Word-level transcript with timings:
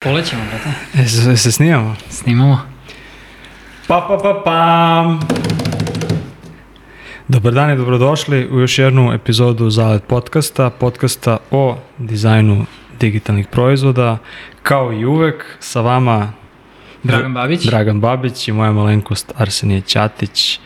Polećemo, 0.00 0.42
brate. 0.50 1.02
E, 1.02 1.08
se, 1.08 1.36
se 1.36 1.52
snimamo? 1.52 1.96
Snimamo. 2.10 2.60
Pa, 3.86 4.06
pa, 4.08 4.18
pa, 4.22 4.42
pam! 4.44 5.20
Dobar 7.28 7.52
dan 7.52 7.70
i 7.70 7.76
dobrodošli 7.76 8.48
u 8.48 8.60
još 8.60 8.78
jednu 8.78 9.12
epizodu 9.12 9.70
Zalet 9.70 10.04
podcasta, 10.06 10.70
podcasta 10.70 11.38
o 11.50 11.76
dizajnu 11.98 12.66
digitalnih 13.00 13.46
proizvoda. 13.46 14.18
Kao 14.62 14.92
i 14.92 15.04
uvek, 15.04 15.56
sa 15.60 15.80
vama 15.80 16.32
Dragan 17.02 17.34
Babić. 17.34 17.64
Dragan 17.64 18.00
Babić 18.00 18.48
i 18.48 18.52
moja 18.52 18.72
malenkost 18.72 19.32
Arsenije 19.36 19.80
Ćatić. 19.80 20.60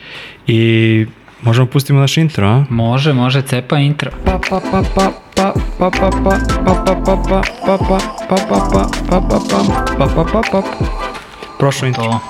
I 0.47 1.07
možemo 1.43 1.67
pustimo 1.67 2.01
naš 2.01 2.17
intro, 2.17 2.47
a? 2.47 2.65
Može, 2.71 3.13
može, 3.13 3.43
cepa 3.43 3.79
intro. 3.79 4.11
Pa 4.25 4.39
pa 4.51 4.61
pa 4.71 4.83
pa 4.95 5.22
Prošlo 11.59 11.87
intro. 11.89 12.21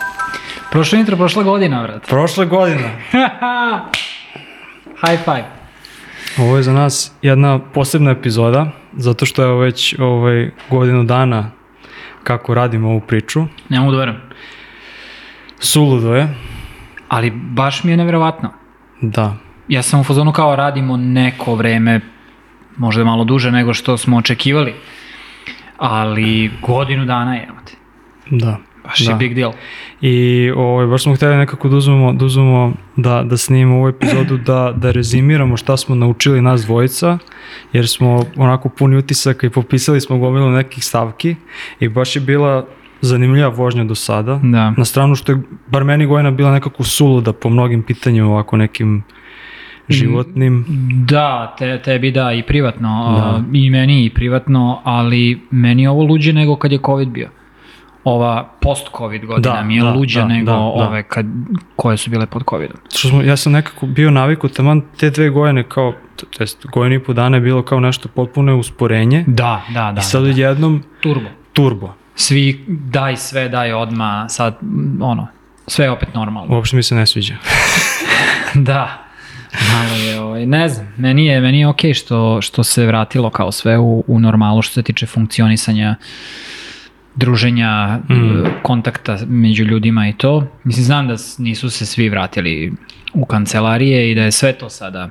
Prošlo 0.71 0.99
intro, 0.99 1.17
prošla 1.17 1.43
godina, 1.43 1.83
vrat. 1.83 2.07
Prošla 2.09 2.45
godina. 2.45 2.89
High 5.07 5.19
five. 5.25 5.45
Ovo 6.39 6.57
je 6.57 6.63
za 6.63 6.73
nas 6.73 7.13
jedna 7.23 7.59
posebna 7.59 8.11
epizoda, 8.11 8.67
zato 8.93 9.27
što 9.27 9.43
je 9.43 9.65
već 9.65 9.95
ovaj, 9.99 10.51
godinu 10.71 11.05
dana 11.05 11.51
kako 12.25 12.55
radimo 12.55 12.89
ovu 12.89 13.01
priču. 13.01 13.45
Ne 13.69 13.81
mogu 13.81 13.93
da 13.93 13.99
verujem. 13.99 14.21
Suludo 15.59 16.15
je. 16.15 16.35
Ali 17.09 17.31
baš 17.31 17.85
mi 17.85 17.91
je 17.91 17.97
nevjerovatno. 17.97 18.51
Da. 19.01 19.37
Ja 19.69 19.83
sam 19.83 20.01
u 20.01 20.05
fazonu 20.05 20.33
kao 20.33 20.57
radimo 20.57 20.97
neko 20.97 21.55
vreme, 21.55 22.01
možda 22.77 23.05
malo 23.05 23.25
duže 23.25 23.51
nego 23.51 23.75
što 23.75 23.97
smo 23.97 24.17
očekivali. 24.17 24.75
Ali 25.79 26.51
godinu 26.63 27.05
dana 27.05 27.35
je. 27.35 27.49
Da. 28.31 28.59
Baš 28.85 29.01
da. 29.01 29.13
je 29.13 29.17
big 29.17 29.35
deal. 29.35 29.53
I 30.01 30.51
ovaj, 30.57 30.87
baš 30.87 31.03
smo 31.03 31.15
htjeli 31.15 31.37
nekako 31.37 31.69
da 31.69 31.77
uzmemo, 31.77 32.13
da, 32.13 32.25
uzmemo 32.25 32.73
da, 32.97 33.23
da 33.23 33.37
snimimo 33.37 33.77
ovu 33.77 33.89
epizodu, 33.89 34.37
da, 34.37 34.73
da 34.77 34.91
rezimiramo 34.91 35.57
šta 35.57 35.77
smo 35.77 35.95
naučili 35.95 36.41
nas 36.41 36.63
dvojica, 36.63 37.19
jer 37.73 37.89
smo 37.89 38.25
onako 38.37 38.69
puni 38.69 38.97
utisaka 38.97 39.47
i 39.47 39.51
popisali 39.51 40.01
smo 40.01 40.19
gomilu 40.19 40.51
nekih 40.51 40.85
stavki 40.85 41.37
i 41.81 41.89
baš 41.89 42.17
je 42.17 42.21
bila 42.21 42.67
zanimljiva 43.01 43.49
vožnja 43.49 43.85
do 43.85 43.95
sada. 43.95 44.41
Da. 44.43 44.71
Na 44.71 44.85
stranu 44.85 45.15
što 45.15 45.33
je, 45.33 45.43
bar 45.67 45.85
meni 45.85 46.07
Gojena 46.07 46.31
bila 46.31 46.53
nekako 46.53 46.85
suluda 46.85 47.33
po 47.33 47.49
mnogim 47.49 47.83
pitanjima 47.83 48.29
ovako 48.29 48.57
nekim 48.57 49.03
životnim. 49.89 50.65
Da, 51.09 51.55
te, 51.59 51.83
tebi 51.83 52.11
da, 52.11 52.33
i 52.33 52.43
privatno, 52.43 53.15
Da. 53.17 53.59
i 53.59 53.71
meni 53.71 54.05
i 54.05 54.11
privatno, 54.11 54.81
ali 54.85 55.41
meni 55.51 55.83
je 55.83 55.91
ovo 55.91 56.03
luđe 56.05 56.33
nego 56.33 56.57
kad 56.57 56.73
je 56.73 56.79
COVID 56.87 57.09
bio. 57.09 57.29
Ova 58.05 58.49
post-COVID 58.61 59.27
godina 59.27 59.55
Da, 59.55 59.63
mi 59.63 59.77
je 59.77 59.83
da, 59.83 59.93
luđa 59.93 60.21
da, 60.21 60.27
nego 60.27 60.47
da, 60.47 60.53
da. 60.53 60.59
ove 60.59 61.03
kad, 61.03 61.27
koje 61.77 61.97
su 61.97 62.11
bile 62.11 62.27
pod 62.27 62.43
COVIDom. 62.51 62.77
Što 62.95 63.09
smo, 63.09 63.23
ja 63.23 63.37
sam 63.37 63.53
nekako 63.53 63.87
bio 63.87 64.11
naviku, 64.11 64.49
taman 64.49 64.83
te 64.97 65.11
dve 65.11 65.31
Gojene 65.31 65.63
kao, 65.63 65.93
to 66.17 66.43
jest 66.43 66.67
godinu 66.67 66.95
i 66.95 67.05
po 67.05 67.13
dana 67.13 67.37
je 67.37 67.41
bilo 67.41 67.63
kao 67.63 67.81
nešto 67.81 68.09
potpuno 68.09 68.59
usporenje. 68.59 69.25
Da, 69.27 69.63
da, 69.75 69.93
da. 69.93 70.01
I 70.01 70.03
sad 70.03 70.21
da, 70.21 70.27
da. 70.27 70.31
odjednom 70.31 70.83
Turbo. 71.01 71.29
turbo. 71.53 71.95
Svi 72.15 72.65
daj 72.69 73.17
sve, 73.17 73.49
daj 73.49 73.73
odma, 73.73 74.29
sad, 74.29 74.59
ono, 75.01 75.27
sve 75.67 75.85
je 75.85 75.91
opet 75.91 76.15
normalno. 76.15 76.55
Uopšte 76.55 76.77
mi 76.77 76.83
se 76.83 76.95
ne 76.95 77.07
sviđa. 77.07 77.35
da. 78.55 78.99
Malo 79.53 79.97
je, 79.97 80.21
ovaj, 80.21 80.47
ne 80.47 80.69
znam, 80.69 80.95
meni 80.97 81.27
je, 81.27 81.41
meni 81.41 81.61
je 81.61 81.69
okej 81.69 81.95
što, 81.95 82.43
što 82.43 82.65
se 82.65 82.87
vratilo 82.87 83.31
kao 83.31 83.53
sve 83.53 83.79
u, 83.79 84.05
u 84.07 84.21
normalu 84.21 84.63
što 84.63 84.75
se 84.75 84.83
tiče 84.83 85.07
funkcionisanja 85.07 85.97
druženja, 87.15 87.99
Mm. 88.09 88.47
e, 88.47 88.51
kontakta 88.63 89.19
među 89.27 89.65
ljudima 89.65 90.09
i 90.09 90.13
to. 90.13 90.47
Mislim, 90.65 90.85
znam 90.85 91.09
da 91.09 91.15
nisu 91.39 91.71
se 91.71 91.87
svi 91.87 92.09
vratili 92.09 92.73
u 93.15 93.25
kancelarije 93.25 94.13
i 94.13 94.15
da 94.15 94.23
je 94.23 94.33
sve 94.33 94.53
to 94.53 94.71
sada 94.71 95.11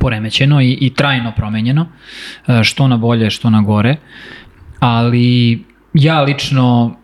poremećeno 0.00 0.60
i, 0.60 0.78
i 0.80 0.94
trajno 0.94 1.32
promenjeno, 1.36 1.86
e, 2.46 2.64
što 2.64 2.88
na 2.88 2.96
bolje, 2.96 3.30
što 3.30 3.50
na 3.50 3.60
gore, 3.60 3.96
ali 4.78 5.64
ja 5.94 6.22
lično 6.22 6.96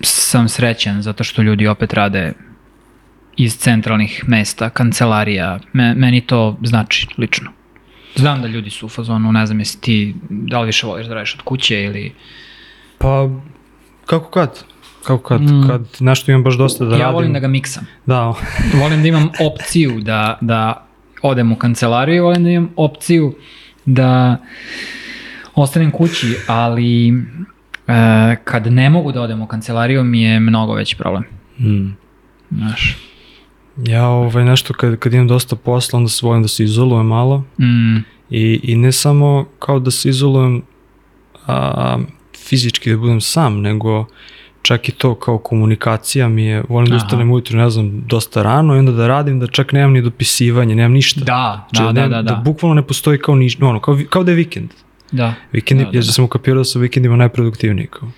sam 0.00 0.48
srećan 0.48 1.02
zato 1.02 1.24
što 1.24 1.42
ljudi 1.42 1.66
opet 1.66 1.92
rade 1.94 2.32
iz 3.36 3.56
centralnih 3.56 4.24
mesta, 4.26 4.70
kancelarija, 4.70 5.58
Me, 5.72 5.94
meni 5.94 6.20
to 6.20 6.56
znači 6.62 7.06
lično. 7.18 7.50
Znam 8.14 8.42
da 8.42 8.48
ljudi 8.48 8.70
su 8.70 8.86
u 8.86 8.88
fazonu, 8.88 9.32
ne 9.32 9.46
znam 9.46 9.58
jesi 9.58 9.80
ti, 9.80 10.14
da 10.30 10.60
li 10.60 10.66
više 10.66 10.86
voliš 10.86 11.06
da 11.06 11.14
radiš 11.14 11.34
od 11.34 11.40
kuće 11.42 11.82
ili... 11.82 12.12
Pa, 12.98 13.28
kako 14.06 14.30
kad? 14.30 14.64
Kako 15.06 15.22
kad? 15.22 15.40
Mm. 15.40 15.66
Kad 15.68 15.86
nešto 16.00 16.30
imam 16.30 16.42
baš 16.42 16.54
dosta 16.54 16.84
da 16.84 16.94
ja 16.94 16.98
radim. 16.98 17.14
volim 17.14 17.32
da 17.32 17.38
ga 17.38 17.48
miksam. 17.48 17.86
Da, 18.06 18.34
Volim 18.82 19.02
da 19.02 19.08
imam 19.08 19.30
opciju 19.40 20.00
da, 20.00 20.38
da 20.40 20.86
odem 21.22 21.52
u 21.52 21.56
kancelariju, 21.56 22.24
volim 22.24 22.44
da 22.44 22.50
imam 22.50 22.70
opciju 22.76 23.34
da 23.84 24.36
ostanem 25.54 25.90
kući, 25.90 26.36
ali 26.46 27.08
e, 27.08 27.12
kad 28.44 28.66
ne 28.72 28.90
mogu 28.90 29.12
da 29.12 29.22
odem 29.22 29.42
u 29.42 29.46
kancelariju 29.46 30.04
mi 30.04 30.22
je 30.22 30.40
mnogo 30.40 30.74
veći 30.74 30.96
problem. 30.96 31.24
mm. 31.58 31.96
Znaš. 32.50 33.05
Ja 33.78 34.06
ovaj, 34.06 34.44
nešto 34.44 34.74
kad, 34.74 34.98
kad 34.98 35.14
imam 35.14 35.28
dosta 35.28 35.56
posla, 35.56 35.96
onda 35.96 36.08
se 36.08 36.26
volim 36.26 36.42
da 36.42 36.48
se 36.48 36.64
izolujem 36.64 37.06
malo. 37.06 37.44
Mm, 37.60 37.96
I, 38.30 38.60
I 38.62 38.76
ne 38.76 38.92
samo 38.92 39.46
kao 39.58 39.78
da 39.80 39.90
se 39.90 40.08
izolujem 40.08 40.62
a, 41.46 41.98
fizički 42.38 42.90
da 42.90 42.96
budem 42.96 43.20
sam, 43.20 43.60
nego 43.60 44.06
čak 44.62 44.88
i 44.88 44.92
to 44.92 45.14
kao 45.14 45.38
komunikacija 45.38 46.28
mi 46.28 46.44
je, 46.44 46.62
volim 46.68 46.88
da 46.88 46.96
ustanem 46.96 47.30
ujutro, 47.30 47.58
ne 47.58 47.70
znam, 47.70 48.04
dosta 48.06 48.42
rano 48.42 48.76
i 48.76 48.78
onda 48.78 48.92
da 48.92 49.06
radim 49.06 49.40
da 49.40 49.46
čak 49.46 49.72
nemam 49.72 49.92
ni 49.92 50.02
dopisivanje, 50.02 50.74
nemam 50.74 50.92
ništa. 50.92 51.20
da, 51.20 51.66
Znači, 51.70 51.84
da, 51.84 51.92
da, 51.92 52.00
nemam- 52.00 52.24
da, 52.24 52.34
da, 52.34 52.36
bukvalno 52.36 52.74
ne 52.74 52.82
postoji 52.82 53.18
kao 53.18 53.34
ništa, 53.34 53.66
ono, 53.66 53.80
kao, 53.80 53.98
kao 54.10 54.24
da 54.24 54.30
je 54.30 54.36
vikend. 54.36 54.70
da. 55.12 55.34
Vikendi, 55.52 55.84
Da, 55.84 55.90
da, 55.90 55.96
ja 55.96 56.00
da. 56.00 56.12
sam 56.12 56.24
ukapirao 56.24 56.58
da 56.58 56.64
su 56.64 56.78
vikendima 56.80 57.16
najproduktivniji 57.16 57.86
kao. 57.86 58.08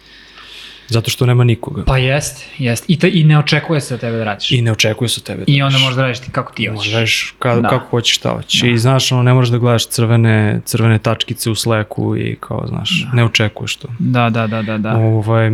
Zato 0.89 1.11
što 1.11 1.27
nema 1.27 1.45
nikoga. 1.45 1.83
Pa 1.85 1.99
jest, 1.99 2.45
jest. 2.59 2.85
I, 2.89 2.99
te, 2.99 3.11
I 3.11 3.25
ne 3.25 3.39
očekuje 3.39 3.81
se 3.81 3.95
od 3.95 4.01
tebe 4.01 4.17
da 4.17 4.25
radiš. 4.25 4.51
I 4.51 4.63
ne 4.63 4.73
očekuje 4.73 5.09
se 5.09 5.19
od 5.19 5.25
tebe. 5.25 5.39
da 5.39 5.45
I 5.47 5.63
onda 5.63 5.73
radiš. 5.73 5.83
možeš 5.83 5.97
da 5.97 6.03
radiš 6.03 6.19
ti 6.19 6.31
kako 6.31 6.53
ti 6.53 6.67
hoćeš. 6.67 6.77
Možeš 6.79 6.93
radiš 6.95 7.35
ka, 7.39 7.57
Da. 7.57 7.69
kako 7.69 7.87
hoćeš 7.87 8.17
šta 8.17 8.31
hoćeš. 8.31 8.61
Da. 8.61 8.69
I 8.69 8.79
znaš, 8.79 9.13
ono, 9.13 9.23
ne 9.23 9.35
možeš 9.35 9.51
da 9.51 9.59
gledaš 9.59 9.87
crvene, 9.87 10.61
crvene 10.65 10.99
tačkice 10.99 11.51
u 11.51 11.55
Slacku 11.55 12.17
i 12.17 12.37
kao, 12.41 12.65
znaš, 12.69 13.07
ne 13.13 13.25
očekuješ 13.25 13.77
to. 13.77 13.89
Da, 13.99 14.31
da, 14.31 14.47
da, 14.47 14.63
da, 14.63 14.79
da. 14.79 14.97
Ovaj, 14.97 15.51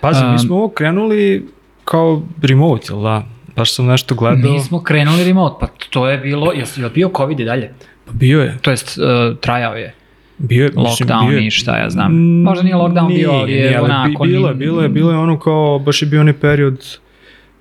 pazi, 0.00 0.24
mi 0.24 0.30
Um, 0.30 0.38
smo 0.38 0.56
ovo 0.56 0.68
krenuli 0.68 1.48
kao 1.84 2.22
remote, 2.42 2.86
jel 2.90 3.02
da? 3.02 3.24
Baš 3.56 3.74
sam 3.74 3.86
nešto 3.86 4.14
gledao. 4.14 4.52
Mi 4.52 4.60
smo 4.60 4.82
krenuli 4.82 5.24
remote, 5.24 5.56
pa 5.60 5.66
to 5.90 6.08
je 6.08 6.18
bilo, 6.18 6.52
je, 6.52 6.64
je 6.76 6.90
bio 6.90 7.10
COVID 7.16 7.40
i 7.40 7.44
dalje? 7.44 7.74
Pa 8.06 8.12
bio 8.12 8.40
je. 8.40 8.58
To 8.62 8.70
jest, 8.70 8.98
uh, 8.98 9.04
trajao 9.38 9.74
je. 9.74 9.94
Bio 10.42 10.64
je, 10.64 10.70
Lockdown 10.70 11.28
bio 11.28 11.38
je- 11.38 11.46
i 11.46 11.50
šta 11.50 11.76
ja 11.76 11.90
znam. 11.90 12.12
Mm, 12.12 12.42
Možda 12.42 12.62
nije 12.64 12.76
lockdown 12.76 13.08
bio, 13.08 13.30
ali 13.32 13.52
je 13.52 13.58
nije, 13.60 13.80
onako, 13.80 14.24
Bi, 14.24 14.28
bilo 14.28 14.48
je, 14.48 14.54
bilo 14.54 14.82
je, 14.82 14.88
bilo 14.88 15.10
je 15.10 15.18
ono 15.18 15.38
kao, 15.38 15.78
baš 15.78 16.02
je 16.02 16.08
bio 16.08 16.20
onaj 16.20 16.34
period, 16.34 16.98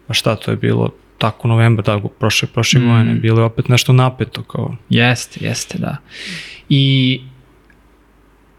a 0.07 0.13
šta 0.13 0.35
to 0.35 0.51
je 0.51 0.57
bilo, 0.57 0.89
tako 1.17 1.47
novembar, 1.47 1.85
tako 1.85 2.07
prošle, 2.09 2.47
prošle 2.47 2.81
Mm. 2.81 2.87
godine, 2.87 3.13
bilo 3.15 3.39
je 3.39 3.45
opet 3.45 3.67
nešto 3.67 3.93
napeto 3.93 4.43
kao. 4.43 4.75
Jeste, 4.89 5.39
jeste, 5.41 5.77
da. 5.77 5.97
I 6.69 7.21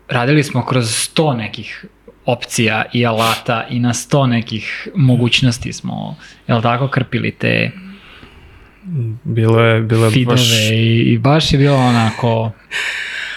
radili 0.08 0.42
smo 0.42 0.66
kroz 0.66 0.90
sto 0.90 1.34
nekih 1.34 1.84
opcija 2.26 2.84
i 2.92 3.06
alata 3.06 3.66
i 3.70 3.78
na 3.78 3.94
sto 3.94 4.26
nekih 4.26 4.88
mogućnosti 4.94 5.72
smo, 5.72 6.16
jel 6.48 6.62
tako, 6.62 6.88
krpili 6.88 7.30
te 7.30 7.70
Bilo 9.24 9.60
je, 9.60 9.80
bilo 9.82 10.06
je 10.06 10.24
baš... 10.26 10.40
i, 10.72 10.76
i 11.02 11.18
baš 11.18 11.52
je 11.52 11.58
bilo 11.58 11.76
onako 11.78 12.50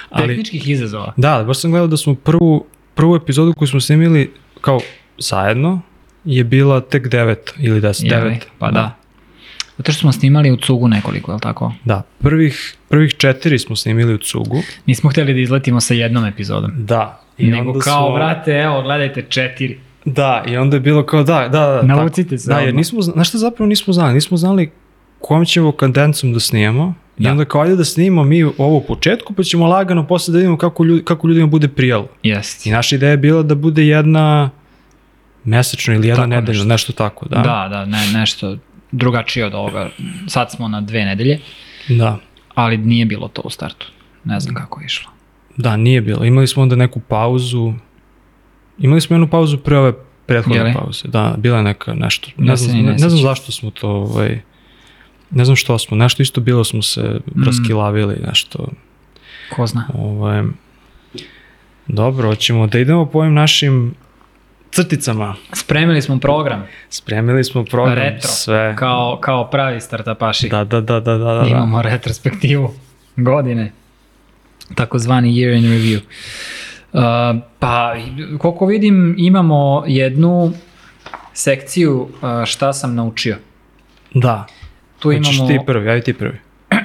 Ali- 0.10 0.28
tehničkih 0.28 0.70
izazova. 0.70 1.14
Da, 1.18 1.44
baš 1.44 1.58
sam 1.58 1.72
gledao 1.72 1.88
da 1.88 1.98
smo 1.98 2.16
prvu, 2.16 2.66
prvu 2.96 3.16
epizodu 3.16 3.54
koju 3.54 3.68
smo 3.68 3.80
snimili 3.80 4.32
kao 4.62 4.80
zajedno 5.18 5.82
je 6.26 6.44
bila 6.44 6.82
tek 6.82 7.08
devet 7.08 7.54
ili 7.58 7.82
deset, 7.82 8.06
Jeli? 8.06 8.24
devet. 8.24 8.48
Pa 8.60 8.72
da. 8.72 8.96
Zato 9.78 9.92
što 9.92 10.00
smo 10.00 10.12
snimali 10.12 10.52
u 10.52 10.58
cugu 10.58 10.88
nekoliko, 10.88 11.32
jel 11.32 11.40
tako? 11.40 11.74
Da, 11.86 12.02
prvih, 12.20 12.76
prvih 12.90 13.14
četiri 13.14 13.60
smo 13.60 13.76
snimili 13.76 14.14
u 14.14 14.18
cugu. 14.18 14.58
Nismo 14.86 15.10
hteli 15.10 15.34
da 15.34 15.40
izletimo 15.40 15.82
sa 15.82 15.94
jednom 15.94 16.26
epizodom. 16.26 16.72
Da. 16.76 17.22
I 17.38 17.48
Nego 17.48 17.70
onda 17.70 17.80
kao, 17.80 18.08
smo- 18.08 18.16
brate, 18.16 18.52
evo, 18.52 18.82
gledajte 18.82 19.26
četiri. 19.30 19.80
Da, 20.06 20.44
i 20.48 20.58
onda 20.58 20.76
je 20.76 20.82
bilo 20.82 21.06
kao 21.06 21.24
da, 21.24 21.40
da, 21.42 21.50
da. 21.50 21.82
Naučite 21.84 22.38
se 22.38 22.50
Da, 22.50 22.60
jer 22.60 22.76
nismo, 22.76 23.02
zna- 23.02 23.14
znaš 23.14 23.30
šta 23.30 23.38
zapravo 23.38 23.68
nismo 23.68 23.94
znali? 23.94 24.14
Nismo 24.14 24.38
znali 24.38 24.72
kojom 25.20 25.46
ćemo 25.46 25.72
kadencom 25.72 26.34
da 26.34 26.40
snimamo. 27.16 27.20
I 27.20 27.24
Da. 27.24 27.32
onda 27.32 27.46
kao 27.46 27.62
ajde 27.62 27.76
da 27.76 27.86
snimamo 27.86 28.24
mi 28.24 28.44
ovo 28.44 28.78
u 28.78 28.82
početku, 28.82 29.34
pa 29.34 29.44
ćemo 29.44 29.68
lagano 29.68 30.08
posle 30.08 30.32
da 30.32 30.38
vidimo 30.38 30.58
kako, 30.58 30.84
ljudi, 30.84 31.04
kako 31.06 31.28
ljudima 31.28 31.48
bude 31.48 31.68
prijalo. 31.68 32.08
Jest. 32.24 32.66
I 32.66 32.72
naša 32.72 32.96
ideja 32.96 33.12
je 33.12 33.18
bila 33.18 33.44
da 33.44 33.56
bude 33.56 33.86
jedna 33.86 34.50
mesečno 35.44 35.94
ili 35.94 36.08
jedna 36.08 36.24
Tako 36.24 36.30
nedeljno, 36.30 36.52
nešto. 36.64 36.68
nešto. 36.68 36.94
tako, 36.94 37.26
da. 37.28 37.36
Da, 37.38 37.68
da, 37.70 37.86
ne, 37.86 38.08
nešto 38.14 38.58
drugačije 38.92 39.46
od 39.46 39.54
ovoga. 39.54 39.90
Sad 40.28 40.52
smo 40.52 40.68
na 40.68 40.82
dve 40.82 41.06
nedelje, 41.06 41.40
Da. 41.90 42.18
ali 42.56 42.78
nije 42.78 43.06
bilo 43.06 43.28
to 43.28 43.42
u 43.42 43.50
startu. 43.50 43.88
Ne 44.24 44.40
znam 44.40 44.56
kako 44.56 44.82
je 44.82 44.86
išlo. 44.86 45.12
Da, 45.58 45.78
nije 45.78 46.02
bilo. 46.02 46.26
Imali 46.26 46.48
smo 46.48 46.64
onda 46.64 46.76
neku 46.76 47.00
pauzu, 47.00 47.74
imali 48.80 49.02
smo 49.02 49.14
jednu 49.16 49.28
pauzu 49.28 49.58
pre 49.58 49.78
ove 49.78 49.94
prethodne 50.26 50.74
pauze. 50.74 51.08
Da, 51.08 51.36
bila 51.38 51.58
je 51.58 51.64
neka 51.64 51.94
nešto. 51.94 52.30
Ne 52.38 52.58
se 52.58 52.64
znam, 52.64 52.78
ne 52.78 52.84
ne, 52.84 52.92
ne 52.92 52.98
znam 53.10 53.22
zašto 53.22 53.52
smo 53.52 53.72
to, 53.72 53.90
ovaj, 53.90 54.40
ne 55.32 55.46
znam 55.46 55.56
što 55.56 55.80
smo, 55.80 55.98
nešto 55.98 56.24
isto 56.24 56.42
bilo 56.42 56.64
smo 56.64 56.82
se 56.82 57.02
Mm. 57.36 57.44
raskilavili, 57.44 58.16
nešto. 58.28 58.68
Ko 59.56 59.68
zna. 59.68 59.88
Ovaj, 59.94 60.44
dobro, 61.88 62.30
hoćemo 62.30 62.68
da 62.68 62.80
idemo 62.80 63.06
po 63.06 63.20
ovim 63.20 63.34
našim 63.34 63.94
crticama. 64.72 65.36
Spremili 65.54 66.02
smo 66.02 66.20
program 66.20 66.68
Spremili 66.90 67.44
smo 67.44 67.66
program, 67.66 67.96
Retro. 67.98 68.30
sve. 68.30 68.76
kao, 68.76 69.18
kao 69.22 69.50
pravi 69.50 69.82
startupaši. 69.82 70.50
Da, 70.50 70.64
da, 70.64 70.82
da, 70.82 71.00
da, 71.00 71.18
da, 71.18 71.34
da. 71.34 71.46
Imamo 71.48 71.82
retrospektivu 71.82 72.74
godine. 73.16 73.72
Takozvani 74.76 75.30
year 75.32 75.58
in 75.58 75.64
review. 75.64 76.00
Uh, 76.94 77.02
pa, 77.60 77.94
koliko 78.40 78.66
vidim, 78.66 79.16
imamo 79.18 79.84
jednu 79.88 80.54
sekciju 81.34 82.02
uh, 82.02 82.10
šta 82.46 82.74
sam 82.74 82.96
naučio. 82.96 83.38
Da. 84.14 84.46
Tu 85.00 85.12
Hoćeš 85.12 85.36
imamo... 85.36 85.48
ti 85.48 85.60
prvi, 85.66 85.90
ajde 85.90 86.04
ti 86.04 86.14
prvi. 86.14 86.40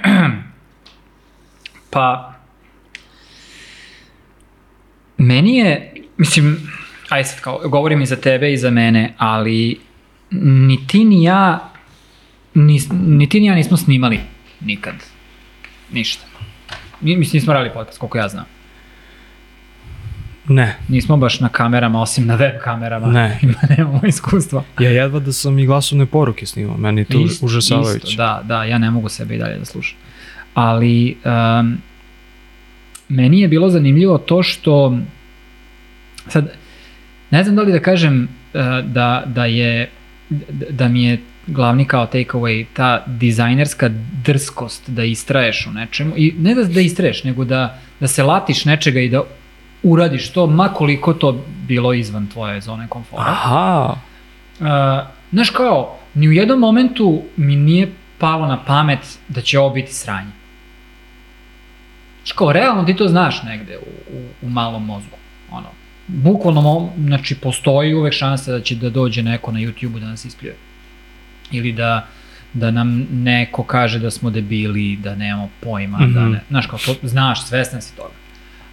Pa, 1.91 2.35
meni 5.19 5.57
je, 5.57 5.95
mislim, 6.17 6.71
aj 7.09 7.25
sad 7.25 7.41
kao, 7.41 7.61
govorim 7.65 8.03
i 8.03 8.07
za 8.07 8.17
tebe 8.17 8.53
i 8.53 8.57
za 8.57 8.71
mene, 8.71 9.15
ali 9.19 9.81
ni 10.31 10.87
ti 10.87 11.05
ni 11.05 11.23
ja, 11.23 11.73
ni, 12.55 12.81
ni 12.93 13.29
ti 13.29 13.41
ni 13.41 13.47
ja 13.47 13.55
nismo 13.55 13.77
snimali 13.77 14.21
nikad. 14.61 14.95
Ništa. 15.93 16.25
Mi, 17.01 17.17
mislim, 17.17 17.41
nismo 17.41 17.53
radili 17.53 17.75
podcast, 17.75 17.99
koliko 17.99 18.19
ja 18.19 18.29
znam. 18.29 18.45
Ne, 20.49 20.77
Nismo 20.89 21.17
baš 21.17 21.41
na 21.41 21.49
kamerama, 21.49 22.03
osim 22.03 22.27
na 22.27 22.35
web 22.35 22.53
kamerama. 22.63 23.07
Ne. 23.07 23.39
Ima, 23.43 23.59
nemamo 23.69 24.01
iskustva. 24.07 24.65
ja 24.81 24.91
jedva 24.91 25.21
da 25.21 25.33
sam 25.33 25.59
i 25.59 25.67
glasovne 25.67 26.07
poruke 26.07 26.47
snimao, 26.47 26.77
meni 26.77 27.01
je 27.01 27.05
to 27.05 27.21
Isto, 27.21 27.47
užasavajuće. 27.47 28.07
Isto, 28.09 28.17
da, 28.17 28.43
da, 28.45 28.65
ja 28.65 28.79
ne 28.79 28.91
mogu 28.91 29.09
sebe 29.09 29.35
i 29.35 29.39
dalje 29.39 29.59
da 29.59 29.65
slušam. 29.65 29.99
Ali 30.55 31.17
um, 31.25 31.79
meni 33.09 33.41
je 33.41 33.49
bilo 33.49 33.69
zanimljivo 33.69 34.19
to 34.19 34.43
što 34.43 34.99
sad 36.29 36.53
ne 37.31 37.45
znam 37.45 37.57
da 37.57 37.63
li 37.63 37.73
da 37.73 37.81
kažem 37.81 38.29
uh, 38.55 38.61
da, 38.85 39.23
da 39.27 39.45
je 39.45 39.91
da, 40.31 40.67
da 40.71 40.89
mi 40.89 41.05
je 41.05 41.19
glavni 41.47 41.85
kao 41.85 42.07
takeaway 42.07 42.65
ta 42.73 43.05
dizajnerska 43.07 43.91
drskost 44.25 44.91
da 44.91 45.05
istraješ 45.05 45.67
u 45.67 45.73
nečemu 45.73 46.13
i 46.17 46.35
ne 46.39 46.55
da, 46.55 46.65
da 46.65 46.81
istraješ 46.81 47.25
nego 47.25 47.45
da, 47.45 47.81
da 48.01 48.09
se 48.09 48.23
latiš 48.23 48.65
nečega 48.65 49.01
i 49.01 49.09
da 49.09 49.23
uradiš 49.83 50.33
to 50.33 50.47
ma 50.47 50.69
koliko 50.69 51.13
to 51.13 51.45
bilo 51.69 51.93
izvan 51.93 52.27
tvoje 52.27 52.61
zone 52.61 52.89
komfora. 52.89 53.23
Aha, 53.27 53.97
Uh, 54.61 54.67
znaš 55.33 55.51
kao, 55.51 55.99
ni 56.15 56.29
u 56.29 56.33
jednom 56.33 56.59
momentu 56.59 57.23
mi 57.37 57.57
nije 57.57 57.93
palo 58.19 58.47
na 58.47 58.65
pamet 58.65 59.19
da 59.29 59.41
će 59.41 59.59
ovo 59.59 59.71
biti 59.71 59.93
sranje. 59.95 60.31
Znaš 62.23 62.33
kao, 62.33 62.53
realno 62.53 62.85
ti 62.85 62.97
to 62.97 63.09
znaš 63.09 63.43
negde 63.43 63.79
u, 63.79 64.17
u, 64.17 64.47
u 64.47 64.49
malom 64.51 64.85
mozgu. 64.85 65.17
Ono, 65.51 65.67
bukvalno, 66.07 66.91
znači, 66.99 67.35
postoji 67.35 67.95
uvek 67.95 68.13
šansa 68.15 68.53
da 68.53 68.61
će 68.61 68.75
da 68.77 68.91
dođe 68.91 69.23
neko 69.23 69.53
na 69.53 69.59
YouTube-u 69.59 69.99
da 69.99 70.07
nas 70.07 70.25
ispljuje. 70.25 70.57
Ili 71.51 71.73
da, 71.73 72.07
da 72.53 72.71
nam 72.71 73.07
neko 73.13 73.63
kaže 73.63 73.99
da 73.99 74.11
smo 74.11 74.31
debili, 74.31 74.97
da 74.97 75.15
nemamo 75.15 75.49
pojma, 75.61 75.99
mm 75.99 76.03
-hmm. 76.03 76.15
da 76.15 76.21
Mhm. 76.21 76.33
ne, 76.33 76.41
znaš 76.49 76.67
kao, 76.67 76.79
to, 76.79 76.95
znaš, 77.03 77.45
svestan 77.47 77.83
si 77.83 77.97
toga. 77.97 78.20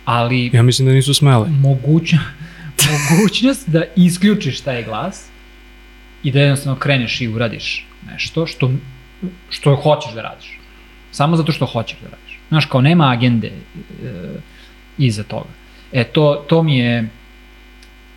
Ali 0.07 0.49
ja 0.53 0.63
mislim 0.63 0.87
da 0.87 0.93
nisu 0.93 1.13
smele. 1.13 1.49
moguća, 1.49 2.17
mogućnost 3.11 3.69
da 3.69 3.83
isključiš 3.95 4.61
taj 4.61 4.83
glas 4.83 5.27
i 6.23 6.31
da 6.31 6.39
jednostavno 6.39 6.79
kreneš 6.79 7.21
i 7.21 7.27
uradiš 7.27 7.85
nešto 8.11 8.47
što, 8.47 8.71
što 9.49 9.75
hoćeš 9.75 10.13
da 10.13 10.21
radiš. 10.21 10.59
Samo 11.11 11.35
zato 11.35 11.51
što 11.51 11.65
hoćeš 11.65 11.97
da 11.99 12.09
radiš. 12.09 12.39
Znaš, 12.49 12.65
kao 12.65 12.81
nema 12.81 13.11
agende 13.11 13.47
e, 13.47 13.53
iza 14.97 15.23
toga. 15.23 15.49
E, 15.91 16.03
to, 16.03 16.45
to 16.49 16.63
mi 16.63 16.77
je, 16.77 17.09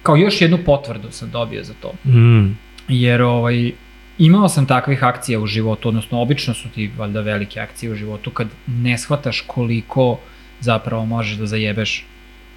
kao 0.02 0.16
još 0.16 0.40
jednu 0.40 0.58
potvrdu 0.64 1.08
sam 1.10 1.30
dobio 1.30 1.64
za 1.64 1.74
to. 1.82 2.10
Mm. 2.10 2.58
Jer 2.88 3.22
ovaj, 3.22 3.72
imao 4.18 4.48
sam 4.48 4.66
takvih 4.66 5.04
akcija 5.04 5.40
u 5.40 5.46
životu, 5.46 5.88
odnosno 5.88 6.22
obično 6.22 6.54
su 6.54 6.68
ti 6.68 6.90
valjda 6.96 7.20
velike 7.20 7.60
akcije 7.60 7.92
u 7.92 7.94
životu 7.94 8.30
kad 8.30 8.48
ne 8.66 8.98
shvataš 8.98 9.40
koliko 9.46 10.18
zapravo 10.60 11.06
možeš 11.06 11.36
da 11.36 11.46
zajebeš 11.46 12.04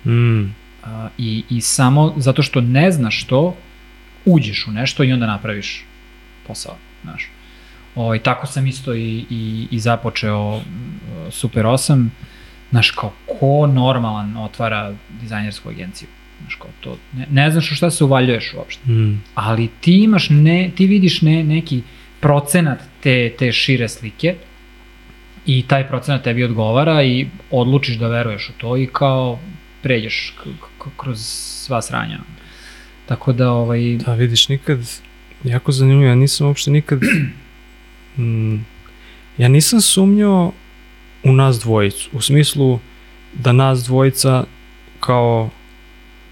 Mm. 0.06 0.44
A, 0.84 1.10
i, 1.18 1.44
i 1.50 1.62
samo 1.62 2.14
zato 2.18 2.44
što 2.44 2.62
ne 2.62 2.92
znaš 2.92 3.24
to, 3.24 3.56
uđeš 4.26 4.68
u 4.68 4.72
nešto 4.72 5.04
i 5.04 5.14
onda 5.14 5.28
napraviš 5.28 5.86
posao, 6.48 6.76
znaš. 7.04 7.30
Ovaj, 7.96 8.20
tako 8.20 8.48
sam 8.48 8.68
isto 8.68 8.94
i, 8.94 9.26
i, 9.30 9.68
i 9.72 9.80
započeo 9.80 10.62
Super 11.32 11.66
8, 11.66 12.08
znaš, 12.72 12.92
kao 12.92 13.12
ko 13.40 13.68
normalan 13.68 14.38
otvara 14.38 14.94
dizajnersku 15.22 15.70
agenciju, 15.70 16.08
znaš, 16.42 16.56
kao 16.56 16.70
to, 16.82 16.98
ne, 17.14 17.28
ne 17.32 17.52
znaš 17.52 17.72
u 17.72 17.76
šta 17.76 17.92
se 17.92 18.04
uvaljuješ 18.04 18.54
uopšte, 18.58 18.92
Mm. 18.92 19.22
ali 19.36 19.70
ti 19.82 20.04
imaš, 20.04 20.28
ne, 20.30 20.72
ti 20.76 20.88
vidiš 20.88 21.22
ne, 21.22 21.44
neki 21.44 21.82
procenat 22.20 22.80
te, 23.04 23.34
te 23.40 23.52
šire 23.52 23.90
slike 23.90 24.36
i 25.46 25.64
taj 25.68 25.88
procenat 25.88 26.24
tebi 26.24 26.44
odgovara 26.44 27.04
i 27.04 27.28
odlučiš 27.52 27.96
da 27.96 28.08
veruješ 28.08 28.50
u 28.50 28.54
to 28.58 28.78
i 28.78 28.88
kao 28.88 29.40
pređeš 29.82 30.36
kroz 30.98 31.20
sva 31.66 31.82
sranja. 31.82 32.20
Tako 33.06 33.34
da, 33.34 33.52
ovaj, 33.52 33.98
Da, 34.06 34.14
vidiš, 34.14 34.50
nikad, 34.50 34.80
jako 35.44 35.72
zanimljivo, 35.72 36.10
ja 36.10 36.16
nisam 36.16 36.48
uopšte 36.48 36.72
nikad, 36.72 37.00
mm, 38.18 38.56
ja 39.38 39.48
nisam 39.48 39.82
sumnjao 39.82 40.52
u 41.24 41.34
nas 41.34 41.60
dvojicu, 41.60 42.10
u 42.14 42.22
smislu 42.22 42.80
da 43.34 43.52
nas 43.52 43.84
dvojica 43.84 44.44
kao 45.00 45.50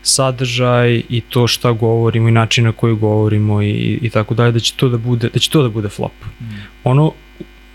sadržaj 0.03 1.01
i 1.09 1.21
to 1.21 1.47
šta 1.47 1.71
govorimo 1.71 2.29
i 2.29 2.31
način 2.31 2.65
na 2.65 2.71
koji 2.71 2.95
govorimo 2.95 3.61
i, 3.61 3.99
i 4.01 4.09
tako 4.09 4.33
dalje, 4.33 4.51
da 4.51 4.59
će 4.59 4.73
to 4.75 4.89
da 4.89 4.97
bude, 4.97 5.29
da 5.33 5.39
će 5.39 5.49
to 5.49 5.63
da 5.63 5.69
bude 5.69 5.89
flop. 5.89 6.11
mm, 6.41 6.45
Ono, 6.83 7.13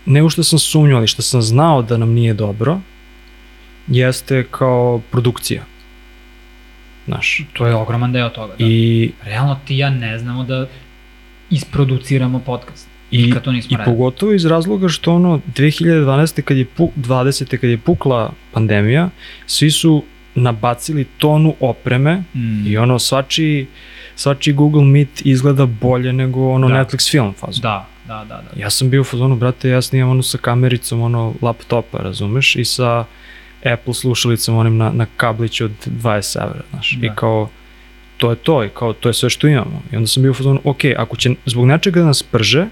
ne 0.07 0.23
u 0.23 0.29
što 0.29 0.43
sam 0.43 0.59
sumnjao, 0.59 0.97
ali 0.97 1.07
što 1.07 1.21
sam 1.21 1.41
znao 1.41 1.81
da 1.81 1.97
nam 1.97 2.09
nije 2.09 2.33
dobro, 2.33 2.79
jeste 3.87 4.45
kao 4.51 5.01
produkcija. 5.11 5.63
Znaš, 7.05 7.45
to 7.53 7.67
je 7.67 7.75
ogroman 7.75 8.11
deo 8.13 8.29
toga. 8.29 8.53
Da. 8.59 8.65
I, 8.65 9.11
Realno 9.23 9.59
ti 9.65 9.77
ja 9.77 9.89
ne 9.89 10.19
znamo 10.19 10.43
da 10.43 10.67
isproduciramo 11.49 12.39
podcast. 12.39 12.87
i, 13.11 13.21
Nikad 13.23 13.43
to 13.43 13.51
nismo 13.51 13.75
I 13.75 13.77
radili. 13.77 13.95
pogotovo 13.97 14.33
iz 14.33 14.45
razloga 14.45 14.87
što 14.89 15.13
ono 15.13 15.41
2012. 15.55 16.41
kad 16.41 16.57
je 16.57 16.65
pu, 16.65 16.91
20. 16.97 17.57
kad 17.57 17.69
je 17.69 17.77
pukla 17.77 18.31
pandemija, 18.51 19.09
svi 19.45 19.71
su 19.71 20.03
nabacili 20.35 21.05
tonu 21.17 21.55
opreme 21.59 22.23
Mm, 22.35 22.67
i 22.67 22.77
ono 22.77 22.99
svačiji 22.99 23.67
svačiji 24.15 24.53
Google 24.53 24.83
Meet 24.83 25.25
izgleda 25.25 25.65
bolje 25.65 26.13
nego 26.13 26.49
ono 26.49 26.67
Da. 26.69 26.73
Netflix 26.75 27.11
film 27.11 27.33
fazu. 27.33 27.61
Da, 27.61 27.87
da, 28.07 28.25
da. 28.29 28.35
da. 28.35 28.61
Ja 28.61 28.69
sam 28.69 28.89
bio 28.89 29.01
u 29.01 29.03
fazonu, 29.03 29.35
brate, 29.35 29.69
ja 29.69 29.81
snimam 29.81 30.09
ono 30.09 30.23
sa 30.23 30.37
kamericom, 30.37 31.01
ono 31.01 31.33
laptopa, 31.41 31.97
razumeš, 31.97 32.55
i 32.55 32.65
sa 32.65 33.05
Apple 33.73 33.93
slušalicom 33.93 34.55
onim 34.57 34.77
na, 34.77 34.91
na 34.91 35.05
kabliću 35.17 35.65
od 35.65 35.71
20 35.85 36.43
evra, 36.43 36.61
znaš, 36.71 36.97
Da. 36.99 37.07
i 37.07 37.09
kao, 37.15 37.49
to 38.17 38.29
je 38.29 38.35
to, 38.35 38.63
i 38.63 38.69
kao, 38.69 38.93
to 38.93 39.09
je 39.09 39.13
sve 39.13 39.29
što 39.29 39.47
imamo. 39.47 39.81
I 39.91 39.95
onda 39.95 40.07
sam 40.07 40.23
bio 40.23 40.31
u 40.31 40.33
fazonu, 40.33 40.61
ok, 40.63 40.79
ako 40.97 41.17
će 41.17 41.29
zbog 41.45 41.65
nečega 41.65 41.99
da 41.99 42.05
nas 42.05 42.23
prže, 42.23 42.65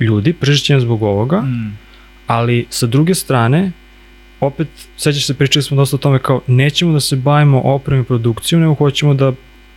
ljudi, 0.00 0.32
pržit 0.32 0.64
će 0.64 0.74
nas 0.74 0.82
zbog 0.82 1.02
ovoga, 1.02 1.40
Mm, 1.40 1.78
ali 2.26 2.66
sa 2.70 2.86
druge 2.86 3.14
strane, 3.14 3.72
opet, 4.40 4.68
sećaš 4.96 5.26
se, 5.26 5.34
pričali 5.34 5.62
smo 5.62 5.76
dosta 5.76 5.96
o 5.96 5.98
tome 5.98 6.18
kao, 6.18 6.40
nećemo 6.46 6.92
da 6.92 7.00
se 7.00 7.16
bavimo 7.16 7.60
opremom 7.60 8.02
i 8.02 8.06
produkcijom, 8.06 8.60
nego 8.60 8.74
hoćemo 8.74 9.14
da 9.14 9.32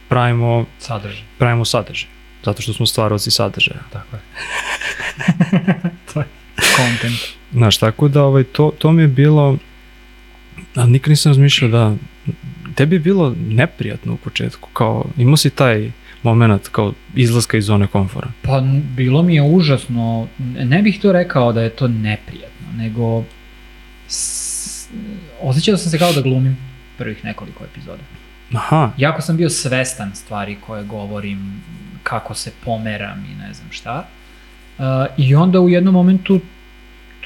pravimo, 0.10 0.66
sadržaj. 0.80 1.24
pravimo 1.38 1.66
sadržaj. 1.66 2.10
Zato 2.46 2.62
što 2.62 2.74
smo 2.74 2.86
stvaraoci 2.86 3.32
sadržaja. 3.32 3.80
Tako 3.94 4.16
je. 4.16 4.22
to 6.14 6.20
je 6.20 6.26
content. 6.76 7.20
Znaš, 7.52 7.78
tako 7.78 8.08
da 8.08 8.24
ovaj, 8.24 8.44
to, 8.44 8.72
to 8.78 8.92
mi 8.92 9.02
je 9.02 9.08
bilo, 9.08 9.58
a 10.76 10.86
nikad 10.86 11.10
nisam 11.10 11.30
razmišljao 11.30 11.72
da, 11.72 11.96
tebi 12.76 12.96
je 12.96 13.00
bilo 13.00 13.36
neprijatno 13.50 14.14
u 14.14 14.18
početku, 14.18 14.70
kao, 14.74 15.06
imao 15.18 15.38
si 15.38 15.50
taj 15.50 15.92
moment 16.24 16.68
kao 16.68 16.94
izlaska 17.16 17.58
iz 17.58 17.66
zone 17.66 17.88
komfora. 17.88 18.28
Pa 18.42 18.64
bilo 18.96 19.24
mi 19.24 19.36
je 19.36 19.42
užasno, 19.42 20.28
ne 20.64 20.82
bih 20.82 21.00
to 21.02 21.12
rekao 21.12 21.54
da 21.54 21.62
je 21.62 21.70
to 21.70 21.88
neprijatno, 21.88 22.68
nego 22.78 23.24
s, 24.08 24.88
osjećao 25.42 25.78
sam 25.78 25.92
se 25.92 25.98
kao 25.98 26.14
da 26.14 26.22
glumim 26.22 26.58
prvih 26.98 27.26
nekoliko 27.26 27.64
epizoda. 27.64 28.04
Aha, 28.54 28.92
Jako 28.98 29.22
sam 29.22 29.38
bio 29.38 29.50
svestan 29.50 30.16
stvari 30.16 30.58
koje 30.68 30.84
govorim, 30.84 31.64
kako 32.06 32.34
se 32.34 32.52
pomeram 32.66 33.26
i 33.32 33.36
ne 33.36 33.54
znam 33.54 33.68
šta. 33.72 34.06
Uh, 34.78 34.84
I 35.18 35.36
onda 35.36 35.60
u 35.60 35.70
jednom 35.70 35.94
momentu 35.94 36.40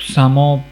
samo 0.02 0.64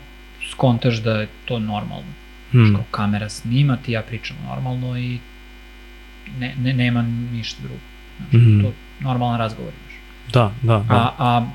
skontaš 0.52 0.96
da 0.96 1.12
je 1.12 1.28
to 1.46 1.60
normalno. 1.60 2.14
hmm. 2.52 2.76
Kao 2.76 2.84
kamera 2.92 3.30
snima, 3.30 3.78
ti 3.78 3.92
ja 3.92 4.02
pričam 4.02 4.38
normalno 4.48 4.98
i 4.98 5.20
ne, 6.40 6.56
ne, 6.60 6.74
nema 6.74 7.02
ništa 7.32 7.60
drugo. 7.62 7.80
Znaš, 8.20 8.42
Mhm. 8.42 8.62
To 8.62 8.72
normalan 9.00 9.40
razgovor. 9.40 9.72
Znaš. 9.74 10.00
Da, 10.34 10.52
da, 10.64 10.80
da. 10.80 11.14
A, 11.18 11.46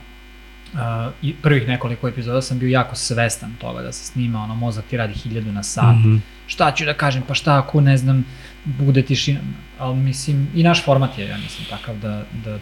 a, 0.75 1.11
i 1.23 1.35
prvih 1.35 1.68
nekoliko 1.68 2.09
epizoda 2.09 2.42
sam 2.42 2.59
bio 2.59 2.68
jako 2.68 2.94
svestan 2.97 3.54
toga 3.61 3.82
da 3.82 3.92
se 3.92 4.04
snima, 4.04 4.42
ono, 4.44 4.54
mozak 4.54 4.85
ti 4.85 4.97
radi 4.97 5.14
hiljadu 5.14 5.52
na 5.52 5.62
sat. 5.62 5.97
Mhm. 5.97 6.16
Šta 6.47 6.73
ću 6.73 6.85
da 6.85 6.94
kažem, 6.94 7.23
pa 7.28 7.35
šta 7.35 7.59
ako, 7.59 7.80
ne 7.80 7.97
znam, 7.97 8.25
bude 8.64 9.02
tišina. 9.02 9.40
Ali 9.78 9.97
mislim, 9.97 10.49
i 10.54 10.62
naš 10.62 10.85
format 10.85 11.19
je, 11.19 11.26
ja 11.26 11.37
mislim, 11.37 11.66
takav 11.71 11.97
da, 11.97 12.23
da 12.45 12.59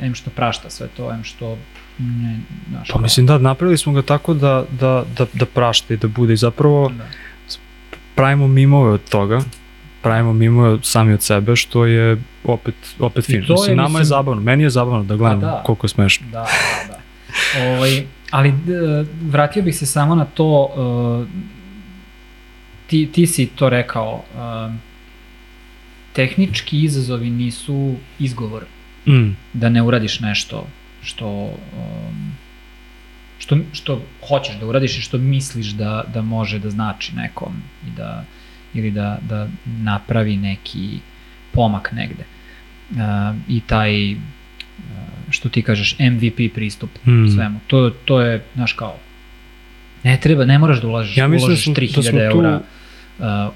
em 0.00 0.14
što 0.14 0.30
prašta 0.30 0.70
sve 0.70 0.88
to, 0.88 1.12
em 1.12 1.24
što 1.24 1.58
ne, 1.98 2.38
znaš, 2.70 2.88
Pa 2.88 3.00
mislim 3.00 3.26
da, 3.26 3.38
napravili 3.38 3.78
smo 3.78 3.92
ga 3.92 4.02
tako 4.02 4.34
da, 4.34 4.64
da, 4.70 5.04
da, 5.18 5.26
da 5.32 5.46
prašta 5.46 5.94
i 5.94 5.96
da 5.96 6.08
bude 6.08 6.32
i 6.32 6.36
zapravo 6.36 6.88
Da. 6.88 7.04
pravimo 8.14 8.48
mimove 8.48 8.90
od 8.90 9.08
toga, 9.08 9.40
pravimo 10.02 10.32
mimove 10.32 10.78
sami 10.82 11.12
od 11.12 11.22
sebe, 11.22 11.56
što 11.56 11.86
je 11.86 12.16
opet, 12.44 12.74
opet 12.98 13.24
fino. 13.24 13.46
to 13.46 13.52
je, 13.52 13.56
Mislim, 13.56 13.76
nama 13.76 13.88
je 13.88 13.92
mislim- 13.92 14.04
zabavno, 14.06 14.42
meni 14.42 14.62
je 14.62 14.70
zabavno 14.70 15.02
da 15.04 15.16
gledam 15.16 15.40
Pa 15.40 15.46
da. 15.46 15.62
koliko 15.64 15.84
je 15.84 15.88
smešno. 15.88 16.26
Da, 16.26 16.38
da, 16.38 16.46
da. 16.88 17.00
Ovaj, 17.68 18.04
ali 18.30 18.52
d, 18.52 18.72
vratio 19.22 19.62
bih 19.62 19.76
se 19.76 19.86
samo 19.86 20.14
na 20.14 20.24
to, 20.24 20.46
uh, 21.22 21.28
ti, 22.86 23.08
ti 23.08 23.26
si 23.26 23.46
to 23.46 23.68
rekao, 23.68 24.22
uh, 24.68 24.74
tehnički 26.14 26.80
izazovi 26.80 27.30
nisu 27.30 27.78
izgovor 28.18 28.64
Mm, 29.06 29.30
da 29.52 29.68
ne 29.68 29.82
uradiš 29.82 30.20
nešto 30.20 30.66
što, 31.02 31.28
um, 31.42 32.32
što, 33.38 33.58
što 33.72 33.96
hoćeš 34.22 34.56
da 34.56 34.66
uradiš 34.66 34.98
i 34.98 35.02
što 35.02 35.18
misliš 35.18 35.66
da, 35.68 36.04
da 36.08 36.22
može 36.22 36.58
da 36.58 36.70
znači 36.70 37.14
nekom 37.14 37.52
i 37.86 37.90
da, 37.90 38.24
ili 38.74 38.90
da, 38.90 39.18
da 39.22 39.48
napravi 39.66 40.36
neki 40.38 40.98
pomak 41.52 41.92
negde. 41.92 42.24
Uh, 42.90 42.96
I 43.48 43.60
taj, 43.60 44.12
uh, 44.12 44.18
što 45.30 45.48
ti 45.48 45.62
kažeš, 45.62 45.96
MVP 46.00 46.54
pristup 46.54 46.90
Mm. 47.06 47.28
svemu. 47.28 47.60
To, 47.66 47.90
to 48.04 48.20
je, 48.20 48.44
znaš 48.54 48.72
kao, 48.72 48.96
ne 50.02 50.16
treba, 50.16 50.44
ne 50.44 50.58
moraš 50.58 50.80
da 50.80 50.88
ulažiš, 50.88 51.16
Ja 51.16 51.28
mislim 51.28 51.40
da 51.40 51.46
uložiš 51.46 51.64
smo- 51.64 51.74
da 51.74 51.80
3000 51.80 52.02
smo 52.02 52.10
tu- 52.12 52.18
eura 52.20 52.56
uh, 52.56 52.62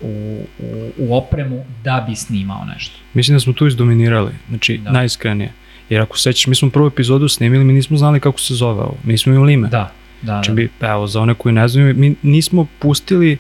u, 0.01 0.41
u, 0.59 0.91
u 0.99 1.17
opremu 1.17 1.65
da 1.85 2.05
bi 2.09 2.17
snimao 2.17 2.65
nešto. 2.65 2.99
Mislim 3.15 3.37
da 3.37 3.41
smo 3.41 3.53
tu 3.53 3.67
izdominirali, 3.67 4.33
znači 4.49 4.79
Da. 4.79 4.85
da. 4.85 4.91
najiskrenije. 4.91 5.53
Jer 5.91 6.01
ako 6.03 6.19
sećaš, 6.19 6.47
mi 6.47 6.55
smo 6.55 6.71
prvu 6.71 6.87
epizodu 6.87 7.29
snimili, 7.29 7.65
mi 7.65 7.73
nismo 7.73 7.97
znali 7.97 8.21
kako 8.21 8.41
se 8.41 8.55
zove 8.55 8.81
ovo, 8.83 8.97
mi 9.05 9.13
nismo 9.13 9.35
imali 9.35 9.53
ime. 9.53 9.69
Da, 9.69 9.93
da, 10.23 10.33
Znači, 10.33 10.51
da. 10.51 10.55
bi, 10.55 10.69
evo, 10.81 11.07
za 11.07 11.21
one 11.21 11.35
koji 11.35 11.53
ne 11.53 11.69
znaju, 11.69 11.95
mi 11.95 12.15
nismo 12.23 12.67
pustili 12.79 13.39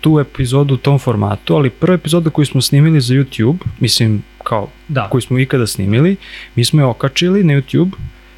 tu 0.00 0.20
epizodu 0.20 0.74
u 0.74 0.76
tom 0.76 0.98
formatu, 0.98 1.54
ali 1.56 1.70
prva 1.70 1.94
epizoda 1.94 2.30
koju 2.30 2.46
smo 2.46 2.60
snimili 2.60 3.00
za 3.00 3.14
YouTube, 3.14 3.56
mislim, 3.80 4.22
kao, 4.44 4.68
da, 4.88 5.08
koju 5.08 5.20
smo 5.20 5.38
ikada 5.38 5.66
snimili, 5.66 6.16
mi 6.54 6.64
smo 6.64 6.80
je 6.80 6.84
okačili 6.84 7.44
na 7.44 7.54
YouTube, 7.54 7.90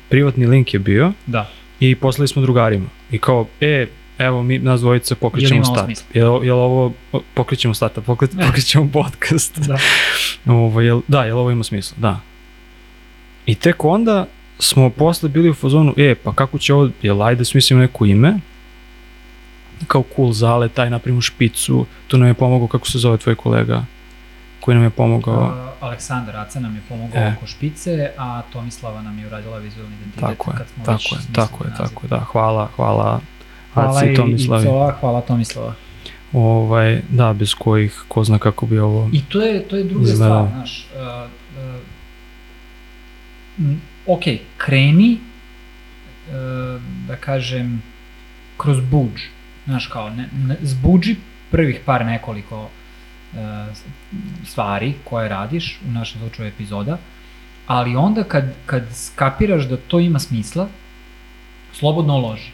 privatni 0.08 0.47
link 0.47 0.75
je 0.75 0.80
bio 0.80 1.12
da. 1.26 1.50
i 1.80 1.94
poslali 1.94 2.28
smo 2.28 2.42
drugarima. 2.42 2.87
I 3.11 3.18
kao, 3.18 3.47
e, 3.61 3.87
evo, 4.18 4.42
mi, 4.42 4.58
nas 4.58 4.80
dvojice 4.80 5.14
pokrećemo 5.14 5.56
ima 5.56 5.66
ovo 5.66 5.75
start. 5.75 5.87
smisla? 5.87 6.06
Jel, 6.14 6.44
jel 6.44 6.58
ovo, 6.58 6.92
pokrećemo 7.34 7.75
starta, 7.75 8.00
pokre, 8.00 8.28
pokrećemo 8.46 8.88
podcast. 8.92 9.58
Da. 9.58 9.78
Ovo, 10.52 10.80
jel, 10.80 11.00
da, 11.08 11.25
jel 11.25 11.38
ovo 11.38 11.50
ima 11.50 11.64
smisla, 11.64 11.96
da. 12.00 12.20
I 13.46 13.54
tek 13.54 13.84
onda 13.84 14.26
smo 14.58 14.90
posle 14.90 15.28
bili 15.28 15.50
u 15.50 15.54
fazonu, 15.54 15.94
e, 15.96 16.14
pa 16.14 16.32
kako 16.32 16.58
će 16.58 16.75
ovo, 16.75 16.88
jel 17.02 17.22
ajde 17.22 17.44
smislimo 17.44 17.80
neko 17.82 18.04
ime, 18.06 18.34
kao 19.87 20.04
cool 20.16 20.32
zale, 20.32 20.68
taj 20.68 20.90
napravimo 20.90 21.20
špicu, 21.20 21.87
tu 22.08 22.18
nam 22.18 22.28
je 22.28 22.34
pomogao, 22.34 22.68
kako 22.68 22.87
se 22.88 22.98
zove 22.98 23.16
tvoj 23.16 23.34
kolega, 23.34 23.84
koji 24.60 24.75
nam 24.75 24.84
je 24.84 24.90
pomogao, 24.90 25.68
Uh, 25.78 25.84
Aleksandar 25.84 26.37
Aca 26.37 26.60
nam 26.60 26.75
je 26.76 26.82
pomogao 26.88 27.22
E. 27.22 27.34
oko 27.37 27.46
špice, 27.46 28.10
a 28.18 28.42
Tomislava 28.52 29.02
nam 29.02 29.18
je 29.18 29.26
uradila 29.26 29.58
vizualni 29.58 29.94
identitet. 29.96 30.20
tako 30.20 30.50
je, 30.50 30.56
kad 30.56 30.66
smo 30.75 30.84
tako 30.84 30.92
već 30.96 31.12
je, 31.12 31.18
tako 31.32 31.64
je, 31.64 31.70
tako 31.76 32.06
je, 32.06 32.08
da, 32.08 32.18
hvala, 32.18 32.68
hvala, 32.76 33.20
Hvala 33.85 34.04
i, 34.04 34.12
i 34.12 34.16
Tomislavi, 34.16 34.64
Coa, 34.64 34.92
hvala 35.00 35.20
Tomislava. 35.20 35.75
ovaj, 36.32 37.02
da, 37.08 37.32
bez 37.32 37.54
kojih, 37.54 38.04
ko 38.08 38.25
zna 38.25 38.38
kako 38.38 38.66
bi 38.66 38.78
ovo, 38.78 39.11
I 39.12 39.23
to 39.23 39.40
je, 39.40 39.62
to 39.62 39.76
je 39.76 39.85
druga 39.85 40.04
Izgledalo. 40.04 40.47
stvar, 40.47 40.58
znaš. 40.58 40.87
Uh, 40.94 41.30
uh, 43.66 43.76
ok, 44.06 44.23
kreni, 44.56 45.18
uh, 46.28 46.82
da 47.08 47.16
kažem, 47.16 47.82
kroz 48.56 48.80
budž. 48.90 49.23
Znaš, 49.64 49.87
kao, 49.87 50.11
ne, 50.11 50.28
ne, 50.32 50.56
zbuđi 50.62 51.16
prvih 51.50 51.80
par 51.85 52.06
nekoliko 52.06 52.62
uh, 52.62 52.68
stvari 54.47 54.94
koje 55.04 55.28
radiš, 55.28 55.78
u 55.88 55.90
našem 55.90 56.20
slučaju 56.20 56.49
epizoda, 56.49 56.99
ali 57.66 57.97
onda 57.97 58.25
kad, 58.25 58.44
kad 58.66 58.82
skapiraš 58.92 59.64
da 59.64 59.76
to 59.76 60.00
ima 60.00 60.18
smisla, 60.18 60.68
slobodno 61.73 62.16
uloži. 62.16 62.50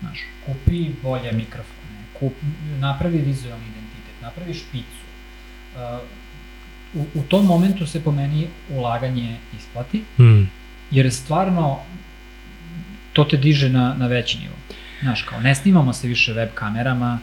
Znaš, 0.00 0.18
kupi 0.46 0.90
bolje 1.02 1.32
mikrofone, 1.32 1.98
kup, 2.18 2.32
napravi 2.80 3.18
vizualni 3.18 3.64
identitet, 3.64 4.22
napravi 4.22 4.54
špicu. 4.54 5.04
Uh, 5.74 5.80
u, 6.94 7.06
u 7.14 7.22
tom 7.22 7.46
momentu 7.46 7.86
se 7.86 8.04
po 8.04 8.12
meni 8.12 8.46
ulaganje 8.70 9.36
isplati, 9.58 10.02
mm, 10.18 10.50
jer 10.90 11.12
stvarno 11.12 11.78
to 13.12 13.24
te 13.24 13.36
diže 13.36 13.68
na, 13.68 13.94
na 13.98 14.06
veći 14.06 14.38
nivo. 14.38 14.54
Znaš, 15.02 15.22
kao, 15.22 15.40
ne 15.40 15.54
snimamo 15.54 15.92
se 15.92 16.08
više 16.08 16.32
web 16.32 16.48
kamerama, 16.54 17.18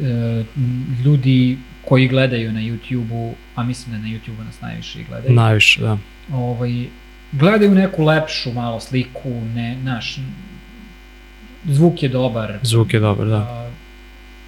e, 0.00 0.44
ljudi 1.04 1.58
koji 1.84 2.08
gledaju 2.08 2.52
na 2.52 2.60
YouTube-u, 2.60 3.34
a 3.54 3.62
mislim 3.62 3.96
da 3.96 4.02
na 4.02 4.08
YouTube-u 4.08 4.44
nas 4.44 4.60
najviše 4.60 5.00
i 5.00 5.04
gledaju, 5.04 5.34
najviše, 5.34 5.80
da, 5.80 5.98
ovaj, 6.32 6.86
gledaju 7.32 7.74
neku 7.74 8.04
lepšu 8.04 8.52
malo 8.52 8.80
sliku, 8.80 9.30
ne, 9.54 9.78
znaš, 9.82 10.18
zvuk 11.64 12.02
je 12.02 12.08
dobar, 12.08 12.58
zvuk 12.62 12.94
je 12.94 13.00
dobar, 13.00 13.26
da. 13.26 13.36
a, 13.36 13.70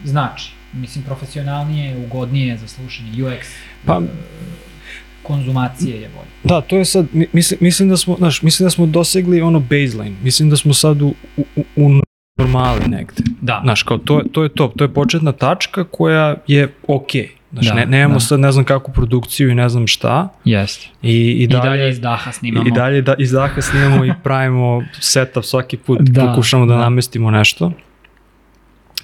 znači, 0.05 0.53
mislim, 0.73 1.05
profesionalnije, 1.05 1.97
ugodnije 1.97 2.59
za 2.59 2.69
slušanje, 2.69 3.11
UX, 3.13 3.45
Pa- 3.87 4.01
e, 4.05 4.07
konzumacije 5.23 6.01
je 6.01 6.09
bolje. 6.09 6.31
Da, 6.45 6.61
to 6.61 6.77
je 6.77 6.85
sad, 6.85 7.07
mi- 7.13 7.27
mislim, 7.33 7.59
mislim 7.61 7.89
da 7.89 7.97
smo, 7.97 8.17
znaš, 8.19 8.43
mislim 8.43 8.67
da 8.67 8.71
smo 8.71 8.87
dosegli 8.87 9.41
ono 9.41 9.61
baseline, 9.61 10.17
mislim 10.23 10.51
da 10.51 10.57
smo 10.57 10.75
sad 10.75 11.03
u, 11.03 11.15
u, 11.37 11.45
u 11.77 11.91
normali 12.39 12.89
negde. 12.89 13.23
Da, 13.41 13.61
Znaš, 13.65 13.83
kao 13.83 13.99
to, 13.99 14.23
to 14.33 14.43
je 14.43 14.49
to, 14.49 14.73
to 14.77 14.85
je 14.85 14.95
početna 14.95 15.33
tačka 15.33 15.85
koja 15.85 16.37
je 16.47 16.75
okej. 16.89 17.29
Znaš, 17.53 17.67
Da, 17.67 17.75
ne, 17.75 17.87
nemamo 17.87 18.15
da. 18.15 18.21
sad 18.21 18.41
ne 18.41 18.53
znam 18.53 18.65
kakvu 18.65 18.95
produkciju 18.95 19.51
i 19.51 19.55
ne 19.55 19.69
znam 19.69 19.87
šta. 19.87 20.29
jeste. 20.45 20.89
I, 21.03 21.11
i, 21.11 21.31
I 21.33 21.47
dalje, 21.47 21.63
dalje, 21.71 21.89
iz 21.91 22.01
daha 22.01 22.33
snimamo. 22.33 22.69
i 22.69 22.73
dalje 22.73 23.03
da 23.03 23.15
iz 23.15 23.33
daha 23.33 23.63
snimamo 23.63 24.05
i 24.05 24.13
pravimo 24.23 24.83
setup 24.93 25.45
svaki 25.45 25.77
put, 25.77 25.99
Da, 26.03 26.21
pokušamo 26.23 26.67
da, 26.67 26.75
da. 26.75 26.81
namestimo 26.81 27.31
nešto. 27.31 27.73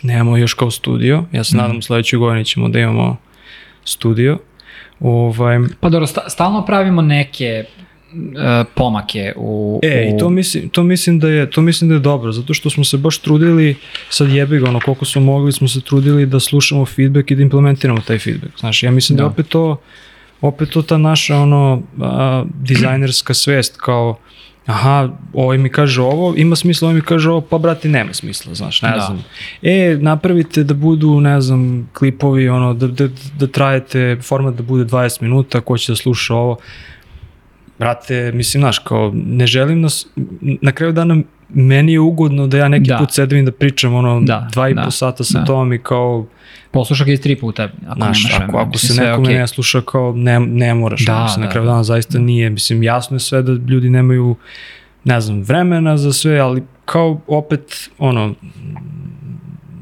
Nemamo 0.02 0.36
još 0.36 0.54
kao 0.54 0.70
studio, 0.70 1.24
ja 1.32 1.44
se 1.44 1.50
Mhm. 1.50 1.62
nadam 1.62 1.78
u 1.78 1.82
sledećoj 1.82 2.18
godini 2.18 2.44
ćemo 2.44 2.68
da 2.68 2.78
imamo 2.78 3.16
studio. 3.84 4.38
Ovaj, 5.00 5.58
Pa 5.80 5.88
dobro, 5.88 6.06
sta, 6.06 6.28
stalno 6.28 6.64
pravimo 6.64 7.02
neke 7.02 7.64
pomake 8.74 9.32
u... 9.36 9.80
E, 9.82 10.12
i 10.14 10.18
to 10.18 10.30
mislim, 10.30 10.68
to 10.68 10.82
mislim 10.82 11.18
da 11.18 11.28
je 11.28 11.50
to 11.50 11.62
mislim 11.62 11.88
da 11.88 11.94
je 11.94 12.00
dobro, 12.00 12.32
zato 12.32 12.54
što 12.54 12.70
smo 12.70 12.84
se 12.84 12.96
baš 12.96 13.18
trudili, 13.18 13.76
sad 14.10 14.30
jebi 14.30 14.58
ga, 14.58 14.68
ono 14.68 14.80
koliko 14.80 15.04
smo 15.04 15.22
mogli, 15.22 15.52
smo 15.52 15.68
se 15.68 15.80
trudili 15.80 16.26
da 16.26 16.40
slušamo 16.40 16.86
feedback 16.86 17.30
i 17.30 17.36
da 17.36 17.42
implementiramo 17.42 18.00
taj 18.00 18.18
feedback. 18.18 18.58
Znaš, 18.58 18.82
ja 18.82 18.90
mislim 18.90 19.16
da, 19.16 19.22
Da. 19.22 19.28
opet 19.28 19.48
to 19.48 19.76
opet 20.40 20.70
to 20.70 20.82
ta 20.82 20.98
naša 20.98 21.36
ono 21.36 21.82
a, 22.00 22.44
dizajnerska 22.60 23.34
svest 23.34 23.76
kao 23.80 24.18
aha, 24.66 25.08
ovaj 25.32 25.58
mi 25.58 25.68
kaže 25.68 26.02
ovo, 26.02 26.34
ima 26.36 26.56
smisla, 26.56 26.88
ovaj 26.88 26.94
mi 26.94 27.00
kaže 27.06 27.30
ovo, 27.30 27.40
pa 27.40 27.58
brate 27.58 27.88
nema 27.88 28.12
smisla, 28.14 28.54
znaš, 28.54 28.82
ne 28.82 28.90
Da. 28.90 29.00
znam. 29.00 29.24
E, 29.62 29.96
napravite 30.00 30.64
da 30.64 30.74
budu, 30.74 31.20
ne 31.20 31.40
znam, 31.40 31.90
klipovi, 31.98 32.48
ono, 32.48 32.74
da, 32.74 32.86
da, 32.86 33.08
da 33.38 33.46
trajete, 33.46 34.18
format 34.22 34.54
da 34.54 34.62
bude 34.62 34.84
20 34.84 35.22
minuta, 35.22 35.60
ko 35.60 35.78
će 35.78 35.92
da 35.92 35.96
sluša 35.96 36.34
ovo. 36.34 36.56
Brate, 37.78 38.32
mislim, 38.32 38.60
znaš, 38.60 38.78
kao, 38.78 39.12
ne 39.14 39.46
želim 39.46 39.80
nas, 39.80 40.06
na 40.40 40.72
kraju 40.72 40.92
dana 40.92 41.16
meni 41.48 41.92
je 41.92 42.00
ugodno 42.00 42.46
da 42.46 42.58
ja 42.58 42.68
neki 42.68 42.88
Da. 42.88 42.96
put 42.98 43.12
sedim 43.12 43.38
i 43.38 43.42
da 43.42 43.52
pričam 43.52 43.94
ono 43.94 44.20
Da, 44.20 44.48
dva 44.52 44.68
i 44.68 44.74
da, 44.74 44.82
po 44.82 44.90
sata 44.90 45.24
sa 45.24 45.38
da. 45.38 45.44
tom 45.44 45.72
i 45.72 45.78
kao, 45.78 46.26
Poslušaj 46.70 47.06
ga 47.06 47.12
iz 47.12 47.20
tri 47.20 47.36
puta, 47.36 47.68
ako 47.86 47.94
znaš, 47.96 48.24
nemaš 48.24 48.48
ako, 48.48 48.58
ako 48.58 48.78
se 48.78 49.02
nekome 49.02 49.28
okej. 49.28 49.38
ne 49.38 49.46
sluša 49.46 49.80
kao 49.80 50.12
ne, 50.16 50.40
ne 50.40 50.74
moraš, 50.74 51.04
Da, 51.06 51.12
da, 51.12 51.22
mislim, 51.22 51.40
da, 51.40 51.46
na 51.46 51.52
kraju 51.52 51.64
da. 51.66 51.70
dana 51.70 51.82
zaista 51.84 52.18
nije, 52.18 52.50
mislim, 52.50 52.82
jasno 52.82 53.16
je 53.16 53.20
sve 53.20 53.42
da 53.42 53.52
ljudi 53.52 53.90
nemaju, 53.90 54.36
ne 55.04 55.20
znam, 55.20 55.42
vremena 55.42 55.96
za 55.96 56.12
sve, 56.12 56.38
ali 56.38 56.62
kao 56.84 57.20
opet, 57.26 57.90
ono, 57.98 58.34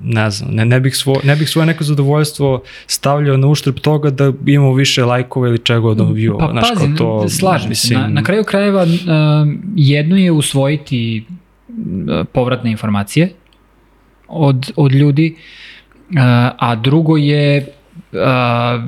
ne 0.09 0.31
znam, 0.31 0.55
ne, 0.55 0.65
ne, 0.65 0.81
bih 0.81 0.97
svo, 0.97 1.21
ne 1.25 1.37
bih 1.37 1.49
svoje 1.49 1.67
neko 1.67 1.85
zadovoljstvo 1.85 2.63
stavljao 2.87 3.37
na 3.37 3.49
uštrb 3.49 3.75
toga 3.75 4.11
da 4.11 4.33
imamo 4.47 4.75
više 4.75 5.05
lajkova 5.05 5.49
ili 5.49 5.59
čega 5.59 5.89
od 5.89 5.99
view 5.99 6.39
Pa 6.39 6.51
znaš, 6.51 6.69
pazi, 6.69 6.95
to, 6.97 7.29
slažem 7.29 7.75
se. 7.75 7.95
Na, 7.95 8.09
na 8.09 8.23
kraju 8.23 8.45
krajeva 8.45 8.83
um, 8.83 9.63
jedno 9.77 10.17
je 10.17 10.33
usvojiti 10.33 11.27
uh, 11.69 12.27
povratne 12.33 12.71
informacije 12.71 13.33
od, 14.29 14.73
od 14.77 14.93
ljudi, 14.93 15.35
uh, 15.37 16.17
a 16.59 16.75
drugo 16.75 17.17
je 17.17 17.59
uh, 17.59 17.67
uh, 18.13 18.83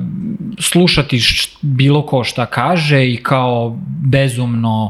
slušati 0.59 1.19
š, 1.19 1.57
bilo 1.61 2.05
ko 2.05 2.23
šta 2.23 2.45
kaže 2.45 3.07
i 3.07 3.17
kao 3.17 3.77
bezumno 3.87 4.85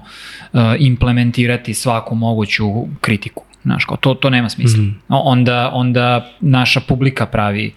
uh, 0.53 0.59
implementirati 0.79 1.73
svaku 1.73 2.15
moguću 2.15 2.65
kritiku. 3.01 3.43
Znaš, 3.63 3.85
kao, 3.85 3.97
to, 3.97 4.13
to 4.13 4.29
nema 4.29 4.49
smisla. 4.49 4.83
Mm. 4.83 5.01
-hmm. 5.09 5.21
onda, 5.23 5.69
onda 5.73 6.31
naša 6.39 6.79
publika 6.79 7.25
pravi 7.25 7.73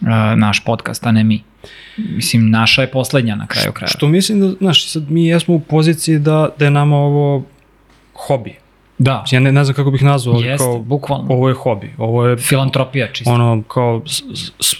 uh, 0.00 0.08
naš 0.36 0.64
podcast, 0.64 1.06
a 1.06 1.12
ne 1.12 1.24
mi. 1.24 1.42
Mislim, 1.96 2.50
naša 2.50 2.82
je 2.82 2.90
poslednja 2.90 3.34
na 3.34 3.46
kraju 3.46 3.72
kraja. 3.72 3.88
Što 3.88 4.08
mislim 4.08 4.40
da, 4.40 4.50
znaš, 4.50 4.88
sad 4.88 5.10
mi 5.10 5.26
jesmo 5.26 5.54
u 5.54 5.60
poziciji 5.60 6.18
da, 6.18 6.48
da 6.58 6.64
je 6.64 6.70
nama 6.70 6.96
ovo 6.96 7.44
hobi. 8.26 8.54
Da, 8.98 9.24
Ja 9.30 9.40
ne, 9.40 9.52
ne 9.52 9.64
znam 9.64 9.74
kako 9.74 9.90
bih 9.90 10.02
nazvao, 10.02 10.36
ali 10.36 10.46
jeste, 10.46 10.64
kao, 10.64 10.78
bukvalno. 10.78 11.26
ovo 11.28 11.48
je 11.48 11.54
hobi. 11.54 11.92
Ovo 11.98 12.26
je 12.26 12.36
Filantropija 12.36 13.12
čisto. 13.12 13.30
ono 13.30 13.62
kao 13.62 14.02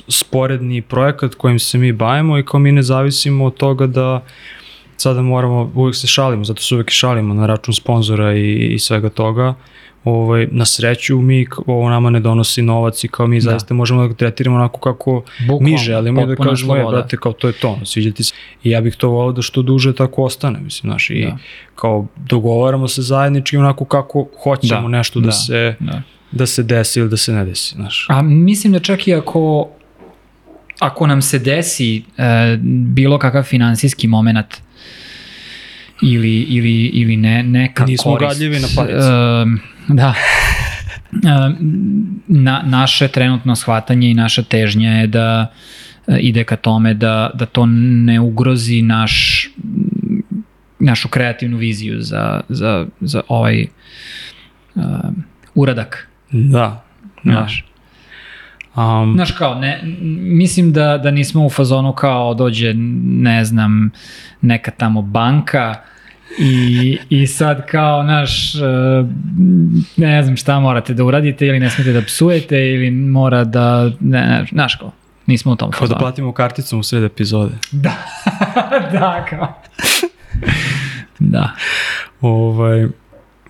sporedni 0.09 0.83
projekat 0.83 1.35
kojim 1.35 1.59
se 1.59 1.79
mi 1.79 1.93
bavimo 1.93 2.39
i 2.39 2.45
kao 2.45 2.61
mi 2.61 2.73
ne 2.73 2.83
zavisimo 2.83 3.45
od 3.45 3.57
toga 3.57 3.87
da 3.87 4.25
sada 4.97 5.23
moramo, 5.23 5.73
uvijek 5.75 5.97
se 5.97 6.07
šalimo, 6.07 6.45
zato 6.45 6.63
se 6.63 6.75
uvijek 6.75 6.91
i 6.91 6.95
šalimo 6.95 7.35
na 7.35 7.47
račun 7.47 7.75
sponzora 7.75 8.35
i, 8.35 8.75
i 8.75 8.79
svega 8.79 9.09
toga. 9.09 9.55
Ovaj, 10.07 10.49
na 10.51 10.65
sreću 10.65 11.21
mi, 11.21 11.47
ovo 11.67 11.91
nama 11.91 12.11
ne 12.11 12.21
donosi 12.21 12.63
novac 12.63 13.05
i 13.05 13.09
kao 13.09 13.27
mi 13.27 13.37
Da. 13.37 13.41
zaista 13.51 13.75
možemo 13.75 14.03
da 14.03 14.09
ga 14.09 14.15
tretiramo 14.15 14.57
onako 14.57 14.81
kako 14.81 15.23
Bukvalno, 15.41 15.65
mi 15.65 15.77
želimo 15.79 16.23
i 16.23 16.27
da 16.27 16.37
kažemo, 16.37 16.77
je, 16.77 16.85
brate, 16.91 17.17
kao 17.17 17.33
to 17.33 17.47
je 17.47 17.53
to, 17.53 17.79
sviđa 17.85 18.11
ti 18.11 18.25
se. 18.25 18.35
I 18.65 18.71
ja 18.71 18.81
bih 18.81 18.97
to 18.97 19.09
volao 19.09 19.33
da 19.33 19.43
što 19.43 19.63
duže 19.63 19.95
tako 19.95 20.23
ostane, 20.25 20.61
mislim, 20.61 20.91
znaš, 20.91 21.11
i 21.11 21.25
Da. 21.25 21.37
kao 21.75 22.07
dogovaramo 22.17 22.89
se 22.89 23.03
zajednički 23.03 23.57
onako 23.57 23.85
kako 23.85 24.27
hoćemo 24.43 24.83
Da, 24.83 24.89
nešto 24.89 25.21
da, 25.21 25.27
da, 25.27 25.33
se 25.33 25.77
Da. 25.81 26.03
da 26.33 26.47
se 26.47 26.63
desi 26.63 27.01
ili 27.01 27.09
da 27.09 27.17
se 27.17 27.33
ne 27.33 27.45
desi, 27.45 27.75
znaš. 27.75 28.07
A 28.09 28.23
mislim 28.23 28.73
da 28.73 28.79
čak 28.81 29.09
i 29.09 29.15
ako, 29.15 29.69
ako 30.79 31.07
nam 31.07 31.23
se 31.23 31.39
desi 31.39 32.03
e, 32.19 32.57
bilo 32.95 33.19
kakav 33.19 33.43
finansijski 33.43 34.07
moment 34.09 34.66
ili, 36.03 36.41
ili, 36.41 36.87
ili 36.87 37.17
ne, 37.17 37.43
neka 37.43 37.85
Nismo 37.85 38.13
korist. 38.13 38.33
gadljivi 38.33 38.61
na 38.61 38.69
palicu. 38.77 38.97
E, 38.99 39.95
da. 39.95 40.15
E, 41.13 41.55
na, 42.27 42.63
naše 42.67 43.09
trenutno 43.09 43.57
shvatanje 43.57 44.11
i 44.11 44.15
naša 44.15 44.43
težnja 44.43 44.91
je 44.91 45.07
da 45.07 45.53
e, 46.07 46.19
ide 46.19 46.45
ka 46.45 46.57
tome 46.57 46.95
da, 46.95 47.31
da 47.35 47.47
to 47.47 47.67
ne 47.67 48.21
ugrozi 48.21 48.83
naš 48.83 49.49
našu 50.79 51.09
kreativnu 51.09 51.57
viziju 51.57 52.01
za, 52.01 52.41
za, 52.49 52.87
za 53.01 53.23
ovaj 53.29 53.67
uh, 54.75 54.83
uradak. 55.55 56.09
Da. 56.31 56.85
da. 57.25 57.49
Um, 58.77 59.13
Znaš 59.15 59.31
kao, 59.33 59.55
ne, 59.55 59.81
mislim 60.21 60.73
da, 60.73 60.99
da 60.99 61.11
nismo 61.11 61.47
u 61.47 61.51
fazonu 61.51 61.93
kao 61.93 62.35
dođe, 62.35 62.75
ne 63.05 63.45
znam, 63.45 63.91
neka 64.41 64.71
tamo 64.71 65.03
banka 65.03 65.75
i, 66.39 66.99
i 67.11 67.27
sad 67.27 67.67
kao, 67.67 68.03
naš, 68.03 68.55
e, 68.55 68.59
ne 69.97 70.23
znam 70.23 70.37
šta 70.37 70.61
morate 70.61 70.95
da 70.95 71.05
uradite 71.05 71.47
ili 71.47 71.61
ne 71.61 71.71
smete 71.71 71.93
da 71.93 72.03
psujete 72.03 72.59
ili 72.59 72.91
mora 72.91 73.45
da, 73.45 73.91
ne, 74.01 74.27
ne, 74.27 74.47
znaš 74.53 74.75
kao, 74.75 74.93
nismo 75.27 75.53
u 75.53 75.57
tom 75.57 75.71
kao 75.71 75.87
da 75.87 75.95
platimo 75.95 76.33
karticom 76.33 76.81
u 76.81 76.83
sred 76.83 77.05
epizode. 77.05 77.55
Da, 77.73 77.95
da, 78.93 79.27
kao. 79.31 79.63
da. 81.19 81.51
Ovaj, 82.21 82.87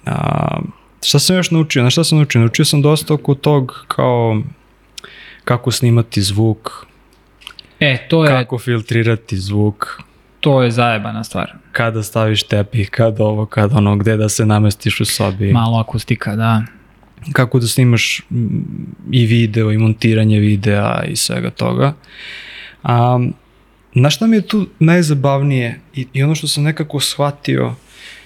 a, 0.07 0.59
šta 1.03 1.19
sam 1.19 1.37
još 1.37 1.51
naučio? 1.51 1.83
Na 1.83 1.91
šta 1.91 2.05
sam 2.05 2.19
naučio? 2.19 2.41
Naučio 2.41 2.65
sam 2.65 2.83
dosta 2.83 3.15
oko 3.15 3.35
tog 3.35 3.85
kao 3.89 4.43
kako 5.47 5.71
snimati 5.71 6.23
zvuk, 6.23 6.87
E, 7.81 8.07
to 8.09 8.25
je, 8.25 8.31
kako 8.31 8.59
filtrirati 8.59 9.37
zvuk, 9.39 10.03
to 10.41 10.63
je 10.63 10.71
zajebana 10.71 11.25
stvar. 11.25 11.53
kada 11.73 12.03
staviš 12.03 12.43
tepih, 12.43 12.91
kada 12.91 13.25
ovo, 13.25 13.47
kada 13.47 13.77
ono, 13.77 13.97
gde 13.97 14.17
da 14.17 14.29
se 14.29 14.47
namestiš 14.47 15.01
u 15.01 15.05
sobi, 15.05 15.53
Malo 15.53 15.79
akustika, 15.79 16.37
da. 16.37 16.63
kako 17.33 17.59
da 17.59 17.67
snimaš 17.67 18.21
i 19.13 19.27
video 19.27 19.73
i 19.73 19.79
montiranje 19.79 20.39
videa 20.39 21.05
i 21.05 21.17
svega 21.17 21.51
toga. 21.51 21.95
A, 22.83 23.21
na 23.95 24.11
šta 24.11 24.27
mi 24.27 24.37
je 24.37 24.47
tu 24.49 24.67
najzabavnije 24.79 25.81
i, 25.95 26.07
i 26.13 26.23
ono 26.23 26.35
što 26.35 26.49
sam 26.49 26.65
nekako 26.65 27.01
shvatio, 27.01 27.75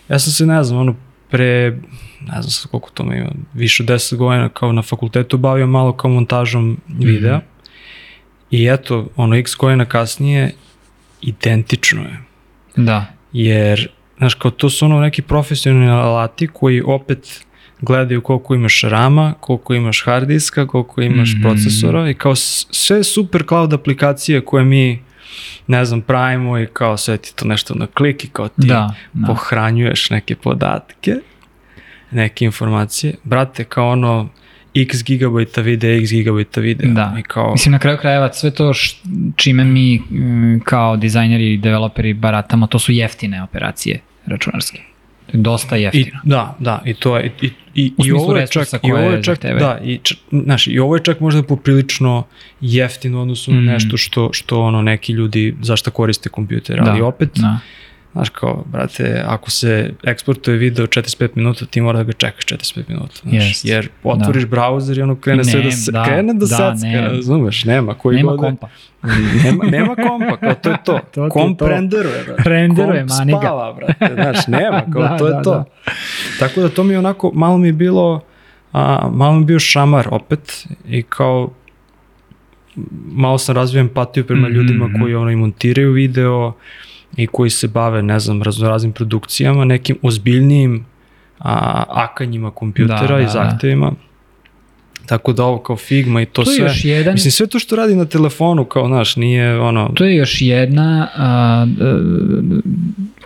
ja 0.09 0.19
sam 0.19 0.33
se, 0.33 0.47
ne 0.47 0.65
znam, 0.65 0.81
ono, 0.81 0.95
pre, 1.31 1.79
ne 2.21 2.43
znam 2.43 2.51
sad 2.51 2.71
koliko 2.71 2.91
to 2.91 3.03
ima, 3.03 3.31
više 3.55 3.83
od 3.83 3.89
10 3.89 4.17
godina 4.17 4.49
kao 4.49 4.73
na 4.73 4.83
fakultetu 4.83 5.39
bavio 5.39 5.67
malo 5.67 5.93
kao 5.93 6.11
montažom 6.11 6.79
videa. 6.89 7.37
Mhm. 7.37 7.47
I 8.51 8.67
eto, 8.67 9.09
ono, 9.17 9.37
x 9.37 9.57
godina 9.57 9.85
kasnije, 9.85 10.53
identično 11.23 12.03
je. 12.03 12.19
Da. 12.77 13.07
Jer, 13.33 13.89
znaš, 14.19 14.35
kao 14.35 14.51
to 14.51 14.71
su 14.71 14.85
ono 14.85 15.01
neki 15.01 15.23
profesionalni 15.23 15.91
alati 15.91 16.47
koji 16.47 16.83
opet 16.87 17.45
gledaju 17.81 18.21
koliko 18.23 18.55
imaš 18.55 18.81
rama, 18.83 19.35
koliko 19.41 19.75
imaš 19.75 20.05
hard 20.05 20.29
diska, 20.29 20.67
koliko 20.67 21.03
imaš 21.03 21.33
Mhm. 21.33 21.43
procesora 21.43 22.11
i 22.11 22.15
kao 22.15 22.37
sve 22.37 23.05
super 23.05 23.45
cloud 23.49 23.73
aplikacije 23.73 24.41
koje 24.41 24.65
mi 24.65 25.03
ne 25.67 25.85
znam, 25.85 26.01
pravimo 26.03 26.59
i 26.59 26.67
kao 26.67 26.97
sve 26.97 27.17
ti 27.17 27.37
to 27.37 27.45
nešto 27.45 27.75
na 27.75 27.87
klik 27.87 28.25
i 28.25 28.29
kao 28.29 28.49
ti 28.49 28.55
Da, 28.67 28.95
da. 29.13 29.27
pohranjuješ 29.27 30.11
neke 30.11 30.37
podatke, 30.37 31.15
neke 32.11 32.45
informacije. 32.45 33.15
Brate, 33.25 33.65
kao 33.65 33.89
ono 33.91 34.29
x 34.75 35.05
gigabajta 35.05 35.61
videa, 35.61 35.97
x 35.97 36.11
gigabajta 36.11 36.61
videa. 36.61 36.91
Da. 36.91 37.17
I 37.19 37.23
kao, 37.23 37.53
Mislim, 37.53 37.73
na 37.73 37.79
kraju 37.79 37.99
krajeva, 37.99 38.33
sve 38.33 38.51
to 38.51 38.73
š, 38.75 38.97
čime 39.37 39.65
mi 39.65 39.99
mm, 39.99 40.61
kao 40.65 40.97
dizajneri 40.97 41.53
i 41.55 41.59
developeri 41.59 42.15
baratamo, 42.15 42.67
to 42.67 42.79
su 42.79 42.93
jeftine 42.93 43.43
operacije 43.43 44.01
računarske. 44.27 44.81
Dosta 45.33 45.77
I, 45.77 45.83
jeftino. 45.83 46.19
da, 46.25 46.57
da, 46.59 46.83
i 46.85 46.95
to 46.95 47.17
je, 47.19 47.33
i, 47.43 47.51
i, 47.75 47.93
i 48.05 48.13
ovo 48.13 48.37
je 48.37 48.47
čak, 48.47 48.69
i 48.83 48.93
ovo 48.93 49.03
koje 49.03 49.17
je 49.17 49.23
čak, 49.23 49.39
da, 49.43 49.79
i, 49.85 49.99
č, 50.03 50.15
znaš, 50.31 50.67
i 50.67 50.79
ovo 50.79 50.97
je 50.97 51.05
čak 51.05 51.21
možda 51.21 51.43
poprilično 51.43 52.27
jeftino 52.61 53.23
odnosno 53.23 53.55
Mm. 53.55 53.65
na 53.65 53.73
nešto 53.73 53.97
što, 53.97 54.31
što 54.33 54.61
ono 54.61 54.83
neki 54.83 55.13
ljudi 55.13 55.57
zašto 55.63 55.91
koriste 55.91 56.29
kompjuter, 56.29 56.81
ali 56.81 57.01
Da, 57.01 57.07
opet, 57.07 57.31
Da. 57.35 57.59
Znaš 58.13 58.29
kao, 58.29 58.65
brate, 58.67 59.23
ako 59.27 59.51
se 59.51 59.93
eksportuje 60.05 60.57
video 60.57 60.87
45 60.87 61.29
minuta, 61.35 61.67
ti 61.67 61.81
mora 61.81 61.99
da 61.99 62.05
ga 62.05 62.13
čekaš 62.13 62.45
45 62.45 62.83
minuta, 62.89 63.15
znaš, 63.23 63.35
Jest, 63.35 63.65
jer 63.65 63.89
otvoriš 64.05 64.47
brauzer 64.47 64.99
i 64.99 65.03
ono 65.03 65.17
krene 65.17 65.41
I 65.41 65.45
sve 65.45 65.61
da, 65.61 65.65
ne, 65.65 65.73
se, 65.73 65.93
da, 65.93 66.05
krene 66.05 66.33
da, 66.35 66.39
da, 66.39 66.47
secka, 66.47 66.87
ne. 66.91 67.09
razumeš, 67.09 67.65
nema, 67.65 67.95
koji 67.95 68.17
Nema 68.17 68.31
god 68.31 68.41
kompa. 68.41 68.69
nema, 69.45 69.65
nema 69.65 69.95
kompa, 69.95 70.37
kao 70.37 70.55
to 70.55 70.71
je 70.71 70.77
to. 70.85 71.01
To 71.15 71.29
Komp 71.29 71.59
to. 71.59 71.69
renderuje, 71.69 72.25
brate. 72.27 72.43
Renderuje, 72.45 73.01
Komp 73.01 73.11
mani 73.11 73.33
ga. 73.33 73.39
spava, 73.39 73.73
brate, 73.73 74.15
znaš, 74.15 74.47
nema, 74.47 74.83
kao 74.93 75.03
Da, 75.03 75.17
to 75.19 75.27
je 75.27 75.33
da, 75.33 75.43
to. 75.43 75.51
da. 75.51 75.65
Tako 76.39 76.61
da 76.61 76.69
to 76.69 76.85
mi 76.85 76.97
onako, 76.97 77.33
malo 77.35 77.59
mi 77.59 77.69
je 77.69 77.73
bilo, 77.73 78.21
a, 78.73 79.09
malo 79.13 79.33
mi 79.33 79.43
je 79.43 79.47
bio 79.47 79.59
šamar 79.59 80.09
opet 80.11 80.67
i 80.89 81.03
kao 81.03 81.51
malo 83.13 83.39
sam 83.39 83.55
razvio 83.57 83.81
empatiju 83.81 84.27
prema 84.27 84.49
Mhm, 84.49 84.57
ljudima 84.57 84.87
mhm. 84.89 85.01
koji 85.01 85.15
ono 85.15 85.31
i 85.31 85.37
montiraju 85.37 85.93
video 85.93 86.53
i 87.17 87.27
koji 87.27 87.51
se 87.51 87.69
bave, 87.69 88.03
ne 88.03 88.19
znam, 88.21 88.43
raznoraznim 88.43 88.93
produkcijama, 88.93 89.65
nekim 89.65 89.97
ozbiljnijim 90.03 90.87
a, 91.39 91.83
akanjima 91.89 92.51
kompjutera 92.51 93.01
Da, 93.01 93.07
da, 93.09 93.21
i 93.21 93.25
da. 93.25 93.29
zahtevima. 93.31 93.93
Tako 95.07 95.33
da 95.33 95.45
ovo 95.45 95.59
kao 95.59 95.77
Figma 95.77 96.23
i 96.23 96.27
to, 96.27 96.45
To 96.45 96.51
je 96.51 96.57
sve. 96.57 96.65
još 96.65 96.85
jedan- 96.85 97.15
Mislim, 97.15 97.31
sve 97.33 97.47
to 97.47 97.59
što 97.59 97.77
radi 97.77 97.97
na 97.97 98.05
telefonu, 98.05 98.65
kao, 98.65 98.87
znaš, 98.87 99.17
nije 99.17 99.61
ono... 99.61 99.89
To 99.95 100.05
je 100.05 100.17
još 100.17 100.43
jedna 100.43 101.09
a, 101.17 101.67
e, 101.71 101.85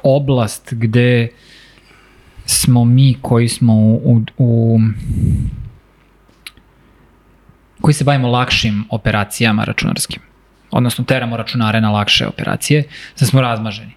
oblast 0.03 0.75
gde 0.75 1.29
smo 2.47 2.85
mi 2.85 3.15
koji 3.21 3.49
smo 3.49 3.75
u, 3.75 4.01
u, 4.05 4.23
u 4.39 4.79
koji 7.81 7.95
se 7.95 8.05
bavimo 8.05 8.29
lakšim 8.29 8.85
operacijama 8.91 9.65
računarskim, 9.65 10.23
odnosno 10.75 11.05
teramo 11.05 11.37
računare 11.37 11.81
na 11.81 11.91
lakše 11.91 12.27
operacije, 12.27 12.83
da 13.21 13.27
smo 13.27 13.41
razmaženi. 13.41 13.93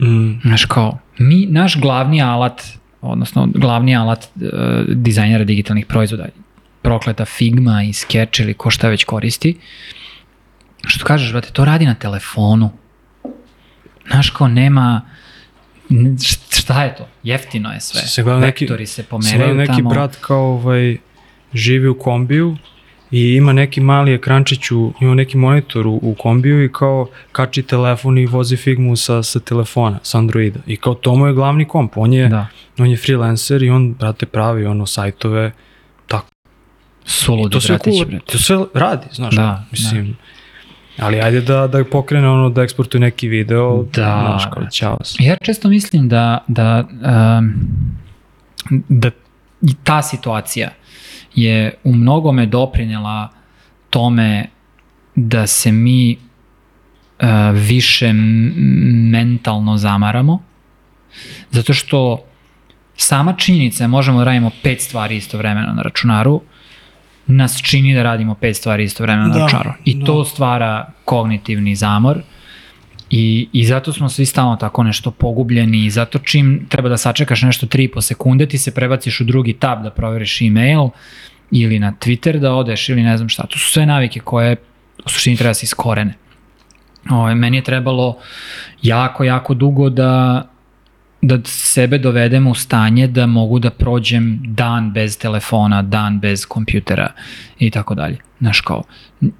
Mm, 0.00 0.40
Znaš 0.42 0.64
kao, 0.64 0.98
mi, 1.18 1.46
naš 1.46 1.76
glavni 1.76 2.22
alat, 2.22 2.62
odnosno 3.02 3.48
glavni 3.54 3.96
alat 3.96 4.24
e, 4.24 4.28
dizajnera 4.88 5.44
digitalnih 5.44 5.86
proizvoda, 5.86 6.26
prokleta 6.82 7.24
Figma 7.24 7.82
i 7.82 7.92
Sketch 7.92 8.40
ili 8.40 8.54
ko 8.54 8.70
šta 8.70 8.88
već 8.88 9.04
koristi, 9.04 9.56
što 10.86 11.04
kažeš, 11.04 11.32
brate, 11.32 11.50
to 11.50 11.64
radi 11.64 11.86
na 11.86 11.94
telefonu. 11.94 12.70
Znaš 14.06 14.30
kao, 14.30 14.48
nema, 14.48 15.00
šta 16.50 16.82
je 16.84 16.94
to? 16.96 17.08
Jeftino 17.22 17.72
je 17.72 17.80
sve. 17.80 18.00
Se 18.00 18.22
gleda 18.22 18.40
neki- 18.40 18.64
Vektori 18.64 18.86
se 18.86 19.02
pomeraju 19.02 19.54
neki 19.54 19.72
tamo. 19.72 19.90
brat 19.90 20.16
kao 20.16 20.44
ovaj, 20.44 20.96
živi 21.54 21.88
u 21.88 21.98
kombiju 21.98 22.56
i 23.14 23.36
ima 23.36 23.52
neki 23.52 23.80
mali 23.80 24.14
ekrančić, 24.14 24.70
u, 24.70 24.92
ima 25.00 25.14
neki 25.14 25.36
monitor 25.36 25.86
u, 25.86 25.98
u 26.02 26.14
kombiju 26.18 26.64
i 26.64 26.72
kao 26.72 27.08
kači 27.32 27.62
telefon 27.62 28.18
i 28.18 28.26
vozi 28.26 28.56
Figmu 28.56 28.96
sa, 28.96 29.22
sa 29.22 29.40
telefona, 29.40 29.98
sa 30.02 30.18
Androida. 30.18 30.60
I 30.66 30.76
kao 30.76 30.94
to 30.94 31.14
mu 31.14 31.26
je 31.26 31.32
glavni 31.32 31.68
komp, 31.68 31.96
on 31.96 32.12
je, 32.12 32.28
Da, 32.28 32.46
on 32.78 32.90
je 32.90 32.96
freelancer 32.96 33.62
i 33.62 33.70
on, 33.70 33.94
brate, 33.94 34.26
pravi 34.26 34.66
ono 34.66 34.86
sajtove, 34.86 35.52
tako. 36.06 36.26
suludi, 37.04 37.52
to 37.52 37.60
sve 37.60 37.78
cool, 37.84 38.04
brate. 38.04 38.32
to 38.32 38.38
sve 38.38 38.64
radi, 38.74 39.06
znaš, 39.12 39.34
Da, 39.34 39.64
mislim. 39.70 40.16
Ali 40.98 41.20
ajde 41.20 41.40
da, 41.40 41.66
da 41.66 41.84
pokrene 41.84 42.28
ono 42.28 42.50
da 42.50 42.62
eksportuje 42.62 43.00
neki 43.00 43.28
video, 43.28 43.82
Da. 43.82 44.24
znaš, 44.26 44.44
kao 44.54 44.66
ćao 44.70 44.98
se. 45.04 45.16
Ja 45.20 45.36
često 45.36 45.68
mislim 45.68 46.08
da, 46.08 46.44
da, 46.48 46.84
um, 47.38 47.54
da 48.88 49.10
i 49.64 49.74
ta 49.84 50.02
situacija 50.02 50.70
je 51.34 51.74
u 51.84 51.94
mnogome 51.94 52.46
doprinela 52.46 53.28
tome 53.90 54.46
da 55.14 55.46
se 55.46 55.72
mi 55.72 56.16
uh, 56.16 57.28
više 57.52 58.12
mentalno 59.12 59.76
zamaramo, 59.76 60.42
zato 61.50 61.74
što 61.74 62.24
sama 62.96 63.32
činjenica, 63.32 63.86
možemo 63.86 64.18
da 64.18 64.24
radimo 64.24 64.50
pet 64.62 64.80
stvari 64.80 65.16
istovremeno 65.16 65.72
na 65.72 65.82
računaru, 65.82 66.40
nas 67.26 67.62
čini 67.62 67.94
da 67.94 68.02
radimo 68.02 68.34
pet 68.34 68.56
stvari 68.56 68.84
istovremeno 68.84 69.28
na 69.28 69.34
Da, 69.34 69.40
računaru. 69.40 69.72
I 69.84 69.94
da. 69.94 70.06
to 70.06 70.24
stvara 70.24 70.92
kognitivni 71.04 71.74
zamor 71.74 72.22
I, 73.16 73.48
I 73.52 73.64
zato 73.64 73.92
smo 73.92 74.08
svi 74.08 74.26
stalno 74.26 74.56
tako 74.56 74.82
nešto 74.82 75.10
pogubljeni 75.10 75.84
i 75.84 75.90
zato 75.90 76.18
čim 76.18 76.66
treba 76.68 76.88
da 76.88 76.96
sačekaš 76.96 77.42
nešto 77.42 77.66
3,5 77.66 78.00
sekunde 78.00 78.46
ti 78.46 78.58
se 78.58 78.74
prebaciš 78.74 79.20
u 79.20 79.24
drugi 79.24 79.52
tab 79.52 79.82
da 79.82 79.90
proveriš 79.90 80.40
email 80.40 80.88
ili 81.50 81.78
na 81.78 81.92
Twitter 82.00 82.38
da 82.38 82.54
odeš 82.54 82.88
ili 82.88 83.02
ne 83.02 83.16
znam 83.16 83.28
šta. 83.28 83.46
To 83.46 83.58
su 83.58 83.70
sve 83.70 83.86
navike 83.86 84.20
koje 84.20 84.56
u 85.06 85.08
suštini 85.08 85.36
treba 85.36 85.50
da 85.50 85.54
se 85.54 85.64
iskorene. 85.64 86.14
Ove, 87.10 87.34
meni 87.34 87.56
je 87.56 87.64
trebalo 87.64 88.16
jako, 88.82 89.24
jako 89.24 89.54
dugo 89.54 89.90
da 89.90 90.42
da 91.26 91.38
sebe 91.44 91.98
dovedem 91.98 92.46
u 92.46 92.54
stanje 92.54 93.06
da 93.06 93.26
mogu 93.26 93.58
da 93.58 93.70
prođem 93.70 94.40
dan 94.44 94.92
bez 94.92 95.18
telefona, 95.18 95.82
dan 95.82 96.20
bez 96.20 96.46
kompjutera 96.46 97.12
i 97.58 97.70
tako 97.70 97.94
dalje. 97.94 98.18
Znaš 98.40 98.60
kao, 98.60 98.82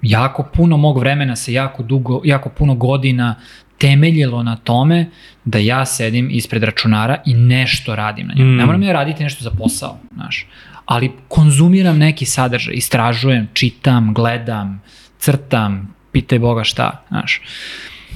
jako 0.01 0.43
puno 0.53 0.77
mog 0.77 0.99
vremena 0.99 1.35
se 1.35 1.53
jako 1.53 1.83
dugo, 1.83 2.21
jako 2.23 2.49
puno 2.49 2.75
godina 2.75 3.35
temeljilo 3.77 4.43
na 4.43 4.55
tome 4.55 5.09
da 5.45 5.57
ja 5.57 5.85
sedim 5.85 6.29
ispred 6.31 6.63
računara 6.63 7.21
i 7.25 7.33
nešto 7.33 7.95
radim 7.95 8.27
na 8.27 8.33
njemu. 8.33 8.51
Mm. 8.51 8.57
Ne 8.57 8.65
moram 8.65 8.83
ja 8.83 8.93
raditi 8.93 9.23
nešto 9.23 9.43
za 9.43 9.51
posao, 9.51 9.99
znaš, 10.13 10.47
ali 10.85 11.11
konzumiram 11.27 11.97
neki 11.97 12.25
sadržaj, 12.25 12.73
istražujem, 12.73 13.47
čitam, 13.53 14.13
gledam, 14.13 14.81
crtam, 15.19 15.95
pitaj 16.11 16.39
Boga 16.39 16.63
šta, 16.63 17.03
znaš. 17.07 17.41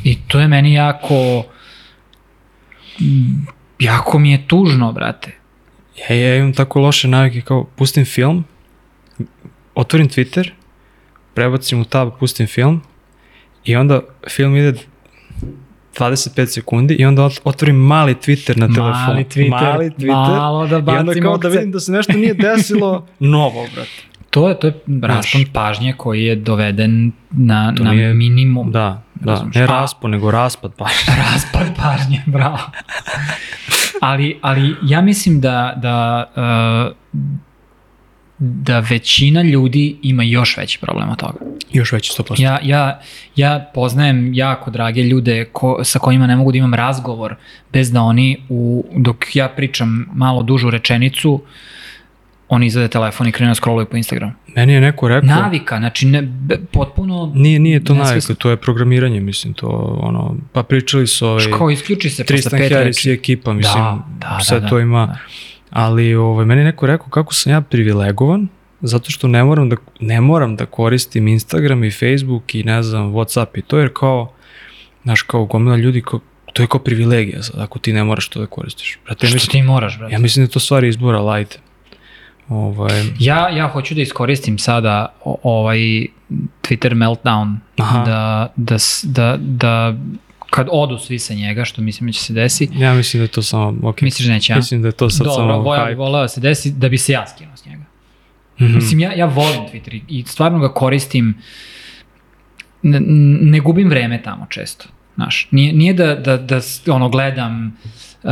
I 0.04 0.18
to 0.28 0.40
je 0.40 0.48
meni 0.48 0.74
jako 0.74 1.44
jako 3.80 4.20
mi 4.20 4.32
je 4.32 4.48
tužno, 4.48 4.92
brate. 4.92 5.32
Ja, 6.10 6.16
ja 6.16 6.36
imam 6.36 6.54
tako 6.54 6.80
loše 6.80 7.08
navike 7.08 7.42
kao 7.42 7.64
pustim 7.64 8.06
film, 8.06 8.44
otvorim 9.76 10.10
Twitter, 10.10 10.52
prebacim 11.34 11.82
u 11.82 11.86
tab, 11.86 12.10
pustim 12.20 12.48
film 12.48 12.82
i 13.66 13.76
onda 13.76 14.02
film 14.28 14.56
ide 14.56 14.74
25 16.00 16.46
sekundi 16.48 16.94
i 16.94 17.06
onda 17.06 17.22
ot- 17.22 17.40
otvorim 17.44 17.76
mali 17.78 18.16
Twitter 18.16 18.58
na 18.58 18.68
telefonu. 18.68 18.92
Mali 19.08 19.24
Twitter, 19.26 19.50
mali 19.52 19.90
Twitter 19.90 20.08
malo 20.08 20.68
da 20.68 20.76
I 20.76 20.80
onda 20.80 21.04
bacim 21.04 21.24
kao 21.24 21.32
da 21.32 21.48
okce. 21.48 21.50
vidim 21.50 21.72
da 21.72 21.80
se 21.80 21.92
nešto 21.92 22.14
nije 22.14 22.34
desilo 22.34 23.08
novo, 23.20 23.66
brate. 23.76 23.90
To 24.30 24.50
je, 24.50 24.60
to 24.60 24.68
je 24.68 24.74
raspon 25.02 25.46
pažnje 25.54 25.94
koji 25.94 26.24
je 26.24 26.36
doveden 26.36 27.12
na, 27.32 27.74
na 27.74 27.92
nije- 27.92 28.14
minimum. 28.14 28.72
Da, 28.72 29.02
da. 29.16 29.46
Ne 29.56 29.68
raspon, 29.68 30.12
nego 30.12 30.32
raspad 30.32 30.72
pa. 30.78 30.86
Raspad 31.24 31.68
pažnje, 31.78 32.22
bravo. 32.26 32.58
ali, 34.02 34.40
ali 34.42 34.76
ja 34.84 35.02
mislim 35.02 35.42
da, 35.42 35.74
da, 35.78 36.26
uh, 36.36 37.22
da 38.40 38.80
većina 38.80 39.42
ljudi 39.42 39.96
ima 40.02 40.24
još 40.24 40.58
veći 40.58 40.80
problem 40.80 41.10
od 41.10 41.18
toga. 41.18 41.40
Još 41.72 41.92
veći 41.92 42.12
100%. 42.22 42.42
Ja, 42.42 42.60
ja, 42.64 43.02
ja 43.36 43.72
poznajem 43.74 44.34
jako 44.34 44.72
drage 44.72 45.04
ljude 45.04 45.46
ko, 45.46 45.80
sa 45.84 46.00
kojima 46.00 46.28
ne 46.28 46.36
mogu 46.36 46.52
da 46.52 46.58
imam 46.58 46.74
razgovor 46.74 47.36
bez 47.74 47.92
da 47.92 48.02
oni, 48.02 48.38
u, 48.50 48.86
dok 48.96 49.36
ja 49.36 49.50
pričam 49.50 50.10
malo 50.14 50.44
dužu 50.44 50.70
rečenicu, 50.70 51.42
oni 52.50 52.66
izvede 52.66 52.88
telefon 52.88 53.28
i 53.28 53.32
krenu 53.32 53.52
da 53.52 53.56
scrolluju 53.56 53.86
po 53.86 53.98
Instagramu. 53.98 54.34
Meni 54.56 54.74
je 54.74 54.82
neko 54.82 55.08
rekao... 55.08 55.28
Navika, 55.28 55.78
znači 55.78 56.08
ne, 56.08 56.22
be- 56.22 56.60
potpuno... 56.72 57.32
Nije, 57.36 57.60
nije 57.60 57.84
to 57.84 57.94
navika, 57.94 58.34
to 58.34 58.50
je 58.50 58.58
programiranje, 58.58 59.20
mislim, 59.20 59.54
to 59.54 59.68
ono, 60.02 60.36
pa 60.54 60.64
pričali 60.64 61.08
su 61.08 61.28
ovaj, 61.28 61.46
Kao 61.58 61.70
isključi 61.70 62.10
se 62.10 62.24
posle 62.24 62.36
Tristan 62.36 62.60
pet 62.60 62.72
Harris 62.72 62.98
reči. 62.98 63.10
i 63.10 63.14
ekipa, 63.14 63.54
mislim, 63.54 63.84
Da, 63.84 64.08
da, 64.20 64.40
sve 64.44 64.60
da, 64.60 64.68
to 64.68 64.76
da, 64.76 64.82
ima, 64.82 65.06
da. 65.06 65.18
Ali 65.70 66.16
ovaj, 66.16 66.46
meni 66.46 66.64
neko 66.64 66.88
rekao 66.88 67.08
kako 67.08 67.34
sam 67.34 67.52
ja 67.52 67.62
privilegovan, 67.62 68.48
zato 68.82 69.12
što 69.12 69.28
ne 69.28 69.44
moram 69.44 69.70
da, 69.70 69.76
ne 70.00 70.22
moram 70.22 70.56
da 70.56 70.66
koristim 70.66 71.28
Instagram 71.28 71.84
i 71.84 71.92
Facebook 71.92 72.56
i 72.56 72.64
ne 72.64 72.84
znam, 72.84 73.14
Whatsapp 73.14 73.60
i 73.60 73.62
to, 73.62 73.78
jer 73.80 73.90
kao, 73.94 74.34
znaš, 75.04 75.22
kao 75.22 75.46
gomila 75.46 75.76
ljudi, 75.76 76.02
kao, 76.02 76.20
to 76.54 76.64
je 76.64 76.68
kao 76.68 76.80
privilegija 76.80 77.44
sad, 77.44 77.60
ako 77.60 77.80
ti 77.80 77.94
ne 77.94 78.04
moraš 78.04 78.30
to 78.30 78.40
da 78.40 78.46
koristiš. 78.46 79.00
Brate, 79.06 79.26
ja 79.26 79.30
Što 79.30 79.36
mislim, 79.36 79.52
ti 79.52 79.62
moraš, 79.68 79.98
brate? 80.00 80.14
ja 80.14 80.20
mislim 80.20 80.46
da 80.46 80.50
je 80.50 80.54
to 80.54 80.60
stvari 80.60 80.88
izbora, 80.88 81.20
lajte. 81.20 81.60
Ovaj, 82.50 83.04
Ja, 83.20 83.50
ja 83.50 83.68
hoću 83.68 83.96
da 83.96 84.02
iskoristim 84.02 84.58
sada 84.58 85.14
ovaj 85.44 85.80
Twitter 86.62 86.94
meltdown 86.94 87.56
Aha. 87.78 88.04
da, 88.06 88.54
da, 88.56 88.78
da, 89.04 89.38
da 89.40 89.96
kad 90.50 90.68
odu 90.72 90.98
svi 90.98 91.20
sa 91.20 91.34
njega, 91.34 91.66
što 91.66 91.82
mislim 91.82 92.08
da 92.08 92.14
će 92.14 92.20
se 92.20 92.34
desi, 92.34 92.70
ja 92.74 92.94
mislim 92.94 93.20
da 93.20 93.24
je 93.24 93.28
to 93.28 93.42
samo, 93.42 93.90
ok, 93.90 94.02
misliš 94.02 94.28
da 94.28 94.34
neće, 94.34 94.54
a? 94.54 94.56
mislim 94.56 94.82
da 94.82 94.88
je 94.88 94.92
to 94.92 95.10
sad 95.10 95.26
Dobro, 95.26 95.44
samo 95.44 95.64
bi 95.64 95.70
hype. 95.70 95.96
voleo 95.96 96.22
da 96.22 96.28
se 96.28 96.42
desi 96.42 96.72
da 96.72 96.90
bi 96.90 96.98
se 96.98 97.12
ja 97.12 97.28
skinuo 97.28 97.58
s 97.58 97.66
njega. 97.66 97.84
Mhm. 98.62 98.76
Mislim, 98.76 99.00
ja, 99.00 99.14
ja 99.14 99.26
volim 99.26 99.62
Twitter 99.64 100.02
i- 100.08 100.24
stvarno 100.24 100.60
ga 100.60 100.70
koristim, 100.70 101.38
ne, 102.82 103.00
ne 103.42 103.60
gubim 103.60 103.90
vreme 103.90 104.22
tamo 104.24 104.46
često. 104.50 104.86
Znaš, 105.16 105.48
nije, 105.52 105.74
nije 105.74 105.94
da, 105.94 106.16
da, 106.16 106.38
da 106.38 106.60
ono, 106.88 107.10
gledam 107.10 107.78
uh, 108.24 108.30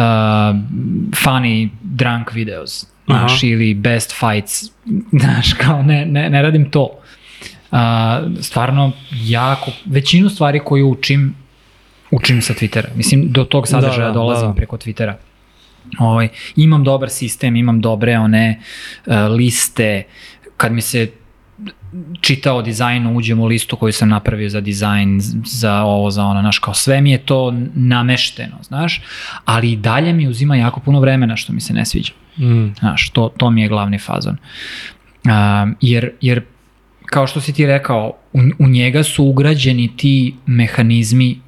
funny 1.14 1.70
drunk 1.82 2.34
videos, 2.34 2.86
znaš, 3.06 3.32
Aha. 3.34 3.40
ili 3.44 3.74
best 3.74 4.16
fights, 4.16 4.64
znaš, 5.22 5.54
kao 5.54 5.84
ne, 5.84 6.06
ne, 6.06 6.30
ne 6.30 6.42
radim 6.42 6.72
to. 6.72 6.90
Uh, 7.72 7.78
stvarno, 8.42 8.92
jako, 9.14 9.72
većinu 9.86 10.30
stvari 10.30 10.60
koje 10.60 10.84
učim, 10.84 11.36
učim 12.12 12.42
sa 12.42 12.54
Twittera. 12.54 12.88
Mislim, 12.96 13.32
do 13.32 13.44
tog 13.44 13.68
sadržaja 13.68 14.08
Da, 14.08 14.08
da, 14.08 14.14
dolazim 14.14 14.48
da, 14.48 14.54
da. 14.54 14.56
preko 14.56 14.78
Twittera. 14.78 15.14
Ovaj, 16.00 16.30
imam 16.56 16.84
dobar 16.84 17.10
sistem, 17.10 17.56
imam 17.56 17.82
dobre 17.82 18.18
one 18.20 18.60
uh, 19.06 19.14
liste, 19.30 20.04
kad 20.58 20.72
mi 20.72 20.82
se 20.82 21.12
čita 22.22 22.54
o 22.54 22.62
dizajnu, 22.62 23.16
uđem 23.16 23.40
u 23.40 23.46
listu 23.46 23.76
koju 23.76 23.94
sam 23.94 24.10
napravio 24.10 24.50
za 24.50 24.62
dizajn, 24.62 25.20
za 25.46 25.82
ovo, 25.84 26.12
za 26.12 26.24
ono, 26.24 26.42
znaš, 26.42 26.60
kao 26.60 26.74
sve 26.74 27.02
mi 27.02 27.12
je 27.12 27.18
to 27.18 27.54
namešteno, 27.76 28.58
znaš, 28.62 29.02
ali 29.46 29.72
i 29.72 29.76
dalje 29.76 30.14
mi 30.14 30.28
uzima 30.28 30.56
jako 30.56 30.80
puno 30.80 31.00
vremena 31.00 31.36
što 31.36 31.54
mi 31.54 31.62
se 31.62 31.74
ne 31.74 31.86
sviđa. 31.86 32.14
Mm. 32.38 32.74
Znaš, 32.80 33.10
to, 33.10 33.30
to 33.38 33.50
mi 33.50 33.62
je 33.62 33.68
glavni 33.68 34.00
fazon. 34.00 34.38
Um, 35.26 35.76
jer, 35.82 36.12
jer, 36.22 36.42
kao 37.06 37.28
što 37.28 37.42
si 37.42 37.54
ti 37.54 37.66
rekao, 37.66 38.14
u, 38.34 38.40
u 38.60 38.68
njega 38.68 39.04
su 39.04 39.26
ugrađeni 39.26 39.98
ti 39.98 40.36
mehanizmi 40.46 41.40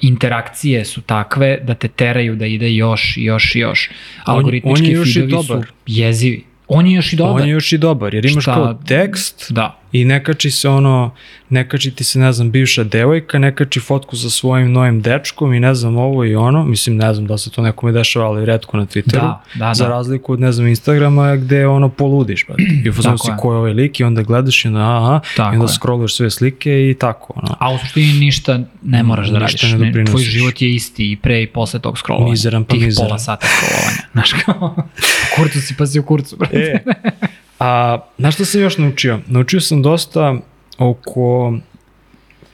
interakcije 0.00 0.84
su 0.84 1.00
takve 1.00 1.58
da 1.62 1.74
te 1.74 1.88
teraju 1.88 2.36
da 2.36 2.46
ide 2.46 2.72
još 2.72 3.16
i 3.16 3.24
još 3.24 3.54
i 3.54 3.58
još. 3.58 3.90
On- 4.26 4.34
Algoritmički 4.34 4.82
on 4.82 4.86
je 4.86 4.92
još 4.92 5.08
i 5.08 5.12
feedovi 5.14 5.42
su 5.42 5.48
dobar. 5.48 5.66
jezivi. 5.86 6.44
On 6.68 6.86
je 6.86 6.94
još 6.94 7.12
i 7.12 7.16
dobar. 7.16 7.42
On 7.42 7.48
je 7.48 7.52
još 7.52 7.72
i 7.72 7.78
dobar, 7.78 8.14
jer 8.14 8.26
imaš 8.26 8.42
Šta- 8.42 8.54
kao 8.54 8.74
tekst 8.86 9.52
Da. 9.52 9.80
I 9.92 10.04
ne 10.04 10.24
kači 10.24 10.50
se 10.50 10.68
ono, 10.68 11.10
ne 11.48 11.68
kači 11.68 11.90
ti 11.90 12.04
se, 12.04 12.18
ne 12.18 12.32
znam, 12.32 12.50
bivša 12.50 12.84
devojka, 12.84 13.38
ne 13.38 13.54
kači 13.54 13.80
fotku 13.80 14.16
sa 14.16 14.30
svojim 14.30 14.72
novim 14.72 15.02
dečkom 15.02 15.54
i 15.54 15.60
ne 15.60 15.74
znam 15.74 15.96
ovo 15.96 16.24
i 16.24 16.34
ono, 16.34 16.64
mislim, 16.64 16.96
ne 16.96 17.14
znam 17.14 17.26
da 17.26 17.38
se 17.38 17.50
to 17.50 17.62
nekome 17.62 17.92
dešava, 17.92 18.26
ali 18.26 18.44
redko 18.46 18.76
na 18.76 18.86
Twitteru. 18.86 19.12
Da, 19.12 19.42
da, 19.54 19.74
Za 19.74 19.84
da. 19.84 19.90
razliku 19.90 20.32
od, 20.32 20.40
ne 20.40 20.52
znam, 20.52 20.66
Instagrama 20.66 21.36
gde 21.36 21.66
ono 21.66 21.88
poludiš, 21.88 22.46
brate. 22.46 22.62
I 22.84 22.90
u 22.90 22.92
fazonu 22.92 23.16
Tako 23.16 23.26
si 23.26 23.32
ko 23.38 23.52
je 23.52 23.58
ovaj 23.58 23.72
lik 23.72 24.00
i 24.00 24.04
onda 24.04 24.22
gledaš 24.22 24.64
i 24.64 24.68
onda 24.68 24.80
aha, 24.96 25.20
Tako 25.36 25.54
i 25.54 25.56
onda 25.56 25.64
je. 25.64 25.74
scrolluješ 25.74 26.14
sve 26.14 26.30
slike 26.30 26.90
i 26.90 26.94
tako, 26.94 27.32
ono. 27.36 27.56
A 27.60 27.74
u 27.74 27.78
suštini 27.78 28.12
ništa 28.12 28.60
ne 28.82 29.02
moraš 29.02 29.28
da 29.28 29.38
Ništa 29.38 29.66
radiš. 29.66 29.94
ne 29.94 30.04
tvoj 30.04 30.22
život 30.22 30.62
je 30.62 30.74
isti 30.74 31.12
i 31.12 31.16
pre 31.16 31.42
i 31.42 31.46
posle 31.46 31.80
tog 31.80 31.98
scrollovanja. 31.98 32.30
Mizeran 32.30 32.64
pa 32.64 32.70
Tih 32.70 32.82
mizeran. 32.82 33.08
pola 33.08 33.18
sata 33.18 33.46
scrollovanja. 33.48 34.02
Znaš 34.12 34.32
kao, 34.34 34.76
kurcu 35.36 35.60
si 35.60 35.74
pa 35.76 35.86
si 35.86 35.98
u 35.98 36.02
kurcu. 36.02 36.36
brate. 36.36 36.56
E, 36.56 36.82
a 37.58 37.98
znaš 38.18 38.34
što 38.34 38.44
sam 38.44 38.60
još 38.60 38.78
naučio? 38.78 39.18
Naučio 39.26 39.60
sam 39.60 39.82
dosta 39.82 40.34
oko 40.78 41.54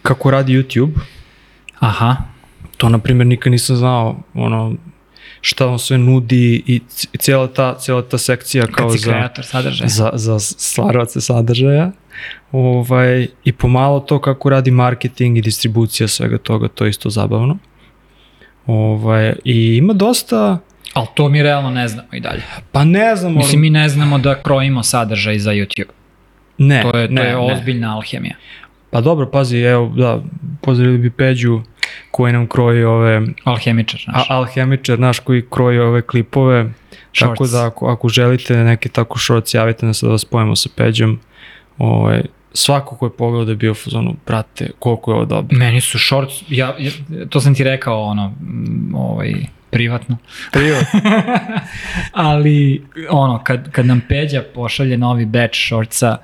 kako 0.03 0.31
radi 0.31 0.53
YouTube. 0.53 0.93
Aha, 1.79 2.17
To, 2.77 2.89
na 2.89 2.99
primjer, 2.99 3.27
nikad 3.27 3.53
nisam 3.53 3.77
znao 3.77 4.17
ono, 4.35 4.75
šta 5.41 5.67
on 5.67 5.79
sve 5.79 5.99
nudi 5.99 6.63
i 6.67 6.81
cijela 7.19 7.47
ta, 7.47 7.79
cijela 7.79 8.03
ta 8.03 8.19
sekcija 8.19 8.67
kao 8.67 8.91
za, 8.91 9.11
kreator 9.11 9.45
sadržaja. 9.45 9.89
za, 9.89 10.11
za 10.15 10.39
stvaravace 10.41 11.21
sadržaja. 11.21 11.93
Ovaj, 12.53 13.27
I 13.45 13.53
pomalo 13.53 14.01
to 14.01 14.21
kako 14.21 14.51
radi 14.51 14.71
marketing 14.71 15.39
i 15.39 15.43
distribucija 15.43 16.09
svega 16.09 16.39
toga, 16.39 16.69
to 16.69 16.85
je 16.85 16.91
isto 16.91 17.11
zabavno. 17.11 17.59
Ovaj, 18.67 19.35
I 19.45 19.77
ima 19.77 19.93
dosta, 19.93 20.59
Ali 20.95 21.07
to 21.15 21.29
mi 21.29 21.43
realno 21.43 21.71
ne 21.71 21.89
znamo 21.89 22.09
i 22.13 22.21
dalje. 22.21 22.43
pa 22.73 22.85
ne 22.85 23.17
znam, 23.17 23.31
ali- 23.31 23.39
Mislim, 23.39 23.61
mi 23.61 23.71
ne 23.71 23.89
znamo 23.89 24.19
da 24.19 24.43
krojimo 24.43 24.83
sadržaj 24.83 25.39
za 25.39 25.51
YouTube. 25.53 25.91
ne, 26.59 26.83
To 26.83 26.97
je, 26.99 27.07
to 27.09 27.13
ne, 27.13 27.23
je 27.23 27.29
ne. 27.29 27.37
ozbiljna 27.37 27.95
alhemija. 27.97 28.35
Pa 28.91 29.01
dobro, 29.01 29.31
pazi, 29.31 29.59
evo, 29.59 29.89
da, 29.89 30.21
pozdravili 30.61 30.99
bi 30.99 31.11
Peđu 31.11 31.61
koji 32.11 32.33
nam 32.33 32.47
kroji 32.47 32.85
ove, 32.85 33.23
Alhemičar, 33.45 34.01
a, 34.01 34.13
znaš. 34.13 34.27
alhemičar 34.31 34.99
naš 34.99 35.19
koji 35.19 35.45
kroji 35.51 35.79
ove 35.79 36.03
klipove, 36.03 36.65
tako 37.19 37.35
Shorts. 37.37 37.53
da 37.53 37.67
ako, 37.67 37.87
ako 37.89 38.09
želite 38.09 38.57
neke 38.57 38.89
tako 38.89 39.19
shorts, 39.19 39.55
javite 39.55 39.87
nas 39.87 40.03
da 40.03 40.09
vas 40.09 40.21
spojimo 40.21 40.57
sa 40.57 40.69
Peđom. 40.77 41.21
Ovaj, 41.79 42.23
svako 42.53 42.97
ko 42.97 43.07
je 43.07 43.13
pogledao 43.13 43.45
da 43.45 43.53
je 43.53 43.57
bio 43.57 43.71
u 43.71 43.75
fazonu, 43.75 44.17
brate, 44.27 44.71
koliko 44.79 45.11
je 45.11 45.15
ovo 45.15 45.25
dobro. 45.25 45.59
Meni 45.59 45.81
su 45.81 45.99
shorts, 45.99 46.35
ja, 46.49 46.77
ja, 46.79 46.91
to 47.29 47.41
sam 47.41 47.55
ti 47.55 47.65
rekao, 47.65 48.03
ono, 48.03 48.35
ovaj, 48.95 49.35
privatno. 49.75 50.17
Privat. 50.53 50.85
Ali, 52.13 52.87
ono, 53.11 53.45
kad, 53.45 53.71
kad 53.71 53.87
nam 53.87 54.01
Peđa 54.09 54.43
pošalje 54.55 54.99
novi 54.99 55.27
batch 55.27 55.59
shortsa, 55.67 56.17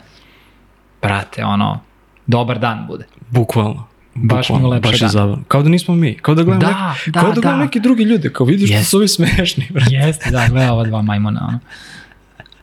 brate, 1.03 1.45
ono, 1.45 1.81
dobar 2.27 2.59
dan 2.59 2.87
bude. 2.87 3.05
Bukvalno. 3.31 3.87
Baš 4.15 4.49
mi 4.51 4.65
ulepša 4.65 4.91
baš 4.91 5.03
je 5.03 5.09
zabavno. 5.09 5.45
Kao 5.49 5.63
da 5.63 5.69
nismo 5.69 5.95
mi. 5.95 6.15
Kao 6.19 6.35
da 6.35 6.43
gledam, 6.43 6.61
Da, 6.61 6.89
neki, 6.99 7.11
da, 7.11 7.21
kao 7.21 7.29
da 7.29 7.35
gledam 7.35 7.59
da. 7.59 7.65
neki 7.65 7.81
drugi 7.81 8.03
ljude. 8.03 8.33
Kao 8.33 8.47
vidiš 8.47 8.71
da 8.71 8.77
Jest. 8.77 8.91
su 8.91 8.97
ovi 8.97 9.09
smešni. 9.09 9.67
brate. 9.71 9.95
Jeste, 9.95 10.31
da, 10.31 10.47
gleda 10.51 10.73
ova 10.73 10.85
dva 10.85 11.03
majmuna, 11.03 11.47
ono. 11.49 11.59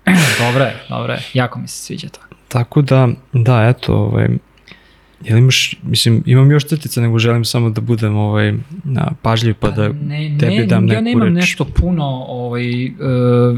dobro 0.43 0.63
je, 0.63 0.75
dobro 0.89 1.13
je, 1.13 1.19
jako 1.33 1.59
mi 1.59 1.67
se 1.67 1.83
sviđa 1.83 2.07
to. 2.09 2.19
Tako 2.47 2.81
da, 2.81 3.07
da, 3.33 3.67
eto, 3.67 3.93
ovaj, 3.95 4.27
jel 5.21 5.37
imaš, 5.37 5.75
mislim, 5.83 6.23
imam 6.25 6.51
još 6.51 6.65
crtica, 6.65 7.01
nego 7.01 7.19
želim 7.19 7.45
samo 7.45 7.69
da 7.69 7.81
budem 7.81 8.15
ovaj, 8.15 8.53
na, 8.83 9.11
pažljiv 9.21 9.55
pa 9.55 9.69
da 9.69 9.89
ne, 9.89 10.37
tebi 10.39 10.55
ne, 10.55 10.65
dam 10.65 10.87
ja 10.87 10.93
neku 10.93 11.03
nemam 11.05 11.27
reč. 11.27 11.35
nešto 11.35 11.65
puno 11.65 12.03
ovaj, 12.27 12.85
uh, 12.85 13.57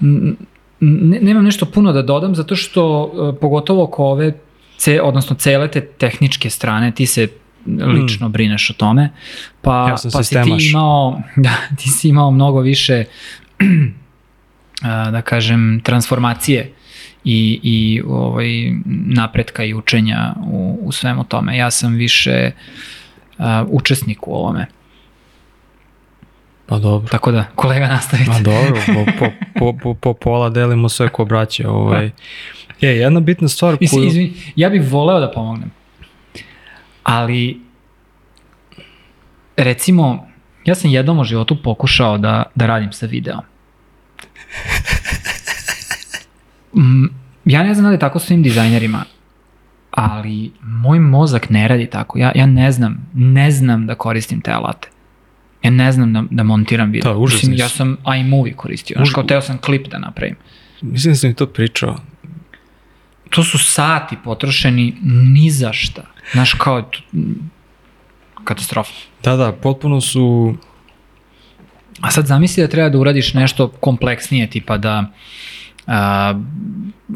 n- 0.00 0.36
ne, 0.80 1.20
nemam 1.20 1.44
nešto 1.44 1.66
puno 1.66 1.92
da 1.92 2.02
dodam 2.02 2.34
zato 2.34 2.56
što 2.56 2.82
uh, 3.04 3.36
pogotovo 3.40 3.84
oko 3.84 4.04
ove 4.04 4.32
ce, 4.76 5.00
odnosno 5.02 5.36
cele 5.36 5.68
te 5.68 5.80
tehničke 5.82 6.50
strane 6.50 6.92
ti 6.92 7.06
se 7.06 7.28
lično 7.66 8.28
brineš 8.28 8.70
o 8.70 8.74
tome 8.74 9.10
pa, 9.62 9.72
Hmm. 9.72 9.88
Ja 9.88 9.92
pa 9.92 9.98
si 9.98 10.08
ti 10.10 10.16
sistemaš. 10.18 10.64
imao 10.64 11.20
da, 11.36 11.50
ti 11.76 11.88
si 11.90 12.08
imao 12.08 12.30
mnogo 12.30 12.60
više 12.60 13.04
a, 14.82 15.10
da 15.10 15.22
kažem 15.22 15.80
transformacije 15.84 16.72
i, 17.28 17.60
i 17.62 18.02
ovaj, 18.08 18.48
napretka 19.06 19.64
i 19.64 19.74
učenja 19.74 20.34
u, 20.46 20.78
u 20.82 20.92
svemu 20.92 21.24
tome. 21.24 21.56
Ja 21.56 21.70
sam 21.70 21.94
više 21.94 22.50
a, 23.38 23.64
učesnik 23.68 24.28
u 24.28 24.34
ovome. 24.34 24.66
Pa 26.66 26.78
dobro. 26.78 27.08
Tako 27.08 27.32
da, 27.32 27.44
kolega 27.54 27.86
nastavite. 27.86 28.30
Ma 28.30 28.40
dobro, 28.40 28.80
po, 28.86 29.12
po, 29.18 29.30
po, 29.58 29.78
po, 29.82 29.94
po 29.94 30.14
pola 30.14 30.50
delimo 30.50 30.88
sve 30.88 31.08
ko 31.08 31.24
braće. 31.24 31.68
Ovaj. 31.68 32.10
Je, 32.80 32.96
jedna 32.98 33.20
bitna 33.20 33.48
stvar 33.48 33.76
Mislim, 33.80 34.00
koju... 34.00 34.08
izvin, 34.08 34.34
ja 34.56 34.68
bih 34.68 34.82
voleo 34.92 35.20
da 35.20 35.30
pomognem. 35.30 35.70
Ali, 37.02 37.60
recimo, 39.56 40.26
ja 40.64 40.74
sam 40.74 40.90
jednom 40.90 41.18
u 41.18 41.24
životu 41.24 41.62
pokušao 41.62 42.18
da, 42.18 42.42
da 42.54 42.66
radim 42.66 42.92
sa 42.92 43.06
videom. 43.06 43.40
Mm, 46.76 47.06
ja 47.44 47.62
ne 47.62 47.74
znam 47.74 47.84
da 47.84 47.88
li 47.88 47.94
je 47.94 47.98
tako 47.98 48.18
svim 48.18 48.42
dizajnerima, 48.42 49.04
ali 49.90 50.50
moj 50.62 51.00
mozak 51.00 51.50
ne 51.50 51.68
radi 51.68 51.86
tako. 51.86 52.18
Ja, 52.18 52.32
ja 52.34 52.46
ne 52.46 52.72
znam, 52.72 53.10
ne 53.14 53.50
znam 53.50 53.86
da 53.86 53.94
koristim 53.94 54.40
te 54.40 54.52
alate. 54.52 54.88
Ja 55.62 55.70
ne 55.70 55.92
znam 55.92 56.12
da, 56.12 56.24
da 56.30 56.42
montiram 56.42 56.90
video. 56.90 57.12
Da, 57.12 57.18
užasni 57.18 57.50
Mislim, 57.50 57.64
ja 57.64 57.68
sam 57.68 57.96
iMovie 58.20 58.54
koristio. 58.54 58.94
Znaš, 58.96 59.10
kao 59.10 59.22
teo 59.22 59.40
sam 59.40 59.58
klip 59.58 59.88
da 59.88 59.98
napravim. 59.98 60.36
Mislim 60.82 61.12
da 61.12 61.18
sam 61.18 61.30
mi 61.30 61.34
to 61.34 61.46
pričao. 61.46 61.96
to 63.30 63.44
su 63.44 63.58
sati 63.58 64.16
potrošeni 64.24 64.96
ni 65.02 65.50
za 65.50 65.72
šta. 65.72 66.02
Znaš, 66.32 66.52
kao, 66.52 66.90
katastrofa. 68.44 68.92
Da, 69.22 69.36
da, 69.36 69.52
potpuno 69.52 70.00
su... 70.00 70.56
A 72.00 72.10
sad 72.10 72.26
zamisli 72.26 72.62
da 72.62 72.68
treba 72.68 72.88
da 72.88 72.98
uradiš 72.98 73.34
nešto 73.34 73.68
kompleksnije, 73.68 74.50
tipa 74.50 74.78
da 74.78 75.12
a, 75.86 76.34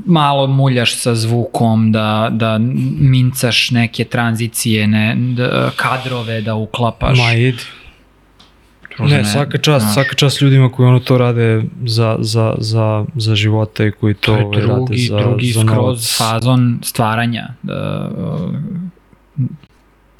malo 0.07 0.47
muljaš 0.47 0.97
sa 0.97 1.15
zvukom, 1.15 1.93
da, 1.93 2.29
da 2.33 2.59
mincaš 3.01 3.71
neke 3.71 4.05
tranzicije, 4.05 4.87
ne, 4.87 5.15
da, 5.17 5.71
kadrove 5.77 6.41
da 6.41 6.55
uklapaš. 6.55 7.19
Ma 7.19 7.33
idi. 7.33 7.59
Druže, 8.91 9.17
Ne, 9.17 9.25
svaka 9.25 9.59
čast, 9.59 9.83
znaš, 9.83 9.95
svaka 9.95 10.15
čast 10.15 10.41
ljudima 10.41 10.69
koji 10.69 10.89
ono 10.89 10.99
to 11.01 11.19
rade 11.19 11.63
za, 11.85 12.17
za, 12.19 12.55
za, 12.59 13.05
za 13.15 13.35
života 13.35 13.85
i 13.85 13.93
koji 13.93 14.15
to, 14.15 14.21
To 14.27 14.33
ovaj, 14.37 14.61
drugi, 14.61 14.69
rade 14.69 14.97
za, 14.99 15.19
drugi 15.19 15.47
za 15.47 15.61
skroz 15.61 15.77
novac. 15.77 16.17
fazon 16.19 16.79
stvaranja. 16.83 17.49
Da, 17.63 18.11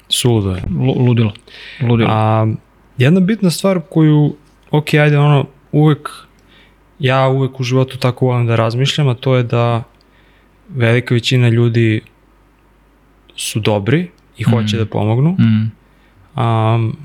Suludo 0.09 0.49
je. 0.49 0.61
lu- 0.71 0.99
ludilo. 0.99 1.31
Ludilo. 1.81 2.09
A 2.11 2.47
jedna 2.97 3.19
bitna 3.19 3.49
stvar 3.49 3.79
koju, 3.89 4.35
ok, 4.71 4.93
ajde 4.93 5.17
ono, 5.17 5.45
uvek, 5.71 6.09
ja 7.01 7.27
uvek 7.27 7.59
u 7.59 7.63
životu 7.63 7.97
tako 7.97 8.25
volim 8.25 8.47
da 8.47 8.55
razmišljam, 8.55 9.07
a 9.07 9.13
to 9.13 9.35
je 9.35 9.43
da 9.43 9.83
velika 10.69 11.13
većina 11.13 11.49
ljudi 11.49 12.01
su 13.35 13.59
dobri 13.59 14.07
i 14.37 14.43
hoće 14.43 14.75
Mm. 14.75 14.79
da 14.79 14.85
pomognu. 14.85 15.31
Mm. 15.31 15.71
Um, 16.35 16.97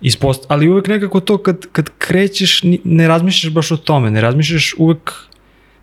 ispost, 0.00 0.44
ali 0.48 0.68
uvek 0.68 0.88
nekako 0.88 1.20
to 1.20 1.38
kad, 1.38 1.66
kad 1.72 1.90
krećeš 1.98 2.60
ne 2.84 3.08
razmišljaš 3.08 3.52
baš 3.52 3.70
o 3.70 3.76
tome, 3.76 4.10
ne 4.10 4.20
razmišljaš 4.20 4.74
uvek 4.78 5.12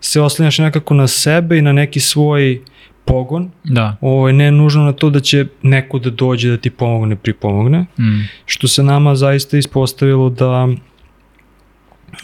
se 0.02 0.22
oslanjaš 0.22 0.58
nekako 0.60 0.94
na 0.94 1.08
sebe 1.08 1.58
i 1.58 1.62
na 1.62 1.74
neki 1.74 2.00
svoj 2.00 2.62
pogon, 3.06 3.52
Da. 3.64 3.96
ovaj, 4.02 4.34
ne 4.34 4.52
nužno 4.52 4.84
na 4.84 4.92
to 4.94 5.10
da 5.10 5.20
će 5.20 5.46
neko 5.62 6.00
da 6.00 6.10
dođe 6.10 6.50
da 6.50 6.58
ti 6.58 6.70
pomogne, 6.70 7.16
pripomogne, 7.16 7.86
Mm. 8.00 8.28
što 8.46 8.68
se 8.68 8.84
nama 8.84 9.16
zaista 9.16 9.58
ispostavilo 9.58 10.30
da 10.30 10.68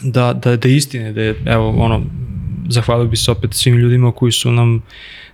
da, 0.03 0.33
da, 0.33 0.55
da 0.57 0.69
istine, 0.69 1.13
da 1.13 1.21
je, 1.21 1.35
evo, 1.45 1.69
ono, 1.69 2.01
zahvalio 2.69 3.05
bi 3.05 3.17
se 3.17 3.31
opet 3.31 3.53
svim 3.53 3.77
ljudima 3.77 4.11
koji 4.11 4.31
su 4.31 4.51
nam 4.51 4.81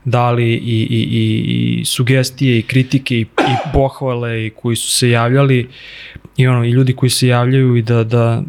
dali 0.05 0.53
i, 0.53 0.87
i, 0.89 1.07
i, 1.11 1.79
i 1.81 1.85
sugestije 1.85 2.59
i 2.59 2.61
kritike 2.61 3.15
i, 3.17 3.21
i 3.21 3.55
pohvale 3.73 4.45
i 4.45 4.49
koji 4.49 4.75
su 4.75 4.91
se 4.91 5.09
javljali. 5.09 5.69
I 6.37 6.47
ono 6.47 6.65
i 6.65 6.69
ljudi 6.69 6.93
koji 6.93 7.09
se 7.09 7.27
javljaju 7.27 7.75
i 7.75 7.81
da, 7.81 8.03
da 8.03 8.43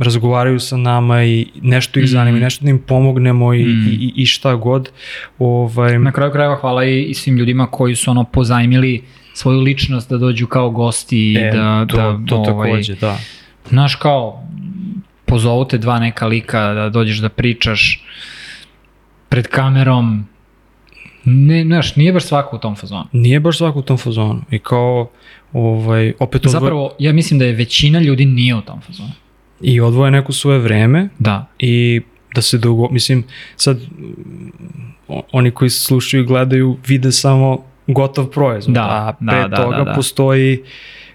razgovaraju 0.00 0.60
sa 0.60 0.76
nama 0.76 1.24
i 1.24 1.46
nešto 1.62 2.00
ih 2.00 2.08
zanima 2.08 2.36
i 2.36 2.40
Mhm. 2.40 2.44
nešto 2.44 2.64
da 2.64 2.70
im 2.70 2.78
pomognemo 2.78 3.54
i, 3.54 3.60
i, 3.60 3.64
i, 4.00 4.12
i 4.16 4.26
šta 4.26 4.54
god 4.54 4.90
ovaj, 5.38 5.98
Na 5.98 6.12
kraju 6.12 6.32
krajeva 6.32 6.56
hvala 6.56 6.84
i, 6.84 7.02
i 7.02 7.14
svim 7.14 7.36
ljudima 7.36 7.66
koji 7.66 7.96
su 7.96 8.10
ono 8.10 8.24
pozajmili 8.24 9.02
svoju 9.34 9.60
ličnost 9.60 10.10
da 10.10 10.18
dođu 10.18 10.46
kao 10.46 10.70
gosti 10.70 11.18
i 11.18 11.36
e, 11.36 11.50
da, 11.52 11.86
to, 11.88 11.96
da 11.96 12.26
to 12.26 12.36
ovaj, 12.36 12.70
takođe, 12.70 12.94
da. 12.94 13.18
Znaš 13.68 13.94
kao, 13.94 14.48
pozovu 15.30 15.64
te 15.64 15.78
dva 15.78 15.98
neka 15.98 16.26
lika 16.26 16.74
da 16.74 16.88
dođeš 16.90 17.18
da 17.18 17.28
pričaš 17.28 18.04
pred 19.28 19.46
kamerom. 19.46 20.26
Ne, 21.24 21.64
znaš, 21.64 21.96
nije 21.96 22.12
baš 22.12 22.24
svako 22.24 22.56
u 22.56 22.58
tom 22.58 22.76
fazonu. 22.76 23.04
nije 23.12 23.40
baš 23.40 23.58
svako 23.58 23.78
u 23.78 23.82
tom 23.82 23.98
fazonu 23.98 24.42
i 24.50 24.58
kao 24.58 25.10
ovaj, 25.52 26.12
opet 26.18 26.46
odvoje, 26.46 26.60
Zapravo, 26.60 26.90
ja 26.98 27.12
mislim 27.12 27.38
da 27.38 27.44
je 27.44 27.52
većina 27.52 28.00
ljudi 28.00 28.24
nije 28.24 28.54
u 28.54 28.60
tom 28.60 28.80
fazonu. 28.80 29.10
i 29.60 29.80
odvoje 29.80 30.10
neko 30.10 30.32
svoje 30.32 30.58
vreme 30.58 31.08
Da. 31.18 31.46
i 31.58 32.00
da 32.34 32.42
se 32.42 32.58
dugo, 32.58 32.88
mislim, 32.90 33.24
sad 33.56 33.80
oni 35.32 35.50
koji 35.50 35.70
slušaju 35.70 36.22
i 36.22 36.26
gledaju 36.26 36.76
vide 36.86 37.12
samo 37.12 37.64
gotov 37.86 38.26
proizvod, 38.26 38.74
Da, 38.74 38.82
a 38.82 39.12
da, 39.20 39.30
pre 39.32 39.48
da, 39.48 39.56
toga 39.56 39.76
da, 39.76 39.84
da. 39.84 39.92
postoji 39.92 40.62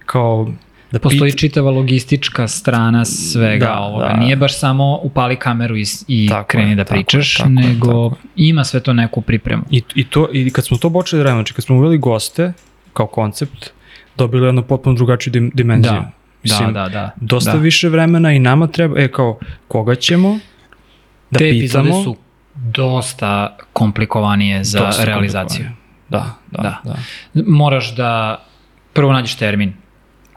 kao 0.06 0.52
da 0.96 1.00
Postoji 1.00 1.32
pit- 1.32 1.38
čitava 1.38 1.72
logistička 1.72 2.48
strana 2.48 3.06
svega 3.06 3.66
Da, 3.66 3.80
ovoga. 3.80 4.06
da. 4.06 4.14
Nije 4.14 4.36
baš 4.36 4.60
samo 4.60 5.00
upali 5.04 5.36
kameru 5.36 5.78
i, 5.78 5.84
i 6.08 6.28
Tako 6.30 6.48
kreni 6.48 6.70
je, 6.70 6.76
da 6.76 6.84
tako 6.84 6.94
je, 6.94 7.04
pričaš, 7.04 7.34
tako 7.34 7.50
je, 7.50 7.54
nego 7.56 8.10
tako 8.10 8.16
ima 8.36 8.64
sve 8.64 8.80
to 8.80 8.94
neku 8.94 9.22
pripremu. 9.22 9.64
I, 9.72 9.82
i, 9.96 10.04
to, 10.04 10.30
I 10.34 10.50
kad 10.50 10.66
smo 10.66 10.78
to 10.78 10.90
počeli 10.90 11.20
da 11.20 11.24
radimo, 11.24 11.40
znači 11.40 11.54
kad 11.54 11.66
smo 11.66 11.76
uveli 11.76 11.98
goste 11.98 12.54
kao 12.94 13.08
koncept, 13.08 13.70
dobili 14.18 14.46
jednu 14.46 14.64
potpuno 14.64 14.96
drugačiju 14.96 15.32
dim, 15.32 15.52
dimenziju. 15.54 15.94
Da, 15.94 16.12
Mislim, 16.44 16.74
da, 16.74 16.82
da, 16.82 16.90
da. 16.90 17.12
Dosta 17.16 17.52
da. 17.52 17.58
više 17.58 17.90
vremena 17.90 18.32
i 18.32 18.40
nama 18.40 18.68
treba, 18.68 19.00
e 19.00 19.08
kao, 19.08 19.40
koga 19.68 19.96
ćemo 19.96 20.40
da 21.32 21.40
Te 21.40 21.50
pitamo. 21.52 22.04
su 22.04 22.16
dosta 22.56 23.58
komplikovanije 23.74 24.64
za 24.64 24.80
Dosta 24.80 25.04
realizaciju. 25.04 25.66
Da, 26.10 26.26
da, 26.52 26.62
Da. 26.62 26.82
da. 26.84 26.94
da. 27.34 27.42
Moraš 27.48 27.96
da 27.96 28.44
prvo 28.94 29.14
nađeš 29.14 29.36
termin, 29.36 29.74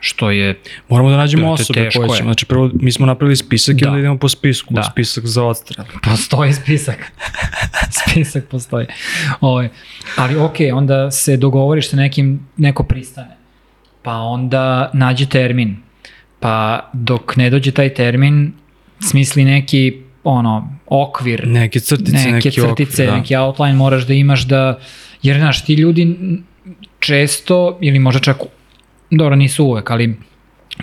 što 0.00 0.30
je 0.30 0.60
Moramo 0.88 1.10
da 1.10 1.16
nađemo 1.16 1.50
osobe 1.50 1.90
koje 1.96 2.06
je. 2.06 2.16
ćemo. 2.16 2.26
Znači 2.28 2.46
prvo 2.46 2.70
mi 2.74 2.92
smo 2.92 3.06
napravili 3.06 3.36
spisak 3.36 3.76
i 3.76 3.84
Da. 3.84 3.88
onda 3.88 3.98
idemo 3.98 4.18
po 4.18 4.28
spisku. 4.28 4.74
Da. 4.74 4.82
Spisak 4.82 5.26
za 5.26 5.44
odstrel. 5.44 5.86
Postoji 6.04 6.52
spisak. 6.52 7.12
spisak 7.98 8.44
postoji. 8.48 8.86
Ovaj, 9.40 9.68
ali 10.16 10.36
ok, 10.36 10.54
onda 10.74 11.10
se 11.10 11.36
dogovoriš 11.36 11.90
sa 11.90 11.96
nekim, 11.96 12.48
neko 12.56 12.82
pristane. 12.82 13.36
Pa 14.02 14.12
onda 14.14 14.90
nađe 14.94 15.26
termin. 15.26 15.76
Pa 16.40 16.90
dok 16.92 17.36
ne 17.36 17.50
dođe 17.50 17.70
taj 17.70 17.94
termin, 17.94 18.52
smisli 19.00 19.44
neki 19.44 20.02
ono, 20.24 20.78
okvir, 20.86 21.46
Neke 21.46 21.80
crtice, 21.80 22.16
neke 22.16 22.30
neki 22.30 22.50
crtice, 22.50 23.02
okvir, 23.02 23.06
da. 23.06 23.16
neki 23.16 23.36
outline 23.36 23.74
moraš 23.74 24.06
da 24.06 24.14
imaš 24.14 24.42
da, 24.42 24.78
jer 25.22 25.38
znaš, 25.38 25.64
ti 25.64 25.74
ljudi 25.74 26.16
često, 27.00 27.78
ili 27.80 27.98
možda 27.98 28.20
čak, 28.20 28.36
dobro 29.10 29.36
nisu 29.36 29.64
uvek, 29.64 29.90
ali 29.90 30.16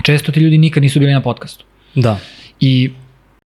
često 0.04 0.32
ti 0.32 0.40
ljudi 0.40 0.58
nikad 0.58 0.84
nisu 0.84 1.00
bili 1.00 1.14
na 1.14 1.22
podcastu. 1.22 1.66
Da. 1.96 2.20
I 2.60 2.92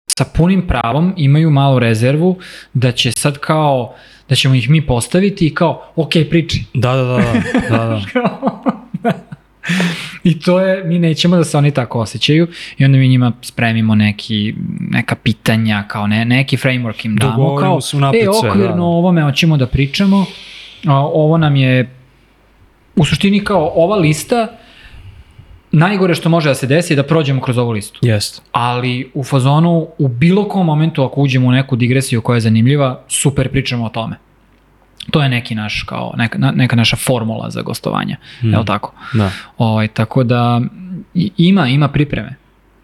sa 0.06 0.24
punim 0.36 0.66
pravom 0.66 1.14
imaju 1.16 1.50
malu 1.50 1.78
rezervu 1.78 2.38
da 2.74 2.92
će 2.92 3.12
sad 3.12 3.38
kao, 3.38 3.94
da 4.28 4.34
ćemo 4.34 4.54
ih 4.54 4.70
mi 4.70 4.86
postaviti 4.86 5.46
i 5.46 5.54
kao, 5.54 5.92
ok, 5.96 6.12
priči. 6.30 6.64
Da, 6.74 6.94
da, 6.94 7.02
da, 7.02 7.16
da, 7.68 7.78
da, 7.78 8.02
da. 9.02 9.12
I 10.24 10.40
to 10.40 10.60
je, 10.60 10.84
mi 10.84 10.98
nećemo 10.98 11.36
da 11.36 11.44
se 11.44 11.58
oni 11.58 11.70
tako 11.70 12.00
osjećaju 12.00 12.48
i 12.78 12.84
onda 12.84 12.98
mi 12.98 13.08
njima 13.08 13.32
spremimo 13.42 13.94
neki, 13.94 14.54
neka 14.90 15.14
pitanja, 15.14 15.84
kao 15.88 16.06
ne, 16.06 16.24
neki 16.24 16.56
framework 16.56 17.06
im 17.06 17.16
damo, 17.16 17.32
Dogovorimo 17.32 17.60
kao, 17.60 17.78
e, 17.78 17.80
sve, 17.80 18.48
okvirno 18.48 18.68
da, 18.68 18.74
da. 18.74 18.82
o 18.82 18.98
ovome 18.98 19.22
hoćemo 19.22 19.56
da 19.56 19.66
pričamo, 19.66 20.24
ovo 20.86 21.38
nam 21.38 21.56
je, 21.56 21.99
u 23.00 23.04
suštini 23.04 23.44
kao 23.44 23.72
ova 23.74 23.96
lista, 23.96 24.46
najgore 25.72 26.14
što 26.14 26.28
može 26.28 26.48
da 26.48 26.54
se 26.54 26.66
desi 26.66 26.92
je 26.92 26.96
da 26.96 27.02
prođemo 27.02 27.40
kroz 27.40 27.58
ovu 27.58 27.70
listu. 27.70 28.00
Jest. 28.02 28.42
Ali 28.52 29.10
u 29.14 29.24
fazonu, 29.24 29.88
u 29.98 30.08
bilo 30.08 30.48
kom 30.48 30.66
momentu 30.66 31.04
ako 31.04 31.20
uđemo 31.20 31.48
u 31.48 31.52
neku 31.52 31.76
digresiju 31.76 32.20
koja 32.20 32.36
je 32.36 32.40
zanimljiva, 32.40 33.00
super 33.08 33.48
pričamo 33.48 33.84
o 33.84 33.88
tome. 33.88 34.16
To 35.10 35.22
je 35.22 35.28
neki 35.28 35.54
naš, 35.54 35.82
kao, 35.82 36.12
neka, 36.16 36.38
neka 36.38 36.76
naša 36.76 36.96
formula 36.96 37.50
za 37.50 37.62
gostovanje, 37.62 38.16
mm. 38.42 38.52
je 38.52 38.58
li 38.58 38.66
tako? 38.66 38.92
Da. 39.14 39.30
Ovaj, 39.58 39.88
tako 39.88 40.24
da 40.24 40.60
ima, 41.36 41.68
ima 41.68 41.88
pripreme. 41.88 42.36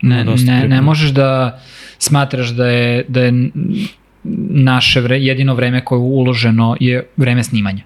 Ne, 0.03 0.25
dosta 0.25 0.53
ne, 0.53 0.69
ne 0.69 0.81
možeš 0.81 1.11
da 1.11 1.61
smatraš 1.99 2.49
da 2.49 2.67
je, 2.67 3.05
da 3.09 3.21
je 3.21 3.51
naše 4.51 5.01
vre, 5.01 5.19
jedino 5.19 5.55
vreme 5.55 5.85
koje 5.85 5.99
je 5.99 6.01
uloženo 6.01 6.77
je 6.81 7.07
vreme 7.17 7.45
snimanja. 7.45 7.83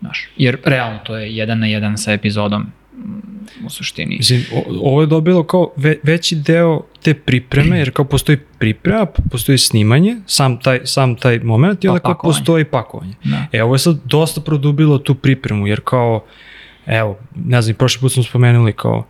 Znaš, 0.00 0.28
jer 0.36 0.58
realno 0.64 0.98
to 1.04 1.16
je 1.16 1.36
jedan 1.36 1.58
na 1.58 1.66
jedan 1.66 1.98
sa 1.98 2.12
epizodom 2.12 2.62
mm, 2.62 3.66
u 3.66 3.70
suštini. 3.70 4.16
Mislim, 4.16 4.44
ovo 4.82 5.00
je 5.00 5.06
dobilo 5.06 5.42
kao 5.44 5.72
ve, 5.76 5.96
veći 6.02 6.36
deo 6.36 6.80
te 7.02 7.14
pripreme, 7.14 7.78
jer 7.78 7.92
kao 7.92 8.04
postoji 8.04 8.38
priprema, 8.58 9.06
pa 9.06 9.22
postoji 9.30 9.58
snimanje, 9.58 10.16
sam 10.26 10.60
taj, 10.60 10.80
sam 10.84 11.14
taj 11.16 11.38
moment 11.38 11.84
i 11.84 11.86
Pa 11.86 11.92
onda 11.92 12.00
kao 12.00 12.12
pakovanje. 12.14 12.38
postoji 12.38 12.64
pakovanje. 12.64 13.14
Da. 13.24 13.46
E, 13.52 13.62
ovo 13.62 13.74
je 13.74 13.78
sad 13.78 14.00
dosta 14.04 14.40
produbilo 14.40 14.98
tu 14.98 15.14
pripremu, 15.14 15.66
jer 15.66 15.80
kao, 15.84 16.24
evo, 16.86 17.18
ne 17.34 17.62
znam, 17.62 17.76
prošli 17.76 18.00
put 18.00 18.12
smo 18.12 18.22
spomenuli 18.22 18.72
kao, 18.72 19.06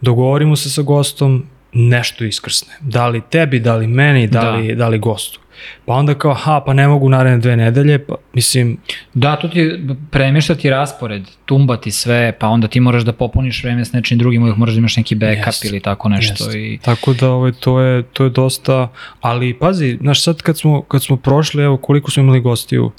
dogovorimo 0.00 0.56
se 0.56 0.70
sa 0.70 0.82
gostom, 0.82 1.46
nešto 1.72 2.24
iskrsne. 2.24 2.74
Da 2.80 3.08
li 3.08 3.22
tebi, 3.30 3.60
da 3.60 3.76
li 3.76 3.86
meni, 3.86 4.26
da, 4.26 4.40
Da. 4.40 4.50
li, 4.50 4.74
da 4.74 4.88
li 4.88 4.98
gostu. 4.98 5.40
Pa 5.86 5.92
onda 5.92 6.14
kao, 6.14 6.34
ha, 6.34 6.62
pa 6.66 6.72
ne 6.74 6.88
mogu 6.88 7.08
naredne 7.08 7.38
dve 7.38 7.56
nedelje, 7.56 8.06
pa 8.06 8.14
mislim, 8.34 8.78
Da, 9.14 9.36
to 9.36 9.48
ti 9.48 9.80
premještati 10.10 10.70
raspored, 10.70 11.22
tumbati 11.44 11.90
sve, 11.90 12.32
pa 12.38 12.48
onda 12.48 12.68
ti 12.68 12.80
moraš 12.80 13.02
da 13.02 13.12
popuniš 13.12 13.64
vreme 13.64 13.84
s 13.84 13.92
nečim 13.92 14.18
drugim, 14.18 14.42
uvijek 14.42 14.56
moraš 14.56 14.74
da 14.74 14.78
imaš 14.78 14.96
neki 14.96 15.14
backup 15.14 15.46
Jest. 15.46 15.64
ili 15.64 15.80
tako 15.80 16.08
nešto. 16.08 16.44
Jest. 16.44 16.56
I, 16.56 16.78
Tako 16.82 17.12
da 17.12 17.30
ovaj, 17.30 17.52
to, 17.52 17.80
je, 17.80 18.02
to 18.02 18.24
je 18.24 18.30
dosta, 18.30 18.88
ali 19.20 19.58
pazi, 19.58 19.98
znaš 20.00 20.22
sad 20.22 20.42
kad 20.42 20.58
smo, 20.58 20.82
kad 20.82 21.02
smo 21.02 21.16
prošli, 21.16 21.62
evo 21.62 21.76
koliko 21.76 22.10
smo 22.10 22.22
imali 22.22 22.40
gostiju, 22.40 22.92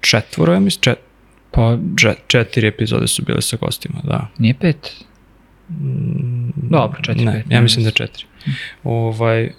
četvoro, 0.00 0.52
ja 0.52 0.60
mislim, 0.60 0.80
čet, 0.80 0.98
pa, 1.50 1.78
čet, 1.96 2.18
četiri 2.26 2.66
epizode 2.66 3.06
su 3.08 3.22
bile 3.22 3.42
sa 3.42 3.56
gostima, 3.60 4.00
da. 4.04 4.26
nije 4.38 4.54
pet. 4.54 4.94
Dobro, 6.56 7.02
četiri, 7.02 7.24
ne, 7.24 7.32
pet, 7.32 7.52
ja 7.52 7.60
mislim 7.60 7.84
da 7.84 7.90
četiri. 7.90 8.24
Ovaj, 8.84 9.50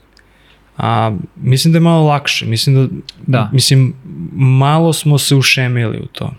a, 0.80 1.12
mislim 1.36 1.72
da 1.72 1.78
je 1.78 1.82
malo 1.82 2.08
lakše, 2.08 2.46
mislim 2.46 2.76
da, 2.76 2.88
Da. 3.28 3.50
mislim, 3.54 3.94
malo 4.36 4.94
smo 4.94 5.18
se 5.18 5.36
ušemili 5.36 5.98
u 5.98 6.06
to. 6.06 6.34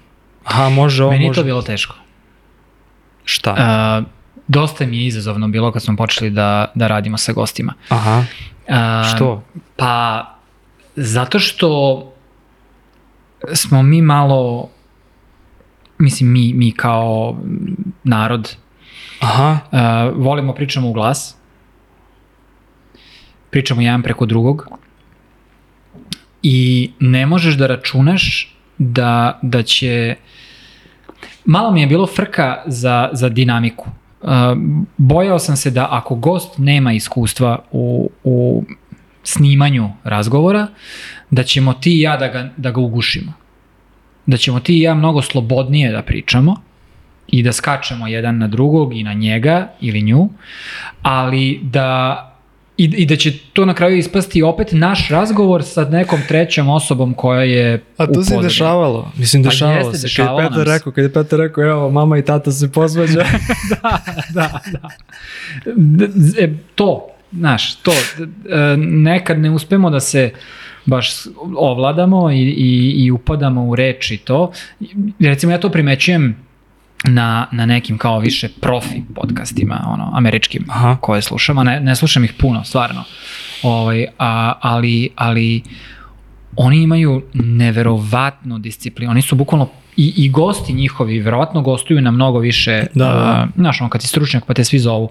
Aha, 0.44 0.68
može 0.68 1.03
ovo, 1.05 1.12
Meni 1.12 1.26
može... 1.26 1.40
to 1.40 1.44
bilo 1.44 1.62
teško. 1.62 1.94
Šta? 3.24 3.53
Uh, 3.53 4.07
dosta 4.48 4.87
mi 4.87 4.98
je 4.98 5.07
izazovno 5.07 5.48
bilo 5.48 5.72
kad 5.72 5.83
smo 5.83 5.96
počeli 5.96 6.31
da, 6.31 6.72
da 6.74 6.87
radimo 6.87 7.18
sa 7.18 7.33
gostima. 7.33 7.74
Aha, 7.88 8.24
Uh, 8.70 8.76
što? 9.14 9.42
Pa, 9.76 10.26
zato 10.96 11.38
što 11.38 12.12
smo 13.53 13.83
mi 13.83 14.03
malo, 14.03 14.68
mislim 15.98 16.33
mi, 16.33 16.53
mi 16.53 16.72
kao 16.72 17.37
narod, 18.05 18.57
Aha, 19.20 19.59
uh, 19.72 19.79
volimo 20.24 20.55
pričamo 20.55 20.88
u 20.88 20.92
glas, 20.92 21.37
pričamo 23.51 23.81
jedan 23.81 24.03
preko 24.03 24.27
drugog 24.27 24.69
i 26.43 26.91
ne 27.01 27.27
možeš 27.27 27.55
da 27.55 27.67
računaš 27.67 28.57
da, 28.79 29.39
da 29.43 29.63
će... 29.63 30.17
Malo 31.45 31.71
mi 31.71 31.81
je 31.81 31.87
bilo 31.87 32.07
frka 32.07 32.63
za, 32.67 33.09
za 33.13 33.29
dinamiku. 33.29 33.87
Uh, 34.21 34.29
bojao 34.97 35.39
sam 35.39 35.57
se 35.57 35.71
da 35.71 35.89
ako 35.91 36.15
gost 36.15 36.59
nema 36.59 36.93
iskustva 36.93 37.59
u, 37.73 38.11
u 38.25 38.65
snimanju 39.23 39.91
razgovora, 40.05 40.67
da 41.31 41.43
ćemo 41.43 41.73
ti 41.73 41.97
i 41.97 42.01
ja 42.01 42.17
da 42.17 42.29
ga, 42.29 42.51
da 42.57 42.71
ga 42.71 42.81
ugušimo. 42.81 43.33
Da 44.27 44.37
ćemo 44.37 44.61
ti 44.61 44.79
i 44.79 44.81
ja 44.81 44.95
mnogo 44.95 45.23
slobodnije 45.23 45.93
da 45.93 46.03
pričamo 46.03 46.57
i 47.29 47.43
da 47.43 47.53
skačemo 47.53 48.07
jedan 48.07 48.39
na 48.39 48.49
drugog 48.49 48.97
i 48.97 49.03
na 49.03 49.13
njega 49.13 49.69
ili 49.81 50.03
nju, 50.03 50.29
ali 51.03 51.61
da 51.63 52.27
i, 52.81 52.85
i 52.85 53.07
da 53.07 53.16
će 53.16 53.33
to 53.53 53.64
na 53.64 53.75
kraju 53.75 53.97
ispasti 53.97 54.43
opet 54.43 54.69
naš 54.73 55.09
razgovor 55.09 55.62
sa 55.64 55.85
nekom 55.85 56.21
trećom 56.29 56.69
osobom 56.69 57.14
koja 57.14 57.43
je 57.43 57.85
A 57.97 58.07
to 58.07 58.23
se 58.23 58.37
dešavalo. 58.43 59.12
Mislim, 59.16 59.43
Pa 59.43 59.51
dešavalo 59.51 59.79
jeste, 59.79 59.99
se. 59.99 60.03
dešavalo 60.03 60.38
kad 60.38 60.45
je 60.45 60.51
Petar 60.51 60.66
rekao, 60.75 60.93
kad 60.93 61.05
je 61.05 61.12
Petar 61.12 61.38
rekao, 61.38 61.64
evo, 61.64 61.90
mama 61.90 62.19
i 62.19 62.25
tata 62.25 62.53
se 62.53 62.73
posvađa. 62.73 63.14
da, 63.71 64.01
da, 64.35 64.61
da. 64.73 64.88
E, 66.38 66.55
to, 66.75 67.07
znaš, 67.33 67.75
to, 67.75 67.93
e, 67.93 68.77
nekad 68.77 69.38
ne 69.38 69.51
uspemo 69.51 69.90
da 69.90 70.01
se 70.01 70.33
baš 70.87 71.12
ovladamo 71.57 72.31
i, 72.31 72.40
i, 72.40 73.05
i 73.05 73.11
upadamo 73.11 73.64
u 73.64 73.77
reč 73.77 74.11
i 74.11 74.16
to. 74.16 74.53
Recimo 75.21 75.53
ja 75.53 75.61
to 75.61 75.71
primećujem 75.71 76.50
na, 77.05 77.47
na 77.53 77.67
nekim 77.67 77.99
kao 77.99 78.19
više 78.19 78.49
profi 78.49 79.03
podcastima, 79.15 79.85
ono, 79.87 80.11
američkim, 80.15 80.67
Aha. 80.69 80.97
koje 81.01 81.23
slušam, 81.23 81.59
a 81.59 81.65
ne, 81.65 81.81
ne 81.81 81.97
slušam 81.97 82.25
ih 82.25 82.33
puno, 82.33 82.65
stvarno. 82.65 83.05
Ovaj, 83.63 84.07
a, 84.19 84.53
ali, 84.61 85.09
ali 85.17 85.63
oni 86.57 86.83
imaju 86.83 87.23
neverovatnu 87.35 88.59
disciplinu. 88.59 89.11
Oni 89.11 89.23
su 89.23 89.35
bukvalno 89.37 89.69
i, 89.97 90.13
i 90.17 90.29
gosti 90.29 90.73
njihovi, 90.73 91.19
verovatno 91.19 91.63
gostuju 91.63 92.01
na 92.01 92.11
mnogo 92.11 92.39
više, 92.39 92.87
Da, 92.95 93.05
da, 93.05 93.11
a, 93.11 93.47
znaš, 93.57 93.81
ono, 93.81 93.91
kad 93.91 94.03
si 94.03 94.09
stručnjak 94.09 94.45
pa 94.47 94.55
te 94.55 94.65
svi 94.65 94.79
zovu. 94.79 95.11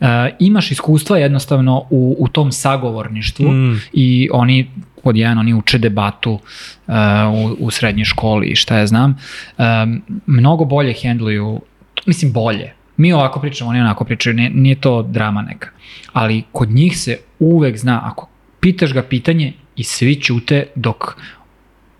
Uh, 0.00 0.06
imaš 0.38 0.70
iskustva 0.70 1.18
jednostavno 1.18 1.82
u, 1.90 2.16
u 2.18 2.28
tom 2.28 2.52
sagovorništvu 2.52 3.50
Mm. 3.50 3.80
i 3.92 4.28
oni 4.32 4.70
pod 5.04 5.16
jedan, 5.16 5.38
oni 5.38 5.54
uče 5.54 5.78
debatu 5.78 6.32
uh, 6.32 6.94
u, 7.34 7.56
u 7.58 7.70
srednjoj 7.70 8.04
školi 8.04 8.46
i 8.46 8.56
šta 8.56 8.78
ja 8.78 8.86
znam, 8.86 9.18
um, 9.58 10.02
mnogo 10.26 10.64
bolje 10.64 10.92
hendluju, 10.92 11.60
mislim 12.06 12.32
bolje, 12.32 12.72
mi 12.96 13.12
ovako 13.12 13.40
pričamo, 13.40 13.70
oni 13.70 13.80
onako 13.80 14.04
pričaju, 14.04 14.34
nije, 14.34 14.50
nije 14.50 14.80
to 14.80 15.02
drama 15.02 15.42
neka, 15.42 15.68
ali 16.12 16.42
kod 16.52 16.70
njih 16.70 16.98
se 16.98 17.18
uvek 17.38 17.78
zna, 17.78 18.00
ako 18.04 18.28
pitaš 18.60 18.92
ga 18.92 19.02
pitanje 19.02 19.52
i 19.76 19.84
svi 19.84 20.14
ćute 20.14 20.66
dok 20.74 21.16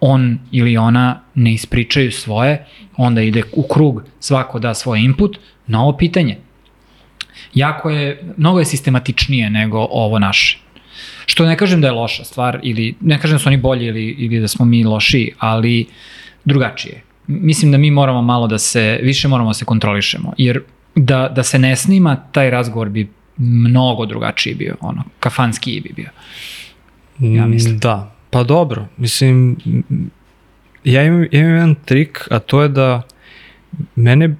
on 0.01 0.39
ili 0.53 0.77
ona 0.77 1.21
ne 1.35 1.53
ispričaju 1.55 2.13
svoje, 2.13 2.67
onda 2.97 3.23
ide 3.23 3.43
u 3.53 3.63
krug, 3.63 4.03
svako 4.21 4.59
da 4.59 4.75
svoj 4.75 5.01
input 5.01 5.39
na 5.67 5.83
ovo 5.83 5.97
pitanje. 5.97 6.37
Jako 7.55 7.91
je, 7.91 8.23
mnogo 8.37 8.59
je 8.59 8.65
sistematičnije 8.65 9.51
nego 9.51 9.87
ovo 9.91 10.19
naše. 10.19 10.59
Što 11.27 11.47
ne 11.47 11.57
kažem 11.57 11.81
da 11.81 11.87
je 11.87 11.93
loša 11.93 12.25
stvar, 12.25 12.61
ili 12.63 12.95
ne 13.01 13.21
kažem 13.21 13.35
da 13.35 13.39
su 13.39 13.49
oni 13.49 13.57
bolji 13.57 13.87
ili, 13.87 14.05
ili 14.05 14.41
da 14.41 14.49
smo 14.49 14.65
mi 14.65 14.85
lošiji, 14.85 15.33
ali 15.39 15.87
drugačije. 16.45 17.03
Mislim 17.27 17.73
da 17.73 17.79
mi 17.79 17.91
moramo 17.91 18.23
malo 18.23 18.47
da 18.47 18.59
se, 18.59 18.99
više 19.03 19.29
moramo 19.29 19.51
da 19.51 19.55
se 19.55 19.65
kontrolišemo, 19.65 20.33
jer 20.39 20.63
da, 20.95 21.29
da 21.29 21.43
se 21.43 21.59
ne 21.59 21.77
snima, 21.77 22.17
taj 22.33 22.51
razgovor 22.51 22.89
bi 22.89 23.09
mnogo 23.39 24.07
drugačiji 24.07 24.55
bio, 24.55 24.77
ono, 24.81 25.05
kafanski 25.21 25.81
bi 25.81 25.93
bio. 25.97 26.09
Ja 27.19 27.47
mislim. 27.47 27.75
Mm, 27.75 27.79
Da, 27.79 28.15
pa 28.31 28.43
dobro. 28.43 28.87
Mislim, 28.97 29.57
ja 30.85 31.03
imam, 31.03 31.23
ja 31.33 31.41
imam 31.41 31.53
jedan 31.53 31.75
trik, 31.75 32.29
a 32.31 32.39
to 32.39 32.63
je 32.63 32.69
da 32.69 33.03
mene... 33.97 34.37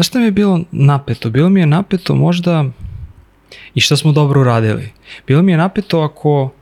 Znaš 0.00 0.08
šta 0.08 0.18
mi 0.18 0.24
je 0.24 0.30
bilo 0.30 0.60
napeto? 0.72 1.30
Bilo 1.30 1.48
mi 1.48 1.60
je 1.60 1.66
napeto 1.66 2.14
možda 2.14 2.64
i 3.74 3.80
šta 3.80 3.96
smo 3.96 4.12
dobro 4.12 4.40
uradili. 4.40 4.88
Bilo 5.26 5.42
mi 5.42 5.52
je 5.52 5.58
napeto 5.58 6.00
ako 6.00 6.52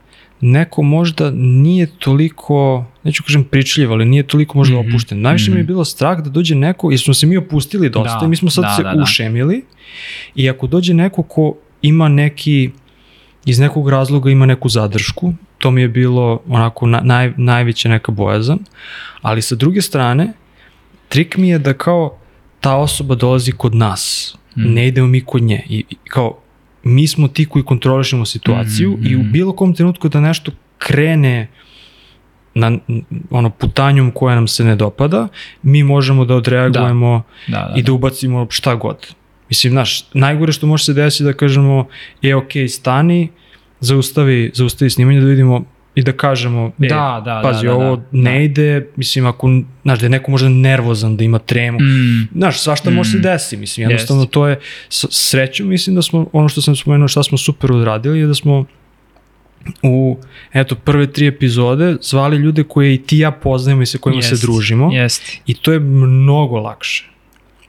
neko 0.41 0.81
možda 0.81 1.31
nije 1.31 1.87
toliko, 1.99 2.85
neću 3.03 3.23
kažem 3.23 3.43
pričljiv, 3.43 3.91
ali 3.91 4.05
nije 4.05 4.23
toliko 4.23 4.57
možda 4.57 4.79
Mhm, 4.79 4.89
opušten. 4.89 5.21
Najviše 5.21 5.51
mi 5.51 5.57
je 5.57 5.63
mhm. 5.63 5.67
bilo 5.67 5.85
strah 5.85 6.19
da 6.19 6.29
dođe 6.29 6.55
neko, 6.55 6.91
jer 6.91 6.99
smo 6.99 7.13
se 7.13 7.27
mi 7.27 7.37
opustili 7.37 7.89
dosta 7.89 8.19
Da, 8.19 8.25
i 8.25 8.29
mi 8.29 8.35
smo 8.35 8.49
sad 8.49 8.63
da, 8.63 8.75
se 8.75 8.83
da, 8.83 8.93
da. 8.93 9.03
ušemili 9.03 9.65
i 10.35 10.49
ako 10.49 10.67
dođe 10.67 10.93
neko 10.93 11.23
ko 11.23 11.55
ima 11.81 12.07
neki 12.07 12.69
iz 13.45 13.59
nekog 13.59 13.89
razloga 13.89 14.29
ima 14.29 14.45
neku 14.45 14.69
zadršku, 14.69 15.33
to 15.57 15.71
mi 15.71 15.81
je 15.81 15.87
bilo 15.87 16.41
onako 16.47 16.87
na, 16.87 17.01
naj, 17.03 17.33
najveća 17.37 17.89
neka 17.89 18.11
bojazan, 18.11 18.59
ali 19.21 19.41
sa 19.41 19.55
druge 19.55 19.81
strane, 19.81 20.33
trik 21.09 21.37
mi 21.37 21.49
je 21.49 21.59
da 21.59 21.73
kao 21.73 22.18
ta 22.59 22.75
osoba 22.75 23.15
dolazi 23.15 23.51
kod 23.51 23.75
nas, 23.75 24.35
Mm. 24.55 24.73
ne 24.73 24.87
idemo 24.87 25.07
mi 25.07 25.21
kod 25.21 25.41
nje 25.41 25.63
i, 25.69 25.83
i 25.89 25.95
kao 26.07 26.37
mi 26.83 27.07
smo 27.07 27.27
ti 27.27 27.45
koji 27.45 27.65
kontrolišemo 27.65 28.25
situaciju 28.25 28.97
Mm, 28.97 29.05
i 29.07 29.15
u 29.15 29.19
mm. 29.23 29.31
bilo 29.31 29.53
kom 29.53 29.73
trenutku 29.73 30.09
da 30.09 30.19
nešto 30.21 30.51
krene 30.77 31.47
na 32.53 32.77
ono 33.29 33.49
putanjom 33.49 34.11
koja 34.11 34.35
nam 34.35 34.47
se 34.47 34.63
ne 34.63 34.75
dopada, 34.75 35.27
mi 35.61 35.83
možemo 35.83 36.25
da 36.25 36.35
odreagujemo 36.35 37.23
Da, 37.47 37.57
da, 37.57 37.73
i 37.77 37.83
da 37.83 37.93
ubacimo 37.93 38.47
šta 38.49 38.75
god. 38.75 39.15
Mislim, 39.49 39.71
znaš, 39.71 40.05
najgore 40.13 40.51
što 40.51 40.67
može 40.67 40.83
se 40.83 40.93
desiti 40.93 41.23
da 41.23 41.33
kažemo, 41.33 41.87
e, 42.23 42.35
ok, 42.35 42.51
stani, 42.69 43.27
zaustavi, 43.79 44.51
zaustavi 44.53 44.89
snimanje 44.89 45.19
da 45.19 45.25
vidimo 45.27 45.63
i 45.99 46.03
da 46.03 46.11
kažemo, 46.11 46.71
e, 46.79 46.87
Da, 46.87 47.21
da, 47.25 47.39
pazi, 47.43 47.65
da, 47.65 47.71
da, 47.71 47.75
ovo 47.75 47.95
da. 47.95 48.03
ne 48.11 48.45
ide, 48.45 48.87
mislim, 48.95 49.25
ako, 49.25 49.49
znaš, 49.83 49.99
da 49.99 50.05
je 50.05 50.09
neko 50.09 50.31
možda 50.31 50.49
nervozan, 50.49 51.17
da 51.17 51.23
ima 51.23 51.39
tremu, 51.39 51.79
Mm, 51.79 52.27
Znaš, 52.35 52.59
svašta 52.61 52.89
može 52.89 53.11
se 53.11 53.17
Mm. 53.17 53.21
desi, 53.21 53.57
mislim, 53.57 53.89
jednostavno 53.89 54.25
to 54.25 54.47
je, 54.47 54.59
srećom 54.89 55.67
mislim 55.67 55.95
da 55.95 56.01
smo, 56.01 56.25
ono 56.33 56.49
što 56.49 56.61
sam 56.61 56.75
spomenuo, 56.75 57.07
šta 57.07 57.23
smo 57.23 57.37
super 57.37 57.71
odradili 57.71 58.19
je 58.19 58.27
da 58.27 58.33
smo 58.33 58.65
u, 59.83 60.17
eto, 60.53 60.75
prve 60.75 61.07
tri 61.11 61.27
epizode 61.27 61.95
zvali 62.01 62.37
ljude 62.37 62.63
koje 62.63 62.93
i 62.93 62.97
ti 62.97 63.17
ja 63.17 63.31
poznajemo 63.31 63.81
i 63.81 63.85
sa 63.85 63.97
kojima 63.97 64.17
jest, 64.21 64.29
se 64.29 64.47
družimo 64.47 64.89
Jest, 64.93 65.23
i 65.45 65.53
to 65.53 65.73
je 65.73 65.79
mnogo 65.79 66.59
lakše. 66.59 67.09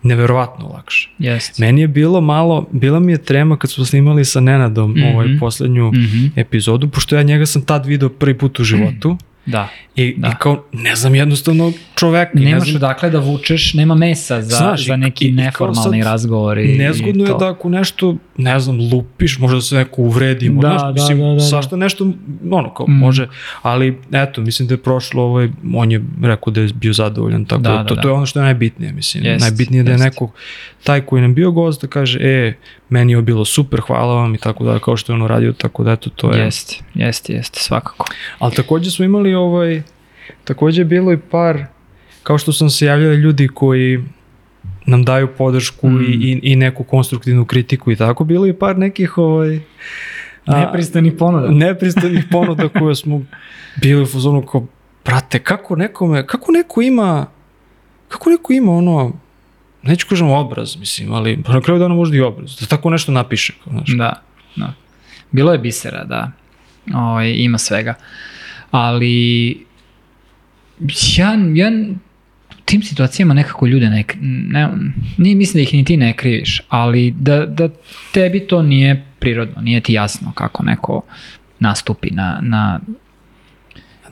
Neverovatno 0.03 0.69
lakše. 0.69 1.09
jest. 1.19 1.59
Meni 1.59 1.81
je 1.81 1.89
bilo 1.89 2.21
malo, 2.21 2.67
bila 2.73 3.01
mi 3.01 3.13
je 3.13 3.19
trema 3.19 3.57
kad 3.57 3.71
smo 3.71 3.85
snimali 3.85 4.25
sa 4.25 4.41
Nenadom 4.41 4.91
Mhm. 4.93 5.05
ovaj 5.05 5.29
poslednju 5.41 5.89
Mhm, 5.89 6.27
epizodu, 6.37 6.89
pošto 6.89 7.17
ja 7.17 7.23
njega 7.23 7.47
sam 7.47 7.63
tad 7.63 7.87
video 7.87 8.09
prvi 8.11 8.35
put 8.35 8.61
u 8.61 8.65
životu 8.65 9.17
Da. 9.51 9.69
i, 9.97 10.15
Da. 10.17 10.29
i 10.29 10.33
kao, 10.39 10.65
ne 10.73 10.97
znam 10.97 11.15
jednostavno 11.15 11.73
čoveka. 11.95 12.31
i 12.35 12.39
ne 12.39 12.45
Nemaš 12.45 12.65
znam, 12.65 12.77
odakle 12.77 13.11
da 13.11 13.19
vučeš, 13.21 13.75
nema 13.75 13.95
mesa 13.95 14.43
za, 14.43 14.57
Znaš, 14.57 14.87
za 14.87 14.95
i- 14.95 14.97
neki 14.97 15.25
i- 15.25 15.29
i 15.29 15.33
neformalni 15.33 16.03
sad 16.03 16.13
razgovor. 16.13 16.59
I, 16.59 16.79
Nezgodno 16.79 17.25
i 17.25 17.29
je 17.29 17.35
da 17.35 17.49
ako 17.49 17.69
nešto, 17.69 18.17
ne 18.37 18.61
znam, 18.61 18.79
lupiš, 18.93 19.39
možda 19.39 19.61
se 19.61 19.77
neko 19.77 20.03
uvredi, 20.03 20.49
Da, 20.51 20.69
da, 20.69 20.93
mislim, 20.93 21.19
da, 21.19 21.25
da, 21.25 21.33
da. 21.33 21.41
svašta 21.41 21.77
nešto, 21.77 22.13
ono, 22.51 22.75
kao, 22.75 22.87
Mm. 22.89 22.93
može, 22.93 23.29
ali, 23.63 23.99
eto, 24.13 24.41
mislim 24.41 24.69
da 24.69 24.75
je 24.75 24.79
prošlo, 24.79 25.23
ovaj, 25.23 25.49
on 25.75 25.93
je 25.93 26.01
rekao 26.23 26.51
da 26.51 26.61
je 26.61 26.69
bio 26.75 26.93
zadovoljan, 26.93 27.45
tako 27.45 27.63
Da, 27.63 27.71
da, 27.71 27.77
da, 27.77 27.85
to, 27.85 27.95
da. 27.95 28.01
to 28.03 28.09
je 28.09 28.13
ono 28.13 28.27
što 28.27 28.39
je 28.39 28.45
najbitnije, 28.45 28.93
mislim, 28.93 29.25
Jest, 29.25 29.41
najbitnije 29.43 29.81
je 29.81 29.85
da 29.85 29.91
je 29.91 29.95
jest. 29.95 30.05
neko, 30.05 30.31
taj 30.85 31.01
koji 31.01 31.23
nam 31.23 31.35
bio 31.35 31.51
gost, 31.51 31.83
da 31.83 31.89
kaže, 31.89 32.19
e, 32.21 32.55
meni 32.89 33.13
je 33.13 33.23
bilo 33.23 33.45
super, 33.45 33.81
hvala 33.81 34.15
vam 34.15 34.35
i 34.35 34.39
tako 34.39 34.65
da, 34.65 34.79
kao 34.79 34.97
što 34.97 35.13
je 35.13 35.15
ono 35.15 35.29
radio, 35.29 35.53
tako 35.53 35.85
da, 35.85 35.93
eto, 35.93 36.11
to 36.11 36.33
je. 36.33 36.41
Jeste, 36.41 36.77
jeste, 36.95 37.33
jeste, 37.33 37.61
svakako. 37.61 38.07
Ali 38.39 38.55
takođe 38.55 38.91
smo 38.91 39.05
imali, 39.05 39.35
ovaj, 39.41 39.83
takođe 40.45 40.81
je 40.81 40.85
bilo 40.85 41.13
i 41.13 41.19
par, 41.19 41.65
kao 42.23 42.39
što 42.39 42.53
sam 42.53 42.71
se 42.71 42.87
javljali 42.87 43.17
ljudi 43.17 43.49
koji 43.49 44.05
nam 44.87 45.05
daju 45.05 45.29
podršku 45.39 45.89
Mm. 45.89 46.01
i, 46.01 46.07
i, 46.07 46.41
i 46.43 46.57
neku 46.57 46.85
konstruktivnu 46.85 47.45
kritiku 47.45 47.93
i 47.93 47.97
tako, 47.97 48.25
bilo 48.25 48.47
je 48.47 48.59
par 48.59 48.79
nekih 48.79 49.19
ovaj, 49.19 49.61
a, 50.47 50.61
Nepristani 50.61 51.17
ponuda. 51.17 51.49
nepristanih 51.49 52.25
ponuda 52.33 52.69
koje 52.69 52.95
smo 52.95 53.23
bili 53.83 54.03
u 54.03 54.07
fazonu 54.07 54.43
kao, 54.47 54.67
brate, 55.05 55.39
kako 55.39 55.77
nekome, 55.77 56.27
kako 56.27 56.53
neko 56.53 56.83
ima, 56.83 57.27
kako 58.09 58.31
neko 58.31 58.53
ima 58.53 58.73
ono, 58.73 59.13
neću 59.83 60.07
kažem 60.09 60.31
obraz, 60.31 60.77
mislim, 60.77 61.13
ali 61.13 61.37
na 61.49 61.61
kraju 61.61 61.79
dana 61.81 61.95
možda 61.95 62.17
i 62.17 62.21
obraz, 62.21 62.57
da 62.61 62.67
tako 62.67 62.91
nešto 62.91 63.13
napiše. 63.13 63.53
Kao, 63.65 63.73
znaš. 63.73 63.89
Da, 63.91 64.23
da. 64.57 64.73
Bilo 65.31 65.53
je 65.53 65.59
bisera, 65.59 66.05
da. 66.05 66.31
Ovaj, 66.95 67.33
ima 67.37 67.59
svega. 67.59 67.95
Ali 68.71 69.51
ja, 71.17 71.39
ja 71.55 71.71
tim 72.65 72.83
situacijama 72.83 73.35
nekako 73.35 73.67
ljude 73.67 73.91
ne, 73.91 74.05
ne, 74.21 74.69
ne 75.17 75.35
mislim 75.35 75.55
da 75.55 75.61
ih 75.63 75.75
ni 75.75 75.85
ti 75.85 75.97
ne 75.97 76.17
kriviš, 76.17 76.63
ali 76.69 77.11
da, 77.11 77.47
da 77.47 77.69
tebi 78.13 78.41
to 78.41 78.63
nije 78.63 79.05
prirodno, 79.19 79.63
nije 79.63 79.81
ti 79.81 79.93
jasno 79.93 80.33
kako 80.35 80.63
neko 80.65 81.03
nastupi 81.59 82.11
na, 82.11 82.39
na 82.43 82.81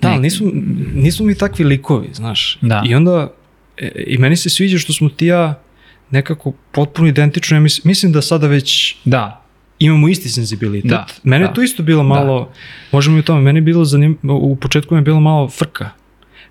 Da, 0.02 0.08
ali 0.08 0.20
nismo, 0.20 0.50
nismo 0.94 1.26
mi 1.26 1.34
takvi 1.34 1.64
likovi, 1.64 2.08
znaš. 2.12 2.58
Da. 2.60 2.82
I 2.86 2.94
onda, 2.94 3.30
e, 3.76 4.04
i 4.06 4.18
meni 4.18 4.36
se 4.36 4.50
sviđa 4.50 4.78
što 4.78 4.92
smo 4.92 5.08
ti 5.08 5.26
ja 5.26 5.62
nekako 6.10 6.52
potpuno 6.72 7.08
identično, 7.08 7.56
ja 7.56 7.60
mislim, 7.60 7.88
mislim 7.88 8.12
da 8.12 8.22
sada 8.22 8.46
već 8.46 8.96
da, 9.04 9.37
imamo 9.80 10.08
isti 10.08 10.28
senzibilitet. 10.28 10.90
Da, 10.90 11.06
Mene 11.22 11.44
da. 11.44 11.48
je 11.48 11.54
to 11.54 11.62
isto 11.62 11.82
bilo 11.82 12.02
malo, 12.04 12.52
možemo 12.92 13.16
i 13.16 13.20
o 13.20 13.24
tome, 13.24 13.40
meni 13.42 13.56
je 13.58 13.62
bilo 13.62 13.84
zanim, 13.84 14.18
u 14.24 14.56
početku 14.56 14.94
mi 14.94 14.98
je 14.98 15.04
bilo 15.04 15.20
malo 15.20 15.48
frka. 15.48 15.90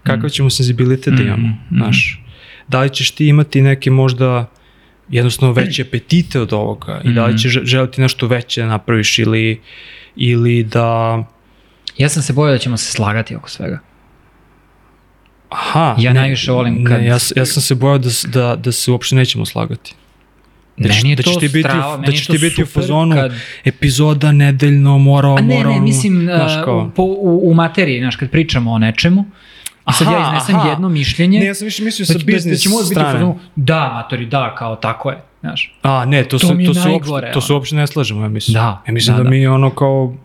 Kakav 0.04 0.30
ćemo 0.30 0.50
senzibilitet 0.50 1.14
da 1.14 1.24
Mm, 1.24 1.28
imamo, 1.28 1.48
mm. 1.48 1.58
znaš. 1.72 2.24
Da 2.68 2.82
li 2.82 2.90
ćeš 2.90 3.12
ti 3.12 3.28
imati 3.28 3.62
neke 3.62 3.92
možda 3.92 4.50
jednostavno 5.10 5.54
veće 5.54 5.82
apetite 5.82 6.40
od 6.40 6.54
ovoga 6.54 7.02
i 7.04 7.14
da 7.14 7.26
li 7.26 7.30
Mhm. 7.30 7.38
ćeš 7.38 7.52
želiti 7.64 8.02
nešto 8.02 8.28
veće 8.28 8.62
da 8.62 8.68
napraviš 8.68 9.20
ili, 9.20 9.62
ili 10.16 10.64
da... 10.64 11.24
ja 11.98 12.10
sam 12.10 12.24
se 12.24 12.34
bojao 12.34 12.52
da 12.52 12.58
ćemo 12.58 12.78
se 12.78 12.92
slagati 12.92 13.36
oko 13.36 13.50
svega. 13.50 13.80
Aha, 15.50 15.96
Ja 16.00 16.14
najviše 16.14 16.52
volim 16.52 16.84
kad- 16.86 17.00
Ne, 17.00 17.06
ja, 17.06 17.18
ja 17.36 17.46
sam 17.46 17.62
se 17.62 17.76
bojao 17.76 17.98
da, 17.98 18.10
da, 18.26 18.56
da 18.56 18.72
se 18.72 18.92
uopšte 18.92 19.16
nećemo 19.16 19.46
slagati. 19.46 19.94
Da 20.78 20.90
meni 20.90 21.10
je 21.10 21.16
da 21.16 21.24
ćeš 21.24 21.34
to 21.34 21.40
ti 21.40 21.48
biti 21.48 21.60
strava, 21.62 21.98
da 21.98 22.12
ćeš 22.12 22.28
to 22.28 22.34
ti 22.34 22.40
biti 22.40 22.64
u 22.64 22.66
super 22.66 22.82
fazonu, 22.82 23.16
kad, 23.16 23.32
Epizoda 23.66 24.32
nedeljno, 24.32 24.98
mora 24.98 25.28
ovo, 25.28 25.38
A 25.38 25.42
ne, 25.42 25.56
mora 25.56 25.70
ne, 25.70 25.80
mislim 25.80 26.22
znaš, 26.26 26.52
uh, 26.54 26.64
kao- 26.64 26.92
po, 26.96 27.04
u, 27.04 27.42
u 27.44 27.54
materiji, 27.54 28.00
znaš, 28.00 28.16
kad 28.16 28.30
pričamo 28.30 28.72
o 28.72 28.78
nečemu, 28.78 29.26
i 29.90 29.94
sad 29.94 30.08
ja 30.08 30.18
Aha, 30.18 30.28
iznesem 30.28 30.56
aha. 30.56 30.70
jedno 30.70 30.90
mišljenje, 30.90 31.40
Ne, 31.40 31.46
ja 31.46 31.54
sam 31.54 31.66
više 31.66 31.84
mislio 31.84 32.06
sa 32.06 32.14
da, 32.14 32.20
da, 32.20 32.22
da 32.22 32.26
biznis 32.28 32.64
biti 32.64 32.86
strane. 32.86 33.12
fazonu, 33.12 33.40
da, 33.56 33.92
matori, 33.96 34.26
da, 34.26 34.56
kao 34.56 34.76
tako 34.76 35.10
je, 35.10 35.18
znaš. 35.42 35.78
A, 35.84 36.06
ne, 36.06 36.24
to, 36.24 36.30
To 36.30 36.40
se, 36.40 36.48
to, 36.66 36.74
se 36.74 36.90
uopšte, 36.90 37.32
to 37.34 37.42
se 37.42 37.54
uopšte 37.54 37.76
ne 37.76 37.88
slažemo, 37.88 38.22
ja 38.22 38.30
mislim. 38.30 38.54
Da, 38.54 38.84
Ja 38.88 38.94
mislim 38.94 39.14
da, 39.14 39.18
da, 39.18 39.24
da. 39.24 39.30
mi 39.30 39.48
ono 39.48 39.70
kao, 39.70 40.16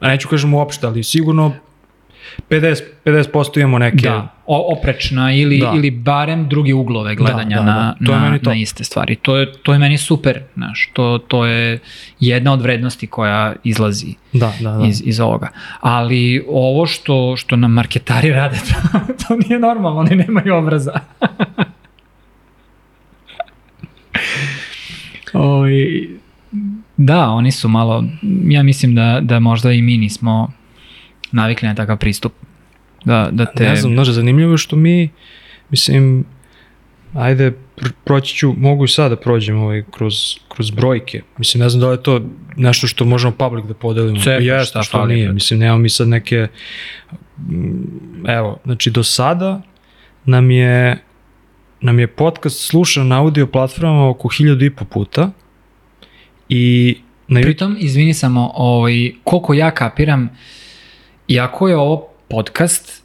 a 0.00 0.08
neću 0.08 0.28
kažem 0.28 0.54
uopšte, 0.54 0.86
ali 0.86 1.04
sigurno 1.04 1.52
50, 2.50 2.82
50% 3.04 3.60
imamo 3.60 3.78
neke... 3.78 4.08
Da, 4.08 4.34
oprečna 4.50 5.32
ili, 5.32 5.58
Da. 5.58 5.72
ili 5.76 5.90
barem 5.90 6.48
drugi 6.48 6.72
uglove 6.72 7.14
gledanja 7.14 7.56
da, 7.56 7.62
na, 7.64 7.94
da. 8.00 8.06
To 8.06 8.12
na, 8.12 8.38
na 8.42 8.54
iste 8.54 8.84
stvari. 8.84 9.16
To 9.16 9.36
je, 9.36 9.52
to 9.52 9.72
je 9.72 9.78
meni 9.78 9.98
super, 9.98 10.40
znaš, 10.54 10.90
to, 10.92 11.18
to 11.18 11.46
je 11.46 11.78
jedna 12.20 12.52
od 12.52 12.62
vrednosti 12.62 13.06
koja 13.06 13.54
izlazi 13.64 14.14
Da, 14.32 14.52
da, 14.60 14.70
da. 14.70 14.86
iz, 14.86 15.02
iz 15.04 15.20
ovoga. 15.20 15.48
Ali 15.80 16.44
ovo 16.48 16.86
što, 16.86 17.36
što 17.36 17.56
nam 17.56 17.72
marketari 17.72 18.30
rade, 18.38 18.56
to, 18.56 18.98
to 19.28 19.36
nije 19.48 19.58
normalno, 19.58 20.00
oni 20.00 20.16
nemaju 20.16 20.54
obraza. 20.54 21.00
Oj, 25.32 26.08
da, 26.96 27.28
oni 27.30 27.52
su 27.52 27.68
malo, 27.68 28.04
ja 28.44 28.62
mislim 28.62 28.94
da, 28.94 29.18
da 29.22 29.40
možda 29.40 29.72
i 29.72 29.82
mi 29.82 29.96
nismo 29.96 30.57
navikli 31.32 31.68
na 31.68 31.74
takav 31.74 31.96
pristup. 31.96 32.32
Da, 33.04 33.28
da 33.32 33.46
te... 33.46 33.64
Ne 33.64 33.76
znam, 33.76 33.92
znaš, 33.92 34.08
zanimljivo 34.08 34.52
je 34.52 34.58
što 34.58 34.76
mi, 34.76 35.08
mislim, 35.70 36.24
ajde, 37.14 37.52
pr- 37.76 37.92
proći 38.04 38.34
ću, 38.34 38.54
mogu 38.58 38.84
i 38.84 38.88
sad 38.88 39.10
da 39.10 39.16
prođem 39.16 39.58
ovaj, 39.58 39.84
kroz, 39.90 40.14
kroz 40.48 40.70
brojke. 40.70 41.22
Mislim, 41.38 41.62
ne 41.62 41.68
znam 41.68 41.80
da 41.80 41.88
li 41.88 41.94
je 41.94 42.02
to 42.02 42.22
nešto 42.56 42.86
što 42.86 43.04
možemo 43.04 43.32
public 43.32 43.64
da 43.64 43.74
podelimo. 43.74 44.20
Cepaš, 44.20 44.44
Jeste, 44.44 44.70
šta 44.70 44.82
što 44.82 44.98
fali, 44.98 45.14
nije. 45.14 45.26
brate. 45.26 45.34
Mislim, 45.34 45.60
nemamo 45.60 45.78
mi 45.78 45.88
sad 45.88 46.08
neke, 46.08 46.48
mm, 47.38 48.28
evo, 48.28 48.58
znači 48.64 48.90
do 48.90 49.02
sada 49.02 49.62
nam 50.24 50.50
je, 50.50 50.98
nam 51.80 51.98
je 51.98 52.06
podcast 52.06 52.66
slušan 52.66 53.08
na 53.08 53.20
audio 53.20 53.46
platformama 53.46 54.08
oko 54.08 54.28
hiljadu 54.28 54.64
i 54.64 54.70
po 54.70 54.84
puta 54.84 55.30
i 56.48 56.96
na 57.28 57.40
Pritom, 57.40 57.76
izvini 57.80 58.14
samo, 58.14 58.50
ovaj, 58.54 59.12
koliko 59.24 59.54
ja 59.54 59.70
kapiram, 59.70 60.30
iako 61.28 61.68
je 61.68 61.76
ovo 61.76 62.08
podcast, 62.28 63.02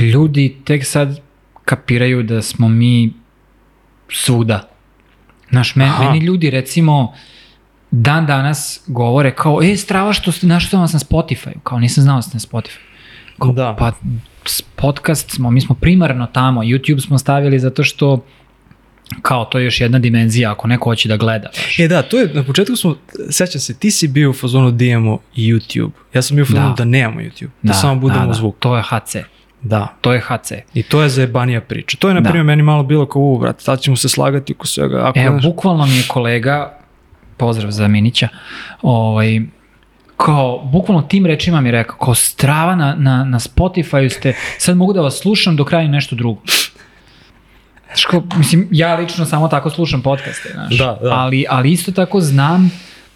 ljudi 0.00 0.56
tek 0.64 0.86
sad 0.86 1.20
kapiraju 1.64 2.22
da 2.22 2.42
smo 2.42 2.68
mi 2.68 3.12
svuda. 4.12 4.68
Znaš, 5.50 5.76
men, 5.76 5.88
Aha. 5.88 6.04
meni 6.04 6.24
ljudi 6.24 6.50
recimo 6.50 7.14
dan 7.90 8.26
danas 8.26 8.80
govore 8.86 9.34
kao, 9.34 9.62
e, 9.62 9.76
strava 9.76 10.12
što 10.12 10.32
ste, 10.32 10.46
znaš 10.46 10.66
što 10.66 10.80
vas 10.80 10.92
na 10.92 10.98
Spotify, 10.98 11.52
kao 11.62 11.78
nisam 11.78 12.02
znao 12.02 12.16
da 12.16 12.22
ste 12.22 12.36
na 12.36 12.40
Spotify. 12.40 12.78
Kao, 13.38 13.52
Da. 13.52 13.76
Pa 13.78 13.92
podcast 14.76 15.30
smo, 15.30 15.50
mi 15.50 15.60
smo 15.60 15.74
primarno 15.74 16.26
tamo, 16.26 16.62
YouTube 16.62 17.06
smo 17.06 17.18
stavili 17.18 17.58
zato 17.58 17.84
što 17.84 18.24
kao 19.22 19.44
to 19.44 19.58
je 19.58 19.64
još 19.64 19.80
jedna 19.80 19.98
dimenzija 19.98 20.52
ako 20.52 20.68
neko 20.68 20.90
hoće 20.90 21.08
da 21.08 21.16
gleda. 21.16 21.48
Baš. 21.56 21.78
E 21.78 21.88
da, 21.88 22.02
to 22.02 22.18
je, 22.18 22.30
na 22.34 22.42
početku 22.42 22.76
smo, 22.76 22.96
sećam 23.30 23.60
se, 23.60 23.74
ti 23.78 23.90
si 23.90 24.08
bio 24.08 24.30
u 24.30 24.32
fazonu 24.32 24.70
da 24.70 24.84
imamo 24.84 25.18
YouTube. 25.36 25.90
Ja 26.14 26.22
sam 26.22 26.34
bio 26.36 26.42
u 26.42 26.46
fazonu 26.46 26.68
da, 26.68 26.74
Da. 26.74 26.84
nemamo 26.84 27.20
YouTube, 27.20 27.48
da, 27.62 27.72
samo 27.72 28.00
budemo 28.00 28.20
da, 28.20 28.26
da. 28.26 28.32
zvuk. 28.34 28.56
To 28.58 28.76
je 28.76 28.82
HC. 28.82 29.16
Da. 29.62 29.94
To 30.00 30.12
je 30.12 30.20
HC. 30.20 30.52
I 30.74 30.82
to 30.82 31.02
je 31.02 31.08
zajebanija 31.08 31.60
priča. 31.60 31.96
To 31.96 32.08
je, 32.08 32.14
na 32.14 32.20
Da. 32.20 32.30
primjer, 32.30 32.44
meni 32.44 32.62
malo 32.62 32.82
bilo 32.82 33.06
kao, 33.06 33.22
u, 33.22 33.38
brate, 33.38 33.60
sad 33.64 33.80
ćemo 33.80 33.96
se 33.96 34.08
slagati 34.08 34.52
oko 34.52 34.66
svega. 34.66 35.00
Ako, 35.08 35.18
Evo, 35.18 35.38
bukvalno 35.42 35.86
mi 35.86 35.96
je 35.96 36.04
kolega, 36.08 36.78
pozdrav 37.36 37.70
za 37.70 37.88
Minića, 37.88 38.28
ovaj, 38.82 39.40
kao, 40.16 40.58
bukvalno 40.72 41.02
tim 41.02 41.26
rečima 41.26 41.60
mi 41.60 41.68
je 41.68 41.72
rekao, 41.72 41.96
kao 41.96 42.14
strava 42.14 42.76
na, 42.76 42.94
na, 42.94 43.24
na 43.24 43.38
Spotify 43.38 44.08
ste, 44.08 44.34
sad 44.58 44.76
mogu 44.76 44.92
da 44.92 45.00
vas 45.00 45.18
slušam 45.18 45.56
dok 45.56 45.70
radim 45.70 45.90
nešto 45.90 46.16
drugo. 46.16 46.40
Znaš, 47.88 48.04
kao, 48.04 48.22
mislim, 48.36 48.68
ja 48.70 48.94
lično 48.94 49.24
samo 49.24 49.48
tako 49.48 49.70
slušam 49.70 50.02
podcaste, 50.02 50.48
znaš. 50.52 50.78
Da, 50.78 50.98
da. 51.02 51.10
Ali, 51.12 51.44
ali 51.48 51.72
isto 51.72 51.92
tako 51.92 52.20
znam 52.20 52.70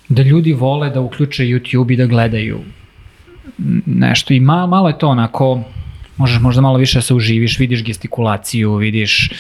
da 0.09 0.23
ljudi 0.23 0.53
vole 0.53 0.91
da 0.91 1.01
uključe 1.01 1.43
YouTube 1.45 1.93
i 1.93 1.97
da 1.97 2.07
gledaju 2.07 2.61
nešto 3.87 4.35
i 4.35 4.41
malo, 4.41 4.67
malo 4.67 4.89
je 4.89 4.99
to 4.99 5.09
onako, 5.09 5.63
možeš 6.17 6.41
možda 6.41 6.63
malo 6.63 6.79
više 6.79 6.99
da 6.99 7.03
se 7.03 7.15
uživiš, 7.15 7.59
vidiš 7.59 7.85
gestikulaciju, 7.85 8.75
vidiš 8.75 9.31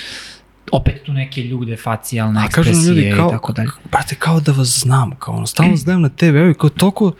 opet 0.72 1.02
tu 1.02 1.12
neke 1.12 1.42
ljude, 1.42 1.76
facijalne 1.76 2.40
A 2.40 2.44
ekspresije 2.44 2.94
ljudi 2.94 3.12
kao, 3.16 3.28
i 3.28 3.30
tako 3.30 3.52
dalje. 3.52 3.68
brate, 3.90 4.14
kao 4.14 4.40
da 4.40 4.52
vas 4.52 4.68
znam, 4.68 5.10
kao 5.18 5.34
ono, 5.34 5.46
stalno 5.46 5.76
znam 5.76 6.02
na 6.02 6.08
TV, 6.08 6.24
evo, 6.36 6.50
i 6.50 6.54
kao 6.54 6.70
toliko, 6.70 7.12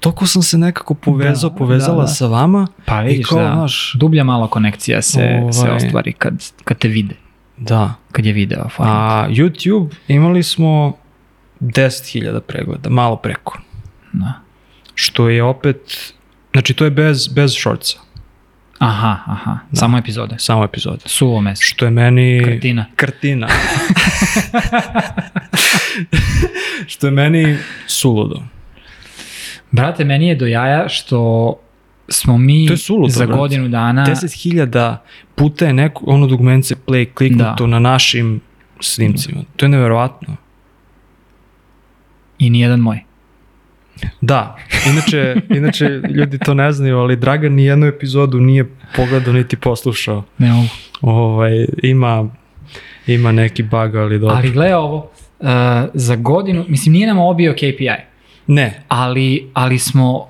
toliko 0.00 0.26
sam 0.26 0.42
se 0.42 0.58
nekako 0.58 0.94
povezao, 0.94 1.50
Da, 1.50 1.56
povezala 1.56 1.96
da, 1.96 2.02
da. 2.02 2.06
sa 2.06 2.26
vama 2.26 2.66
Pa 2.84 3.02
i 3.02 3.06
vidiš, 3.06 3.26
kao, 3.26 3.38
da, 3.42 3.52
znaš, 3.54 3.92
dublja 3.94 4.24
malo 4.24 4.48
konekcija 4.48 5.02
se, 5.02 5.42
se 5.52 5.60
Ovaj. 5.60 5.76
ostvari 5.76 6.12
kad, 6.12 6.34
kad 6.64 6.78
te 6.78 6.88
vide, 6.88 7.14
da. 7.60 7.94
kad 8.12 8.26
je 8.26 8.32
video 8.32 8.68
format. 8.68 8.94
A 8.96 9.28
YouTube 9.30 9.88
imali 10.08 10.42
smo 10.42 10.92
10.000 11.60 12.40
pregleda, 12.40 12.90
malo 12.90 13.16
preko, 13.16 13.58
Da. 14.12 14.32
što 14.94 15.28
je 15.28 15.42
opet, 15.42 16.12
znači 16.52 16.74
to 16.74 16.84
je 16.84 16.90
bez, 16.90 17.28
bez 17.28 17.52
shortsa, 17.54 17.98
Aha, 18.78 19.18
aha, 19.26 19.58
samo 19.72 19.98
epizode. 19.98 20.34
samo 20.38 20.64
epizode. 20.64 21.00
Suvo 21.06 21.40
mesto. 21.40 21.64
Što 21.64 21.84
je 21.84 21.90
meni... 21.90 22.40
Kretina. 22.44 22.84
Krtina. 22.96 23.48
što 26.86 27.06
je 27.06 27.10
meni 27.10 27.56
suludo. 27.86 28.42
Brate, 29.70 30.04
meni 30.04 30.28
je 30.28 30.34
do 30.34 30.46
jaja 30.46 30.88
što 30.88 31.54
smo 32.08 32.38
mi 32.38 32.76
suludo, 32.76 33.08
za 33.08 33.26
brate. 33.26 33.38
godinu 33.38 33.68
dana... 33.68 34.06
10.000 34.06 34.96
puta 35.34 35.66
je 35.66 35.72
neko, 35.72 36.04
ono 36.06 36.26
dugmence 36.26 36.74
play 36.86 37.12
kliknuto 37.14 37.54
Da. 37.58 37.66
na 37.66 37.78
našim 37.78 38.40
snimcima. 38.80 39.40
To 39.56 39.64
je 39.66 39.70
neverovatno. 39.70 40.36
I 42.38 42.50
nijedan 42.50 42.80
moj. 42.80 42.98
Da, 44.20 44.56
inače, 44.86 45.36
inače 45.48 45.84
ljudi 46.14 46.38
to 46.38 46.54
ne 46.54 46.72
znaju, 46.72 46.98
ali 46.98 47.16
Dragan 47.16 47.52
ni 47.52 47.64
jednu 47.64 47.86
epizodu 47.86 48.40
nije 48.40 48.66
pogledao 48.96 49.32
niti 49.32 49.56
poslušao. 49.56 50.24
Ne 50.38 50.52
mogu. 50.52 50.68
Ovaj, 51.00 51.66
ima, 51.82 52.28
ima 53.06 53.32
neki 53.32 53.62
bug, 53.62 53.94
ali 53.94 54.18
dobro. 54.18 54.36
Ali 54.36 54.50
gle 54.50 54.76
ovo, 54.76 55.10
uh, 55.38 55.46
za 55.94 56.16
godinu, 56.16 56.64
mislim 56.68 56.92
nije 56.92 57.06
nam 57.06 57.18
obio 57.18 57.52
KPI, 57.54 57.88
Ne, 58.46 58.82
ali, 58.88 59.50
ali 59.54 59.78
smo, 59.78 60.28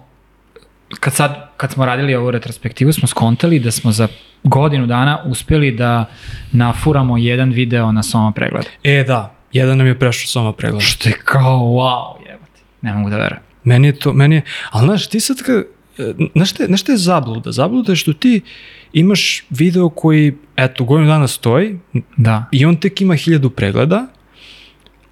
kad, 1.01 1.13
sad, 1.15 1.48
kad 1.59 1.73
smo 1.73 1.87
radili 1.87 2.15
ovu 2.15 2.31
retrospektivu, 2.31 2.93
smo 2.93 3.09
skontali 3.09 3.59
da 3.59 3.71
smo 3.71 3.93
za 3.93 4.09
godinu 4.43 4.87
dana 4.87 5.23
uspeli 5.27 5.71
da 5.71 6.05
nafuramo 6.53 7.19
jedan 7.19 7.51
video 7.51 7.93
na 7.93 8.03
soma 8.03 8.33
pregled. 8.33 8.67
e 8.85 9.05
da, 9.05 9.35
jedan 9.53 9.79
nam 9.79 9.87
je 9.87 9.99
prešao 9.99 10.27
sama 10.27 10.53
pregled. 10.53 10.83
Što 10.83 11.09
je 11.09 11.15
kao, 11.25 11.59
wow, 11.59 12.31
jebate. 12.31 12.61
Ne 12.83 12.93
mogu 12.93 13.11
da 13.11 13.17
verujem. 13.17 13.43
Meni 13.65 13.87
je 13.89 13.99
to, 13.99 14.13
meni 14.13 14.35
je, 14.35 14.43
ali 14.71 14.87
znaš, 14.87 15.09
ti 15.09 15.21
sad 15.21 15.43
kad, 15.43 15.65
znaš 16.35 16.51
šta, 16.51 16.65
znaš 16.67 16.81
šta 16.81 16.93
je 16.93 16.99
zabluda? 16.99 17.53
Zabluda 17.53 17.93
je 17.93 17.97
što 17.97 18.13
ti 18.13 18.41
imaš 18.93 19.45
video 19.51 19.89
koji, 19.89 20.35
eto, 20.57 20.85
godinu 20.85 21.09
dana 21.09 21.29
stoji 21.29 21.79
Da. 22.17 22.45
i 22.53 22.65
on 22.65 22.77
tek 22.77 23.01
ima 23.01 23.15
hiljadu 23.15 23.51
pregleda, 23.51 24.07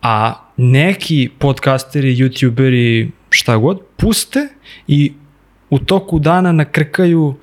a 0.02 0.34
neki 0.56 1.30
podcasteri, 1.38 2.16
youtuberi, 2.16 3.10
šta 3.30 3.56
god, 3.56 3.80
puste 3.96 4.48
i 4.88 5.12
u 5.70 5.78
toku 5.78 6.18
dana 6.18 6.52
nakrkaju 6.52 7.34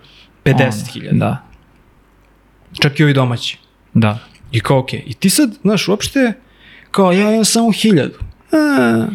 50.000. 0.46 1.10
Ono, 1.10 1.20
Da, 1.20 1.44
Čak 2.82 3.00
i 3.00 3.04
ovi 3.04 3.14
domaći. 3.14 3.58
da. 3.94 4.20
I 4.52 4.60
kao, 4.60 4.80
okej. 4.80 5.04
I 5.06 5.14
ti 5.14 5.30
sad, 5.30 5.50
znaš, 5.62 5.88
uopšte, 5.88 6.34
kao, 6.92 7.12
ja 7.12 7.32
imam 7.32 7.46
samo 7.46 7.72
hiljadu. 7.72 8.14
A, 8.52 9.06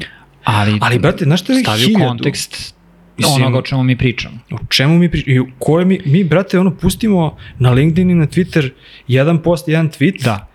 Ali, 0.45 0.79
ali, 0.81 0.99
brate, 0.99 1.25
znaš 1.25 1.41
šta 1.41 1.53
je 1.53 1.61
stavi 1.61 1.85
u 1.85 1.87
hiljadu? 1.87 2.05
kontekst 2.07 2.75
Mislim- 3.17 3.35
onoga 3.37 3.59
o 3.59 3.63
čemu 3.63 3.83
mi 3.83 3.99
pričamo. 3.99 4.39
O 4.51 4.59
čemu 4.69 4.99
mi 4.99 5.11
pričamo? 5.11 5.37
I 5.37 5.53
koje 5.59 5.85
mi, 5.85 6.01
mi, 6.05 6.25
brate, 6.25 6.59
ono, 6.59 6.71
pustimo 6.71 7.37
na 7.59 7.71
LinkedIn 7.71 8.11
i 8.11 8.15
na 8.15 8.27
Twitter 8.27 8.71
jedan 9.09 9.39
post, 9.39 9.69
jedan 9.69 9.89
tweet. 9.91 10.25
Da. 10.25 10.47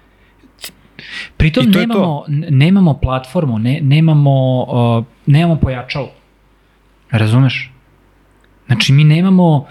Pritom 1.37 1.65
nemamo, 1.65 2.23
nemamo 2.49 2.93
platformu, 2.93 3.59
ne, 3.59 3.79
nemamo, 3.81 4.63
uh, 4.97 5.05
nemamo 5.25 5.55
pojačalo. 5.55 6.11
Razumeš? 7.11 7.72
Znači 8.67 8.93
mi 8.93 9.03
nemamo 9.03 9.65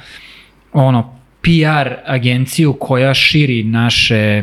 ono 0.73 1.17
PR 1.43 1.95
agenciju 2.07 2.73
koja 2.81 3.15
širi 3.15 3.65
naše 3.65 4.43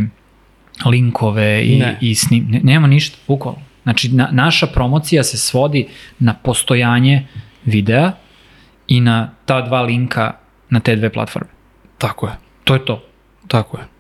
linkove 0.86 1.66
i, 1.66 1.80
Ne. 1.80 1.98
i 2.02 2.16
snim, 2.16 2.46
ne, 2.50 2.60
nemamo 2.64 2.88
ništa, 2.88 3.18
bukvalno. 3.28 3.60
Znači 3.84 4.10
na, 4.10 4.30
naša 4.32 4.68
promocija 4.68 5.24
se 5.24 5.38
svodi 5.38 5.88
na 6.20 6.34
postojanje 6.34 7.28
videa 7.66 8.12
i 8.88 9.02
na 9.02 9.32
ta 9.46 9.62
dva 9.62 9.82
linka 9.82 10.34
na 10.70 10.80
te 10.80 10.96
dve 10.96 11.10
platforme. 11.10 11.50
Tako 11.98 12.28
je, 12.28 12.34
To 12.64 12.74
je 12.74 12.86
to. 12.86 13.04
tako 13.48 13.78
je. 13.78 13.99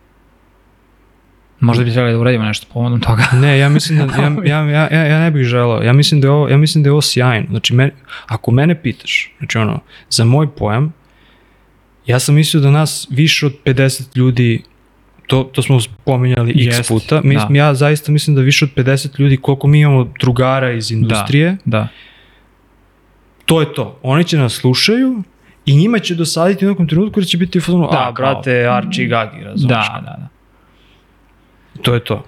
Možda 1.60 1.84
bi 1.84 1.92
trebali 1.92 2.14
da 2.14 2.20
uradimo 2.20 2.44
nešto 2.44 2.68
povodom 2.74 3.02
toga. 3.02 3.24
Ne, 3.42 3.58
ja 3.60 3.70
mislim 3.70 3.98
da, 3.98 4.04
ja, 4.52 4.64
ja, 4.64 4.90
ja, 4.92 5.06
ja, 5.06 5.20
ne 5.20 5.32
bih 5.32 5.46
želao, 5.46 5.82
ja 5.84 5.94
mislim 5.94 6.22
da 6.22 6.28
je 6.28 6.32
ovo, 6.32 6.50
ja 6.50 6.58
mislim 6.58 6.84
da 6.84 6.88
je 6.88 6.92
ovo 6.92 7.02
sjajno. 7.02 7.48
Znači, 7.50 7.74
men, 7.74 7.92
ako 8.26 8.52
mene 8.52 8.82
pitaš, 8.82 9.32
znači 9.38 9.58
ono, 9.58 9.80
za 10.10 10.26
moj 10.26 10.56
pojam, 10.56 10.94
ja 12.06 12.20
sam 12.20 12.36
mislio 12.36 12.62
da 12.62 12.72
nas 12.72 13.08
više 13.10 13.46
od 13.46 13.54
50 13.66 14.18
ljudi, 14.18 14.64
to, 15.28 15.44
to 15.44 15.62
smo 15.62 15.82
spominjali 15.82 16.52
x 16.52 16.78
Jest, 16.78 16.88
puta, 16.88 17.22
mi, 17.24 17.36
da. 17.36 17.48
ja 17.52 17.74
zaista 17.74 18.12
mislim 18.12 18.36
da 18.36 18.42
više 18.42 18.66
od 18.66 18.72
50 18.76 19.20
ljudi, 19.20 19.38
koliko 19.38 19.68
mi 19.68 19.80
imamo 19.80 20.14
drugara 20.20 20.72
iz 20.72 20.92
industrije, 20.92 21.58
Da. 21.66 21.88
to 23.46 23.60
je 23.60 23.74
to. 23.74 24.00
Oni 24.04 24.24
će 24.24 24.38
nas 24.38 24.54
slušaju 24.54 25.24
i 25.66 25.76
njima 25.76 26.00
će 26.00 26.16
dosaditi 26.16 26.66
u 26.66 26.70
nekom 26.70 26.88
trenutku 26.88 27.20
jer 27.20 27.28
će 27.28 27.38
biti 27.38 27.58
u 27.58 27.62
fazonu, 27.62 27.88
Da, 27.92 28.08
a, 28.08 28.12
brate, 28.12 28.68
Archie 28.70 29.06
i 29.06 29.08
Gagi, 29.08 29.44
razumiješ? 29.44 29.88
Da, 29.88 30.02
da, 30.06 30.18
da. 30.18 30.39
To 31.82 31.94
je 31.94 32.00
to. 32.00 32.24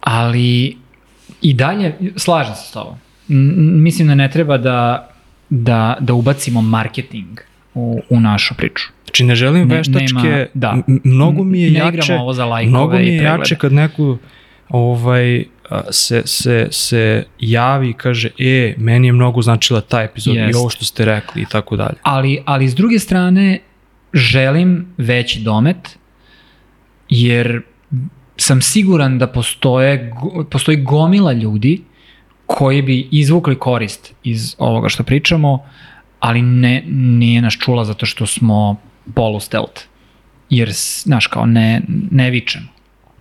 Ali 0.00 0.76
i 1.42 1.54
dalje, 1.54 1.96
slažem 2.16 2.54
se 2.54 2.68
s 2.68 2.72
tobom. 2.72 2.94
Mislim 3.82 4.08
da 4.08 4.14
ne 4.14 4.30
treba 4.30 4.58
da, 4.58 5.08
da, 5.50 5.96
da 6.00 6.14
ubacimo 6.14 6.62
marketing 6.62 7.40
u, 7.74 8.00
u 8.10 8.20
našu 8.20 8.54
priču. 8.54 8.88
Znači 9.04 9.24
ne 9.24 9.34
želim 9.34 9.68
Ne- 9.68 9.76
veštačke, 9.76 10.16
nema- 10.16 10.46
da. 10.54 10.76
mnogo 11.04 11.44
mi 11.44 11.60
je 11.62 11.70
Ne 11.70 11.78
jače, 11.78 12.14
ovo 12.14 12.32
za 12.32 12.44
lajkove 12.44 12.70
mnogo 12.70 12.96
mi 12.96 13.04
i 13.04 13.08
je 13.08 13.22
jače 13.22 13.56
kad 13.56 13.72
neko 13.72 14.18
ovaj, 14.68 15.44
se, 15.90 16.22
se, 16.24 16.68
se 16.70 17.24
javi 17.40 17.90
i 17.90 17.92
kaže, 17.92 18.30
e, 18.38 18.74
meni 18.78 19.08
je 19.08 19.12
mnogo 19.12 19.42
značila 19.42 19.80
ta 19.80 20.02
epizoda 20.02 20.38
i 20.40 20.42
Jest. 20.42 20.58
ovo 20.58 20.70
što 20.70 20.84
ste 20.84 21.04
rekli 21.04 21.42
i 21.42 21.46
tako 21.46 21.76
dalje. 21.76 21.96
Ali, 22.02 22.42
ali 22.44 22.68
s 22.68 22.74
druge 22.74 22.98
strane, 22.98 23.58
želim 24.12 24.86
veći 24.96 25.40
domet, 25.40 25.98
jer 27.10 27.62
sam 28.36 28.62
siguran 28.62 29.18
da 29.18 29.26
postoje, 29.26 30.12
postoji 30.50 30.76
gomila 30.76 31.32
ljudi 31.32 31.82
koji 32.46 32.82
bi 32.82 33.08
izvukli 33.10 33.58
korist 33.58 34.14
iz 34.24 34.54
ovoga 34.58 34.88
što 34.88 35.02
pričamo, 35.02 35.64
ali 36.20 36.42
ne, 36.42 36.84
nije 36.88 37.42
nas 37.42 37.54
čula 37.54 37.84
zato 37.84 38.06
što 38.06 38.26
smo 38.26 38.76
polu 39.14 39.40
stealth. 39.40 39.82
Jer, 40.50 40.72
znaš, 40.74 41.26
kao 41.26 41.46
ne, 41.46 41.82
ne 42.10 42.30
vičemo. 42.30 42.66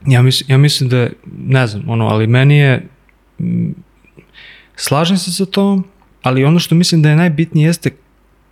Ja, 0.07 0.21
mislim, 0.21 0.51
ja 0.51 0.57
mislim 0.57 0.89
da, 0.89 1.07
ne 1.47 1.67
znam, 1.67 1.89
ono, 1.89 2.07
ali 2.07 2.27
meni 2.27 2.57
je, 2.57 2.87
m, 3.39 3.75
slažem 4.75 5.17
se 5.17 5.31
sa 5.31 5.45
tom, 5.45 5.85
ali 6.23 6.43
ono 6.43 6.59
što 6.59 6.75
mislim 6.75 7.01
da 7.01 7.09
je 7.09 7.15
najbitnije 7.15 7.67
jeste 7.67 7.91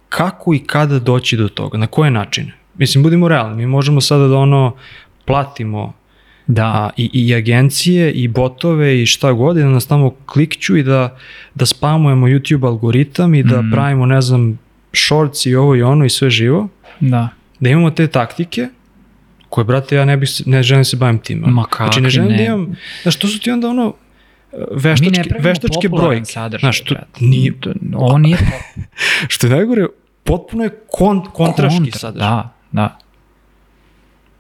kako 0.10 0.54
i 0.54 0.60
kada 0.60 1.00
doći 1.00 1.38
do 1.38 1.50
toga, 1.50 1.78
na 1.78 1.88
koje 1.88 2.12
načine. 2.12 2.54
Mislim, 2.78 3.04
budimo 3.04 3.28
realni, 3.28 3.56
mi 3.56 3.66
možemo 3.66 4.02
sada 4.02 4.28
da 4.28 4.38
ono 4.38 4.76
platimo 5.28 5.94
Da, 6.50 6.64
a, 6.66 6.90
i, 6.98 7.10
i 7.16 7.36
agencije 7.36 8.12
i 8.14 8.28
botove 8.30 9.02
i 9.02 9.06
šta 9.06 9.32
god 9.34 9.58
i 9.58 9.62
da 9.62 9.68
nas 9.68 9.88
tamo 9.88 10.10
klikću 10.26 10.78
i 10.78 10.84
da, 10.84 11.18
da 11.56 11.66
spamujemo 11.66 12.28
YouTube 12.28 12.66
algoritam 12.66 13.36
i 13.36 13.44
da 13.44 13.58
Mhm. 13.58 13.72
pravimo, 13.72 14.06
ne 14.06 14.22
znam, 14.22 14.60
shorts 14.96 15.46
i 15.46 15.56
ovo 15.56 15.76
i 15.76 15.84
ono 15.84 16.06
i 16.06 16.10
sve 16.10 16.30
živo, 16.30 16.68
da. 17.02 17.30
da 17.60 17.70
imamo 17.70 17.92
te 17.92 18.08
taktike 18.10 18.68
koje, 19.50 19.66
brate, 19.66 19.96
ja 19.96 20.06
ne, 20.06 20.18
bih, 20.18 20.30
ne 20.46 20.64
želim 20.64 20.80
da 20.80 20.86
se 20.86 20.98
bavim 20.98 21.20
time. 21.20 21.42
Ma 21.44 21.64
znači, 21.70 21.92
ne 21.92 21.96
kakvi 22.00 22.10
želim 22.12 22.32
ne. 22.32 22.38
da 22.38 22.44
imam, 22.46 22.76
znaš, 23.02 23.16
to 23.16 23.28
su 23.28 23.40
ti 23.40 23.52
onda 23.52 23.70
ono 23.70 23.94
ne 24.52 24.66
veštačke, 24.74 25.30
veštačke 25.40 25.90
brojke. 25.90 26.26
sadržaj, 26.26 26.60
Znaš, 26.62 26.82
to 26.82 26.96
nije, 27.22 27.60
To- 27.60 27.74
Ovo 27.94 28.18
nije 28.18 28.38
što 29.28 29.48
je 29.48 29.52
najgore, 29.52 29.86
potpuno 30.24 30.64
je 30.64 30.70
kon, 30.90 31.26
kontraški 31.26 31.78
kontra. 31.78 32.00
sadržaj. 32.00 32.28
Da, 32.28 32.54
da. 32.72 33.00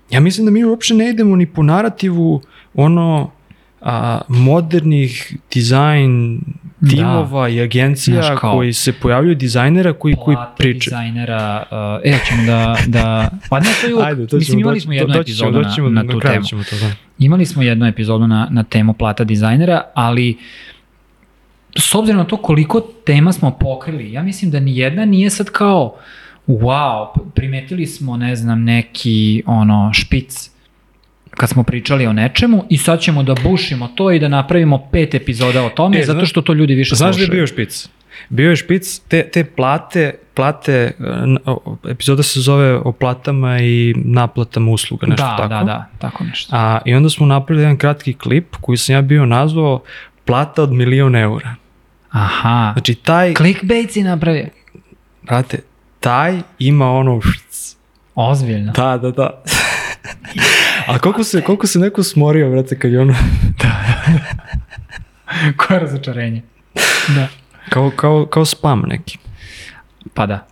Ja 0.10 0.20
mislim 0.20 0.46
da 0.46 0.52
mi 0.52 0.64
uopšte 0.64 0.94
ne 0.94 1.10
idemo 1.10 1.36
ni 1.36 1.46
po 1.46 1.64
narativu 1.64 2.42
ono 2.76 3.32
a, 3.82 4.20
modernih 4.28 5.38
dizajn 5.54 6.40
timova 6.90 7.50
i 7.50 7.62
agencija 7.62 8.22
Znaš, 8.22 8.40
kao- 8.40 8.54
koji 8.54 8.74
se 8.74 8.94
pojavljuju 8.94 9.36
dizajnera 9.36 9.94
koji, 9.94 10.16
koji 10.16 10.38
priče. 10.58 10.90
dizajnera, 10.90 11.64
uh, 11.72 12.12
e, 12.14 12.18
ćemo 12.28 12.44
da, 12.46 12.78
da, 12.88 13.30
pa 13.50 13.60
ne, 13.60 13.68
to 13.82 13.88
je 13.88 13.94
uvek, 13.96 14.08
Ajde, 14.08 14.28
to 14.28 14.38
mislim, 14.38 14.60
imali 14.60 14.80
smo 14.80 14.94
jednu 14.94 15.16
epizodu 15.16 15.52
na, 15.52 15.74
na 15.90 16.04
na 16.04 16.12
tu 16.12 16.20
temu. 16.20 16.46
ćemo 16.46 16.64
to, 16.64 16.76
da. 16.76 16.92
Imali 17.20 17.46
smo 17.46 17.64
jednu 17.64 17.86
epizodu 17.86 18.28
na, 18.28 18.48
na 18.52 18.64
temu 18.64 18.94
plata 18.94 19.24
dizajnera, 19.24 19.82
ali 19.94 20.38
s 21.78 21.96
obzirom 21.96 22.18
na 22.18 22.26
to 22.26 22.38
koliko 22.38 22.82
tema 23.06 23.34
smo 23.34 23.52
pokrili, 23.52 24.12
ja 24.12 24.24
mislim 24.24 24.52
da 24.52 24.60
ni 24.60 24.78
jedna 24.78 25.06
nije 25.06 25.30
sad 25.30 25.50
kao 25.50 25.96
wow, 26.50 27.06
primetili 27.30 27.86
smo, 27.86 28.18
ne 28.18 28.36
znam, 28.36 28.64
neki 28.64 29.44
ono 29.46 29.90
špic 29.94 30.50
kad 31.32 31.50
smo 31.50 31.64
pričali 31.64 32.08
o 32.08 32.14
nečemu 32.14 32.66
i 32.70 32.78
sad 32.78 33.00
ćemo 33.00 33.24
da 33.24 33.36
bušimo 33.42 33.88
to 33.88 34.12
i 34.12 34.20
da 34.20 34.28
napravimo 34.28 34.88
pet 34.92 35.16
epizoda 35.16 35.64
o 35.64 35.70
tome, 35.70 36.00
E, 36.00 36.04
zato 36.04 36.26
što 36.26 36.42
to 36.42 36.54
ljudi 36.54 36.76
više 36.76 36.96
Znaš 36.96 37.00
da 37.00 37.08
je 37.12 37.14
slušaju. 37.16 37.32
bio 37.32 37.48
špic? 37.48 37.90
Bio 38.30 38.50
je 38.50 38.56
špic, 38.56 39.00
te, 39.00 39.24
te 39.24 39.44
plate, 39.46 40.14
plate, 40.34 40.92
o- 41.46 41.78
epizoda 41.86 42.24
se 42.24 42.42
zove 42.42 42.76
o 42.76 42.92
platama 42.92 43.60
i 43.60 43.94
naplatama 43.98 44.72
usluga, 44.72 45.08
nešto 45.08 45.26
da, 45.26 45.38
tako. 45.38 45.48
da, 45.50 45.64
da, 45.64 45.90
tako 46.00 46.24
nešto. 46.24 46.56
A, 46.56 46.80
I 46.86 46.94
onda 46.94 47.10
smo 47.10 47.26
napravili 47.26 47.64
jedan 47.64 47.78
kratki 47.78 48.14
klip 48.14 48.56
koji 48.56 48.78
sam 48.78 48.96
ja 48.96 49.02
bio 49.02 49.26
nazvao 49.26 49.82
plata 50.26 50.64
od 50.64 50.72
milion 50.72 51.16
eura. 51.16 51.56
Aha. 52.10 52.72
Znači 52.74 52.96
taj, 52.96 53.34
Clickbait 53.34 53.92
si 53.92 54.04
napravio. 54.04 54.46
brate, 55.24 55.60
taj 56.00 56.40
ima 56.60 56.92
ono. 56.92 57.22
Ozbiljno. 58.16 58.72
Da, 58.72 58.98
da, 58.98 59.12
da. 59.12 59.44
A 60.88 61.00
koliko 61.00 61.24
se, 61.24 61.42
koliko 61.42 61.68
se 61.68 61.80
neko 61.80 62.04
smorio, 62.04 62.50
brate, 62.50 62.80
kad 62.80 62.92
je 62.92 63.00
ono, 63.00 63.16
Koje 65.58 65.80
razočarenje. 65.80 66.42
Da. 67.16 67.28
kao, 67.70 67.92
kao, 67.96 68.26
kao 68.26 68.46
spam 68.46 68.84
neki. 68.88 69.18
Pa 70.14 70.26
da. 70.26 70.48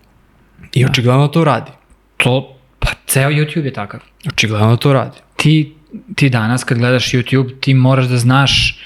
I 0.74 0.86
očigledno 0.86 1.28
to 1.28 1.44
radi. 1.44 1.72
To, 2.18 2.58
pa 2.80 2.90
ceo 3.08 3.30
YouTube 3.30 3.66
je 3.66 3.74
takav. 3.74 4.00
Očigledno 4.28 4.78
to 4.78 4.94
radi. 4.94 5.18
Ti, 5.36 5.76
ti 6.16 6.30
danas 6.30 6.64
kad 6.64 6.78
gledaš 6.78 7.12
YouTube, 7.12 7.60
ti 7.60 7.74
moraš 7.74 8.06
da 8.06 8.18
znaš 8.18 8.80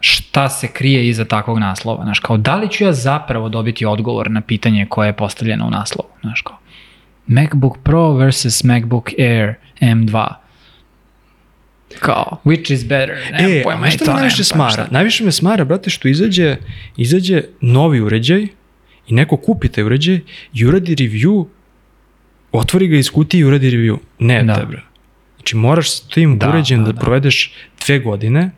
šta 0.00 0.48
se 0.48 0.68
krije 0.68 1.08
iza 1.08 1.24
takvog 1.24 1.58
naslova. 1.58 2.04
Znaš, 2.04 2.18
kao, 2.20 2.36
da 2.36 2.56
li 2.56 2.70
ću 2.70 2.84
ja 2.84 2.92
zapravo 2.92 3.48
dobiti 3.48 3.86
odgovor 3.86 4.30
na 4.30 4.40
pitanje 4.40 4.86
koje 4.88 5.08
je 5.08 5.12
postavljeno 5.12 5.66
u 5.66 5.70
naslovu? 5.70 6.08
Znaš, 6.20 6.42
kao, 6.42 6.58
MacBook 7.26 7.78
Pro 7.82 8.12
versus 8.12 8.64
MacBook 8.64 9.10
Air 9.18 9.54
M2. 9.80 10.28
Kao, 11.98 12.40
which 12.44 12.72
is 12.72 12.84
better? 12.84 13.16
Nemam 13.32 13.52
E, 13.52 13.62
pojma, 13.62 13.86
a 13.86 13.90
što 13.90 14.04
to 14.04 14.10
me 14.10 14.16
najviše 14.16 14.44
smara? 14.44 14.70
šta. 14.70 14.86
Najviše 14.90 15.24
me 15.24 15.32
smara, 15.32 15.64
brate, 15.64 15.90
što 15.90 16.08
izađe, 16.08 16.56
izađe 16.96 17.42
novi 17.60 18.00
uređaj 18.00 18.46
i 19.06 19.14
neko 19.14 19.36
kupi 19.36 19.68
taj 19.68 19.84
uređaj 19.84 20.20
i 20.54 20.66
uradi 20.66 20.94
review, 20.94 21.46
otvori 22.52 22.88
ga 22.88 22.96
iz 22.96 23.10
kutije 23.10 23.40
i 23.40 23.44
uradi 23.44 23.70
review. 23.70 23.96
Ne, 24.18 24.42
Da. 24.42 24.54
tebe. 24.54 24.80
Znači, 25.36 25.56
moraš 25.56 25.90
s 25.90 26.00
tim 26.00 26.38
Da, 26.38 26.48
uređajem 26.48 26.84
da, 26.84 26.86
da, 26.86 26.92
da. 26.92 27.00
provedeš 27.00 27.52
dve 27.86 27.98
godine 27.98 28.50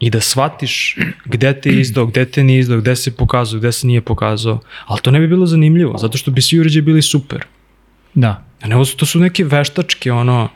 i 0.00 0.10
da 0.10 0.20
shvatiš 0.20 0.96
gde 1.24 1.60
te 1.60 1.70
izdao, 1.70 2.06
gde 2.06 2.24
te 2.24 2.44
nije 2.44 2.60
izdao, 2.60 2.78
gde 2.78 2.96
se 2.96 3.16
pokazao, 3.16 3.58
gde 3.58 3.72
se 3.72 3.86
nije 3.86 4.00
pokazao. 4.00 4.60
Ali 4.86 5.00
to 5.02 5.10
ne 5.10 5.20
bi 5.20 5.28
bilo 5.28 5.46
zanimljivo, 5.46 5.98
zato 5.98 6.18
što 6.18 6.30
bi 6.30 6.42
svi 6.42 6.60
uređaji 6.60 6.82
bili 6.82 7.02
super. 7.02 7.44
Da. 8.14 8.44
A 8.60 8.68
ne, 8.68 8.84
to 8.96 9.06
su 9.06 9.20
neke 9.20 9.44
veštačke, 9.44 10.12
ono, 10.12 10.48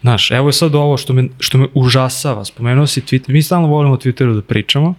znaš, 0.00 0.30
evo 0.30 0.48
je 0.48 0.52
sad 0.52 0.74
ovo 0.74 0.96
što 0.96 1.12
me, 1.12 1.28
što 1.38 1.58
me 1.58 1.66
užasava, 1.74 2.44
spomenuo 2.44 2.86
si 2.86 3.00
Twitter, 3.00 3.30
mi 3.30 3.42
stalno 3.42 3.68
volimo 3.68 3.94
o 3.94 3.98
Twitteru 3.98 4.34
da 4.34 4.42
pričamo, 4.42 4.94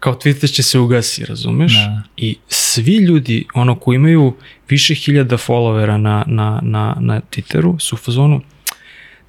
kao 0.00 0.14
Twitter 0.14 0.54
će 0.54 0.62
se 0.62 0.78
ugasi, 0.78 1.24
razumeš? 1.24 1.74
Da. 1.74 2.02
I 2.16 2.36
svi 2.48 2.96
ljudi, 2.96 3.46
ono, 3.54 3.74
koji 3.74 3.96
imaju 3.96 4.34
više 4.68 4.94
hiljada 4.94 5.36
followera 5.36 5.96
na, 5.96 6.24
na, 6.26 6.60
na, 6.62 6.96
na 7.00 7.20
Twitteru, 7.30 7.78
su 7.78 7.94
u 7.94 7.98
fazonu, 7.98 8.40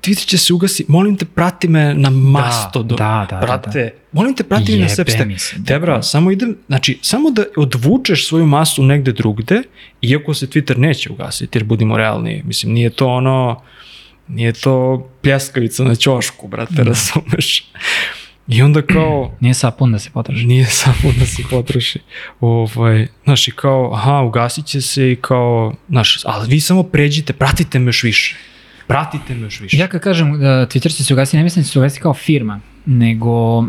Twitter 0.03 0.25
će 0.25 0.37
se 0.37 0.53
ugasi, 0.53 0.85
molim 0.87 1.17
te, 1.17 1.25
prati 1.25 1.67
me 1.67 1.93
na 1.93 2.09
Mastodon. 2.09 2.97
da, 2.97 3.27
da, 3.29 3.35
da, 3.39 3.45
Brate, 3.45 3.93
molim 4.11 4.35
te, 4.35 4.43
prati 4.43 4.71
me 4.71 4.77
na 4.77 4.83
Jebe 4.83 4.95
Substack. 4.95 5.25
mi 5.25 5.39
se, 5.39 5.55
Debra, 5.59 6.03
samo 6.03 6.31
idem, 6.31 6.57
znači, 6.67 6.99
samo 7.01 7.31
da 7.31 7.43
odvučeš 7.57 8.27
svoju 8.27 8.45
masu 8.45 8.83
negde 8.83 9.11
drugde, 9.11 9.61
iako 10.01 10.33
se 10.33 10.47
Twitter 10.47 10.77
neće 10.77 11.11
ugasiti, 11.11 11.57
jer 11.57 11.63
budimo 11.63 11.97
realni, 11.97 12.43
mislim, 12.45 12.73
nije 12.73 12.89
to 12.89 13.07
ono, 13.07 13.61
nije 14.27 14.53
to 14.53 15.07
pljeskavica 15.21 15.83
na 15.83 15.95
ćošku, 15.95 16.47
brate, 16.47 16.83
razumeš? 16.83 17.65
I 18.47 18.61
onda 18.61 18.81
kao, 18.81 19.31
Nije 19.39 19.53
sapun 19.53 19.91
da 19.91 19.99
se 19.99 20.09
potraži. 20.09 20.45
nije 20.45 20.65
samo 20.65 21.13
da 21.19 21.25
se 21.25 21.43
potroši. 21.49 21.99
Ovaj, 22.39 23.07
znaš, 23.23 23.47
i 23.47 23.51
kao, 23.51 23.93
aha, 23.93 24.21
ugasit 24.21 24.65
će 24.65 24.81
se 24.81 25.11
i 25.11 25.15
kao, 25.15 25.73
znaš, 25.89 26.19
ali 26.25 26.47
vi 26.49 26.59
samo 26.59 26.83
pređite, 26.83 27.33
pratite 27.33 27.79
me 27.79 27.85
još 27.89 28.03
više. 28.03 28.35
Pratite 28.87 29.35
me 29.35 29.41
još 29.41 29.59
više. 29.59 29.77
Ja 29.77 29.87
kad 29.87 30.01
kažem 30.01 30.39
da 30.39 30.67
Twitter 30.67 30.97
će 30.97 31.03
se 31.03 31.13
ugasiti, 31.13 31.37
ne 31.37 31.43
mislim 31.43 31.63
da 31.63 31.67
će 31.67 31.71
se 31.71 31.79
ugasiti 31.79 32.01
kao 32.01 32.13
firma, 32.13 32.59
nego, 32.85 33.65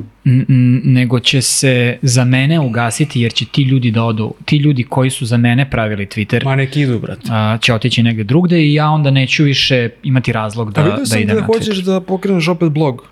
nego 0.84 1.20
će 1.20 1.42
se 1.42 1.98
za 2.02 2.24
mene 2.24 2.60
ugasiti 2.60 3.20
jer 3.20 3.32
će 3.32 3.44
ti 3.44 3.62
ljudi 3.62 3.90
da 3.90 4.04
odu, 4.04 4.34
ti 4.44 4.56
ljudi 4.56 4.84
koji 4.84 5.10
su 5.10 5.26
za 5.26 5.36
mene 5.36 5.70
pravili 5.70 6.06
Twitter, 6.06 6.44
Ma 6.44 6.56
neki 6.56 6.80
idu, 6.80 6.98
brate. 6.98 7.28
a, 7.30 7.58
će 7.60 7.74
otići 7.74 8.02
negde 8.02 8.24
drugde 8.24 8.62
i 8.62 8.74
ja 8.74 8.90
onda 8.90 9.10
neću 9.10 9.44
više 9.44 9.88
imati 10.02 10.32
razlog 10.32 10.72
da, 10.72 10.80
A 10.80 10.84
vidio 10.84 10.98
da 10.98 11.06
sam 11.06 11.18
idem 11.20 11.34
da 11.34 11.40
na 11.40 11.46
hoćeš 11.46 11.76
Twitter. 11.76 11.84
da 11.84 12.00
pokreneš 12.00 12.48
opet 12.48 12.68
blog. 12.70 13.02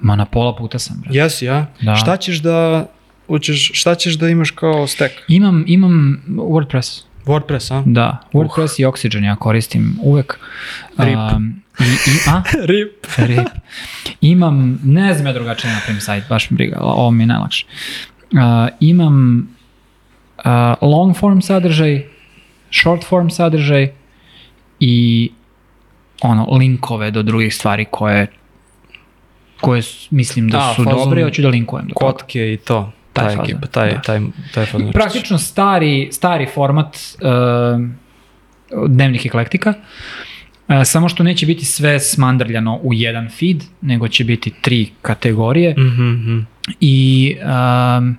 Ma 0.00 0.16
na 0.16 0.24
pola 0.24 0.56
puta 0.56 0.78
sam. 0.78 1.00
Bro. 1.00 1.14
Jesi, 1.14 1.44
ja? 1.44 1.66
Da. 1.82 1.94
Šta 1.96 2.16
ćeš 2.16 2.36
da, 2.38 2.86
hoćeš, 3.26 3.70
šta 3.74 3.94
ćeš 3.94 4.14
da 4.14 4.28
imaš 4.28 4.50
kao 4.50 4.86
stack? 4.86 5.14
Imam, 5.28 5.64
imam 5.66 6.22
WordPress. 6.28 7.02
WordPress, 7.26 7.74
a? 7.74 7.82
Da, 7.86 8.20
WordPress 8.32 8.80
i 8.80 8.86
Oxygen 8.86 9.24
ja 9.24 9.36
koristim 9.36 9.98
uvek. 10.02 10.38
Rip. 10.98 11.18
Um, 11.36 11.62
i, 11.80 11.84
i, 11.84 12.18
a? 12.28 12.42
Rip. 12.70 13.06
Rip. 13.16 13.48
Imam, 14.20 14.80
ne 14.84 15.14
znam 15.14 15.26
ja 15.26 15.32
drugačije 15.32 15.70
da 15.70 15.74
napravim 15.74 16.00
sajt, 16.00 16.24
baš 16.28 16.50
mi 16.50 16.54
briga, 16.54 16.78
ovo 16.80 17.10
mi 17.10 17.22
je 17.22 17.26
najlakše. 17.26 17.66
Uh, 18.32 18.38
imam 18.80 19.48
uh, 20.38 20.44
long 20.80 21.16
form 21.16 21.40
sadržaj, 21.40 22.06
short 22.70 23.04
form 23.04 23.28
sadržaj 23.30 23.92
i 24.80 25.30
ono, 26.22 26.56
linkove 26.56 27.10
do 27.10 27.22
drugih 27.22 27.54
stvari 27.54 27.86
koje 27.90 28.26
koje 29.60 29.82
mislim 30.10 30.48
da 30.48 30.58
A, 30.58 30.74
su 30.74 30.84
dobre, 30.84 31.24
hoću 31.24 31.42
da 31.42 31.48
linkujem 31.48 31.86
do 31.86 31.94
toga. 32.00 32.12
Kotke 32.12 32.52
i 32.52 32.56
to. 32.56 32.92
Fazon, 33.22 33.44
ekipa, 33.44 33.66
taj, 33.66 33.90
da. 33.90 34.00
taj, 34.00 34.20
taj 34.54 34.66
fazon. 34.66 34.92
Praktično 34.92 35.38
stari, 35.38 36.08
stari 36.12 36.46
format 36.54 36.96
uh, 36.96 37.80
dnevnih 38.88 39.26
eklektika, 39.26 39.74
uh, 40.68 40.74
samo 40.84 41.08
što 41.08 41.22
neće 41.22 41.46
biti 41.46 41.64
sve 41.64 42.00
smandrljano 42.00 42.78
u 42.82 42.94
jedan 42.94 43.28
feed, 43.28 43.64
nego 43.80 44.08
će 44.08 44.24
biti 44.24 44.52
tri 44.60 44.90
kategorije 45.02 45.74
Mhm, 45.78 46.10
mhm. 46.10 46.38
i 46.80 47.36
um, 47.98 48.16